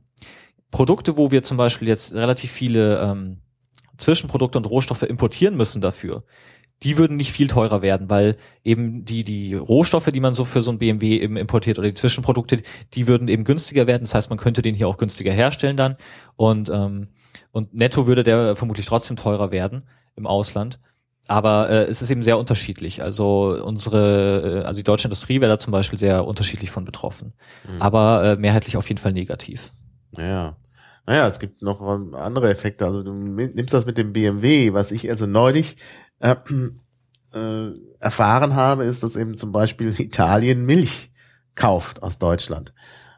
Produkte, 0.71 1.17
wo 1.17 1.31
wir 1.31 1.43
zum 1.43 1.57
Beispiel 1.57 1.87
jetzt 1.87 2.13
relativ 2.15 2.51
viele 2.51 2.99
ähm, 2.99 3.37
Zwischenprodukte 3.97 4.57
und 4.57 4.65
Rohstoffe 4.65 5.03
importieren 5.03 5.55
müssen 5.55 5.81
dafür, 5.81 6.23
die 6.83 6.97
würden 6.97 7.15
nicht 7.15 7.31
viel 7.31 7.47
teurer 7.47 7.81
werden, 7.81 8.09
weil 8.09 8.35
eben 8.63 9.05
die, 9.05 9.23
die 9.23 9.55
Rohstoffe, 9.55 10.09
die 10.11 10.19
man 10.19 10.33
so 10.33 10.43
für 10.43 10.61
so 10.61 10.71
ein 10.71 10.77
BMW 10.77 11.19
eben 11.19 11.37
importiert 11.37 11.79
oder 11.79 11.87
die 11.87 11.93
Zwischenprodukte, 11.93 12.61
die 12.93 13.07
würden 13.07 13.27
eben 13.27 13.45
günstiger 13.45 13.87
werden. 13.87 14.03
Das 14.03 14.13
heißt, 14.13 14.29
man 14.29 14.37
könnte 14.37 14.61
den 14.61 14.75
hier 14.75 14.87
auch 14.87 14.97
günstiger 14.97 15.31
herstellen 15.31 15.77
dann 15.77 15.95
und, 16.35 16.69
ähm, 16.69 17.07
und 17.51 17.73
netto 17.73 18.07
würde 18.07 18.23
der 18.23 18.55
vermutlich 18.55 18.85
trotzdem 18.85 19.15
teurer 19.15 19.51
werden 19.51 19.83
im 20.15 20.27
Ausland. 20.27 20.79
Aber 21.27 21.69
äh, 21.69 21.83
es 21.85 22.01
ist 22.01 22.11
eben 22.11 22.23
sehr 22.23 22.37
unterschiedlich. 22.37 23.01
Also 23.01 23.59
unsere, 23.63 24.61
äh, 24.61 24.65
also 24.65 24.77
die 24.77 24.83
deutsche 24.83 25.07
Industrie 25.07 25.41
wäre 25.41 25.51
da 25.51 25.59
zum 25.59 25.71
Beispiel 25.71 25.97
sehr 25.97 26.25
unterschiedlich 26.25 26.71
von 26.71 26.85
betroffen. 26.85 27.33
Mhm. 27.67 27.81
Aber 27.81 28.23
äh, 28.23 28.35
mehrheitlich 28.35 28.77
auf 28.77 28.87
jeden 28.87 28.99
Fall 28.99 29.13
negativ. 29.13 29.73
Ja. 30.17 30.57
Naja, 31.07 31.27
es 31.27 31.39
gibt 31.39 31.61
noch 31.61 31.81
andere 32.13 32.49
Effekte. 32.49 32.85
Also 32.85 33.03
du 33.03 33.13
nimmst 33.13 33.73
das 33.73 33.85
mit 33.85 33.97
dem 33.97 34.13
BMW, 34.13 34.73
was 34.73 34.91
ich 34.91 35.09
also 35.09 35.27
neulich 35.27 35.77
äh, 36.19 36.35
äh, 37.33 37.71
erfahren 37.99 38.55
habe, 38.55 38.85
ist, 38.85 39.03
dass 39.03 39.15
eben 39.15 39.37
zum 39.37 39.51
Beispiel 39.51 39.99
Italien 39.99 40.65
Milch 40.65 41.11
kauft 41.53 42.01
aus 42.01 42.17
Deutschland. 42.17 42.73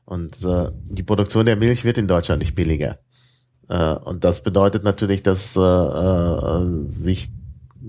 Und 0.05 0.43
äh, 0.43 0.71
die 0.85 1.03
Produktion 1.03 1.45
der 1.45 1.55
Milch 1.55 1.83
wird 1.83 1.97
in 1.97 2.07
Deutschland 2.07 2.41
nicht 2.41 2.55
billiger. 2.55 2.99
Äh, 3.69 3.93
und 3.93 4.23
das 4.23 4.43
bedeutet 4.43 4.83
natürlich, 4.83 5.23
dass 5.23 5.55
äh, 5.55 5.61
äh, 5.61 6.87
sich 6.87 7.29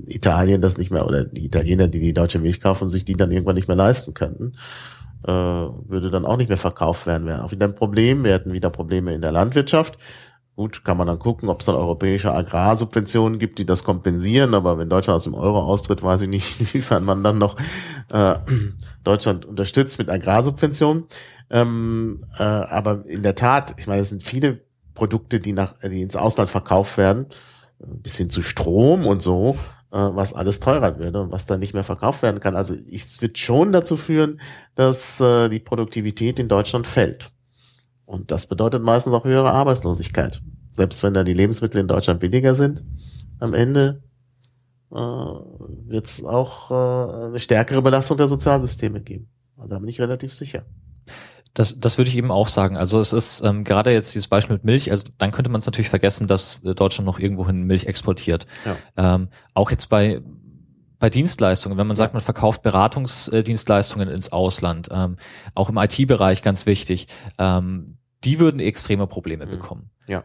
Italien 0.06 0.60
das 0.60 0.78
nicht 0.78 0.90
mehr, 0.90 1.06
oder 1.06 1.24
die 1.24 1.44
Italiener, 1.44 1.88
die 1.88 2.00
die 2.00 2.12
deutsche 2.12 2.38
Milch 2.38 2.60
kaufen, 2.60 2.88
sich 2.88 3.04
die 3.04 3.16
dann 3.16 3.30
irgendwann 3.30 3.54
nicht 3.54 3.68
mehr 3.68 3.76
leisten 3.76 4.14
könnten, 4.14 4.54
äh, 5.24 5.32
würde 5.32 6.10
dann 6.10 6.24
auch 6.24 6.36
nicht 6.36 6.48
mehr 6.48 6.58
verkauft 6.58 7.06
werden. 7.06 7.26
Wäre 7.26 7.44
auch 7.44 7.52
wieder 7.52 7.66
ein 7.66 7.74
Problem. 7.74 8.24
Wir 8.24 8.32
hätten 8.32 8.52
wieder 8.52 8.70
Probleme 8.70 9.14
in 9.14 9.20
der 9.20 9.32
Landwirtschaft. 9.32 9.98
Gut, 10.56 10.84
kann 10.84 10.96
man 10.96 11.06
dann 11.06 11.20
gucken, 11.20 11.48
ob 11.48 11.60
es 11.60 11.66
dann 11.66 11.76
europäische 11.76 12.32
Agrarsubventionen 12.32 13.38
gibt, 13.38 13.60
die 13.60 13.66
das 13.66 13.84
kompensieren. 13.84 14.54
Aber 14.54 14.76
wenn 14.76 14.88
Deutschland 14.88 15.14
aus 15.14 15.24
dem 15.24 15.34
Euro 15.34 15.60
austritt, 15.62 16.02
weiß 16.02 16.22
ich 16.22 16.28
nicht, 16.28 16.60
inwiefern 16.60 17.04
man 17.04 17.22
dann 17.22 17.38
noch 17.38 17.56
äh, 18.12 18.34
Deutschland 19.04 19.44
unterstützt 19.44 19.98
mit 19.98 20.10
Agrarsubventionen. 20.10 21.04
Ähm, 21.50 22.24
äh, 22.38 22.42
aber 22.42 23.04
in 23.06 23.22
der 23.22 23.36
Tat, 23.36 23.74
ich 23.78 23.86
meine, 23.86 24.00
es 24.00 24.08
sind 24.08 24.22
viele 24.22 24.60
Produkte, 24.94 25.38
die 25.38 25.52
nach, 25.52 25.74
die 25.82 26.02
ins 26.02 26.16
Ausland 26.16 26.50
verkauft 26.50 26.98
werden, 26.98 27.26
bis 27.78 28.16
hin 28.16 28.28
zu 28.28 28.42
Strom 28.42 29.06
und 29.06 29.22
so, 29.22 29.56
was 29.90 30.34
alles 30.34 30.60
teurer 30.60 30.98
wird 30.98 31.16
und 31.16 31.32
was 31.32 31.46
dann 31.46 31.60
nicht 31.60 31.74
mehr 31.74 31.84
verkauft 31.84 32.22
werden 32.22 32.40
kann. 32.40 32.56
Also 32.56 32.74
es 32.74 33.22
wird 33.22 33.38
schon 33.38 33.72
dazu 33.72 33.96
führen, 33.96 34.40
dass 34.74 35.20
äh, 35.20 35.48
die 35.48 35.60
Produktivität 35.60 36.38
in 36.38 36.48
Deutschland 36.48 36.86
fällt. 36.86 37.30
Und 38.04 38.30
das 38.30 38.46
bedeutet 38.46 38.82
meistens 38.82 39.14
auch 39.14 39.24
höhere 39.24 39.52
Arbeitslosigkeit. 39.52 40.42
Selbst 40.72 41.02
wenn 41.02 41.14
da 41.14 41.24
die 41.24 41.34
Lebensmittel 41.34 41.80
in 41.80 41.88
Deutschland 41.88 42.20
billiger 42.20 42.54
sind, 42.54 42.84
am 43.38 43.54
Ende 43.54 44.02
äh, 44.90 44.94
wird 44.96 46.06
es 46.06 46.24
auch 46.24 46.70
äh, 46.70 47.26
eine 47.26 47.40
stärkere 47.40 47.82
Belastung 47.82 48.16
der 48.16 48.28
Sozialsysteme 48.28 49.00
geben. 49.00 49.28
Da 49.68 49.78
bin 49.78 49.88
ich 49.88 50.00
relativ 50.00 50.34
sicher. 50.34 50.64
Das, 51.54 51.80
das 51.80 51.98
würde 51.98 52.08
ich 52.08 52.16
eben 52.16 52.30
auch 52.30 52.48
sagen. 52.48 52.76
Also 52.76 53.00
es 53.00 53.12
ist 53.12 53.42
ähm, 53.42 53.64
gerade 53.64 53.92
jetzt 53.92 54.14
dieses 54.14 54.28
Beispiel 54.28 54.54
mit 54.56 54.64
Milch, 54.64 54.90
also 54.90 55.08
dann 55.18 55.32
könnte 55.32 55.50
man 55.50 55.60
es 55.60 55.66
natürlich 55.66 55.88
vergessen, 55.88 56.26
dass 56.26 56.62
äh, 56.64 56.74
Deutschland 56.74 57.06
noch 57.06 57.18
irgendwohin 57.18 57.62
Milch 57.64 57.86
exportiert. 57.86 58.46
Ja. 58.64 59.14
Ähm, 59.14 59.28
auch 59.54 59.70
jetzt 59.70 59.88
bei 59.88 60.22
bei 60.98 61.10
Dienstleistungen, 61.10 61.78
wenn 61.78 61.86
man 61.86 61.96
sagt, 61.96 62.14
man 62.14 62.22
verkauft 62.22 62.62
Beratungsdienstleistungen 62.62 64.08
ins 64.08 64.32
Ausland, 64.32 64.88
ähm, 64.90 65.16
auch 65.54 65.68
im 65.68 65.76
IT-Bereich 65.76 66.42
ganz 66.42 66.66
wichtig, 66.66 67.06
ähm, 67.38 67.98
die 68.24 68.40
würden 68.40 68.60
extreme 68.60 69.06
Probleme 69.06 69.46
mhm. 69.46 69.50
bekommen. 69.50 69.90
Ja. 70.06 70.24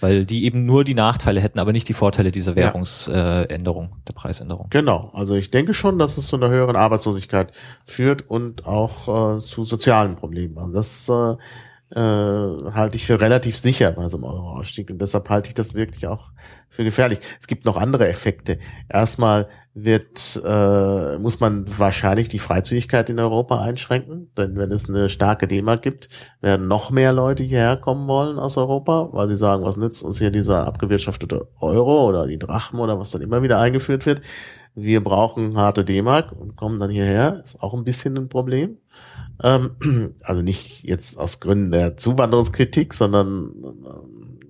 Weil 0.00 0.26
die 0.26 0.44
eben 0.44 0.66
nur 0.66 0.84
die 0.84 0.94
Nachteile 0.94 1.40
hätten, 1.40 1.58
aber 1.58 1.72
nicht 1.72 1.88
die 1.88 1.94
Vorteile 1.94 2.30
dieser 2.30 2.54
Währungsänderung, 2.54 3.96
der 4.06 4.12
Preisänderung. 4.12 4.66
Genau, 4.70 5.10
also 5.14 5.34
ich 5.34 5.50
denke 5.50 5.72
schon, 5.72 5.98
dass 5.98 6.18
es 6.18 6.26
zu 6.26 6.36
einer 6.36 6.50
höheren 6.50 6.76
Arbeitslosigkeit 6.76 7.52
führt 7.84 8.28
und 8.28 8.66
auch 8.66 9.36
äh, 9.36 9.40
zu 9.40 9.64
sozialen 9.64 10.16
Problemen. 10.16 10.58
Also 10.58 10.72
das 10.72 11.08
äh, 11.08 11.98
äh, 11.98 12.72
halte 12.72 12.96
ich 12.96 13.06
für 13.06 13.20
relativ 13.20 13.56
sicher 13.58 13.92
bei 13.92 14.08
so 14.08 14.16
einem 14.16 14.24
Euro-Ausstieg 14.24 14.90
und 14.90 15.00
deshalb 15.00 15.30
halte 15.30 15.48
ich 15.48 15.54
das 15.54 15.74
wirklich 15.74 16.06
auch 16.06 16.32
für 16.68 16.84
gefährlich. 16.84 17.20
Es 17.40 17.46
gibt 17.46 17.64
noch 17.64 17.76
andere 17.76 18.08
Effekte. 18.08 18.58
Erstmal 18.88 19.48
wird 19.78 20.40
äh, 20.42 21.18
muss 21.18 21.38
man 21.38 21.66
wahrscheinlich 21.78 22.28
die 22.28 22.38
Freizügigkeit 22.38 23.10
in 23.10 23.18
Europa 23.18 23.60
einschränken, 23.60 24.32
denn 24.34 24.56
wenn 24.56 24.72
es 24.72 24.88
eine 24.88 25.10
starke 25.10 25.46
D-Mark 25.46 25.82
gibt, 25.82 26.08
werden 26.40 26.66
noch 26.66 26.90
mehr 26.90 27.12
Leute 27.12 27.42
hierher 27.42 27.76
kommen 27.76 28.08
wollen 28.08 28.38
aus 28.38 28.56
Europa, 28.56 29.10
weil 29.12 29.28
sie 29.28 29.36
sagen, 29.36 29.64
was 29.64 29.76
nützt 29.76 30.02
uns 30.02 30.18
hier 30.18 30.30
dieser 30.30 30.66
abgewirtschaftete 30.66 31.48
Euro 31.60 32.08
oder 32.08 32.26
die 32.26 32.38
Drachen 32.38 32.80
oder 32.80 32.98
was 32.98 33.10
dann 33.10 33.20
immer 33.20 33.42
wieder 33.42 33.60
eingeführt 33.60 34.06
wird. 34.06 34.22
Wir 34.74 35.04
brauchen 35.04 35.58
harte 35.58 35.84
D-Mark 35.84 36.32
und 36.32 36.56
kommen 36.56 36.80
dann 36.80 36.90
hierher. 36.90 37.42
Ist 37.44 37.62
auch 37.62 37.74
ein 37.74 37.84
bisschen 37.84 38.16
ein 38.16 38.30
Problem. 38.30 38.78
Ähm, 39.42 39.70
also 40.22 40.42
nicht 40.42 40.84
jetzt 40.84 41.18
aus 41.18 41.40
Gründen 41.40 41.70
der 41.70 41.96
Zuwanderungskritik, 41.96 42.94
sondern 42.94 43.52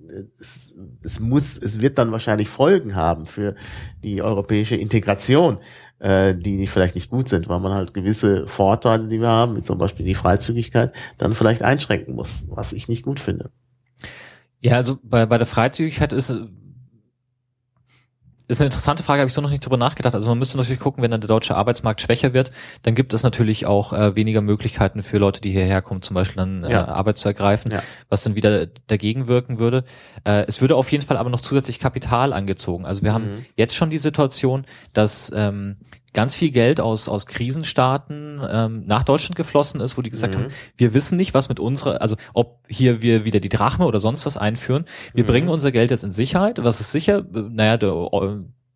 äh, 0.09 0.23
es, 0.39 0.73
es 1.03 1.19
muss, 1.19 1.57
es 1.57 1.81
wird 1.81 1.97
dann 1.97 2.11
wahrscheinlich 2.11 2.49
Folgen 2.49 2.95
haben 2.95 3.25
für 3.25 3.55
die 4.03 4.21
europäische 4.21 4.75
Integration, 4.75 5.59
äh, 5.99 6.35
die 6.35 6.67
vielleicht 6.67 6.95
nicht 6.95 7.09
gut 7.09 7.29
sind, 7.29 7.49
weil 7.49 7.59
man 7.59 7.73
halt 7.73 7.93
gewisse 7.93 8.47
Vorteile, 8.47 9.07
die 9.07 9.19
wir 9.19 9.29
haben, 9.29 9.55
wie 9.55 9.61
zum 9.61 9.77
Beispiel 9.77 10.05
die 10.05 10.15
Freizügigkeit, 10.15 10.93
dann 11.17 11.33
vielleicht 11.33 11.61
einschränken 11.61 12.15
muss, 12.15 12.45
was 12.49 12.73
ich 12.73 12.87
nicht 12.87 13.03
gut 13.03 13.19
finde. 13.19 13.51
Ja, 14.59 14.75
also 14.75 14.97
bei, 15.03 15.25
bei 15.25 15.37
der 15.37 15.47
Freizügigkeit 15.47 16.13
ist 16.13 16.33
ist 18.47 18.61
eine 18.61 18.67
interessante 18.67 19.03
Frage, 19.03 19.19
habe 19.21 19.27
ich 19.27 19.33
so 19.33 19.41
noch 19.41 19.49
nicht 19.49 19.65
drüber 19.65 19.77
nachgedacht. 19.77 20.13
Also 20.15 20.29
man 20.29 20.39
müsste 20.39 20.57
natürlich 20.57 20.79
gucken, 20.79 21.03
wenn 21.03 21.11
dann 21.11 21.19
der 21.21 21.27
deutsche 21.27 21.55
Arbeitsmarkt 21.55 22.01
schwächer 22.01 22.33
wird, 22.33 22.51
dann 22.83 22.95
gibt 22.95 23.13
es 23.13 23.23
natürlich 23.23 23.65
auch 23.65 23.91
äh, 23.93 24.15
weniger 24.15 24.41
Möglichkeiten 24.41 25.03
für 25.03 25.17
Leute, 25.17 25.41
die 25.41 25.51
hierher 25.51 25.81
kommen, 25.81 26.01
zum 26.01 26.13
Beispiel 26.13 26.37
dann 26.37 26.63
äh, 26.63 26.71
Ja. 26.71 26.85
Arbeit 26.87 27.17
zu 27.17 27.27
ergreifen, 27.27 27.71
Ja. 27.71 27.81
was 28.09 28.23
dann 28.23 28.35
wieder 28.35 28.67
dagegen 28.87 29.27
wirken 29.27 29.59
würde. 29.59 29.83
Äh, 30.23 30.45
es 30.47 30.61
würde 30.61 30.75
auf 30.75 30.91
jeden 30.91 31.05
Fall 31.05 31.17
aber 31.17 31.29
noch 31.29 31.41
zusätzlich 31.41 31.79
Kapital 31.79 32.31
angezogen. 32.33 32.85
Also 32.85 33.03
wir 33.03 33.13
haben 33.13 33.25
Mhm. 33.37 33.45
jetzt 33.57 33.75
schon 33.75 33.89
die 33.89 33.97
Situation, 33.97 34.65
dass 34.93 35.31
ähm, 35.35 35.75
ganz 36.13 36.35
viel 36.35 36.51
Geld 36.51 36.79
aus, 36.79 37.07
aus 37.09 37.27
Krisenstaaten 37.27 38.41
ähm, 38.49 38.83
nach 38.87 39.03
Deutschland 39.03 39.35
geflossen 39.35 39.81
ist, 39.81 39.97
wo 39.97 40.01
die 40.01 40.09
gesagt 40.09 40.35
Mhm. 40.35 40.43
haben, 40.43 40.47
wir 40.77 40.93
wissen 40.93 41.17
nicht, 41.17 41.33
was 41.33 41.49
mit 41.49 41.59
unserer, 41.59 42.01
also 42.01 42.15
ob 42.33 42.59
hier 42.67 43.01
wir 43.01 43.25
wieder 43.25 43.39
die 43.39 43.49
Drachme 43.49 43.85
oder 43.85 43.99
sonst 43.99 44.25
was 44.25 44.37
einführen. 44.37 44.85
Wir 45.13 45.23
Mhm. 45.23 45.27
bringen 45.27 45.49
unser 45.49 45.71
Geld 45.71 45.91
jetzt 45.91 46.03
in 46.03 46.11
Sicherheit. 46.11 46.63
Was 46.63 46.79
ist 46.81 46.91
sicher? 46.91 47.23
Naja, 47.31 47.77
der, 47.77 48.09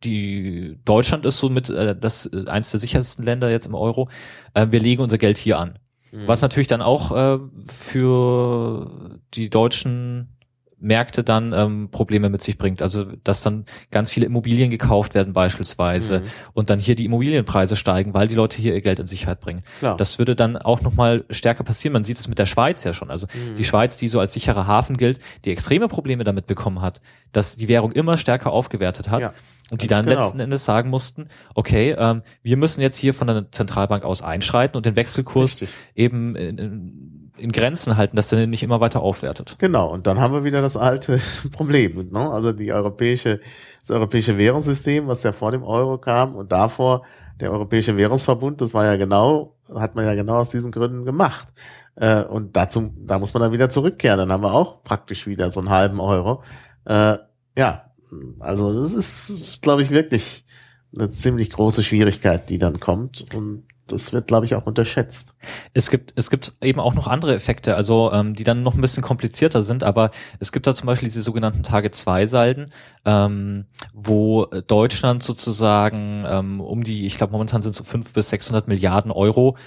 die 0.04 0.78
Deutschland 0.86 1.26
ist 1.26 1.38
somit 1.38 1.70
äh, 1.70 1.96
das 1.96 2.26
äh, 2.28 2.46
eins 2.48 2.72
der 2.72 2.80
sichersten 2.80 3.24
Länder 3.24 3.50
jetzt 3.50 3.66
im 3.68 3.76
Euro. 3.76 4.10
Äh, 4.54 4.68
wir 4.72 4.80
legen 4.80 5.02
unser 5.02 5.18
Geld 5.18 5.38
hier 5.38 5.60
an. 5.60 5.80
Mhm. 6.12 6.28
Was 6.28 6.42
natürlich 6.42 6.68
dann 6.68 6.82
auch 6.82 7.12
äh, 7.16 7.40
für 7.68 9.20
die 9.34 9.50
deutschen 9.50 10.31
Märkte 10.82 11.24
dann 11.24 11.54
ähm, 11.54 11.90
Probleme 11.92 12.30
mit 12.30 12.42
sich 12.42 12.58
bringt. 12.58 12.82
Also 12.82 13.06
dass 13.24 13.42
dann 13.42 13.66
ganz 13.92 14.10
viele 14.12 14.26
Immobilien 14.26 14.70
gekauft 14.72 15.14
werden 15.16 15.34
beispielsweise 15.34 16.20
Mhm. 16.20 16.24
und 16.54 16.70
dann 16.70 16.80
hier 16.80 16.96
die 16.96 17.06
Immobilienpreise 17.06 17.76
steigen, 17.76 18.14
weil 18.14 18.28
die 18.28 18.36
Leute 18.36 18.58
hier 18.62 18.74
ihr 18.74 18.82
Geld 18.82 19.00
in 19.00 19.08
Sicherheit 19.08 19.40
bringen. 19.40 19.62
Klar. 19.80 19.96
Das 19.98 20.18
würde 20.20 20.36
dann 20.36 20.58
auch 20.58 20.82
nochmal 20.82 21.24
stärker 21.30 21.64
passieren. 21.64 21.94
Man 21.94 22.04
sieht 22.04 22.18
es 22.18 22.28
mit 22.28 22.40
der 22.40 22.46
Schweiz 22.48 22.84
ja 22.84 22.94
schon. 22.94 23.10
Also 23.12 23.28
Mhm. 23.28 23.56
die 23.56 23.64
Schweiz, 23.64 23.98
die 23.98 24.08
so 24.08 24.20
als 24.20 24.34
sicherer 24.34 24.68
Hafen 24.68 24.98
gilt, 24.98 25.20
die 25.46 25.52
extreme 25.52 25.88
Probleme 25.88 26.24
damit 26.24 26.48
bekommen 26.48 26.82
hat, 26.82 27.00
dass 27.32 27.56
die 27.56 27.68
Währung 27.68 27.92
immer 27.92 28.18
stärker 28.18 28.52
aufgewertet 28.52 29.10
hat. 29.10 29.22
Ja, 29.22 29.34
und 29.72 29.82
die 29.82 29.88
ganz 29.88 30.00
dann 30.00 30.06
genau. 30.06 30.22
letzten 30.22 30.40
Endes 30.42 30.66
sagen 30.66 30.90
mussten, 30.90 31.30
okay, 31.56 31.96
ähm, 31.98 32.24
wir 32.44 32.58
müssen 32.58 32.82
jetzt 32.82 32.98
hier 32.98 33.14
von 33.14 33.28
der 33.28 33.52
Zentralbank 33.52 34.04
aus 34.04 34.22
einschreiten 34.22 34.76
und 34.76 34.86
den 34.86 34.98
Wechselkurs 34.98 35.62
Richtig. 35.62 35.70
eben 35.96 36.36
in, 36.36 36.58
in, 36.58 37.32
in 37.38 37.52
Grenzen 37.54 37.96
halten, 37.96 38.18
dass 38.18 38.30
der 38.30 38.48
nicht 38.48 38.64
immer 38.64 38.82
weiter 38.82 39.02
aufwertet. 39.02 39.56
Genau, 39.60 39.90
und 39.90 40.08
dann 40.08 40.20
haben 40.20 40.34
wir 40.34 40.44
wieder 40.44 40.62
das 40.62 40.76
alte 40.76 41.22
Problem. 41.52 42.10
Ne? 42.12 42.30
Also 42.30 42.52
die 42.52 42.74
europäische, 42.74 43.40
das 43.80 43.92
europäische 43.92 44.38
Währungssystem, 44.38 45.08
was 45.08 45.24
ja 45.24 45.32
vor 45.32 45.52
dem 45.52 45.64
Euro 45.64 45.98
kam 45.98 46.36
und 46.36 46.52
davor 46.52 47.04
der 47.40 47.52
Europäische 47.52 47.96
Währungsverbund, 47.96 48.60
das 48.60 48.74
war 48.74 48.86
ja 48.86 48.98
genau, 48.98 49.56
hat 49.74 49.96
man 49.96 50.06
ja 50.06 50.16
genau 50.16 50.36
aus 50.36 50.50
diesen 50.50 50.72
Gründen 50.72 51.06
gemacht. 51.06 51.48
Äh, 51.96 52.24
und 52.24 52.58
dazu, 52.58 52.92
da 52.98 53.20
muss 53.20 53.34
man 53.34 53.42
dann 53.42 53.54
wieder 53.54 53.70
zurückkehren. 53.70 54.20
Dann 54.20 54.34
haben 54.34 54.44
wir 54.44 54.54
auch 54.54 54.84
praktisch 54.84 55.28
wieder 55.28 55.50
so 55.50 55.62
einen 55.62 55.70
halben 55.70 56.02
Euro. 56.02 56.44
Äh, 56.86 57.18
ja, 57.58 57.91
also 58.40 58.82
das 58.82 58.94
ist, 58.94 59.62
glaube 59.62 59.82
ich, 59.82 59.92
wirklich 59.92 60.46
eine 60.96 61.10
ziemlich 61.10 61.52
große 61.52 61.84
Schwierigkeit, 61.84 62.50
die 62.50 62.58
dann 62.58 62.80
kommt. 62.80 63.34
Und 63.34 63.64
das 63.88 64.14
wird, 64.14 64.28
glaube 64.28 64.46
ich, 64.46 64.56
auch 64.56 64.66
unterschätzt. 64.66 65.36
Es 65.74 65.90
gibt, 65.90 66.14
es 66.16 66.30
gibt 66.30 66.54
eben 66.62 66.80
auch 66.80 66.94
noch 66.94 67.08
andere 67.08 67.34
Effekte, 67.36 67.76
also 67.76 68.12
ähm, 68.12 68.36
die 68.36 68.44
dann 68.44 68.64
noch 68.64 68.76
ein 68.76 68.82
bisschen 68.82 69.04
komplizierter 69.04 69.62
sind, 69.62 69.84
aber 69.84 70.12
es 70.40 70.52
gibt 70.52 70.68
da 70.68 70.74
zum 70.74 70.88
Beispiel 70.88 71.10
diese 71.10 71.22
sogenannten 71.22 71.64
Tage-2-Salden, 71.64 72.72
ähm, 73.06 73.66
wo 73.94 74.46
Deutschland 74.46 75.24
sozusagen 75.24 76.24
ähm, 76.28 76.62
um 76.62 76.84
die, 76.84 77.06
ich 77.06 77.18
glaube 77.18 77.34
momentan 77.34 77.62
sind 77.62 77.72
es 77.72 77.78
so 77.78 77.84
fünf 77.84 78.14
bis 78.14 78.30
600 78.30 78.68
Milliarden 78.68 79.12
Euro 79.12 79.58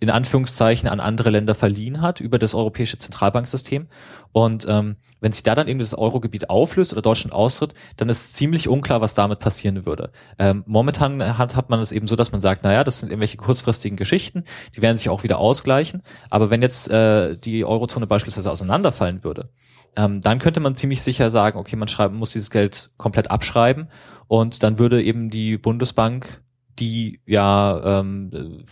in 0.00 0.10
Anführungszeichen 0.10 0.88
an 0.88 0.98
andere 0.98 1.30
Länder 1.30 1.54
verliehen 1.54 2.00
hat 2.00 2.20
über 2.20 2.38
das 2.38 2.54
europäische 2.54 2.96
Zentralbanksystem. 2.96 3.86
Und 4.32 4.66
ähm, 4.68 4.96
wenn 5.20 5.32
sich 5.32 5.42
da 5.42 5.54
dann 5.54 5.68
eben 5.68 5.78
das 5.78 5.94
Eurogebiet 5.94 6.48
auflöst 6.48 6.92
oder 6.92 7.02
Deutschland 7.02 7.34
austritt, 7.34 7.74
dann 7.98 8.08
ist 8.08 8.34
ziemlich 8.34 8.68
unklar, 8.68 9.02
was 9.02 9.14
damit 9.14 9.40
passieren 9.40 9.84
würde. 9.84 10.10
Ähm, 10.38 10.64
momentan 10.66 11.36
hat, 11.36 11.54
hat 11.54 11.68
man 11.68 11.80
es 11.80 11.92
eben 11.92 12.08
so, 12.08 12.16
dass 12.16 12.32
man 12.32 12.40
sagt, 12.40 12.64
naja, 12.64 12.82
das 12.82 13.00
sind 13.00 13.10
irgendwelche 13.10 13.36
kurzfristigen 13.36 13.98
Geschichten, 13.98 14.44
die 14.74 14.80
werden 14.80 14.96
sich 14.96 15.10
auch 15.10 15.22
wieder 15.22 15.38
ausgleichen. 15.38 16.02
Aber 16.30 16.48
wenn 16.48 16.62
jetzt 16.62 16.90
äh, 16.90 17.36
die 17.36 17.64
Eurozone 17.66 18.06
beispielsweise 18.06 18.50
auseinanderfallen 18.50 19.22
würde, 19.22 19.50
ähm, 19.96 20.22
dann 20.22 20.38
könnte 20.38 20.60
man 20.60 20.74
ziemlich 20.74 21.02
sicher 21.02 21.28
sagen, 21.28 21.58
okay, 21.58 21.76
man 21.76 21.88
schreiben, 21.88 22.16
muss 22.16 22.32
dieses 22.32 22.50
Geld 22.50 22.90
komplett 22.96 23.30
abschreiben 23.30 23.88
und 24.28 24.62
dann 24.62 24.78
würde 24.78 25.02
eben 25.02 25.28
die 25.28 25.58
Bundesbank 25.58 26.40
die 26.80 27.20
ja 27.26 28.00
ähm, 28.00 28.64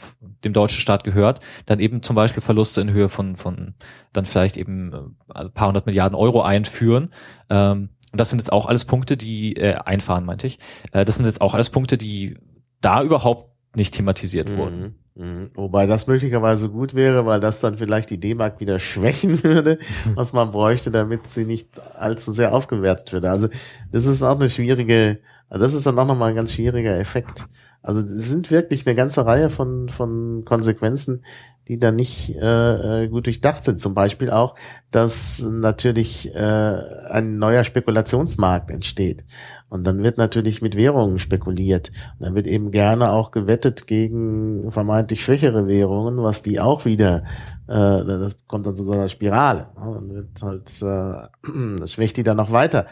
dem 0.44 0.52
deutschen 0.52 0.80
Staat 0.80 1.04
gehört, 1.04 1.40
dann 1.66 1.80
eben 1.80 2.02
zum 2.02 2.16
Beispiel 2.16 2.42
Verluste 2.42 2.80
in 2.80 2.90
Höhe 2.90 3.08
von, 3.08 3.36
von 3.36 3.74
dann 4.12 4.24
vielleicht 4.24 4.56
eben 4.56 4.92
äh, 4.92 5.34
ein 5.34 5.52
paar 5.52 5.68
hundert 5.68 5.86
Milliarden 5.86 6.16
Euro 6.16 6.42
einführen. 6.42 7.10
Ähm, 7.50 7.90
und 8.10 8.20
das 8.20 8.30
sind 8.30 8.38
jetzt 8.38 8.52
auch 8.52 8.66
alles 8.66 8.84
Punkte, 8.84 9.16
die 9.16 9.56
äh, 9.56 9.74
einfahren, 9.74 10.24
meinte 10.24 10.46
ich. 10.46 10.58
Äh, 10.92 11.04
das 11.04 11.16
sind 11.16 11.26
jetzt 11.26 11.40
auch 11.40 11.54
alles 11.54 11.70
Punkte, 11.70 11.98
die 11.98 12.38
da 12.80 13.02
überhaupt 13.02 13.50
nicht 13.76 13.94
thematisiert 13.94 14.56
wurden. 14.56 14.80
Mhm. 14.80 14.94
Mhm. 15.18 15.50
Wobei 15.54 15.86
das 15.86 16.06
möglicherweise 16.06 16.70
gut 16.70 16.94
wäre, 16.94 17.26
weil 17.26 17.40
das 17.40 17.60
dann 17.60 17.76
vielleicht 17.76 18.10
die 18.10 18.20
D-Mark 18.20 18.60
wieder 18.60 18.78
schwächen 18.78 19.42
würde, 19.42 19.78
was 20.14 20.32
man 20.32 20.52
bräuchte, 20.52 20.90
damit 20.90 21.26
sie 21.26 21.44
nicht 21.44 21.68
allzu 21.96 22.32
sehr 22.32 22.54
aufgewertet 22.54 23.12
würde. 23.12 23.30
Also 23.30 23.48
das 23.90 24.06
ist 24.06 24.22
auch 24.22 24.36
eine 24.36 24.48
schwierige, 24.48 25.18
also 25.48 25.62
das 25.62 25.74
ist 25.74 25.86
dann 25.86 25.98
auch 25.98 26.06
nochmal 26.06 26.30
ein 26.30 26.36
ganz 26.36 26.52
schwieriger 26.52 26.98
Effekt. 26.98 27.46
Also 27.88 28.02
es 28.02 28.28
sind 28.28 28.50
wirklich 28.50 28.86
eine 28.86 28.94
ganze 28.94 29.24
Reihe 29.24 29.48
von, 29.48 29.88
von 29.88 30.44
Konsequenzen, 30.44 31.24
die 31.68 31.80
dann 31.80 31.96
nicht 31.96 32.36
äh, 32.36 33.04
äh, 33.04 33.08
gut 33.08 33.24
durchdacht 33.24 33.64
sind. 33.64 33.80
Zum 33.80 33.94
Beispiel 33.94 34.28
auch, 34.30 34.56
dass 34.90 35.42
natürlich 35.42 36.34
äh, 36.34 36.78
ein 37.08 37.38
neuer 37.38 37.64
Spekulationsmarkt 37.64 38.70
entsteht. 38.70 39.24
Und 39.70 39.86
dann 39.86 40.02
wird 40.02 40.18
natürlich 40.18 40.60
mit 40.60 40.76
Währungen 40.76 41.18
spekuliert. 41.18 41.90
Und 42.18 42.26
dann 42.26 42.34
wird 42.34 42.46
eben 42.46 42.72
gerne 42.72 43.10
auch 43.10 43.30
gewettet 43.30 43.86
gegen 43.86 44.70
vermeintlich 44.70 45.24
schwächere 45.24 45.66
Währungen, 45.66 46.22
was 46.22 46.42
die 46.42 46.60
auch 46.60 46.84
wieder, 46.84 47.24
äh, 47.68 48.04
das 48.04 48.46
kommt 48.46 48.66
dann 48.66 48.76
zu 48.76 48.84
so 48.84 48.92
einer 48.92 49.08
Spirale. 49.08 49.68
Dann 49.76 50.10
wird 50.10 50.42
halt, 50.42 50.82
äh, 50.82 51.86
schwächt 51.86 52.18
die 52.18 52.22
dann 52.22 52.36
noch 52.36 52.52
weiter. 52.52 52.84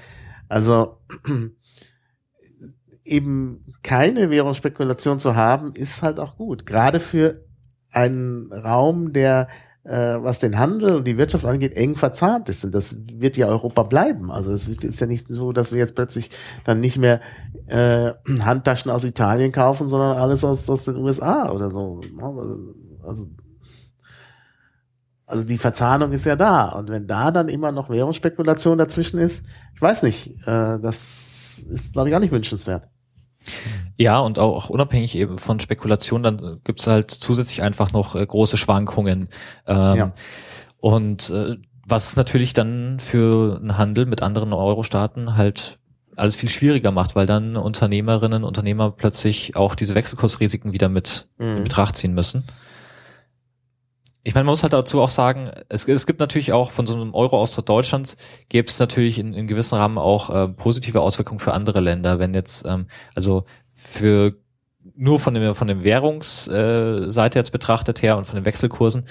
Also 0.48 0.97
eben 3.07 3.74
keine 3.83 4.31
Währungsspekulation 4.31 5.19
zu 5.19 5.37
haben, 5.37 5.73
ist 5.73 6.03
halt 6.03 6.20
auch 6.20 6.37
gut. 6.37 6.66
Gerade 6.66 7.01
für 7.01 7.45
einen 7.91 8.53
Raum, 8.53 9.12
der 9.12 9.49
äh, 9.87 10.23
was 10.23 10.41
den 10.41 10.59
Handel 10.59 10.97
und 10.97 11.07
die 11.07 11.16
Wirtschaft 11.16 11.45
angeht, 11.45 11.74
eng 11.74 11.95
verzahnt 11.95 12.49
ist. 12.49 12.65
Und 12.65 12.74
das 12.74 12.97
wird 13.12 13.37
ja 13.37 13.47
Europa 13.47 13.85
bleiben. 13.85 14.31
Also 14.31 14.51
es 14.51 14.66
ist 14.66 15.01
ja 15.01 15.07
nicht 15.07 15.27
so, 15.28 15.53
dass 15.53 15.70
wir 15.70 15.78
jetzt 15.78 15.95
plötzlich 15.95 16.31
dann 16.65 16.81
nicht 16.81 16.99
mehr 16.99 17.20
äh, 17.66 18.12
Handtaschen 18.41 18.91
aus 18.91 19.05
Italien 19.05 19.53
kaufen, 19.53 19.87
sondern 19.87 20.16
alles 20.16 20.43
aus, 20.45 20.69
aus 20.69 20.85
den 20.85 20.97
USA 20.97 21.51
oder 21.51 21.70
so. 21.70 22.01
Also, 23.05 23.27
also 25.24 25.45
die 25.45 25.59
Verzahnung 25.59 26.11
ist 26.11 26.27
ja 26.27 26.35
da. 26.35 26.70
Und 26.70 26.91
wenn 26.91 27.07
da 27.07 27.31
dann 27.31 27.49
immer 27.49 27.70
noch 27.70 27.89
Währungsspekulation 27.89 28.78
dazwischen 28.78 29.20
ist, 29.20 29.47
ich 29.74 29.83
weiß 29.83 30.03
nicht, 30.03 30.31
äh, 30.49 30.81
das 30.81 31.65
ist, 31.70 31.93
glaube 31.93 32.09
ich, 32.09 32.15
auch 32.16 32.20
nicht 32.20 32.33
wünschenswert. 32.33 32.89
Ja, 33.97 34.18
und 34.18 34.39
auch, 34.39 34.68
unabhängig 34.70 35.16
eben 35.16 35.39
von 35.39 35.60
Spekulation, 35.60 36.23
dann 36.23 36.60
gibt's 36.64 36.86
halt 36.86 37.10
zusätzlich 37.10 37.62
einfach 37.62 37.93
noch 37.93 38.14
äh, 38.14 38.24
große 38.27 38.56
Schwankungen. 38.56 39.28
Ähm, 39.66 39.97
Ja. 39.97 40.12
Und 40.78 41.31
äh, 41.31 41.56
was 41.89 42.16
natürlich 42.16 42.52
dann 42.52 42.98
für 42.98 43.56
einen 43.60 43.78
Handel 43.78 44.06
mit 44.06 44.23
anderen 44.23 44.52
Euro-Staaten 44.52 45.36
halt 45.36 45.78
alles 46.16 46.36
viel 46.36 46.48
schwieriger 46.48 46.90
macht, 46.93 47.14
weil 47.14 47.27
dann 47.27 47.56
Unternehmerinnen 47.56 48.43
und 48.43 48.48
Unternehmer 48.48 48.90
plötzlich 48.90 49.55
auch 49.56 49.74
diese 49.74 49.94
Wechselkursrisiken 49.94 50.73
wieder 50.73 50.89
mit 50.89 51.28
Mhm. 51.39 51.56
in 51.59 51.64
Betracht 51.64 51.97
ziehen 51.97 52.14
müssen. 52.14 52.44
Ich 54.27 54.35
meine, 54.35 54.44
man 54.44 54.55
muss 54.55 54.65
halt 54.65 54.73
dazu 54.73 55.01
auch 55.01 55.09
sagen, 55.09 55.53
es, 55.69 55.86
es 55.86 56.05
gibt 56.05 56.19
natürlich 56.19 56.53
auch 56.53 56.73
von 56.73 56.89
so 56.89 56.97
einem 56.97 57.15
Euro-Austritt 57.15 57.69
Deutschlands, 57.69 58.16
gäbe 58.48 58.66
es 58.66 58.81
natürlich 58.81 59.20
in, 59.20 59.35
in 59.35 59.47
gewissen 59.47 59.77
Rahmen 59.77 59.98
auch 59.98 60.31
äh, 60.31 60.48
positive 60.48 61.01
Auswirkungen 61.01 61.39
für 61.39 61.55
andere 61.55 61.78
Länder, 61.78 62.19
wenn 62.19 62.35
jetzt, 62.35 62.66
ähm, 62.66 62.89
also 63.15 63.44
für 63.73 64.35
nur 64.97 65.20
von 65.20 65.32
dem 65.35 65.55
von 65.55 65.69
dem 65.69 65.85
Währungsseite 65.85 67.39
äh, 67.39 67.40
jetzt 67.40 67.53
betrachtet 67.53 68.03
her 68.03 68.16
und 68.16 68.24
von 68.24 68.35
den 68.35 68.44
Wechselkursen 68.44 69.07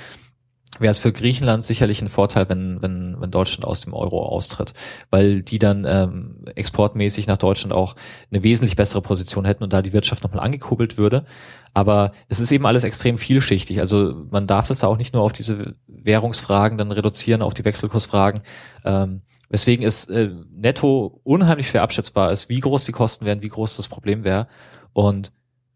wäre 0.79 0.91
es 0.91 0.99
für 0.99 1.11
Griechenland 1.11 1.63
sicherlich 1.63 2.01
ein 2.01 2.09
Vorteil, 2.09 2.49
wenn, 2.49 2.81
wenn, 2.81 3.15
wenn 3.19 3.31
Deutschland 3.31 3.65
aus 3.65 3.81
dem 3.81 3.93
Euro 3.93 4.25
austritt, 4.25 4.73
weil 5.09 5.41
die 5.41 5.59
dann 5.59 5.85
ähm, 5.87 6.45
exportmäßig 6.55 7.27
nach 7.27 7.37
Deutschland 7.37 7.73
auch 7.73 7.95
eine 8.31 8.43
wesentlich 8.43 8.75
bessere 8.75 9.01
Position 9.01 9.45
hätten 9.45 9.63
und 9.63 9.73
da 9.73 9.81
die 9.81 9.93
Wirtschaft 9.93 10.23
nochmal 10.23 10.43
angekurbelt 10.43 10.97
würde. 10.97 11.25
Aber 11.73 12.11
es 12.29 12.39
ist 12.39 12.51
eben 12.51 12.65
alles 12.65 12.83
extrem 12.83 13.17
vielschichtig. 13.17 13.79
Also 13.79 14.25
man 14.31 14.47
darf 14.47 14.69
es 14.69 14.83
auch 14.83 14.97
nicht 14.97 15.13
nur 15.13 15.23
auf 15.23 15.33
diese 15.33 15.75
Währungsfragen 15.87 16.77
dann 16.77 16.91
reduzieren, 16.91 17.41
auf 17.41 17.53
die 17.53 17.65
Wechselkursfragen. 17.65 18.41
Ähm, 18.83 19.21
weswegen 19.49 19.85
es 19.85 20.05
äh, 20.05 20.31
netto 20.51 21.19
unheimlich 21.23 21.67
schwer 21.67 21.83
abschätzbar 21.83 22.31
ist, 22.31 22.49
wie 22.49 22.59
groß 22.59 22.85
die 22.85 22.91
Kosten 22.91 23.25
wären, 23.25 23.41
wie 23.41 23.49
groß 23.49 23.77
das 23.77 23.87
Problem 23.87 24.23
wäre. 24.23 24.47
Und 24.93 25.31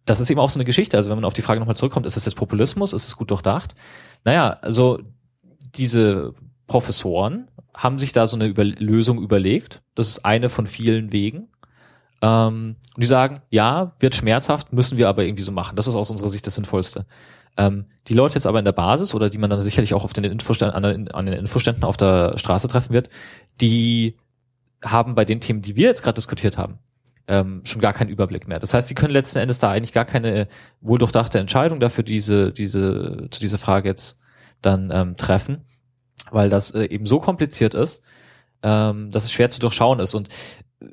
das 0.06 0.20
ist 0.20 0.30
eben 0.30 0.40
auch 0.40 0.50
so 0.50 0.58
eine 0.58 0.66
Geschichte. 0.66 0.98
Also 0.98 1.10
wenn 1.10 1.18
man 1.18 1.26
auf 1.26 1.34
die 1.34 1.42
Frage 1.42 1.60
nochmal 1.60 1.76
zurückkommt, 1.76 2.06
ist 2.06 2.18
es 2.18 2.26
jetzt 2.26 2.36
Populismus, 2.36 2.94
ist 2.94 3.08
es 3.08 3.16
gut 3.16 3.30
durchdacht? 3.30 3.76
Naja, 4.24 4.58
also 4.62 5.00
diese 5.76 6.34
Professoren 6.68 7.50
haben 7.76 8.00
sich 8.00 8.12
da 8.12 8.28
so 8.28 8.36
eine 8.36 8.48
Über 8.48 8.64
Lösung 8.64 9.22
überlegt. 9.22 9.82
Das 9.96 10.08
ist 10.08 10.26
eine 10.26 10.50
von 10.50 10.68
vielen 10.68 11.12
Wegen. 11.12 11.50
Ähm, 12.22 12.76
und 12.96 13.02
die 13.02 13.08
sagen, 13.08 13.42
ja, 13.50 13.96
wird 14.00 14.16
schmerzhaft, 14.16 14.74
müssen 14.74 14.98
wir 14.98 15.08
aber 15.08 15.24
irgendwie 15.24 15.44
so 15.44 15.52
machen. 15.52 15.76
Das 15.76 15.88
ist 15.88 15.96
aus 15.96 16.12
unserer 16.12 16.30
Sicht 16.30 16.46
das 16.46 16.56
Sinnvollste. 16.56 17.06
Ähm, 17.58 17.86
die 18.08 18.14
Leute 18.14 18.36
jetzt 18.36 18.46
aber 18.46 18.60
in 18.60 18.66
der 18.66 18.72
Basis 18.72 19.14
oder 19.14 19.30
die 19.30 19.38
man 19.38 19.50
dann 19.50 19.60
sicherlich 19.60 19.94
auch 19.94 20.04
auf 20.04 20.14
den 20.14 20.24
Infoständen, 20.26 20.76
an, 20.76 21.08
an 21.10 21.26
den 21.26 21.36
Infoständen 21.36 21.84
auf 21.84 21.98
der 21.98 22.38
Straße 22.38 22.68
treffen 22.68 22.94
wird, 22.94 23.10
die 23.62 24.18
haben 24.84 25.16
bei 25.16 25.26
den 25.26 25.42
Themen, 25.42 25.62
die 25.62 25.76
wir 25.76 25.88
jetzt 25.88 26.04
gerade 26.04 26.16
diskutiert 26.16 26.58
haben, 26.58 26.80
ähm, 27.30 27.62
schon 27.64 27.80
gar 27.80 27.94
keinen 27.94 28.10
Überblick 28.10 28.48
mehr. 28.48 28.60
Das 28.60 28.74
heißt, 28.74 28.90
die 28.90 28.96
können 28.96 29.14
letzten 29.14 29.38
Endes 29.38 29.60
da 29.60 29.70
eigentlich 29.70 29.94
gar 29.94 30.06
keine 30.06 30.48
wohldurchdachte 30.82 31.38
Entscheidung 31.40 31.80
dafür 31.80 32.04
diese, 32.04 32.52
diese, 32.52 33.28
zu 33.30 33.40
dieser 33.40 33.60
Frage 33.60 33.88
jetzt 33.88 34.20
dann 34.62 34.90
ähm, 34.92 35.16
treffen, 35.16 35.64
weil 36.32 36.50
das 36.50 36.72
äh, 36.72 36.86
eben 36.86 37.06
so 37.06 37.20
kompliziert 37.20 37.76
ist, 37.76 38.04
ähm, 38.64 39.12
dass 39.12 39.26
es 39.26 39.32
schwer 39.32 39.52
zu 39.52 39.60
durchschauen 39.60 40.00
ist 40.00 40.16
und 40.16 40.30
äh, 40.82 40.88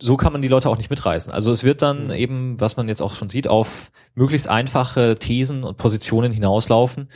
so 0.00 0.16
kann 0.16 0.32
man 0.32 0.42
die 0.42 0.48
Leute 0.48 0.70
auch 0.70 0.78
nicht 0.78 0.90
mitreißen. 0.90 1.32
Also 1.32 1.50
es 1.50 1.64
wird 1.64 1.82
dann 1.82 2.10
eben, 2.10 2.60
was 2.60 2.76
man 2.76 2.86
jetzt 2.86 3.02
auch 3.02 3.12
schon 3.12 3.28
sieht, 3.28 3.48
auf 3.48 3.90
möglichst 4.14 4.48
einfache 4.48 5.16
Thesen 5.16 5.64
und 5.64 5.76
Positionen 5.76 6.30
hinauslaufen, 6.30 7.08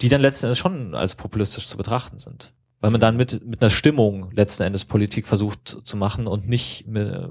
die 0.00 0.08
dann 0.08 0.20
letzten 0.20 0.46
Endes 0.46 0.58
schon 0.58 0.94
als 0.94 1.16
populistisch 1.16 1.66
zu 1.66 1.76
betrachten 1.76 2.20
sind. 2.20 2.54
Weil 2.80 2.90
man 2.90 3.00
dann 3.00 3.16
mit, 3.16 3.44
mit 3.44 3.60
einer 3.60 3.70
Stimmung 3.70 4.30
letzten 4.32 4.62
Endes 4.62 4.84
Politik 4.84 5.26
versucht 5.26 5.68
zu 5.84 5.96
machen 5.96 6.26
und 6.26 6.48
nicht, 6.48 6.86
mit, 6.86 7.08
äh, 7.08 7.28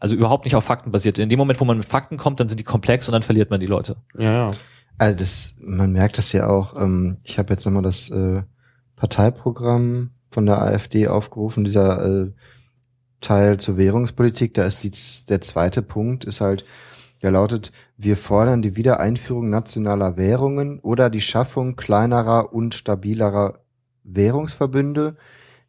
also 0.00 0.14
überhaupt 0.14 0.44
nicht 0.44 0.56
auf 0.56 0.64
Fakten 0.64 0.90
basiert. 0.90 1.18
In 1.18 1.28
dem 1.28 1.38
Moment, 1.38 1.60
wo 1.60 1.64
man 1.64 1.78
mit 1.78 1.88
Fakten 1.88 2.16
kommt, 2.16 2.40
dann 2.40 2.48
sind 2.48 2.60
die 2.60 2.64
komplex 2.64 3.08
und 3.08 3.12
dann 3.12 3.22
verliert 3.22 3.50
man 3.50 3.60
die 3.60 3.66
Leute. 3.66 3.96
Ja, 4.18 4.32
ja. 4.32 4.50
Also 4.98 5.18
das, 5.18 5.54
man 5.60 5.92
merkt 5.92 6.18
das 6.18 6.32
ja 6.32 6.48
auch. 6.48 6.76
Ähm, 6.76 7.18
ich 7.24 7.38
habe 7.38 7.52
jetzt 7.52 7.64
nochmal 7.64 7.82
das 7.82 8.10
äh, 8.10 8.42
Parteiprogramm 8.96 10.10
von 10.30 10.46
der 10.46 10.60
AfD 10.60 11.08
aufgerufen, 11.08 11.64
dieser 11.64 12.04
äh, 12.04 12.32
Teil 13.22 13.58
zur 13.58 13.78
Währungspolitik. 13.78 14.54
Da 14.54 14.64
ist 14.64 14.82
die, 14.82 14.92
der 15.28 15.40
zweite 15.40 15.80
Punkt, 15.80 16.24
ist 16.24 16.42
halt, 16.42 16.66
der 17.22 17.30
lautet, 17.30 17.72
wir 17.96 18.16
fordern 18.16 18.62
die 18.62 18.76
Wiedereinführung 18.76 19.48
nationaler 19.48 20.16
Währungen 20.16 20.80
oder 20.80 21.10
die 21.10 21.20
Schaffung 21.20 21.76
kleinerer 21.76 22.52
und 22.52 22.74
stabilerer 22.74 23.60
Währungsverbünde. 24.14 25.16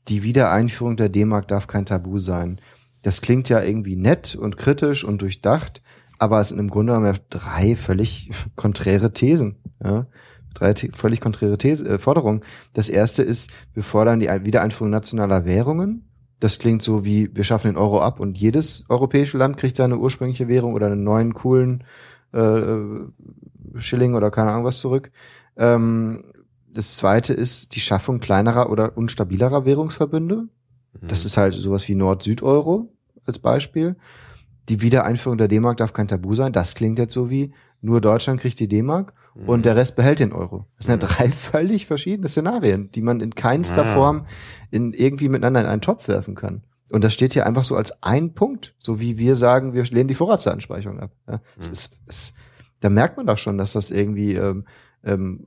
Die 0.07 0.23
Wiedereinführung 0.23 0.97
der 0.97 1.09
D-Mark 1.09 1.47
darf 1.47 1.67
kein 1.67 1.85
Tabu 1.85 2.19
sein. 2.19 2.59
Das 3.01 3.21
klingt 3.21 3.49
ja 3.49 3.61
irgendwie 3.61 3.95
nett 3.95 4.35
und 4.35 4.57
kritisch 4.57 5.03
und 5.03 5.21
durchdacht, 5.21 5.81
aber 6.19 6.39
es 6.39 6.49
sind 6.49 6.59
im 6.59 6.69
Grunde 6.69 6.93
genommen 6.93 7.17
drei 7.29 7.75
völlig 7.75 8.29
konträre 8.55 9.13
Thesen. 9.13 9.57
Ja? 9.83 10.05
Drei 10.53 10.75
völlig 10.75 11.21
konträre 11.21 11.57
These, 11.57 11.87
äh, 11.87 11.97
Forderungen. 11.97 12.41
Das 12.73 12.89
erste 12.89 13.23
ist, 13.23 13.51
wir 13.73 13.83
fordern 13.83 14.19
die 14.19 14.29
Ein- 14.29 14.45
Wiedereinführung 14.45 14.91
nationaler 14.91 15.45
Währungen. 15.45 16.07
Das 16.39 16.59
klingt 16.59 16.81
so 16.81 17.05
wie, 17.05 17.33
wir 17.35 17.43
schaffen 17.43 17.67
den 17.67 17.77
Euro 17.77 18.01
ab 18.01 18.19
und 18.19 18.37
jedes 18.37 18.83
europäische 18.89 19.37
Land 19.37 19.57
kriegt 19.57 19.77
seine 19.77 19.97
ursprüngliche 19.97 20.47
Währung 20.47 20.73
oder 20.73 20.87
einen 20.87 21.03
neuen 21.03 21.33
coolen 21.33 21.83
äh, 22.33 22.61
Schilling 23.79 24.15
oder 24.15 24.31
keine 24.31 24.51
Ahnung 24.51 24.65
was 24.65 24.79
zurück. 24.79 25.11
Ähm, 25.55 26.23
das 26.73 26.95
zweite 26.95 27.33
ist 27.33 27.75
die 27.75 27.79
Schaffung 27.79 28.19
kleinerer 28.19 28.69
oder 28.69 28.97
unstabilerer 28.97 29.65
Währungsverbünde. 29.65 30.47
Das 31.01 31.25
ist 31.25 31.37
halt 31.37 31.53
sowas 31.53 31.87
wie 31.87 31.95
Nord-Süd-Euro 31.95 32.93
als 33.25 33.39
Beispiel. 33.39 33.95
Die 34.69 34.81
Wiedereinführung 34.81 35.37
der 35.37 35.47
D-Mark 35.47 35.77
darf 35.77 35.93
kein 35.93 36.07
Tabu 36.07 36.35
sein. 36.35 36.53
Das 36.53 36.75
klingt 36.75 36.99
jetzt 36.99 37.13
so 37.13 37.29
wie, 37.29 37.53
nur 37.81 38.01
Deutschland 38.01 38.39
kriegt 38.39 38.59
die 38.59 38.67
D-Mark 38.67 39.13
und 39.47 39.65
der 39.65 39.75
Rest 39.75 39.95
behält 39.95 40.19
den 40.19 40.33
Euro. 40.33 40.67
Das 40.77 40.85
sind 40.85 41.01
ja 41.01 41.07
drei 41.07 41.31
völlig 41.31 41.85
verschiedene 41.85 42.27
Szenarien, 42.27 42.91
die 42.91 43.01
man 43.01 43.21
in 43.21 43.33
keinster 43.33 43.85
Ja. 43.85 43.93
Form 43.93 44.25
in 44.69 44.93
irgendwie 44.93 45.29
miteinander 45.29 45.61
in 45.61 45.67
einen 45.67 45.81
Topf 45.81 46.07
werfen 46.07 46.35
kann. 46.35 46.63
Und 46.89 47.03
das 47.05 47.13
steht 47.13 47.33
hier 47.33 47.47
einfach 47.47 47.63
so 47.63 47.75
als 47.75 48.03
ein 48.03 48.33
Punkt, 48.33 48.75
so 48.79 48.99
wie 48.99 49.17
wir 49.17 49.37
sagen, 49.37 49.73
wir 49.73 49.83
lehnen 49.85 50.09
die 50.09 50.15
Vorratsdatenspeicherung 50.15 50.99
ab. 50.99 51.11
Ja, 51.27 51.39
es 51.57 51.69
ist, 51.69 51.99
es, 52.05 52.33
da 52.81 52.89
merkt 52.89 53.15
man 53.15 53.25
doch 53.25 53.37
schon, 53.37 53.57
dass 53.57 53.73
das 53.73 53.91
irgendwie 53.91 54.33
ähm, 54.33 54.65
ähm, 55.03 55.45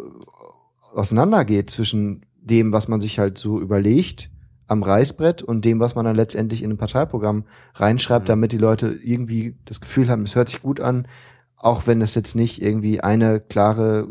auseinandergeht 0.94 1.70
zwischen 1.70 2.24
dem, 2.40 2.72
was 2.72 2.88
man 2.88 3.00
sich 3.00 3.18
halt 3.18 3.38
so 3.38 3.60
überlegt 3.60 4.30
am 4.66 4.82
Reißbrett 4.82 5.42
und 5.42 5.64
dem, 5.64 5.80
was 5.80 5.94
man 5.94 6.04
dann 6.04 6.14
letztendlich 6.14 6.62
in 6.62 6.70
ein 6.70 6.78
Parteiprogramm 6.78 7.44
reinschreibt, 7.74 8.28
damit 8.28 8.52
die 8.52 8.58
Leute 8.58 8.98
irgendwie 9.02 9.56
das 9.64 9.80
Gefühl 9.80 10.08
haben, 10.08 10.22
es 10.22 10.34
hört 10.34 10.48
sich 10.48 10.62
gut 10.62 10.80
an, 10.80 11.06
auch 11.56 11.86
wenn 11.86 12.00
es 12.00 12.14
jetzt 12.14 12.34
nicht 12.34 12.62
irgendwie 12.62 13.00
eine 13.00 13.40
klare, 13.40 14.08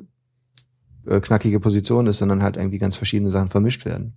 äh, 1.05 1.19
knackige 1.19 1.59
Position 1.59 2.07
ist, 2.07 2.19
sondern 2.19 2.43
halt 2.43 2.57
irgendwie 2.57 2.77
ganz 2.77 2.95
verschiedene 2.95 3.31
Sachen 3.31 3.49
vermischt 3.49 3.85
werden. 3.85 4.13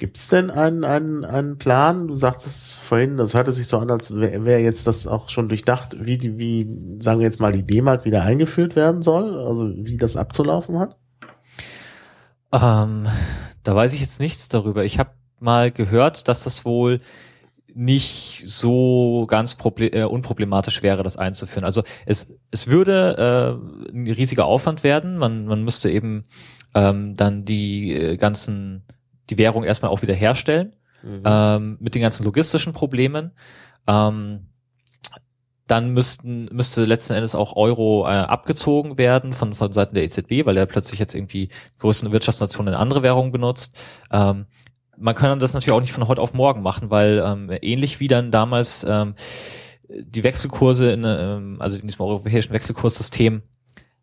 Gibt 0.00 0.16
es 0.16 0.28
denn 0.28 0.50
einen, 0.50 0.84
einen, 0.84 1.24
einen 1.24 1.56
Plan? 1.56 2.08
Du 2.08 2.14
sagtest 2.14 2.74
vorhin, 2.74 3.16
das 3.16 3.34
hörte 3.34 3.52
sich 3.52 3.68
so 3.68 3.78
an, 3.78 3.90
als 3.90 4.14
wäre 4.14 4.44
wär 4.44 4.60
jetzt 4.60 4.86
das 4.86 5.06
auch 5.06 5.28
schon 5.28 5.48
durchdacht, 5.48 6.04
wie, 6.04 6.18
die, 6.18 6.36
wie, 6.36 6.98
sagen 7.00 7.20
wir 7.20 7.26
jetzt 7.26 7.40
mal, 7.40 7.52
die 7.52 7.62
D-Mark 7.62 8.04
wieder 8.04 8.22
eingeführt 8.22 8.76
werden 8.76 9.02
soll, 9.02 9.38
also 9.38 9.72
wie 9.76 9.96
das 9.96 10.16
abzulaufen 10.16 10.78
hat? 10.78 10.98
Ähm, 12.54 13.08
da 13.64 13.74
weiß 13.74 13.92
ich 13.94 14.00
jetzt 14.00 14.20
nichts 14.20 14.48
darüber. 14.48 14.84
Ich 14.84 14.98
habe 14.98 15.10
mal 15.40 15.72
gehört, 15.72 16.28
dass 16.28 16.44
das 16.44 16.64
wohl 16.64 17.00
nicht 17.74 18.44
so 18.46 19.26
ganz 19.26 19.56
äh, 19.78 20.04
unproblematisch 20.04 20.82
wäre, 20.82 21.02
das 21.02 21.16
einzuführen. 21.16 21.64
Also 21.64 21.82
es, 22.06 22.32
es 22.52 22.68
würde 22.68 23.58
äh, 23.90 23.92
ein 23.92 24.06
riesiger 24.06 24.44
Aufwand 24.44 24.84
werden. 24.84 25.18
Man, 25.18 25.46
man 25.46 25.64
müsste 25.64 25.90
eben 25.90 26.26
ähm, 26.74 27.16
dann 27.16 27.44
die 27.44 27.92
äh, 27.92 28.16
ganzen, 28.16 28.84
die 29.28 29.38
Währung 29.38 29.64
erstmal 29.64 29.90
auch 29.90 30.02
wieder 30.02 30.14
herstellen, 30.14 30.76
ähm, 31.24 31.76
mit 31.80 31.94
den 31.94 32.02
ganzen 32.02 32.24
logistischen 32.24 32.72
Problemen. 32.72 33.32
Ähm, 33.86 34.46
dann 35.66 35.90
müssten, 35.90 36.46
müsste 36.52 36.84
letzten 36.84 37.14
Endes 37.14 37.34
auch 37.34 37.56
Euro 37.56 38.04
äh, 38.06 38.10
abgezogen 38.10 38.98
werden 38.98 39.32
von, 39.32 39.54
von 39.54 39.72
Seiten 39.72 39.94
der 39.94 40.04
EZB, 40.04 40.44
weil 40.44 40.56
er 40.56 40.66
plötzlich 40.66 41.00
jetzt 41.00 41.14
irgendwie 41.14 41.48
größten 41.78 42.12
Wirtschaftsnationen 42.12 42.74
in 42.74 42.80
andere 42.80 43.02
Währungen 43.02 43.32
benutzt. 43.32 43.76
Ähm, 44.12 44.46
man 44.96 45.14
kann 45.14 45.38
das 45.38 45.54
natürlich 45.54 45.72
auch 45.72 45.80
nicht 45.80 45.92
von 45.92 46.06
heute 46.06 46.20
auf 46.20 46.34
morgen 46.34 46.62
machen, 46.62 46.90
weil 46.90 47.22
ähm, 47.24 47.50
ähnlich 47.62 47.98
wie 47.98 48.08
dann 48.08 48.30
damals 48.30 48.84
ähm, 48.88 49.14
die 49.88 50.24
Wechselkurse 50.24 50.92
in, 50.92 51.04
ähm, 51.04 51.56
also 51.60 51.78
in 51.78 51.86
diesem 51.86 52.04
europäischen 52.04 52.52
Wechselkurssystem 52.52 53.42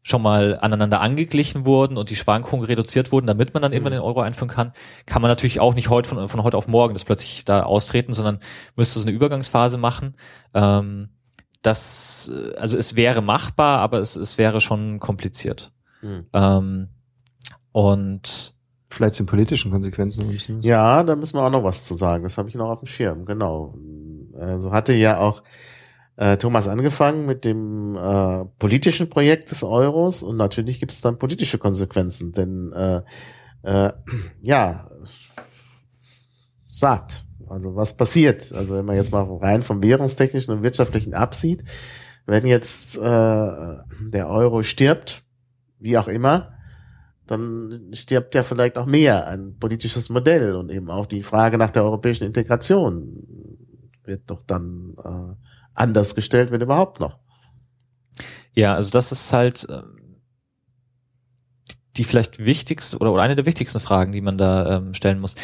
schon 0.03 0.21
mal 0.23 0.57
aneinander 0.59 0.99
angeglichen 0.99 1.65
wurden 1.65 1.95
und 1.97 2.09
die 2.09 2.15
Schwankungen 2.15 2.65
reduziert 2.65 3.11
wurden, 3.11 3.27
damit 3.27 3.53
man 3.53 3.61
dann 3.61 3.71
irgendwann 3.71 3.93
den 3.93 4.01
Euro 4.01 4.21
einführen 4.21 4.49
kann, 4.49 4.73
kann 5.05 5.21
man 5.21 5.29
natürlich 5.29 5.59
auch 5.59 5.75
nicht 5.75 5.89
heute 5.89 6.09
von, 6.09 6.27
von 6.27 6.43
heute 6.43 6.57
auf 6.57 6.67
morgen 6.67 6.95
das 6.95 7.05
plötzlich 7.05 7.45
da 7.45 7.63
austreten, 7.63 8.13
sondern 8.13 8.39
müsste 8.75 8.97
so 8.97 9.05
eine 9.05 9.15
Übergangsphase 9.15 9.77
machen. 9.77 10.15
Ähm, 10.55 11.09
das, 11.61 12.31
äh, 12.33 12.55
also 12.57 12.77
es 12.77 12.95
wäre 12.95 13.21
machbar, 13.21 13.79
aber 13.79 13.99
es, 13.99 14.15
es 14.15 14.38
wäre 14.38 14.59
schon 14.59 14.99
kompliziert. 14.99 15.71
Hm. 16.01 16.25
Ähm, 16.33 16.88
und 17.71 18.55
Vielleicht 18.91 19.15
zu 19.15 19.23
den 19.23 19.27
politischen 19.27 19.71
Konsequenzen. 19.71 20.59
Ja, 20.61 21.03
da 21.03 21.15
müssen 21.15 21.38
wir 21.38 21.43
auch 21.43 21.49
noch 21.49 21.63
was 21.63 21.85
zu 21.85 21.95
sagen. 21.95 22.23
Das 22.23 22.38
habe 22.38 22.49
ich 22.49 22.55
noch 22.55 22.69
auf 22.69 22.79
dem 22.79 22.88
Schirm, 22.88 23.25
genau. 23.25 23.73
Also 24.38 24.73
hatte 24.73 24.91
ja 24.93 25.17
auch 25.17 25.43
äh, 26.17 26.35
Thomas 26.35 26.67
angefangen 26.67 27.25
mit 27.25 27.45
dem 27.45 27.95
äh, 27.95 28.43
politischen 28.59 29.09
Projekt 29.09 29.49
des 29.49 29.63
Euros 29.63 30.23
und 30.23 30.35
natürlich 30.35 30.81
gibt 30.81 30.91
es 30.91 30.99
dann 30.99 31.17
politische 31.17 31.57
Konsequenzen, 31.57 32.33
denn 32.33 32.73
äh, 32.73 33.01
äh, 33.63 33.93
ja, 34.41 34.89
sagt. 36.69 37.23
Also 37.52 37.76
was 37.76 37.98
passiert? 37.98 38.52
Also 38.53 38.78
wenn 38.78 38.86
man 38.86 38.95
jetzt 38.95 39.11
mal 39.11 39.23
rein 39.23 39.64
vom 39.64 39.84
währungstechnischen 39.84 40.53
und 40.53 40.64
wirtschaftlichen 40.64 41.14
absieht, 41.14 41.64
wenn 42.26 42.45
jetzt 42.45 42.98
äh, 42.98 42.99
der 43.02 44.28
Euro 44.30 44.64
stirbt, 44.64 45.23
wie 45.80 45.98
auch 45.98 46.07
immer, 46.07 46.53
dann 47.28 47.91
stirbt 47.94 48.36
ja 48.36 48.44
vielleicht 48.44 48.78
auch 48.78 48.86
mehr 48.86 49.28
ein 49.28 49.57
politisches 49.60 50.10
Modell 50.10 50.56
und 50.56 50.69
eben 50.69 50.90
auch 50.90 51.06
die 51.06 51.23
Frage 51.23 51.57
nach 51.57 51.72
der 51.72 51.84
europäischen 51.84 52.26
Integration 52.26 53.28
wird 54.03 54.23
doch 54.28 54.44
dann 54.44 54.95
äh, 55.03 55.36
anders 55.73 56.15
gestellt, 56.15 56.52
wenn 56.52 56.61
überhaupt 56.61 56.99
noch. 56.99 57.19
Ja, 58.53 58.76
also 58.76 58.91
das 58.91 59.11
ist 59.11 59.32
halt 59.32 59.65
ähm, 59.69 60.01
die 62.02 62.06
vielleicht 62.06 62.44
wichtigste 62.44 62.98
oder, 62.98 63.14
oder 63.14 63.22
eine 63.22 63.36
der 63.36 63.45
wichtigsten 63.45 63.80
Fragen, 63.80 64.11
die 64.11 64.22
man 64.22 64.36
da 64.36 64.78
ähm, 64.78 64.95
stellen 64.95 65.19
muss. 65.19 65.36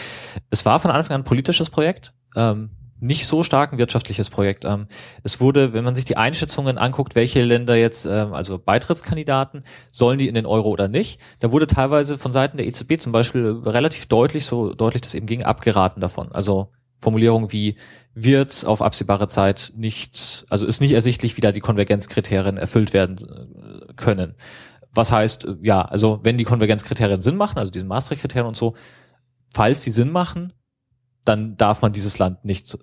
Es 0.50 0.66
war 0.66 0.80
von 0.80 0.90
Anfang 0.90 1.14
an 1.14 1.22
ein 1.22 1.24
politisches 1.24 1.70
Projekt. 1.70 2.16
Ähm, 2.36 2.72
nicht 3.00 3.28
so 3.28 3.44
stark 3.44 3.72
ein 3.72 3.78
wirtschaftliches 3.78 4.32
Projekt. 4.32 4.66
Ähm, 4.66 4.88
es 5.22 5.40
wurde, 5.40 5.74
wenn 5.74 5.84
man 5.84 5.94
sich 5.94 6.06
die 6.06 6.18
Einschätzungen 6.18 6.80
anguckt, 6.80 7.14
welche 7.14 7.44
Länder 7.44 7.76
jetzt, 7.76 8.08
ähm, 8.08 8.34
also 8.34 8.58
Beitrittskandidaten, 8.58 9.66
sollen 9.94 10.18
die 10.18 10.28
in 10.28 10.34
den 10.34 10.48
Euro 10.48 10.70
oder 10.70 10.88
nicht, 10.88 11.20
da 11.42 11.52
wurde 11.52 11.68
teilweise 11.68 12.18
von 12.18 12.32
Seiten 12.32 12.58
der 12.58 12.66
EZB 12.66 13.00
zum 13.00 13.12
Beispiel 13.12 13.62
relativ 13.64 14.08
deutlich, 14.08 14.46
so 14.46 14.74
deutlich 14.74 15.02
das 15.02 15.14
eben 15.14 15.28
ging, 15.28 15.44
abgeraten 15.44 16.02
davon. 16.02 16.32
Also 16.32 16.72
Formulierungen 17.00 17.52
wie 17.52 17.76
wird 18.16 18.66
auf 18.66 18.82
absehbare 18.82 19.28
Zeit 19.28 19.74
nicht, 19.76 20.48
also 20.50 20.66
ist 20.66 20.82
nicht 20.82 20.94
ersichtlich, 20.94 21.38
wie 21.38 21.42
da 21.42 21.52
die 21.52 21.60
Konvergenzkriterien 21.60 22.58
erfüllt 22.58 22.94
werden 22.94 23.18
äh, 23.20 23.94
können. 23.94 24.34
Was 24.98 25.12
heißt, 25.12 25.48
ja, 25.62 25.84
also 25.84 26.20
wenn 26.24 26.38
die 26.38 26.44
Konvergenzkriterien 26.44 27.22
Sinn 27.22 27.38
machen, 27.38 27.60
also 27.60 27.72
diese 27.72 27.86
Maastricht-Kriterien 27.86 28.48
und 28.48 28.58
so, 28.58 28.76
falls 29.54 29.82
die 29.84 29.92
Sinn 29.92 30.12
machen, 30.12 30.54
dann 31.24 31.56
darf 31.56 31.82
man 31.82 31.94
dieses 31.94 32.18
Land 32.20 32.44
nicht 32.44 32.78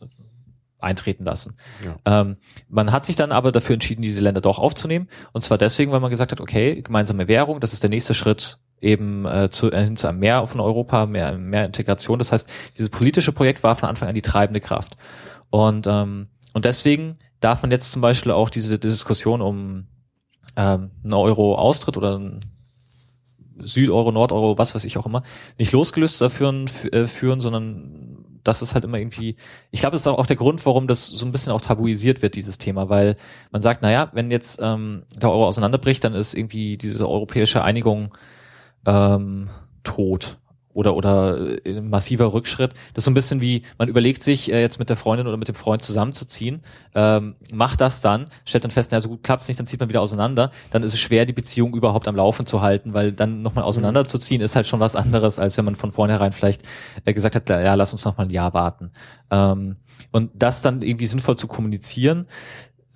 eintreten 0.78 1.24
lassen. 1.24 1.56
Ja. 1.84 2.20
Ähm, 2.20 2.36
man 2.68 2.92
hat 2.92 3.04
sich 3.04 3.16
dann 3.16 3.32
aber 3.32 3.50
dafür 3.52 3.74
entschieden, 3.74 4.02
diese 4.02 4.20
Länder 4.20 4.40
doch 4.40 4.58
aufzunehmen. 4.58 5.08
Und 5.32 5.40
zwar 5.40 5.58
deswegen, 5.58 5.90
weil 5.92 6.00
man 6.00 6.10
gesagt 6.10 6.30
hat, 6.30 6.40
okay, 6.40 6.82
gemeinsame 6.82 7.26
Währung, 7.26 7.58
das 7.58 7.72
ist 7.72 7.82
der 7.82 7.90
nächste 7.90 8.14
Schritt 8.14 8.58
eben 8.80 9.24
äh, 9.24 9.48
zu, 9.50 9.72
äh, 9.72 9.82
hin 9.82 9.96
zu 9.96 10.06
einem 10.06 10.20
mehr 10.20 10.46
von 10.46 10.60
Europa, 10.60 11.06
mehr, 11.06 11.36
mehr 11.38 11.64
Integration. 11.64 12.18
Das 12.18 12.32
heißt, 12.32 12.48
dieses 12.76 12.90
politische 12.90 13.32
Projekt 13.32 13.62
war 13.62 13.74
von 13.74 13.88
Anfang 13.88 14.08
an 14.08 14.14
die 14.14 14.22
treibende 14.22 14.60
Kraft. 14.60 14.96
Und, 15.50 15.86
ähm, 15.86 16.28
und 16.52 16.64
deswegen 16.64 17.18
darf 17.40 17.62
man 17.62 17.70
jetzt 17.70 17.90
zum 17.90 18.02
Beispiel 18.02 18.30
auch 18.30 18.50
diese 18.50 18.78
Diskussion 18.78 19.40
um 19.40 19.88
ähm, 20.56 20.90
einen 21.02 21.14
Euro-Austritt 21.14 21.96
oder 21.96 22.18
ein 22.18 22.40
Südeuro, 23.58 24.10
Nordeuro, 24.12 24.58
was 24.58 24.74
weiß 24.74 24.84
ich 24.84 24.98
auch 24.98 25.06
immer, 25.06 25.22
nicht 25.58 25.72
losgelöst 25.72 26.20
dafür 26.20 26.64
äh, 26.92 27.06
führen, 27.06 27.40
sondern 27.40 28.24
das 28.42 28.62
ist 28.62 28.74
halt 28.74 28.84
immer 28.84 28.98
irgendwie, 28.98 29.36
ich 29.70 29.80
glaube, 29.80 29.92
das 29.92 30.02
ist 30.02 30.06
auch 30.06 30.26
der 30.26 30.36
Grund, 30.36 30.64
warum 30.66 30.86
das 30.86 31.06
so 31.06 31.24
ein 31.24 31.32
bisschen 31.32 31.52
auch 31.52 31.62
tabuisiert 31.62 32.20
wird, 32.20 32.34
dieses 32.34 32.58
Thema, 32.58 32.88
weil 32.90 33.16
man 33.50 33.62
sagt, 33.62 33.80
naja, 33.82 34.10
wenn 34.12 34.30
jetzt 34.30 34.60
ähm, 34.62 35.04
der 35.16 35.30
Euro 35.30 35.46
auseinanderbricht, 35.46 36.04
dann 36.04 36.14
ist 36.14 36.34
irgendwie 36.34 36.76
diese 36.76 37.08
europäische 37.08 37.64
Einigung 37.64 38.14
ähm, 38.86 39.48
tot 39.82 40.38
oder 40.74 40.94
oder 40.94 41.64
äh, 41.64 41.80
massiver 41.80 42.32
Rückschritt. 42.32 42.72
Das 42.92 43.02
ist 43.02 43.04
so 43.04 43.10
ein 43.10 43.14
bisschen 43.14 43.40
wie 43.40 43.62
man 43.78 43.88
überlegt 43.88 44.22
sich 44.22 44.52
äh, 44.52 44.60
jetzt 44.60 44.78
mit 44.78 44.90
der 44.90 44.96
Freundin 44.96 45.26
oder 45.26 45.36
mit 45.36 45.48
dem 45.48 45.54
Freund 45.54 45.82
zusammenzuziehen, 45.82 46.60
ähm, 46.94 47.36
macht 47.52 47.80
das 47.80 48.00
dann, 48.00 48.26
stellt 48.44 48.64
dann 48.64 48.70
fest, 48.70 48.92
na 48.92 49.00
so 49.00 49.08
gut 49.08 49.22
klappt's 49.22 49.48
nicht, 49.48 49.58
dann 49.58 49.66
zieht 49.66 49.80
man 49.80 49.88
wieder 49.88 50.02
auseinander. 50.02 50.50
Dann 50.70 50.82
ist 50.82 50.92
es 50.92 51.00
schwer, 51.00 51.24
die 51.24 51.32
Beziehung 51.32 51.74
überhaupt 51.74 52.08
am 52.08 52.16
Laufen 52.16 52.46
zu 52.46 52.60
halten, 52.60 52.92
weil 52.92 53.12
dann 53.12 53.42
nochmal 53.42 53.64
auseinanderzuziehen 53.64 54.42
ist 54.42 54.56
halt 54.56 54.66
schon 54.66 54.80
was 54.80 54.96
anderes, 54.96 55.38
als 55.38 55.56
wenn 55.56 55.64
man 55.64 55.76
von 55.76 55.92
vornherein 55.92 56.32
vielleicht 56.32 56.62
äh, 57.04 57.14
gesagt 57.14 57.36
hat, 57.36 57.48
ja, 57.48 57.74
lass 57.74 57.92
uns 57.92 58.04
noch 58.04 58.16
mal 58.16 58.24
ein 58.24 58.30
Jahr 58.30 58.52
warten. 58.52 58.90
Ähm, 59.30 59.76
und 60.10 60.30
das 60.34 60.62
dann 60.62 60.82
irgendwie 60.82 61.06
sinnvoll 61.06 61.36
zu 61.36 61.46
kommunizieren, 61.46 62.26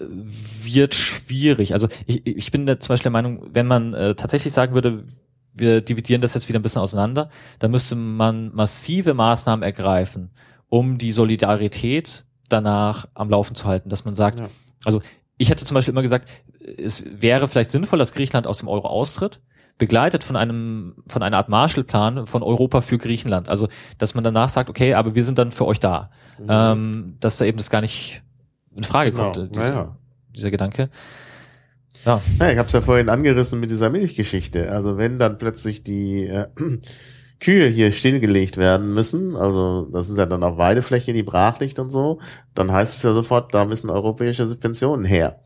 äh, 0.01 0.05
wird 0.05 0.95
schwierig. 0.95 1.73
Also 1.75 1.89
ich, 2.07 2.27
ich 2.27 2.51
bin 2.51 2.67
da 2.67 2.79
zum 2.81 2.93
Beispiel 2.93 3.05
der 3.05 3.13
Meinung, 3.13 3.43
wenn 3.53 3.67
man 3.67 3.95
äh, 3.95 4.15
tatsächlich 4.15 4.53
sagen 4.53 4.75
würde, 4.75 5.05
wir 5.59 5.81
dividieren 5.81 6.21
das 6.21 6.35
jetzt 6.35 6.49
wieder 6.49 6.59
ein 6.59 6.63
bisschen 6.63 6.83
auseinander, 6.83 7.31
da 7.59 7.69
müsste 7.69 7.97
man 7.97 8.55
massive 8.55 9.15
Maßnahmen 9.15 9.63
ergreifen, 9.63 10.31
um 10.69 10.99
die 10.99 11.13
Solidarität 11.13 12.25
danach 12.49 13.07
am 13.15 13.31
Laufen 13.31 13.55
zu 13.55 13.67
halten, 13.67 13.89
dass 13.89 14.05
man 14.05 14.15
sagt, 14.15 14.41
ja. 14.41 14.49
also 14.85 15.03
ich 15.37 15.51
hätte 15.51 15.65
zum 15.65 15.75
Beispiel 15.75 15.93
immer 15.93 16.03
gesagt, 16.03 16.29
es 16.77 17.05
wäre 17.09 17.49
vielleicht 17.49 17.71
sinnvoll, 17.71 17.99
dass 17.99 18.13
Griechenland 18.13 18.47
aus 18.47 18.59
dem 18.59 18.69
Euro 18.69 18.89
austritt, 18.89 19.41
begleitet 19.79 20.25
von 20.25 20.37
einem, 20.37 20.97
von 21.09 21.23
einer 21.23 21.37
Art 21.37 21.49
Marshallplan 21.49 22.27
von 22.27 22.43
Europa 22.43 22.81
für 22.81 22.99
Griechenland. 22.99 23.49
Also, 23.49 23.69
dass 23.97 24.15
man 24.15 24.25
danach 24.25 24.49
sagt, 24.49 24.69
okay, 24.69 24.95
aber 24.95 25.15
wir 25.15 25.23
sind 25.23 25.39
dann 25.39 25.53
für 25.53 25.67
euch 25.67 25.79
da. 25.79 26.11
Mhm. 26.39 26.47
Ähm, 26.49 27.17
dass 27.21 27.39
da 27.39 27.45
eben 27.45 27.59
das 27.59 27.71
gar 27.71 27.81
nicht 27.81 28.23
in 28.75 28.83
Frage 28.83 29.13
genau. 29.13 29.33
kommt, 29.33 29.55
dieser, 29.55 29.75
ja. 29.75 29.97
dieser 30.35 30.51
Gedanke. 30.51 30.91
Ja. 32.09 32.23
ja 32.41 32.51
ich 32.51 32.59
habe 32.59 32.67
es 32.67 32.73
ja 32.73 32.81
vorhin 32.81 33.11
angerissen 33.11 33.61
mit 33.61 33.71
dieser 33.71 33.91
Milchgeschichte. 33.91 34.73
Also 34.73 34.97
wenn 34.97 35.19
dann 35.19 35.37
plötzlich 35.37 35.85
die 35.85 36.27
äh, 36.27 36.47
Kühe 37.41 37.67
hier 37.67 37.93
stillgelegt 37.93 38.57
werden 38.57 38.95
müssen, 38.95 39.37
also 39.37 39.87
das 39.93 40.09
ist 40.09 40.17
ja 40.17 40.27
dann 40.27 40.43
auch 40.43 40.57
Weidefläche, 40.57 41.13
die 41.13 41.23
brach 41.23 41.61
liegt 41.61 41.79
und 41.79 41.93
so, 41.93 42.19
dann 42.55 42.73
heißt 42.73 42.97
es 42.97 43.03
ja 43.03 43.13
sofort, 43.13 43.55
da 43.55 43.67
müssen 43.67 43.91
europäische 43.91 44.49
Subventionen 44.49 45.05
her. 45.05 45.41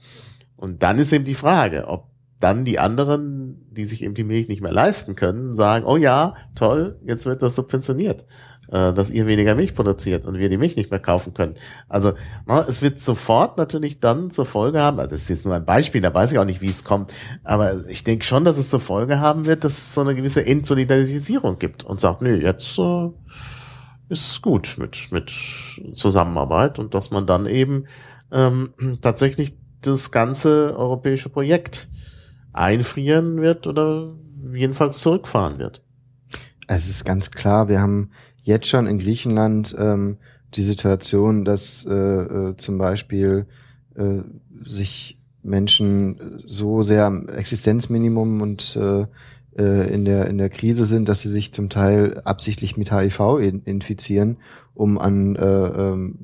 Und 0.56 0.84
dann 0.84 0.98
ist 0.98 1.12
eben 1.12 1.24
die 1.24 1.34
Frage, 1.34 1.88
ob 1.88 2.06
dann 2.38 2.64
die 2.64 2.78
anderen, 2.78 3.66
die 3.70 3.84
sich 3.84 4.02
eben 4.02 4.14
die 4.14 4.24
Milch 4.24 4.48
nicht 4.48 4.62
mehr 4.62 4.72
leisten 4.72 5.16
können, 5.16 5.54
sagen, 5.54 5.84
oh 5.84 5.96
ja, 5.96 6.34
toll, 6.54 6.98
jetzt 7.04 7.26
wird 7.26 7.42
das 7.42 7.56
subventioniert 7.56 8.24
äh, 8.72 8.92
dass 8.94 9.10
ihr 9.10 9.26
weniger 9.26 9.54
Milch 9.54 9.74
produziert 9.74 10.24
und 10.24 10.38
wir 10.38 10.48
die 10.48 10.56
Milch 10.56 10.76
nicht 10.76 10.90
mehr 10.90 10.98
kaufen 10.98 11.34
können. 11.34 11.54
Also 11.88 12.14
na, 12.46 12.64
es 12.66 12.80
wird 12.80 13.00
sofort 13.00 13.58
natürlich 13.58 14.00
dann 14.00 14.30
zur 14.30 14.46
Folge 14.46 14.80
haben, 14.80 14.98
also 14.98 15.10
das 15.10 15.22
ist 15.22 15.28
jetzt 15.28 15.46
nur 15.46 15.54
ein 15.54 15.66
Beispiel, 15.66 16.00
da 16.00 16.12
weiß 16.12 16.32
ich 16.32 16.38
auch 16.38 16.46
nicht, 16.46 16.62
wie 16.62 16.70
es 16.70 16.82
kommt, 16.82 17.12
aber 17.44 17.86
ich 17.88 18.02
denke 18.02 18.24
schon, 18.24 18.44
dass 18.44 18.56
es 18.56 18.70
zur 18.70 18.80
Folge 18.80 19.20
haben 19.20 19.44
wird, 19.44 19.64
dass 19.64 19.76
es 19.76 19.94
so 19.94 20.00
eine 20.00 20.14
gewisse 20.14 20.46
Entsolidarisierung 20.46 21.58
gibt 21.58 21.84
und 21.84 22.00
sagt, 22.00 22.22
nö, 22.22 22.34
jetzt 22.42 22.78
äh, 22.78 23.10
ist 24.08 24.40
gut 24.42 24.76
mit, 24.78 25.12
mit 25.12 25.30
Zusammenarbeit 25.94 26.78
und 26.78 26.94
dass 26.94 27.10
man 27.10 27.26
dann 27.26 27.46
eben 27.46 27.84
ähm, 28.30 28.72
tatsächlich 29.02 29.56
das 29.82 30.10
ganze 30.10 30.76
europäische 30.76 31.28
Projekt 31.28 31.90
einfrieren 32.52 33.40
wird 33.40 33.66
oder 33.66 34.06
jedenfalls 34.52 35.00
zurückfahren 35.00 35.58
wird. 35.58 35.82
Es 36.68 36.88
ist 36.88 37.04
ganz 37.04 37.30
klar, 37.30 37.68
wir 37.68 37.80
haben 37.80 38.10
jetzt 38.42 38.68
schon 38.68 38.86
in 38.86 38.98
Griechenland 38.98 39.74
ähm, 39.78 40.18
die 40.54 40.62
Situation, 40.62 41.44
dass 41.44 41.86
äh, 41.86 41.92
äh, 41.94 42.56
zum 42.56 42.78
Beispiel 42.78 43.46
äh, 43.94 44.20
sich 44.64 45.18
Menschen 45.42 46.42
so 46.46 46.82
sehr 46.82 47.06
am 47.06 47.28
Existenzminimum 47.28 48.40
und 48.42 48.76
äh, 48.76 49.06
äh, 49.56 49.92
in 49.92 50.04
der 50.04 50.28
in 50.28 50.38
der 50.38 50.50
Krise 50.50 50.84
sind, 50.84 51.08
dass 51.08 51.20
sie 51.20 51.30
sich 51.30 51.52
zum 51.52 51.68
Teil 51.68 52.20
absichtlich 52.24 52.76
mit 52.76 52.92
HIV 52.92 53.38
in, 53.40 53.62
infizieren, 53.62 54.36
um 54.74 54.98
an 54.98 55.36
äh, 55.36 55.44
ähm, 55.44 56.18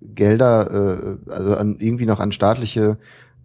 Gelder, 0.00 1.18
äh, 1.28 1.30
also 1.30 1.56
an 1.56 1.76
irgendwie 1.78 2.06
noch 2.06 2.20
an 2.20 2.32
staatliche 2.32 2.98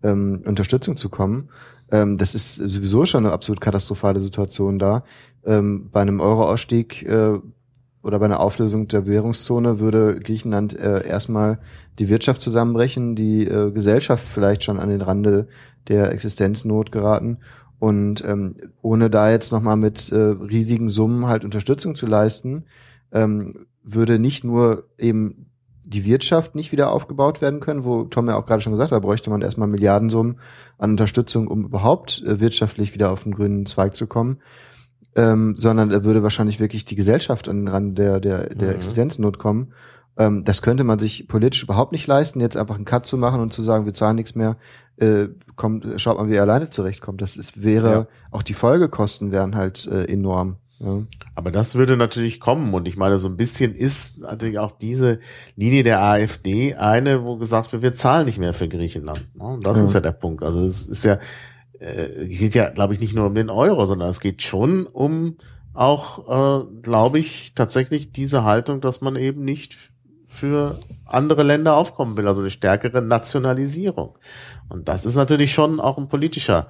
ähm, 0.04 0.42
Unterstützung 0.46 0.96
zu 0.96 1.10
kommen. 1.10 1.50
Ähm, 1.92 2.18
das 2.18 2.36
ist 2.36 2.56
sowieso 2.56 3.06
schon 3.06 3.26
eine 3.26 3.34
absolut 3.34 3.62
katastrophale 3.62 4.20
Situation 4.20 4.80
da. 4.80 5.04
Ähm, 5.46 5.90
bei 5.92 6.02
einem 6.02 6.20
Euro-Ausstieg 6.20 7.04
äh, 7.04 7.40
oder 8.04 8.20
bei 8.20 8.26
einer 8.26 8.40
Auflösung 8.40 8.88
der 8.88 9.06
Währungszone 9.06 9.80
würde 9.80 10.20
Griechenland 10.20 10.78
äh, 10.78 11.06
erstmal 11.08 11.60
die 12.00 12.10
Wirtschaft 12.10 12.42
zusammenbrechen, 12.42 13.16
die 13.16 13.46
äh, 13.46 13.72
Gesellschaft 13.72 14.26
vielleicht 14.26 14.64
schon 14.64 14.80
an 14.80 14.90
den 14.90 15.02
Rande 15.02 15.48
der 15.88 16.12
Existenznot 16.12 16.92
geraten. 16.92 17.38
Und 17.80 18.24
ähm, 18.26 18.56
ohne 18.82 19.10
da 19.10 19.30
jetzt 19.32 19.52
nochmal 19.52 19.76
mit 19.76 20.12
äh, 20.12 20.16
riesigen 20.16 20.90
Summen 20.90 21.28
halt 21.28 21.44
Unterstützung 21.44 21.96
zu 21.96 22.06
leisten, 22.06 22.66
ähm, 23.12 23.66
würde 23.84 24.20
nicht 24.20 24.44
nur 24.44 24.86
eben 24.98 25.48
die 25.84 26.06
Wirtschaft 26.06 26.56
nicht 26.56 26.72
wieder 26.72 26.92
aufgebaut 26.92 27.42
werden 27.42 27.60
können, 27.60 27.84
wo 27.84 28.04
Tom 28.04 28.28
ja 28.28 28.36
auch 28.36 28.46
gerade 28.46 28.62
schon 28.62 28.72
gesagt 28.72 28.92
hat, 28.92 28.96
da 28.96 29.06
bräuchte 29.06 29.30
man 29.30 29.42
erstmal 29.42 29.68
Milliardensummen 29.68 30.40
an 30.78 30.92
Unterstützung, 30.92 31.48
um 31.48 31.66
überhaupt 31.66 32.24
äh, 32.24 32.40
wirtschaftlich 32.40 32.94
wieder 32.94 33.12
auf 33.12 33.24
den 33.24 33.34
grünen 33.34 33.66
Zweig 33.66 33.96
zu 33.96 34.08
kommen, 34.08 34.38
ähm, 35.16 35.56
sondern 35.58 35.92
er 35.92 36.04
würde 36.04 36.24
wahrscheinlich 36.24 36.60
wirklich 36.60 36.86
die 36.86 36.96
Gesellschaft 36.96 37.50
an 37.50 37.58
den 37.58 37.68
Rand 37.68 37.98
der, 37.98 38.20
der, 38.20 38.50
der 38.50 38.70
mhm. 38.70 38.76
Existenznot 38.76 39.38
kommen. 39.40 39.74
Ähm, 40.18 40.44
das 40.44 40.62
könnte 40.62 40.84
man 40.84 41.00
sich 41.00 41.28
politisch 41.28 41.64
überhaupt 41.64 41.92
nicht 41.92 42.08
leisten, 42.08 42.40
jetzt 42.40 42.58
einfach 42.58 42.76
einen 42.76 42.86
Cut 42.86 43.06
zu 43.06 43.18
machen 43.18 43.42
und 43.42 43.54
zu 43.54 43.62
sagen, 43.62 43.86
wir 43.86 43.94
zahlen 43.94 44.16
nichts 44.16 44.36
mehr, 44.36 44.58
äh, 44.98 45.28
kommt, 45.56 45.86
schaut 45.98 46.18
mal, 46.18 46.30
wie 46.30 46.36
er 46.36 46.44
alleine 46.44 46.70
zurechtkommt. 46.70 47.22
Das 47.22 47.38
ist, 47.38 47.64
wäre, 47.64 47.92
ja. 47.92 48.08
auch 48.32 48.44
die 48.44 48.54
Folgekosten 48.54 49.32
wären 49.32 49.56
halt 49.56 49.88
äh, 49.88 50.06
enorm. 50.06 50.58
Ja. 50.80 51.04
Aber 51.36 51.52
das 51.52 51.76
würde 51.76 51.96
natürlich 51.96 52.40
kommen 52.40 52.74
und 52.74 52.88
ich 52.88 52.98
meine, 52.98 53.20
so 53.20 53.28
ein 53.28 53.38
bisschen 53.38 53.76
ist 53.76 54.20
natürlich 54.20 54.58
auch 54.58 54.72
diese 54.72 55.20
Linie 55.56 55.84
der 55.84 56.02
AfD 56.02 56.74
eine, 56.74 57.24
wo 57.24 57.38
gesagt 57.38 57.72
wird, 57.72 57.84
wir 57.84 57.94
zahlen 57.94 58.26
nicht 58.26 58.40
mehr 58.40 58.54
für 58.54 58.68
Griechenland. 58.68 59.28
Ne? 59.36 59.60
Das 59.62 59.78
ja. 59.78 59.84
ist 59.84 59.94
ja 59.94 60.00
der 60.00 60.12
Punkt. 60.12 60.42
Also 60.42 60.64
es 60.64 60.88
ist 60.88 61.04
ja, 61.04 61.20
äh, 61.82 62.28
geht 62.28 62.56
ja, 62.56 62.70
glaube 62.70 62.94
ich, 62.94 63.00
nicht 63.00 63.16
nur 63.16 63.28
um 63.28 63.36
den 63.36 63.50
Euro, 63.50 63.86
sondern 63.86 64.10
es 64.10 64.20
geht 64.20 64.42
schon 64.42 64.86
um 64.86 65.38
auch, 65.74 66.62
äh, 66.62 66.66
glaube 66.82 67.20
ich, 67.20 67.54
tatsächlich 67.56 68.12
diese 68.12 68.44
Haltung, 68.44 68.82
dass 68.82 69.02
man 69.02 69.16
eben 69.16 69.44
nicht 69.44 69.78
für 70.26 70.80
andere 71.06 71.44
Länder 71.44 71.76
aufkommen 71.76 72.16
will, 72.18 72.28
also 72.28 72.42
eine 72.42 72.50
stärkere 72.50 73.02
Nationalisierung. 73.02 74.18
Und 74.70 74.88
das 74.88 75.06
ist 75.06 75.16
natürlich 75.16 75.54
schon 75.54 75.80
auch 75.80 75.98
ein 75.98 76.08
politischer, 76.08 76.68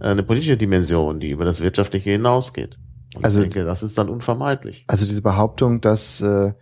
äh, 0.00 0.08
eine 0.08 0.22
politische 0.22 0.56
Dimension, 0.56 1.20
die 1.20 1.30
über 1.30 1.44
das 1.44 1.60
Wirtschaftliche 1.60 2.10
hinausgeht. 2.10 2.78
Und 3.16 3.24
Also- 3.24 3.40
ich 3.40 3.50
denke, 3.50 3.64
das 3.64 3.82
ist 3.82 3.98
dann 3.98 4.08
unvermeidlich. 4.08 4.84
Also 4.86 5.06
diese 5.06 5.22
Behauptung, 5.22 5.80
dass, 5.80 6.20
äh, 6.20 6.52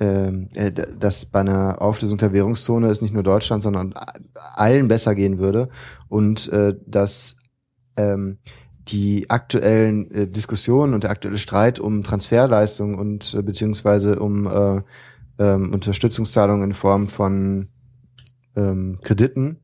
äh, 0.00 0.72
d- 0.72 0.86
dass 0.98 1.26
bei 1.26 1.40
einer 1.40 1.80
Auflösung 1.80 2.18
der 2.18 2.32
Währungszone 2.32 2.88
es 2.88 3.02
nicht 3.02 3.14
nur 3.14 3.22
Deutschland, 3.22 3.62
sondern 3.62 3.94
allen 4.56 4.88
besser 4.88 5.14
gehen 5.14 5.38
würde 5.38 5.68
und 6.08 6.50
äh, 6.52 6.74
dass 6.86 7.36
ähm, 7.96 8.38
die 8.88 9.30
aktuellen 9.30 10.10
äh, 10.10 10.26
Diskussionen 10.26 10.94
und 10.94 11.04
der 11.04 11.10
aktuelle 11.10 11.38
Streit 11.38 11.78
um 11.78 12.02
Transferleistungen 12.02 12.96
und 12.96 13.34
äh, 13.34 13.42
beziehungsweise 13.42 14.18
um 14.18 14.46
äh, 14.46 14.82
ähm, 15.38 15.72
Unterstützungszahlungen 15.72 16.70
in 16.70 16.74
Form 16.74 17.08
von 17.08 17.68
ähm, 18.56 18.98
Krediten 19.04 19.60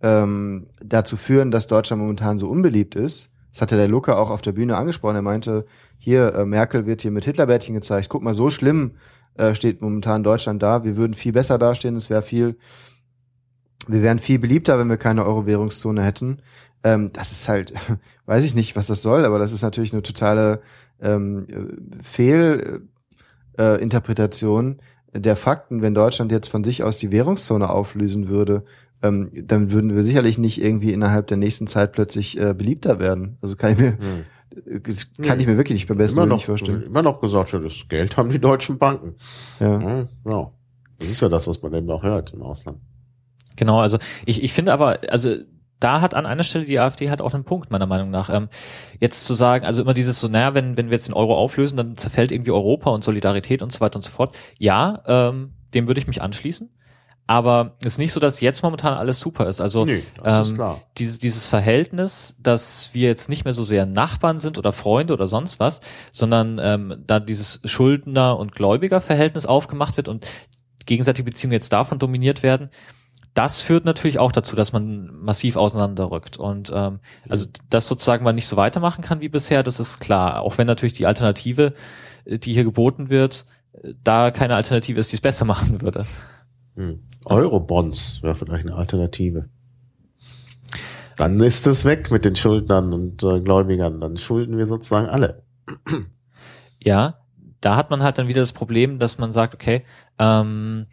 ähm, 0.00 0.68
dazu 0.80 1.16
führen, 1.16 1.50
dass 1.50 1.66
Deutschland 1.66 2.00
momentan 2.02 2.38
so 2.38 2.48
unbeliebt 2.48 2.94
ist. 2.94 3.34
Das 3.52 3.62
hatte 3.62 3.76
der 3.76 3.88
Luca 3.88 4.16
auch 4.16 4.30
auf 4.30 4.42
der 4.42 4.52
Bühne 4.52 4.76
angesprochen. 4.76 5.16
Er 5.16 5.22
meinte, 5.22 5.66
hier, 5.98 6.34
äh, 6.34 6.44
Merkel 6.44 6.86
wird 6.86 7.02
hier 7.02 7.10
mit 7.10 7.24
Hitlerbärtchen 7.24 7.74
gezeigt. 7.74 8.08
Guck 8.08 8.22
mal, 8.22 8.34
so 8.34 8.50
schlimm 8.50 8.92
äh, 9.38 9.54
steht 9.54 9.80
momentan 9.80 10.22
Deutschland 10.22 10.62
da. 10.62 10.84
Wir 10.84 10.96
würden 10.96 11.14
viel 11.14 11.32
besser 11.32 11.58
dastehen. 11.58 11.96
Es 11.96 12.10
wäre 12.10 12.22
viel, 12.22 12.56
wir 13.86 14.02
wären 14.02 14.18
viel 14.18 14.38
beliebter, 14.38 14.78
wenn 14.78 14.88
wir 14.88 14.96
keine 14.96 15.24
Euro-Währungszone 15.24 16.02
hätten. 16.02 16.38
Ähm, 16.82 17.10
das 17.12 17.32
ist 17.32 17.48
halt, 17.48 17.72
weiß 18.26 18.44
ich 18.44 18.54
nicht, 18.54 18.76
was 18.76 18.86
das 18.86 19.02
soll, 19.02 19.24
aber 19.24 19.38
das 19.38 19.52
ist 19.52 19.62
natürlich 19.62 19.92
eine 19.92 20.02
totale 20.02 20.60
ähm, 21.00 21.46
Fehlinterpretation 22.02 22.88
äh, 23.58 23.82
Interpretation 23.82 24.78
der 25.12 25.36
Fakten. 25.36 25.82
Wenn 25.82 25.94
Deutschland 25.94 26.32
jetzt 26.32 26.48
von 26.48 26.64
sich 26.64 26.82
aus 26.82 26.98
die 26.98 27.12
Währungszone 27.12 27.70
auflösen 27.70 28.28
würde, 28.28 28.64
ähm, 29.02 29.30
dann 29.32 29.70
würden 29.70 29.94
wir 29.94 30.02
sicherlich 30.02 30.38
nicht 30.38 30.60
irgendwie 30.62 30.92
innerhalb 30.92 31.28
der 31.28 31.36
nächsten 31.36 31.66
Zeit 31.66 31.92
plötzlich 31.92 32.38
äh, 32.38 32.54
beliebter 32.54 32.98
werden. 32.98 33.38
Also 33.42 33.56
kann 33.56 33.72
ich 33.72 33.78
mir, 33.78 33.96
das 34.66 35.12
kann 35.14 35.36
Nee. 35.36 35.42
ich 35.42 35.46
mir 35.46 35.56
wirklich 35.56 35.76
nicht 35.76 35.88
beim 35.88 35.98
besten 35.98 36.18
Immer 36.18 36.26
noch, 36.26 36.36
nicht 36.36 36.46
vorstellen. 36.46 36.82
immer 36.82 37.02
noch 37.02 37.20
gesagt, 37.20 37.52
ja, 37.52 37.58
das 37.58 37.88
Geld 37.88 38.16
haben 38.16 38.30
die 38.30 38.38
deutschen 38.40 38.78
Banken. 38.78 39.14
Ja. 39.60 39.80
Ja, 39.80 40.08
ja. 40.26 40.50
Das 40.98 41.08
ist 41.08 41.20
ja 41.20 41.28
das, 41.28 41.46
was 41.46 41.62
man 41.62 41.74
eben 41.74 41.90
auch 41.90 42.02
hört 42.02 42.32
im 42.34 42.42
Ausland. 42.42 42.78
Genau, 43.56 43.80
also 43.80 43.98
ich, 44.26 44.42
ich 44.42 44.52
finde 44.52 44.72
aber, 44.72 44.98
also 45.08 45.36
da 45.80 46.00
hat 46.00 46.14
an 46.14 46.26
einer 46.26 46.42
Stelle 46.42 46.64
die 46.64 46.78
AfD 46.80 47.08
halt 47.08 47.20
auch 47.20 47.34
einen 47.34 47.44
Punkt, 47.44 47.70
meiner 47.70 47.86
Meinung 47.86 48.10
nach. 48.10 48.30
Ähm, 48.30 48.48
jetzt 49.00 49.24
zu 49.26 49.34
sagen, 49.34 49.64
also 49.64 49.82
immer 49.82 49.94
dieses 49.94 50.18
so, 50.18 50.26
naja, 50.28 50.54
wenn, 50.54 50.76
wenn 50.76 50.86
wir 50.86 50.94
jetzt 50.94 51.06
den 51.08 51.14
Euro 51.14 51.36
auflösen, 51.36 51.76
dann 51.76 51.96
zerfällt 51.96 52.32
irgendwie 52.32 52.50
Europa 52.50 52.90
und 52.90 53.04
Solidarität 53.04 53.62
und 53.62 53.72
so 53.72 53.80
weiter 53.80 53.96
und 53.96 54.02
so 54.02 54.10
fort. 54.10 54.36
Ja, 54.58 55.02
ähm, 55.06 55.52
dem 55.74 55.86
würde 55.86 56.00
ich 56.00 56.06
mich 56.08 56.20
anschließen. 56.20 56.70
Aber 57.28 57.76
es 57.80 57.92
ist 57.92 57.98
nicht 57.98 58.12
so, 58.12 58.20
dass 58.20 58.40
jetzt 58.40 58.62
momentan 58.62 58.94
alles 58.94 59.20
super 59.20 59.48
ist. 59.48 59.60
Also 59.60 59.84
Nee, 59.84 60.02
ähm, 60.24 60.58
dieses, 60.96 61.18
dieses 61.18 61.46
Verhältnis, 61.46 62.38
dass 62.40 62.94
wir 62.94 63.06
jetzt 63.06 63.28
nicht 63.28 63.44
mehr 63.44 63.52
so 63.52 63.62
sehr 63.62 63.84
Nachbarn 63.84 64.38
sind 64.38 64.56
oder 64.56 64.72
Freunde 64.72 65.12
oder 65.12 65.26
sonst 65.26 65.60
was, 65.60 65.82
sondern 66.10 66.58
ähm, 66.58 67.04
da 67.06 67.20
dieses 67.20 67.60
Schuldner- 67.64 68.38
und 68.38 68.54
Gläubiger-Verhältnis 68.54 69.44
aufgemacht 69.44 69.98
wird 69.98 70.08
und 70.08 70.26
gegenseitige 70.86 71.24
Beziehungen 71.24 71.52
jetzt 71.52 71.70
davon 71.70 71.98
dominiert 71.98 72.42
werden, 72.42 72.70
das 73.34 73.60
führt 73.60 73.84
natürlich 73.84 74.18
auch 74.18 74.32
dazu, 74.32 74.56
dass 74.56 74.72
man 74.72 75.10
massiv 75.20 75.56
auseinanderrückt. 75.56 76.38
Und 76.38 76.72
ähm, 76.74 77.00
also 77.28 77.44
dass 77.68 77.88
sozusagen 77.88 78.24
man 78.24 78.36
nicht 78.36 78.46
so 78.46 78.56
weitermachen 78.56 79.04
kann 79.04 79.20
wie 79.20 79.28
bisher, 79.28 79.62
das 79.62 79.80
ist 79.80 80.00
klar. 80.00 80.40
Auch 80.40 80.56
wenn 80.56 80.66
natürlich 80.66 80.94
die 80.94 81.06
Alternative, 81.06 81.74
äh, 82.24 82.38
die 82.38 82.54
hier 82.54 82.64
geboten 82.64 83.10
wird, 83.10 83.44
äh, 83.74 83.92
da 84.02 84.30
keine 84.30 84.56
Alternative 84.56 84.98
ist, 84.98 85.12
die 85.12 85.16
es 85.16 85.20
besser 85.20 85.44
machen 85.44 85.82
würde. 85.82 86.06
Hm. 86.78 87.00
Eurobonds 87.24 88.22
wäre 88.22 88.36
vielleicht 88.36 88.66
eine 88.66 88.76
Alternative. 88.76 89.48
Dann 91.16 91.40
ist 91.40 91.66
es 91.66 91.84
weg 91.84 92.12
mit 92.12 92.24
den 92.24 92.36
Schuldnern 92.36 92.92
und 92.92 93.24
äh, 93.24 93.40
Gläubigern. 93.40 94.00
Dann 94.00 94.16
schulden 94.16 94.56
wir 94.56 94.68
sozusagen 94.68 95.08
alle. 95.08 95.42
Ja, 96.80 97.18
da 97.60 97.74
hat 97.74 97.90
man 97.90 98.04
halt 98.04 98.18
dann 98.18 98.28
wieder 98.28 98.40
das 98.40 98.52
Problem, 98.52 99.00
dass 99.00 99.18
man 99.18 99.32
sagt, 99.32 99.52
okay, 99.52 99.84
ähm, 100.20 100.86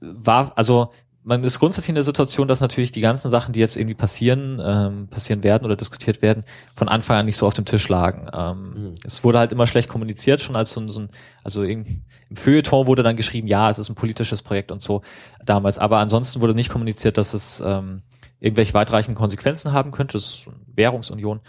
war, 0.00 0.56
also 0.56 0.92
man 1.24 1.42
ist 1.42 1.58
grundsätzlich 1.58 1.88
in 1.90 1.96
der 1.96 2.04
Situation, 2.04 2.46
dass 2.46 2.60
natürlich 2.60 2.92
die 2.92 3.00
ganzen 3.00 3.28
Sachen, 3.28 3.52
die 3.52 3.60
jetzt 3.60 3.76
irgendwie 3.76 3.96
passieren, 3.96 4.60
ähm, 4.64 5.08
passieren 5.08 5.42
werden 5.42 5.64
oder 5.64 5.76
diskutiert 5.76 6.22
werden, 6.22 6.44
von 6.76 6.88
Anfang 6.88 7.18
an 7.18 7.26
nicht 7.26 7.36
so 7.36 7.46
auf 7.46 7.54
dem 7.54 7.64
Tisch 7.64 7.88
lagen. 7.88 8.28
Ähm, 8.32 8.70
Mhm. 8.70 8.94
Es 9.04 9.24
wurde 9.24 9.40
halt 9.40 9.50
immer 9.50 9.66
schlecht 9.66 9.88
kommuniziert, 9.88 10.40
schon 10.40 10.56
als 10.56 10.70
so 10.70 10.80
ein, 10.80 10.88
so 10.88 11.00
ein 11.00 11.08
also 11.42 11.64
im 11.64 12.04
im 12.30 12.36
Feuilleton 12.36 12.86
wurde 12.86 13.02
dann 13.02 13.16
geschrieben, 13.16 13.48
ja, 13.48 13.68
es 13.68 13.78
ist 13.78 13.88
ein 13.90 13.94
politisches 13.96 14.40
Projekt 14.42 14.70
und 14.72 14.80
so 14.80 15.02
damals, 15.44 15.78
aber 15.78 15.98
ansonsten 15.98 16.40
wurde 16.40 16.54
nicht 16.54 16.70
kommuniziert, 16.70 17.18
dass 17.18 17.34
es 17.34 17.60
ähm, 17.64 18.02
irgendwelche 18.38 18.72
weitreichenden 18.72 19.16
Konsequenzen 19.16 19.72
haben 19.72 19.90
könnte, 19.90 20.12
das 20.14 20.24
ist 20.26 20.46
Währungsunion. 20.74 21.40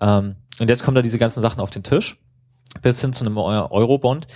Ähm, 0.00 0.36
und 0.60 0.68
jetzt 0.70 0.84
kommen 0.84 0.94
da 0.94 1.02
diese 1.02 1.18
ganzen 1.18 1.40
Sachen 1.40 1.60
auf 1.60 1.70
den 1.70 1.82
Tisch, 1.82 2.18
bis 2.82 3.00
hin 3.00 3.12
zu 3.12 3.24
einem 3.24 3.36
Eu- 3.38 3.70
Eurobond. 3.70 4.26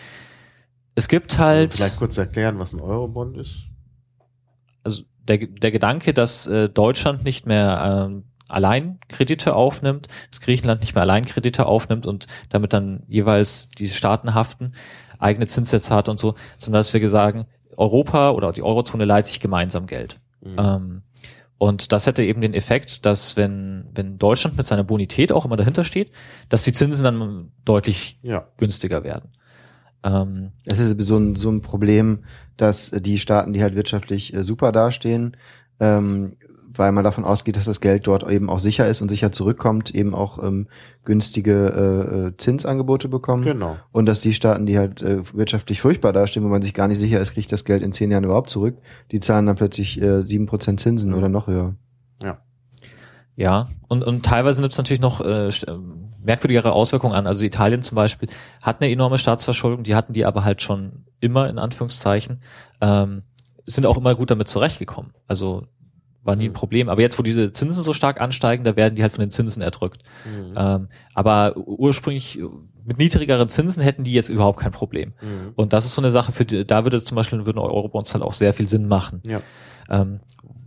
Es 0.94 1.06
gibt 1.09 1.39
halt 1.39 1.74
Vielleicht 1.74 1.98
kurz 1.98 2.18
erklären, 2.18 2.59
was 2.59 2.72
ein 2.72 2.81
Eurobond 2.81 3.36
ist. 3.36 3.66
also 4.82 5.02
der, 5.28 5.39
der 5.39 5.70
Gedanke, 5.70 6.12
dass 6.14 6.47
äh, 6.47 6.68
Deutschland 6.68 7.24
nicht 7.24 7.47
mehr 7.47 8.06
ähm, 8.09 8.24
allein 8.48 8.98
Kredite 9.09 9.55
aufnimmt, 9.55 10.09
dass 10.31 10.40
Griechenland 10.40 10.81
nicht 10.81 10.94
mehr 10.94 11.02
allein 11.02 11.24
Kredite 11.24 11.66
aufnimmt 11.66 12.06
und 12.06 12.27
damit 12.48 12.72
dann 12.72 13.05
jeweils 13.06 13.68
die 13.68 13.86
Staaten 13.89 14.35
haften, 14.35 14.72
eigene 15.20 15.47
Zinssätze 15.47 15.94
hat 15.94 16.09
und 16.09 16.18
so, 16.18 16.34
sondern 16.59 16.80
dass 16.80 16.92
wir 16.92 17.09
sagen, 17.09 17.47
Europa 17.76 18.30
oder 18.30 18.52
die 18.52 18.62
Eurozone 18.62 19.05
leiht 19.05 19.26
sich 19.26 19.40
gemeinsam 19.40 19.86
Geld. 19.86 20.20
Mhm. 20.42 20.56
Ähm, 20.59 21.02
und 21.59 21.92
das 21.92 22.06
hätte 22.06 22.24
eben 22.24 22.40
den 22.40 22.55
Effekt, 22.55 23.05
dass 23.05 23.36
wenn, 23.36 23.84
wenn 23.94 24.18
Deutschland 24.18 24.56
mit 24.56 24.66
seiner 24.66 24.82
Bonität 24.84 25.30
auch 25.30 25.44
immer 25.44 25.56
dahinter 25.56 25.84
steht, 25.84 26.10
dass 26.48 26.62
die 26.62 26.72
Zinsen 26.72 27.05
dann 27.05 27.52
deutlich 27.66 28.18
Ja. 28.22 28.48
günstiger 28.56 29.05
werden. 29.05 29.30
Ähm, 30.02 30.52
Das 30.64 30.78
ist 30.78 30.98
so 31.02 31.18
ein, 31.18 31.36
so 31.36 31.51
ein 31.51 31.60
Problem, 31.60 32.24
dass 32.56 32.90
die 32.90 33.18
Staaten, 33.18 33.52
die 33.52 33.62
halt 33.62 33.74
wirtschaftlich 33.74 34.32
äh, 34.32 34.42
super 34.42 34.72
dastehen, 34.72 35.36
ähm, 35.80 36.36
weil 36.72 36.92
man 36.92 37.05
davon 37.05 37.24
ausgeht, 37.24 37.56
dass 37.56 37.64
das 37.64 37.80
Geld 37.80 38.06
dort 38.06 38.28
eben 38.28 38.48
auch 38.48 38.59
sicher 38.59 38.86
ist 38.86 39.02
und 39.02 39.09
sicher 39.09 39.32
zurückkommt, 39.32 39.94
eben 39.94 40.14
auch 40.14 40.42
ähm, 40.42 40.68
günstige 41.05 41.52
äh, 41.52 42.28
äh, 42.28 42.36
Zinsangebote 42.36 43.09
bekommen. 43.09 43.44
Genau. 43.44 43.76
Und 43.92 44.06
dass 44.06 44.20
die 44.20 44.34
Staaten, 44.34 44.66
die 44.66 44.78
halt 44.78 45.02
äh, 45.02 45.22
wirtschaftlich 45.34 45.80
furchtbar 45.80 46.12
dastehen, 46.12 46.44
wo 46.44 46.48
man 46.48 46.62
sich 46.62 46.74
gar 46.74 46.88
nicht 46.88 46.98
sicher 46.98 47.20
ist, 47.20 47.34
kriegt 47.34 47.52
das 47.52 47.64
Geld 47.64 47.82
in 47.82 47.92
zehn 47.92 48.10
Jahren 48.10 48.24
überhaupt 48.24 48.51
zurück, 48.51 48.76
die 49.10 49.20
zahlen 49.20 49.47
dann 49.47 49.56
plötzlich 49.56 50.01
äh, 50.01 50.22
sieben 50.22 50.47
Prozent 50.47 50.80
Zinsen 50.80 51.14
oder 51.14 51.28
noch 51.28 51.47
höher. 51.47 51.74
Ja, 53.40 53.68
und, 53.88 54.05
und 54.05 54.22
teilweise 54.22 54.60
nimmt 54.60 54.72
es 54.72 54.78
natürlich 54.78 55.01
noch 55.01 55.22
äh, 55.22 55.48
ähm, 55.66 56.10
merkwürdigere 56.22 56.72
Auswirkungen 56.72 57.14
an. 57.14 57.26
Also 57.26 57.42
Italien 57.47 57.80
zum 57.80 57.97
Beispiel 57.97 58.28
hat 58.62 58.82
eine 58.82 58.92
enorme 58.92 59.16
Staatsverschuldung, 59.16 59.82
die 59.82 59.94
hatten 59.94 60.12
die 60.12 60.26
aber 60.26 60.44
halt 60.44 60.60
schon 60.60 61.06
immer 61.20 61.48
in 61.48 61.59
Anführungszeichen, 61.59 62.42
ähm, 62.82 63.22
sind 63.64 63.86
auch 63.86 63.97
immer 63.97 64.14
gut 64.14 64.30
damit 64.30 64.48
zurechtgekommen. 64.48 65.12
Also 65.26 65.64
war 66.22 66.36
nie 66.36 66.48
ein 66.48 66.52
Problem. 66.52 66.88
Aber 66.88 67.01
jetzt, 67.01 67.18
wo 67.18 67.22
diese 67.22 67.52
Zinsen 67.52 67.82
so 67.82 67.92
stark 67.92 68.20
ansteigen, 68.20 68.64
da 68.64 68.76
werden 68.76 68.94
die 68.94 69.02
halt 69.02 69.12
von 69.12 69.22
den 69.22 69.30
Zinsen 69.30 69.62
erdrückt. 69.62 70.02
Mhm. 70.24 70.55
Ähm, 70.56 70.88
aber 71.14 71.56
ursprünglich 71.56 72.38
mit 72.84 72.98
niedrigeren 72.98 73.48
Zinsen 73.48 73.82
hätten 73.82 74.05
die 74.05 74.12
jetzt 74.12 74.28
überhaupt 74.28 74.60
kein 74.60 74.72
Problem. 74.72 75.14
Mhm. 75.20 75.52
Und 75.56 75.72
das 75.72 75.84
ist 75.84 75.94
so 75.94 76.02
eine 76.02 76.10
Sache, 76.10 76.32
für 76.32 76.44
die, 76.44 76.66
da 76.66 76.84
würde 76.84 77.02
zum 77.02 77.16
Beispiel 77.16 77.47
würden 77.47 77.59
Eurobonds 77.59 78.12
halt 78.12 78.22
auch 78.22 78.34
sehr 78.34 78.52
viel 78.52 78.66
Sinn 78.66 78.88
machen. 78.88 79.22
Ja. 79.24 79.40
Ähm, 79.88 80.20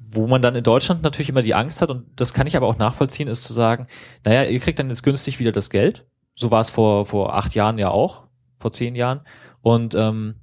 wo 0.10 0.28
man 0.28 0.42
dann 0.42 0.56
in 0.56 0.64
Deutschland 0.64 1.02
natürlich 1.02 1.30
immer 1.30 1.42
die 1.42 1.56
Angst 1.56 1.82
hat, 1.82 1.90
und 1.90 2.06
das 2.16 2.34
kann 2.34 2.46
ich 2.46 2.56
aber 2.56 2.68
auch 2.68 2.78
nachvollziehen, 2.78 3.28
ist 3.28 3.44
zu 3.44 3.54
sagen, 3.54 3.88
naja, 4.24 4.44
ihr 4.44 4.60
kriegt 4.60 4.80
dann 4.80 4.90
jetzt 4.90 5.04
günstig 5.04 5.40
wieder 5.40 5.52
das 5.52 5.70
Geld. 5.70 6.06
So 6.36 6.52
war 6.52 6.62
es 6.62 6.70
vor, 6.70 7.06
vor 7.06 7.36
acht 7.36 7.56
Jahren 7.56 7.78
ja 7.78 7.90
auch, 7.90 8.26
vor 8.58 8.72
zehn 8.72 8.96
Jahren. 8.96 9.22
Und 9.62 9.96
ähm, 9.96 10.36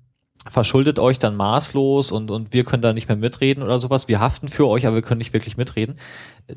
verschuldet 0.49 0.99
euch 0.99 1.19
dann 1.19 1.37
maßlos 1.37 2.13
und, 2.13 2.31
und 2.31 2.53
wir 2.55 2.65
können 2.65 2.83
da 2.83 2.93
nicht 2.93 3.09
mehr 3.09 3.17
mitreden 3.17 3.63
oder 3.63 3.79
sowas. 3.79 4.09
Wir 4.09 4.21
haften 4.21 4.49
für 4.49 4.67
euch, 4.69 4.87
aber 4.87 4.97
wir 4.97 5.03
können 5.03 5.19
nicht 5.19 5.33
wirklich 5.33 5.57
mitreden. 5.57 5.97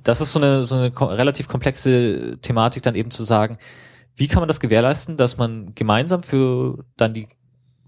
Das 0.03 0.21
ist 0.21 0.31
so 0.31 0.39
eine, 0.39 0.63
so 0.63 0.75
eine 0.75 0.91
relativ 0.99 1.47
komplexe 1.47 2.37
Thematik, 2.41 2.83
dann 2.83 2.95
eben 2.95 3.11
zu 3.11 3.23
sagen, 3.23 3.57
wie 4.15 4.27
kann 4.27 4.39
man 4.41 4.47
das 4.47 4.59
gewährleisten, 4.59 5.17
dass 5.17 5.37
man 5.37 5.73
gemeinsam 5.75 6.23
für 6.23 6.85
dann 6.97 7.13
die 7.13 7.27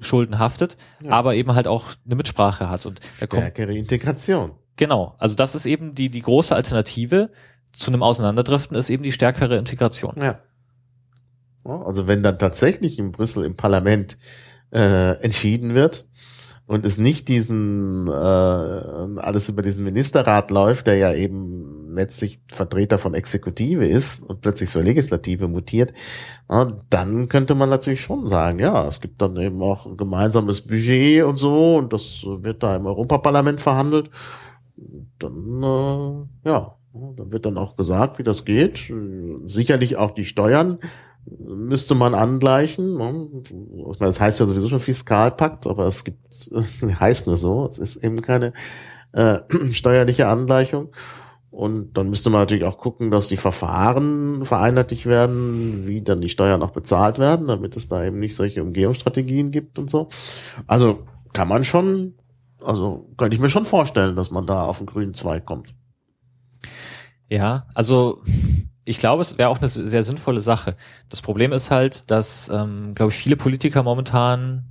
Schulden 0.02 0.38
haftet, 0.40 0.76
Ja. 1.02 1.12
aber 1.12 1.36
eben 1.36 1.56
halt 1.56 1.68
auch 1.68 1.86
eine 2.06 2.16
Mitsprache 2.16 2.70
hat. 2.70 2.86
Und 2.86 3.00
Stärkere 3.18 3.74
Integration. 3.74 4.52
Genau, 4.76 5.16
also 5.20 5.36
das 5.36 5.56
ist 5.56 5.66
eben 5.66 5.96
die, 5.96 6.10
die 6.10 6.22
große 6.22 6.54
Alternative 6.54 7.32
zu 7.72 7.92
einem 7.92 8.04
Auseinanderdriften, 8.04 8.76
ist 8.76 8.90
eben 8.90 9.04
die 9.04 9.14
stärkere 9.14 9.56
Integration. 9.58 10.16
Ja, 10.18 10.42
Also 11.64 12.08
wenn 12.08 12.24
dann 12.24 12.38
tatsächlich 12.38 13.00
in 13.00 13.14
Brüssel 13.14 13.46
im 13.46 13.56
Parlament 13.56 14.18
äh, 14.76 15.14
entschieden 15.24 15.74
wird 15.74 16.06
und 16.68 16.86
es 16.86 16.98
nicht 16.98 17.30
diesen 17.30 18.08
äh, 18.08 18.12
alles 18.12 19.50
über 19.50 19.62
diesen 19.62 19.86
Ministerrat 19.86 20.52
läuft, 20.52 20.88
der 20.88 20.98
ja 20.98 21.14
eben 21.14 21.94
letztlich 21.96 22.42
Vertreter 22.52 23.00
von 23.00 23.14
Exekutive 23.14 23.86
ist 23.86 24.24
und 24.24 24.42
plötzlich 24.42 24.70
zur 24.70 24.84
Legislative 24.84 25.48
mutiert, 25.48 25.94
na, 26.50 26.84
dann 26.90 27.30
könnte 27.30 27.56
man 27.56 27.70
natürlich 27.70 28.02
schon 28.02 28.26
sagen, 28.28 28.60
ja, 28.60 28.88
es 28.88 29.00
gibt 29.00 29.22
dann 29.22 29.38
eben 29.38 29.62
auch 29.62 29.86
ein 29.86 29.96
gemeinsames 29.96 30.62
Budget 30.62 31.24
und 31.24 31.38
so 31.38 31.78
und 31.78 31.94
das 31.94 32.24
wird 32.26 32.64
da 32.64 32.76
im 32.76 32.86
Europaparlament 32.86 33.62
verhandelt. 33.62 34.10
Dann, 35.20 35.64
äh, 35.64 36.50
ja, 36.50 36.76
dann 37.16 37.32
wird 37.32 37.46
dann 37.46 37.58
auch 37.58 37.76
gesagt, 37.76 38.20
wie 38.20 38.24
das 38.24 38.44
geht. 38.44 38.92
Sicherlich 39.46 39.98
auch 39.98 40.12
die 40.12 40.26
Steuern 40.26 40.80
müsste 41.26 41.96
man 41.96 42.14
angleichen. 42.14 42.98
Ne? 42.98 43.28
Das 44.00 44.20
heißt 44.20 44.40
ja 44.40 44.46
sowieso 44.46 44.70
schon 44.70 44.80
Fiskalpakt, 44.80 45.68
aber 45.68 45.86
es 45.86 46.04
gibt, 46.04 46.50
heißt 47.00 47.28
nur 47.28 47.38
so, 47.38 47.68
es 47.68 47.80
ist 47.80 47.98
eben 47.98 48.22
keine 48.22 48.54
äh, 49.14 49.40
steuerliche 49.72 50.28
Angleichung. 50.28 50.92
Und 51.50 51.98
dann 51.98 52.10
müsste 52.10 52.30
man 52.30 52.42
natürlich 52.42 52.66
auch 52.66 52.78
gucken, 52.78 53.12
dass 53.12 53.30
die 53.30 53.38
Verfahren 53.38 54.44
vereinheitlicht 54.44 55.06
werden, 55.06 55.88
wie 55.88 56.02
dann 56.02 56.20
die 56.20 56.28
Steuern 56.28 56.62
auch 56.62 56.72
bezahlt 56.72 57.18
werden, 57.18 57.48
damit 57.48 57.78
es 57.78 57.88
da 57.88 58.04
eben 58.04 58.20
nicht 58.20 58.36
solche 58.36 58.62
Umgehungsstrategien 58.62 59.52
gibt 59.52 59.80
und 59.80 59.90
so. 59.90 60.10
Also 60.68 61.06
kann 61.32 61.48
man 61.48 61.64
schon, 61.64 62.16
also 62.62 63.10
könnte 63.16 63.36
ich 63.36 63.42
mir 63.42 63.50
schon 63.50 63.64
vorstellen, 63.64 64.18
dass 64.18 64.32
man 64.32 64.46
da 64.46 64.66
auf 64.66 64.80
den 64.80 64.88
grünen 64.88 65.14
Zweig 65.14 65.46
kommt. 65.46 65.74
Ja, 67.30 67.68
also 67.74 68.22
ich 68.86 69.00
glaube, 69.00 69.22
es 69.22 69.38
wäre 69.38 69.50
auch 69.50 69.58
eine 69.58 69.68
sehr 69.68 70.04
sinnvolle 70.04 70.42
Sache. 70.42 70.76
Das 71.10 71.22
Problem 71.22 71.52
ist 71.52 71.72
halt, 71.72 72.12
dass, 72.12 72.50
ähm, 72.50 72.94
glaube 72.94 73.12
ich, 73.12 73.18
viele 73.18 73.36
Politiker 73.36 73.84
momentan 73.84 74.66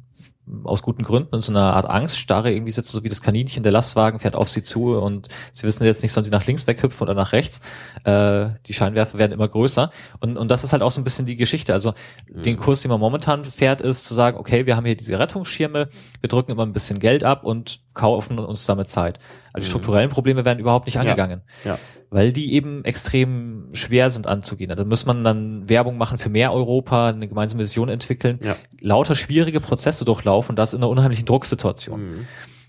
aus 0.65 0.83
guten 0.83 1.03
Gründen 1.03 1.35
in 1.35 1.41
so 1.41 1.53
einer 1.53 1.75
Art 1.75 1.89
Angststarre 1.89 2.53
irgendwie 2.53 2.71
sitzen, 2.71 2.95
so 2.95 3.03
wie 3.03 3.09
das 3.09 3.23
Kaninchen, 3.23 3.63
der 3.63 3.73
Lastwagen 3.73 4.21
fährt 4.21 4.37
auf 4.37 4.49
sie 4.49 4.63
zu 4.63 4.95
und 4.95 5.29
sie 5.53 5.67
wissen 5.67 5.85
jetzt 5.85 6.03
nicht, 6.03 6.13
sollen 6.13 6.25
sie 6.25 6.31
nach 6.31 6.47
links 6.47 6.67
weghüpfen 6.67 7.03
oder 7.03 7.15
nach 7.15 7.33
rechts. 7.33 7.61
Äh, 8.05 8.51
die 8.67 8.75
Scheinwerfer 8.75 9.19
werden 9.19 9.33
immer 9.33 9.49
größer. 9.49 9.91
Und, 10.21 10.37
und 10.37 10.51
das 10.51 10.63
ist 10.63 10.73
halt 10.73 10.83
auch 10.83 10.91
so 10.91 11.01
ein 11.01 11.05
bisschen 11.05 11.27
die 11.27 11.37
Geschichte. 11.37 11.73
Also 11.73 11.95
mhm. 12.33 12.43
den 12.43 12.57
Kurs, 12.59 12.83
den 12.83 12.91
man 12.91 13.01
momentan 13.01 13.45
fährt, 13.45 13.81
ist 13.81 14.07
zu 14.07 14.15
sagen, 14.15 14.37
okay, 14.37 14.67
wir 14.67 14.77
haben 14.77 14.85
hier 14.85 14.97
diese 14.97 15.19
Rettungsschirme, 15.19 15.89
wir 16.21 16.29
drücken 16.29 16.53
immer 16.53 16.67
ein 16.67 16.75
bisschen 16.75 16.99
Geld 16.99 17.25
ab 17.25 17.45
und 17.45 17.81
kaufen 17.95 18.39
uns 18.39 18.67
damit 18.67 18.89
Zeit. 18.89 19.19
Also 19.55 19.65
die 19.65 19.69
mhm. 19.69 19.71
strukturellen 19.71 20.11
Probleme 20.11 20.45
werden 20.45 20.59
überhaupt 20.59 20.85
nicht 20.85 20.99
angegangen. 20.99 21.41
Ja. 21.65 21.73
ja 21.73 21.79
weil 22.15 22.33
die 22.33 22.53
eben 22.53 22.85
extrem 22.85 23.71
schwer 23.73 24.09
sind 24.09 24.29
anzugehen. 24.29 24.73
Da 24.77 24.85
muss 24.85 25.05
man 25.05 25.25
dann 25.25 25.69
Werbung 25.69 25.99
machen 25.99 26.17
für 26.17 26.29
mehr 26.29 26.53
Europa, 26.53 27.09
eine 27.09 27.27
gemeinsame 27.27 27.65
Vision 27.65 27.89
entwickeln, 27.89 28.39
ja. 28.41 28.55
lauter 28.81 29.17
schwierige 29.17 29.61
Prozesse 29.61 30.05
durchlaufen, 30.05 30.55
das 30.55 30.75
in 30.75 30.79
einer 30.79 30.89
unheimlichen 30.91 31.27
Drucksituation. 31.27 32.01
Mhm. 32.01 32.29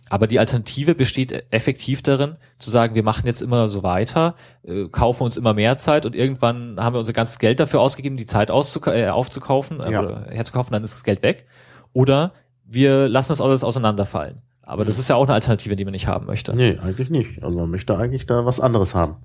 Aber 0.09 0.25
die 0.25 0.39
Alternative 0.39 0.95
besteht 0.95 1.45
effektiv 1.51 2.01
darin, 2.01 2.37
zu 2.57 2.71
sagen, 2.71 2.95
wir 2.95 3.03
machen 3.03 3.27
jetzt 3.27 3.41
immer 3.41 3.67
so 3.67 3.83
weiter, 3.83 4.33
äh, 4.63 4.87
kaufen 4.87 5.21
uns 5.21 5.37
immer 5.37 5.53
mehr 5.53 5.77
Zeit 5.77 6.07
und 6.07 6.15
irgendwann 6.15 6.79
haben 6.79 6.95
wir 6.95 6.99
unser 6.99 7.13
ganzes 7.13 7.37
Geld 7.37 7.59
dafür 7.59 7.81
ausgegeben, 7.81 8.17
die 8.17 8.25
Zeit 8.25 8.49
äh, 8.49 9.09
aufzukaufen 9.09 9.79
äh, 9.79 9.91
ja. 9.91 10.01
oder 10.01 10.25
herzukaufen, 10.31 10.71
dann 10.71 10.83
ist 10.83 10.95
das 10.95 11.03
Geld 11.03 11.21
weg. 11.21 11.45
Oder 11.93 12.33
wir 12.63 13.07
lassen 13.07 13.29
das 13.29 13.41
alles 13.41 13.63
auseinanderfallen. 13.63 14.41
Aber 14.65 14.83
das 14.83 14.97
ist 14.97 15.09
ja 15.09 15.15
auch 15.15 15.23
eine 15.23 15.33
Alternative, 15.33 15.75
die 15.75 15.85
man 15.85 15.91
nicht 15.91 16.07
haben 16.07 16.25
möchte. 16.25 16.55
Nee, 16.55 16.79
eigentlich 16.81 17.09
nicht. 17.09 17.43
Also 17.43 17.55
man 17.57 17.69
möchte 17.69 17.97
eigentlich 17.97 18.25
da 18.25 18.45
was 18.45 18.59
anderes 18.59 18.95
haben. 18.95 19.17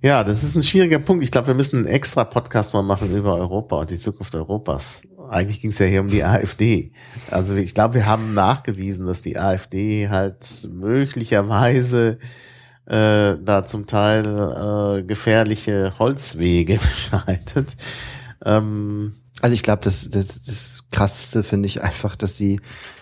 Ja, 0.00 0.22
das 0.22 0.44
ist 0.44 0.56
ein 0.56 0.62
schwieriger 0.62 1.00
Punkt. 1.00 1.24
Ich 1.24 1.32
glaube, 1.32 1.48
wir 1.48 1.54
müssen 1.54 1.78
einen 1.78 1.86
extra 1.86 2.24
Podcast 2.24 2.72
mal 2.72 2.82
machen 2.82 3.14
über 3.14 3.34
Europa 3.34 3.76
und 3.76 3.90
die 3.90 3.96
Zukunft 3.96 4.34
Europas. 4.34 5.02
Eigentlich 5.28 5.60
ging 5.60 5.70
es 5.70 5.78
ja 5.78 5.86
hier 5.86 6.00
um 6.00 6.08
die 6.08 6.24
AfD. 6.24 6.92
Also 7.30 7.54
ich 7.54 7.74
glaube, 7.74 7.94
wir 7.94 8.06
haben 8.06 8.32
nachgewiesen, 8.32 9.06
dass 9.06 9.22
die 9.22 9.38
AfD 9.38 10.08
halt 10.08 10.68
möglicherweise 10.72 12.18
äh, 12.86 13.36
da 13.42 13.64
zum 13.66 13.86
Teil 13.86 14.24
äh, 14.98 15.02
gefährliche 15.02 15.94
Holzwege 15.98 16.78
beschreitet. 17.10 17.76
Ähm, 18.44 19.16
also 19.40 19.54
ich 19.54 19.64
glaube, 19.64 19.82
das, 19.82 20.08
das, 20.10 20.44
das 20.44 20.84
Krasseste 20.92 21.42
finde 21.42 21.66
ich 21.66 21.82
einfach, 21.82 22.16
dass 22.16 22.36
sie 22.36 22.60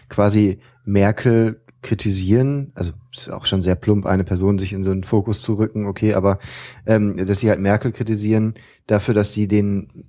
quasi 0.09 0.61
Merkel 0.87 1.61
kritisieren, 1.83 2.73
also 2.75 2.93
ist 3.13 3.31
auch 3.31 3.47
schon 3.47 3.63
sehr 3.63 3.75
plump, 3.75 4.07
eine 4.07 4.25
Person 4.25 4.59
sich 4.59 4.73
in 4.73 4.83
so 4.83 4.91
einen 4.91 5.05
Fokus 5.05 5.43
zu 5.43 5.55
rücken, 5.55 5.87
okay, 5.87 6.15
aber 6.15 6.39
ähm, 6.87 7.17
dass 7.17 7.41
sie 7.41 7.51
halt 7.51 7.61
Merkel 7.61 7.93
kritisieren 7.93 8.55
dafür, 8.87 9.15
dass 9.15 9.33
sie 9.33 9.47
den 9.47 10.05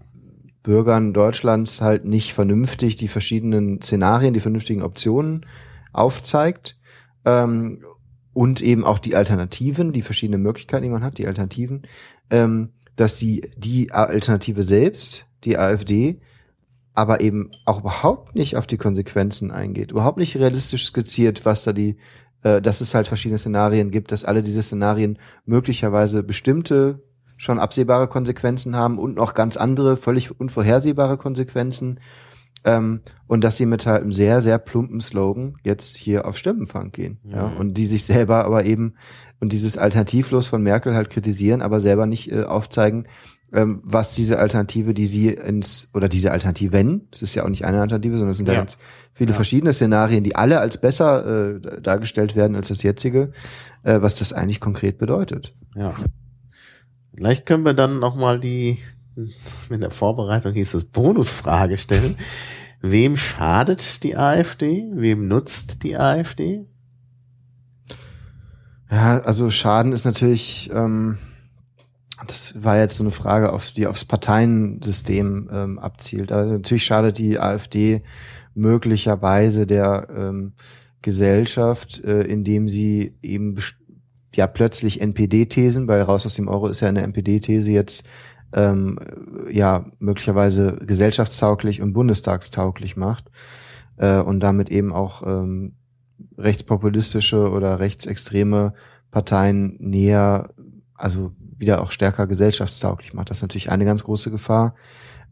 Bürgern 0.63 1.13
Deutschlands 1.13 1.81
halt 1.81 2.05
nicht 2.05 2.33
vernünftig 2.33 2.95
die 2.95 3.07
verschiedenen 3.07 3.81
Szenarien, 3.81 4.33
die 4.33 4.39
vernünftigen 4.39 4.81
Optionen 4.81 5.45
aufzeigt 5.93 6.79
ähm, 7.25 7.83
und 8.33 8.61
eben 8.61 8.83
auch 8.83 8.99
die 8.99 9.15
Alternativen, 9.15 9.93
die 9.93 10.01
verschiedenen 10.01 10.41
Möglichkeiten, 10.41 10.83
die 10.83 10.89
man 10.89 11.03
hat, 11.03 11.17
die 11.17 11.27
Alternativen, 11.27 11.83
ähm, 12.29 12.69
dass 12.95 13.17
sie 13.17 13.49
die 13.57 13.91
Alternative 13.91 14.63
selbst, 14.63 15.25
die 15.43 15.57
AfD, 15.57 16.19
aber 16.97 17.21
eben 17.21 17.51
auch 17.65 17.81
überhaupt 17.81 18.33
nicht 18.33 18.57
auf 18.57 18.65
die 18.65 18.77
Konsequenzen 18.77 19.51
eingeht, 19.51 19.91
überhaupt 19.91 20.17
nicht 20.17 20.35
realistisch 20.35 20.87
skizziert, 20.87 21.45
was 21.45 21.63
da 21.63 21.71
die, 21.71 21.97
äh, 22.41 22.59
dass 22.59 22.81
es 22.81 22.95
halt 22.95 23.07
verschiedene 23.07 23.37
Szenarien 23.37 23.91
gibt, 23.91 24.11
dass 24.11 24.25
alle 24.25 24.41
diese 24.41 24.63
Szenarien 24.63 25.19
möglicherweise 25.45 26.23
bestimmte 26.23 27.03
schon 27.37 27.59
absehbare 27.59 28.07
Konsequenzen 28.07 28.75
haben 28.75 28.97
und 28.97 29.15
noch 29.15 29.35
ganz 29.35 29.57
andere, 29.57 29.95
völlig 29.95 30.39
unvorhersehbare 30.39 31.17
Konsequenzen. 31.17 31.99
Ähm, 32.65 33.01
und 33.27 33.43
dass 33.43 33.57
sie 33.57 33.67
mit 33.67 33.85
halt 33.85 34.01
einem 34.01 34.11
sehr, 34.11 34.41
sehr 34.41 34.57
plumpen 34.57 34.99
Slogan 34.99 35.57
jetzt 35.63 35.97
hier 35.97 36.25
auf 36.25 36.35
Stimmenfang 36.35 36.91
gehen. 36.91 37.19
Mhm. 37.23 37.31
Ja, 37.31 37.45
und 37.59 37.75
die 37.77 37.85
sich 37.85 38.05
selber 38.05 38.43
aber 38.43 38.65
eben 38.65 38.95
und 39.39 39.53
dieses 39.53 39.77
Alternativlos 39.77 40.47
von 40.47 40.63
Merkel 40.63 40.95
halt 40.95 41.11
kritisieren, 41.11 41.61
aber 41.61 41.79
selber 41.79 42.07
nicht 42.07 42.31
äh, 42.31 42.45
aufzeigen, 42.45 43.05
ähm, 43.53 43.81
was 43.83 44.13
diese 44.13 44.39
Alternative, 44.39 44.93
die 44.93 45.07
sie 45.07 45.29
ins, 45.29 45.89
oder 45.93 46.09
diese 46.09 46.31
Alternativen, 46.31 47.07
es 47.11 47.21
ist 47.21 47.33
ja 47.33 47.43
auch 47.43 47.49
nicht 47.49 47.65
eine 47.65 47.81
Alternative, 47.81 48.17
sondern 48.17 48.31
es 48.31 48.37
sind 48.37 48.47
ja, 48.47 48.55
ganz 48.55 48.77
viele 49.13 49.31
ja. 49.31 49.35
verschiedene 49.35 49.73
Szenarien, 49.73 50.23
die 50.23 50.35
alle 50.35 50.59
als 50.59 50.79
besser 50.79 51.55
äh, 51.55 51.81
dargestellt 51.81 52.35
werden 52.35 52.55
als 52.55 52.67
das 52.67 52.83
jetzige, 52.83 53.31
äh, 53.83 54.01
was 54.01 54.19
das 54.19 54.33
eigentlich 54.33 54.59
konkret 54.59 54.97
bedeutet. 54.97 55.53
Ja. 55.75 55.95
Vielleicht 57.15 57.45
können 57.45 57.63
wir 57.63 57.73
dann 57.73 57.99
nochmal 57.99 58.39
die, 58.39 58.79
in 59.69 59.81
der 59.81 59.91
Vorbereitung 59.91 60.53
hieß 60.53 60.73
es 60.73 60.83
Bonusfrage 60.83 61.77
stellen. 61.77 62.15
Wem 62.81 63.17
schadet 63.17 64.03
die 64.03 64.15
AfD? 64.15 64.85
Wem 64.93 65.27
nutzt 65.27 65.83
die 65.83 65.97
AfD? 65.97 66.65
Ja, 68.91 69.19
also 69.19 69.49
Schaden 69.49 69.91
ist 69.91 70.05
natürlich, 70.05 70.69
ähm, 70.73 71.17
das 72.27 72.63
war 72.63 72.77
jetzt 72.77 72.97
so 72.97 73.03
eine 73.03 73.11
Frage, 73.11 73.53
auf, 73.53 73.71
die 73.71 73.87
aufs 73.87 74.05
Parteiensystem 74.05 75.49
ähm, 75.51 75.79
abzielt. 75.79 76.31
Also 76.31 76.53
natürlich 76.53 76.85
schadet 76.85 77.17
die 77.17 77.39
AfD 77.39 78.03
möglicherweise 78.53 79.67
der 79.67 80.07
ähm, 80.15 80.53
Gesellschaft, 81.01 82.03
äh, 82.03 82.23
indem 82.23 82.69
sie 82.69 83.15
eben 83.21 83.55
ja 84.33 84.47
plötzlich 84.47 85.01
NPD-Thesen, 85.01 85.87
weil 85.87 86.01
raus 86.01 86.25
aus 86.25 86.35
dem 86.35 86.47
Euro 86.47 86.67
ist 86.67 86.81
ja 86.81 86.89
eine 86.89 87.01
NPD-These 87.01 87.71
jetzt 87.71 88.05
ähm, 88.53 88.99
ja 89.51 89.85
möglicherweise 89.99 90.77
gesellschaftstauglich 90.85 91.81
und 91.81 91.93
bundestagstauglich 91.93 92.95
macht 92.97 93.29
äh, 93.97 94.19
und 94.19 94.39
damit 94.39 94.69
eben 94.69 94.93
auch 94.93 95.23
ähm, 95.25 95.73
rechtspopulistische 96.37 97.49
oder 97.49 97.79
rechtsextreme 97.79 98.73
Parteien 99.11 99.75
näher, 99.79 100.49
also 100.93 101.31
wieder 101.57 101.81
auch 101.81 101.91
stärker 101.91 102.27
gesellschaftstauglich 102.27 103.13
macht. 103.13 103.29
Das 103.29 103.37
ist 103.37 103.41
natürlich 103.41 103.71
eine 103.71 103.85
ganz 103.85 104.03
große 104.03 104.31
Gefahr. 104.31 104.75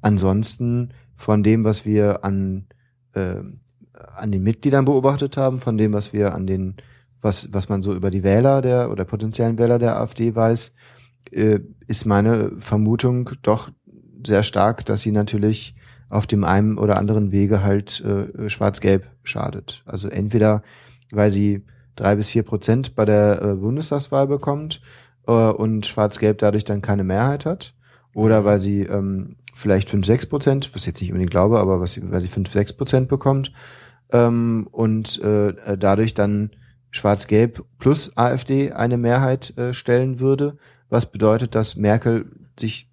Ansonsten 0.01 0.91
von 1.15 1.43
dem, 1.43 1.63
was 1.63 1.85
wir 1.85 2.23
an, 2.23 2.67
äh, 3.13 3.37
an 4.15 4.31
den 4.31 4.43
Mitgliedern 4.43 4.85
beobachtet 4.85 5.37
haben, 5.37 5.59
von 5.59 5.77
dem, 5.77 5.93
was 5.93 6.13
wir 6.13 6.33
an 6.35 6.47
den, 6.47 6.75
was, 7.21 7.53
was 7.53 7.69
man 7.69 7.83
so 7.83 7.93
über 7.93 8.11
die 8.11 8.23
Wähler 8.23 8.61
der 8.61 8.91
oder 8.91 9.05
potenziellen 9.05 9.57
Wähler 9.57 9.79
der 9.79 9.99
AfD 9.99 10.35
weiß, 10.35 10.73
äh, 11.31 11.59
ist 11.87 12.05
meine 12.05 12.51
Vermutung 12.59 13.31
doch 13.41 13.69
sehr 14.25 14.43
stark, 14.43 14.85
dass 14.85 15.01
sie 15.01 15.11
natürlich 15.11 15.75
auf 16.09 16.27
dem 16.27 16.43
einen 16.43 16.77
oder 16.77 16.97
anderen 16.97 17.31
Wege 17.31 17.63
halt 17.63 18.01
äh, 18.01 18.49
schwarz-gelb 18.49 19.07
schadet. 19.23 19.83
Also 19.85 20.07
entweder, 20.07 20.61
weil 21.11 21.31
sie 21.31 21.65
drei 21.95 22.15
bis 22.15 22.29
vier 22.29 22.43
Prozent 22.43 22.95
bei 22.95 23.05
der 23.05 23.41
äh, 23.41 23.55
Bundestagswahl 23.55 24.27
bekommt 24.27 24.81
äh, 25.27 25.31
und 25.31 25.85
Schwarz-Gelb 25.85 26.39
dadurch 26.39 26.65
dann 26.65 26.81
keine 26.81 27.03
Mehrheit 27.03 27.45
hat. 27.45 27.73
Oder 28.13 28.41
mhm. 28.41 28.45
weil 28.45 28.59
sie 28.59 28.81
ähm, 28.83 29.35
vielleicht 29.53 29.89
5, 29.89 30.05
6 30.05 30.25
Prozent, 30.27 30.69
was 30.73 30.83
ich 30.83 30.87
jetzt 30.87 31.01
nicht 31.01 31.11
unbedingt 31.11 31.31
glaube, 31.31 31.59
aber 31.59 31.79
was 31.79 31.93
sie, 31.93 32.11
weil 32.11 32.21
sie 32.21 32.27
5, 32.27 32.51
6 32.51 32.73
Prozent 32.73 33.07
bekommt 33.07 33.51
ähm, 34.11 34.67
und 34.71 35.21
äh, 35.21 35.77
dadurch 35.77 36.13
dann 36.13 36.51
Schwarz-Gelb 36.91 37.63
plus 37.79 38.15
AfD 38.15 38.71
eine 38.71 38.97
Mehrheit 38.97 39.57
äh, 39.57 39.73
stellen 39.73 40.19
würde, 40.19 40.57
was 40.89 41.11
bedeutet, 41.11 41.55
dass 41.55 41.75
Merkel 41.75 42.25
sich 42.59 42.89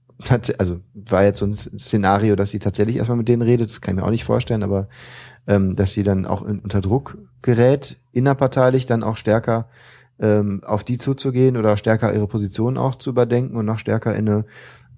also 0.59 0.79
war 0.95 1.25
jetzt 1.25 1.41
so 1.41 1.47
ein 1.47 1.55
Szenario, 1.55 2.37
dass 2.37 2.51
sie 2.51 2.61
tatsächlich 2.61 2.97
erstmal 2.97 3.19
mit 3.19 3.27
denen 3.27 3.43
redet, 3.43 3.71
das 3.71 3.81
kann 3.81 3.97
ich 3.97 4.01
mir 4.01 4.07
auch 4.07 4.13
nicht 4.13 4.23
vorstellen, 4.23 4.63
aber 4.63 4.89
ähm, 5.49 5.75
dass 5.75 5.95
sie 5.95 6.05
dann 6.05 6.27
auch 6.27 6.43
in, 6.43 6.61
unter 6.61 6.81
Druck 6.81 7.19
gerät, 7.43 7.97
innerparteilich 8.13 8.87
dann 8.87 9.03
auch 9.03 9.17
stärker 9.17 9.69
ähm, 10.19 10.63
auf 10.65 10.85
die 10.85 10.99
zuzugehen 10.99 11.57
oder 11.57 11.77
stärker 11.77 12.15
ihre 12.15 12.29
Position 12.29 12.77
auch 12.77 12.95
zu 12.95 13.11
überdenken 13.11 13.57
und 13.57 13.67
noch 13.67 13.79
stärker 13.79 14.15
in 14.15 14.29
eine 14.29 14.45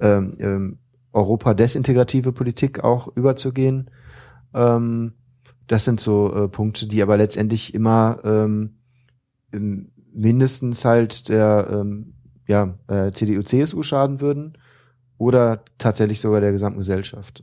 ähm, 0.00 0.36
ähm, 0.38 0.78
Europa-desintegrative 1.12 2.32
Politik 2.32 2.82
auch 2.82 3.08
überzugehen. 3.16 3.90
Ähm, 4.52 5.14
das 5.66 5.84
sind 5.84 6.00
so 6.00 6.34
äh, 6.34 6.48
Punkte, 6.48 6.86
die 6.86 7.02
aber 7.02 7.16
letztendlich 7.16 7.74
immer 7.74 8.18
ähm, 8.24 8.76
mindestens 10.12 10.84
halt 10.84 11.28
der 11.28 11.68
ähm, 11.70 12.14
ja, 12.46 12.76
äh, 12.88 13.12
CDU, 13.12 13.42
CSU 13.42 13.82
schaden 13.82 14.20
würden 14.20 14.58
oder 15.16 15.64
tatsächlich 15.78 16.20
sogar 16.20 16.40
der 16.40 16.52
gesamten 16.52 16.80
Gesellschaft. 16.80 17.42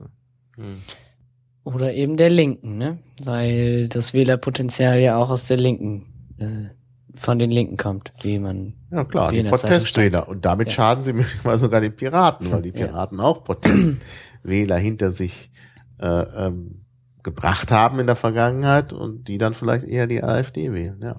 Oder 1.64 1.94
eben 1.94 2.18
der 2.18 2.30
Linken, 2.30 2.78
ne? 2.78 2.98
Weil 3.24 3.88
das 3.88 4.14
Wählerpotenzial 4.14 5.00
ja 5.00 5.18
auch 5.18 5.30
aus 5.30 5.48
der 5.48 5.58
Linken, 5.58 6.06
äh, 6.38 6.70
von 7.16 7.40
den 7.40 7.52
Linken 7.52 7.78
kommt, 7.78 8.12
wie 8.22 8.40
man. 8.40 8.74
Ja 8.92 9.04
klar, 9.06 9.32
die 9.32 9.44
Protestwähler. 9.44 10.28
Und 10.28 10.46
damit 10.46 10.68
Ja. 10.70 10.74
schaden 10.74 11.04
sie 11.04 11.14
manchmal 11.14 11.58
sogar 11.58 11.82
den 11.82 11.96
Piraten, 11.96 12.52
weil 12.52 12.62
die 12.62 12.70
Ja. 12.70 12.88
Piraten 12.88 13.20
auch 13.20 13.44
Protestwähler 13.44 14.78
hinter 14.78 15.12
sich 15.12 15.52
äh, 16.00 16.08
ähm, 16.48 16.86
gebracht 17.24 17.72
haben 17.72 18.00
in 18.00 18.08
der 18.08 18.16
Vergangenheit 18.16 18.92
und 18.94 19.28
die 19.28 19.38
dann 19.38 19.54
vielleicht 19.54 19.86
eher 19.86 20.08
die 20.08 20.24
AfD 20.24 20.72
wählen. 20.74 21.00
Ja. 21.02 21.16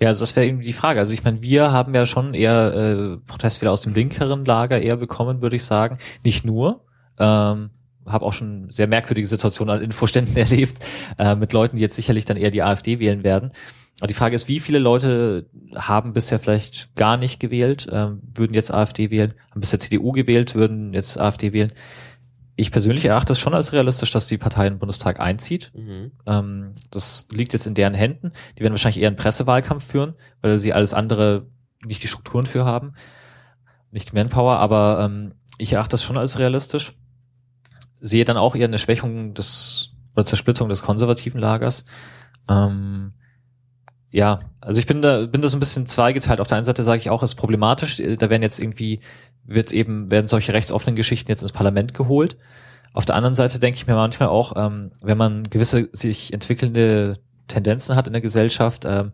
Ja, 0.00 0.08
also 0.08 0.20
das 0.20 0.34
wäre 0.36 0.46
irgendwie 0.46 0.64
die 0.66 0.72
Frage. 0.72 1.00
Also 1.00 1.12
ich 1.12 1.24
meine, 1.24 1.42
wir 1.42 1.70
haben 1.72 1.94
ja 1.94 2.06
schon 2.06 2.32
eher 2.32 2.74
äh, 2.74 3.16
Protestwähler 3.26 3.72
aus 3.72 3.82
dem 3.82 3.92
linkeren 3.94 4.44
Lager 4.46 4.80
eher 4.80 4.96
bekommen, 4.96 5.42
würde 5.42 5.56
ich 5.56 5.64
sagen. 5.64 5.98
Nicht 6.24 6.44
nur. 6.46 6.84
Ähm, 7.18 7.70
habe 8.06 8.24
auch 8.24 8.32
schon 8.32 8.70
sehr 8.70 8.86
merkwürdige 8.86 9.26
Situationen 9.26 9.76
an 9.76 9.82
Infoständen 9.82 10.34
erlebt, 10.38 10.78
äh, 11.18 11.34
mit 11.34 11.52
Leuten, 11.52 11.76
die 11.76 11.82
jetzt 11.82 11.96
sicherlich 11.96 12.24
dann 12.24 12.38
eher 12.38 12.50
die 12.50 12.62
AfD 12.62 12.98
wählen 12.98 13.22
werden. 13.24 13.50
Die 14.08 14.14
Frage 14.14 14.34
ist, 14.34 14.48
wie 14.48 14.60
viele 14.60 14.78
Leute 14.78 15.46
haben 15.74 16.12
bisher 16.12 16.38
vielleicht 16.38 16.94
gar 16.94 17.16
nicht 17.16 17.38
gewählt, 17.38 17.86
ähm, 17.90 18.22
würden 18.34 18.54
jetzt 18.54 18.72
AfD 18.72 19.10
wählen, 19.10 19.34
haben 19.50 19.60
bisher 19.60 19.78
CDU 19.78 20.12
gewählt, 20.12 20.54
würden 20.54 20.94
jetzt 20.94 21.18
AfD 21.18 21.52
wählen. 21.52 21.72
Ich 22.56 22.70
persönlich 22.72 23.04
erachte 23.04 23.32
es 23.32 23.40
schon 23.40 23.54
als 23.54 23.72
realistisch, 23.72 24.10
dass 24.10 24.26
die 24.26 24.38
Partei 24.38 24.66
in 24.66 24.74
den 24.74 24.78
Bundestag 24.78 25.20
einzieht. 25.20 25.72
Ähm, 26.26 26.74
das 26.90 27.28
liegt 27.30 27.52
jetzt 27.52 27.66
in 27.66 27.74
deren 27.74 27.94
Händen. 27.94 28.32
Die 28.56 28.62
werden 28.62 28.72
wahrscheinlich 28.72 29.00
eher 29.00 29.08
einen 29.08 29.16
Pressewahlkampf 29.16 29.84
führen, 29.84 30.14
weil 30.40 30.58
sie 30.58 30.72
alles 30.72 30.94
andere 30.94 31.46
nicht 31.84 32.02
die 32.02 32.08
Strukturen 32.08 32.46
für 32.46 32.64
haben, 32.64 32.94
nicht 33.90 34.12
die 34.12 34.14
Manpower, 34.14 34.58
aber 34.58 35.04
ähm, 35.04 35.34
ich 35.58 35.72
erachte 35.72 35.92
das 35.92 36.02
schon 36.02 36.18
als 36.18 36.38
realistisch. 36.38 36.94
Sehe 38.00 38.24
dann 38.24 38.36
auch 38.36 38.56
eher 38.56 38.68
eine 38.68 38.78
Schwächung 38.78 39.34
des 39.34 39.92
oder 40.14 40.24
Zersplitterung 40.24 40.68
des 40.68 40.82
konservativen 40.82 41.40
Lagers. 41.40 41.84
Ähm, 42.48 43.12
ja, 44.10 44.40
also 44.60 44.78
ich 44.78 44.86
bin 44.86 45.02
da 45.02 45.26
bin 45.26 45.40
da 45.40 45.48
so 45.48 45.56
ein 45.56 45.60
bisschen 45.60 45.86
zweigeteilt. 45.86 46.40
Auf 46.40 46.48
der 46.48 46.56
einen 46.56 46.64
Seite 46.64 46.82
sage 46.82 46.98
ich 46.98 47.10
auch, 47.10 47.22
es 47.22 47.30
ist 47.32 47.36
problematisch. 47.36 48.00
äh, 48.00 48.16
Da 48.16 48.30
werden 48.30 48.42
jetzt 48.42 48.58
irgendwie 48.58 49.00
wird 49.44 49.72
eben 49.72 50.10
werden 50.10 50.26
solche 50.26 50.52
rechtsoffenen 50.52 50.96
Geschichten 50.96 51.30
jetzt 51.30 51.42
ins 51.42 51.52
Parlament 51.52 51.94
geholt. 51.94 52.36
Auf 52.92 53.04
der 53.04 53.14
anderen 53.14 53.34
Seite 53.34 53.58
denke 53.58 53.76
ich 53.76 53.86
mir 53.86 53.94
manchmal 53.94 54.28
auch, 54.28 54.54
ähm, 54.56 54.90
wenn 55.00 55.18
man 55.18 55.44
gewisse 55.44 55.88
sich 55.92 56.32
entwickelnde 56.32 57.18
Tendenzen 57.46 57.96
hat 57.96 58.06
in 58.06 58.12
der 58.12 58.22
Gesellschaft, 58.22 58.84
ähm, 58.84 59.12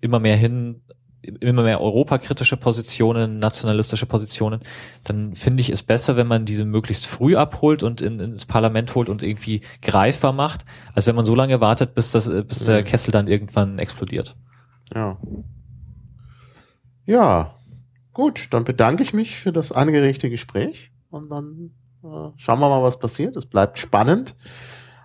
immer 0.00 0.20
mehr 0.20 0.36
hin, 0.36 0.82
immer 1.22 1.62
mehr 1.62 1.80
europakritische 1.80 2.56
Positionen, 2.56 3.38
nationalistische 3.38 4.06
Positionen, 4.06 4.60
dann 5.04 5.34
finde 5.34 5.60
ich 5.60 5.70
es 5.70 5.82
besser, 5.82 6.16
wenn 6.16 6.26
man 6.26 6.46
diese 6.46 6.64
möglichst 6.64 7.06
früh 7.06 7.36
abholt 7.36 7.82
und 7.82 8.00
in, 8.00 8.20
ins 8.20 8.46
Parlament 8.46 8.94
holt 8.94 9.08
und 9.08 9.22
irgendwie 9.22 9.60
greifbar 9.82 10.32
macht, 10.32 10.64
als 10.94 11.06
wenn 11.06 11.16
man 11.16 11.24
so 11.24 11.34
lange 11.34 11.60
wartet, 11.60 11.94
bis 11.94 12.12
das, 12.12 12.28
äh, 12.28 12.42
bis 12.42 12.64
der 12.64 12.82
Kessel 12.82 13.10
dann 13.10 13.28
irgendwann 13.28 13.78
explodiert. 13.78 14.36
Ja. 14.94 15.18
Ja, 17.04 17.54
gut, 18.12 18.48
dann 18.52 18.64
bedanke 18.64 19.02
ich 19.02 19.12
mich 19.12 19.36
für 19.36 19.52
das 19.52 19.72
angeregte 19.72 20.30
Gespräch 20.30 20.90
und 21.10 21.28
dann 21.28 21.72
äh, 22.02 22.30
schauen 22.36 22.60
wir 22.60 22.68
mal, 22.68 22.82
was 22.82 22.98
passiert. 22.98 23.36
Es 23.36 23.46
bleibt 23.46 23.78
spannend 23.78 24.36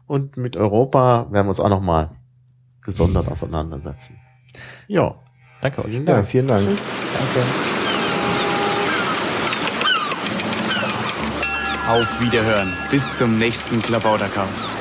und 0.08 0.38
mit 0.38 0.56
Europa 0.56 1.28
werden 1.32 1.46
wir 1.46 1.50
uns 1.50 1.60
auch 1.60 1.70
noch 1.70 1.82
mal 1.82 2.12
gesondert 2.82 3.28
auseinandersetzen. 3.28 4.18
Ja, 4.88 5.20
Danke 5.62 5.84
euch. 5.84 5.92
vielen 5.92 6.06
Ja, 6.08 6.14
Dank. 6.16 6.28
vielen 6.28 6.48
Dank. 6.48 6.68
Tschüss. 6.68 6.90
Auf 11.88 12.20
Wiederhören. 12.20 12.74
Bis 12.90 13.18
zum 13.18 13.38
nächsten 13.38 13.82
Klabautercast. 13.82 14.76